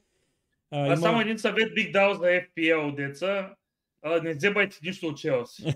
А, 0.71 0.91
Аз 0.91 0.99
само 0.99 1.21
един 1.21 1.39
съвет 1.39 1.73
бих 1.75 1.91
дал 1.91 2.13
за 2.13 2.25
FPL 2.25 2.95
деца. 2.95 3.55
А, 4.01 4.21
не 4.21 4.33
вземайте 4.33 4.77
нищо 4.83 5.07
от 5.07 5.17
Челси. 5.17 5.63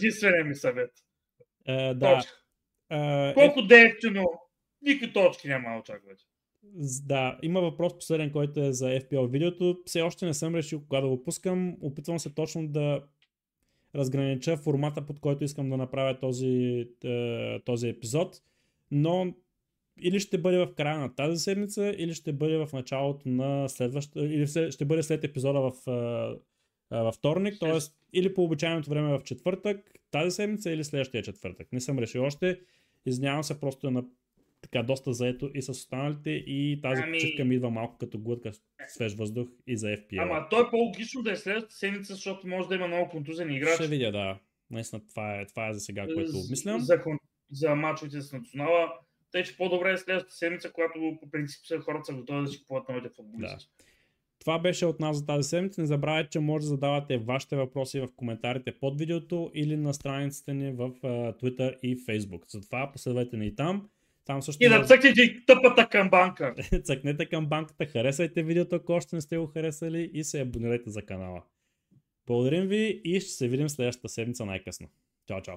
Единственият 0.00 0.48
ми 0.48 0.54
съвет. 0.54 0.90
а, 1.66 1.94
да, 1.94 2.16
Точка. 2.16 2.32
а, 2.88 3.28
е, 3.28 3.34
Колко 3.34 3.62
да 3.62 3.80
е 3.80 3.84
ефтино, 3.84 4.24
никакви 4.82 5.12
точки 5.12 5.48
няма 5.48 5.70
да 5.70 5.80
очаквате. 5.80 6.24
Да, 7.06 7.38
има 7.42 7.60
въпрос 7.60 7.94
последен, 7.94 8.32
който 8.32 8.60
е 8.60 8.72
за 8.72 8.86
FPL 8.86 9.30
видеото. 9.30 9.78
Все 9.86 10.02
още 10.02 10.26
не 10.26 10.34
съм 10.34 10.54
решил 10.54 10.80
кога 10.80 11.00
да 11.00 11.08
го 11.08 11.22
пускам. 11.22 11.76
Опитвам 11.80 12.18
се 12.18 12.34
точно 12.34 12.68
да 12.68 13.04
разгранича 13.94 14.56
формата, 14.56 15.06
под 15.06 15.20
който 15.20 15.44
искам 15.44 15.70
да 15.70 15.76
направя 15.76 16.18
този, 16.20 16.86
е, 17.04 17.60
този 17.64 17.88
епизод. 17.88 18.36
Но 18.90 19.34
или 20.02 20.20
ще 20.20 20.38
бъде 20.38 20.58
в 20.58 20.74
края 20.74 20.98
на 20.98 21.14
тази 21.14 21.36
седмица, 21.36 21.94
или 21.98 22.14
ще 22.14 22.32
бъде 22.32 22.56
в 22.56 22.68
началото 22.72 23.28
на 23.28 23.68
следващата, 23.68 24.20
или 24.20 24.46
ще 24.70 24.84
бъде 24.84 25.02
след 25.02 25.24
епизода 25.24 25.60
в, 25.60 25.72
във 26.90 27.14
вторник, 27.14 27.54
т.е. 27.60 27.78
или 28.12 28.34
по 28.34 28.44
обичайното 28.44 28.90
време 28.90 29.18
в 29.18 29.22
четвъртък, 29.24 29.92
тази 30.10 30.30
седмица 30.30 30.70
или 30.70 30.84
следващия 30.84 31.22
четвъртък. 31.22 31.72
Не 31.72 31.80
съм 31.80 31.98
решил 31.98 32.24
още. 32.24 32.60
Извинявам 33.06 33.44
се, 33.44 33.60
просто 33.60 33.86
е 33.86 33.90
на 33.90 34.04
така 34.62 34.82
доста 34.82 35.12
заето 35.12 35.50
и 35.54 35.62
с 35.62 35.68
останалите 35.68 36.30
и 36.30 36.80
тази 36.82 37.02
Ами- 37.02 37.12
почивка 37.12 37.44
ми 37.44 37.54
идва 37.54 37.70
малко 37.70 37.98
като 37.98 38.18
глътка 38.18 38.52
свеж 38.88 39.14
въздух 39.14 39.48
и 39.66 39.76
за 39.76 39.86
FPL. 39.86 40.22
Ама 40.22 40.46
то 40.50 40.60
е 40.60 40.70
по-логично 40.70 41.22
да 41.22 41.32
е 41.32 41.36
следващата 41.36 41.74
седмица, 41.74 42.14
защото 42.14 42.46
може 42.46 42.68
да 42.68 42.74
има 42.74 42.88
много 42.88 43.10
контузени 43.10 43.56
играчи. 43.56 43.74
Ще 43.74 43.88
видя, 43.88 44.12
да. 44.12 44.38
Наистина 44.70 45.02
това 45.08 45.40
е, 45.40 45.46
това 45.46 45.68
е 45.68 45.72
за 45.72 45.80
сега, 45.80 46.06
което 46.14 46.38
обмислям. 46.38 46.80
За, 46.80 47.02
за 47.52 47.74
мачовете 47.74 48.20
с 48.20 48.32
национала. 48.32 48.92
Тъй, 49.32 49.42
че 49.42 49.56
по-добре 49.56 49.92
е 49.92 49.96
следващата 49.96 50.34
седмица, 50.34 50.72
когато 50.72 51.18
по 51.20 51.30
принцип 51.30 51.60
хората 51.82 52.04
са 52.04 52.14
готови 52.14 52.42
да 52.42 52.48
си 52.48 52.60
купуват 52.60 52.88
новите 52.88 53.08
футболисти. 53.16 53.68
Това 54.40 54.58
беше 54.58 54.86
от 54.86 55.00
нас 55.00 55.16
за 55.16 55.26
тази 55.26 55.48
седмица. 55.48 55.80
Не 55.80 55.86
забравяйте, 55.86 56.30
че 56.30 56.40
може 56.40 56.62
да 56.62 56.68
задавате 56.68 57.18
вашите 57.18 57.56
въпроси 57.56 58.00
в 58.00 58.08
коментарите 58.16 58.72
под 58.72 58.98
видеото 58.98 59.50
или 59.54 59.76
на 59.76 59.94
страниците 59.94 60.54
ни 60.54 60.72
в 60.72 60.90
uh, 60.90 61.42
Twitter 61.42 61.80
и 61.80 61.96
Facebook. 61.96 62.42
Затова 62.48 62.92
последвайте 62.92 63.36
ни 63.36 63.46
и 63.46 63.54
там. 63.54 63.88
Там 64.24 64.42
също 64.42 64.64
И 64.64 64.68
да 64.68 64.84
цъкнете 64.84 65.42
тъпата 65.46 65.88
камбанка. 65.88 66.54
цъкнете 66.84 67.26
към 67.26 67.46
банката, 67.46 67.86
харесайте 67.86 68.42
видеото, 68.42 68.76
ако 68.76 68.92
още 68.92 69.16
не 69.16 69.20
сте 69.20 69.38
го 69.38 69.46
харесали 69.46 70.10
и 70.14 70.24
се 70.24 70.40
абонирайте 70.40 70.90
за 70.90 71.02
канала. 71.02 71.42
Благодарим 72.26 72.66
ви 72.66 73.00
и 73.04 73.20
ще 73.20 73.30
се 73.30 73.48
видим 73.48 73.68
следващата 73.68 74.08
седмица 74.08 74.44
най-късно. 74.44 74.88
Чао, 75.28 75.42
чао! 75.42 75.56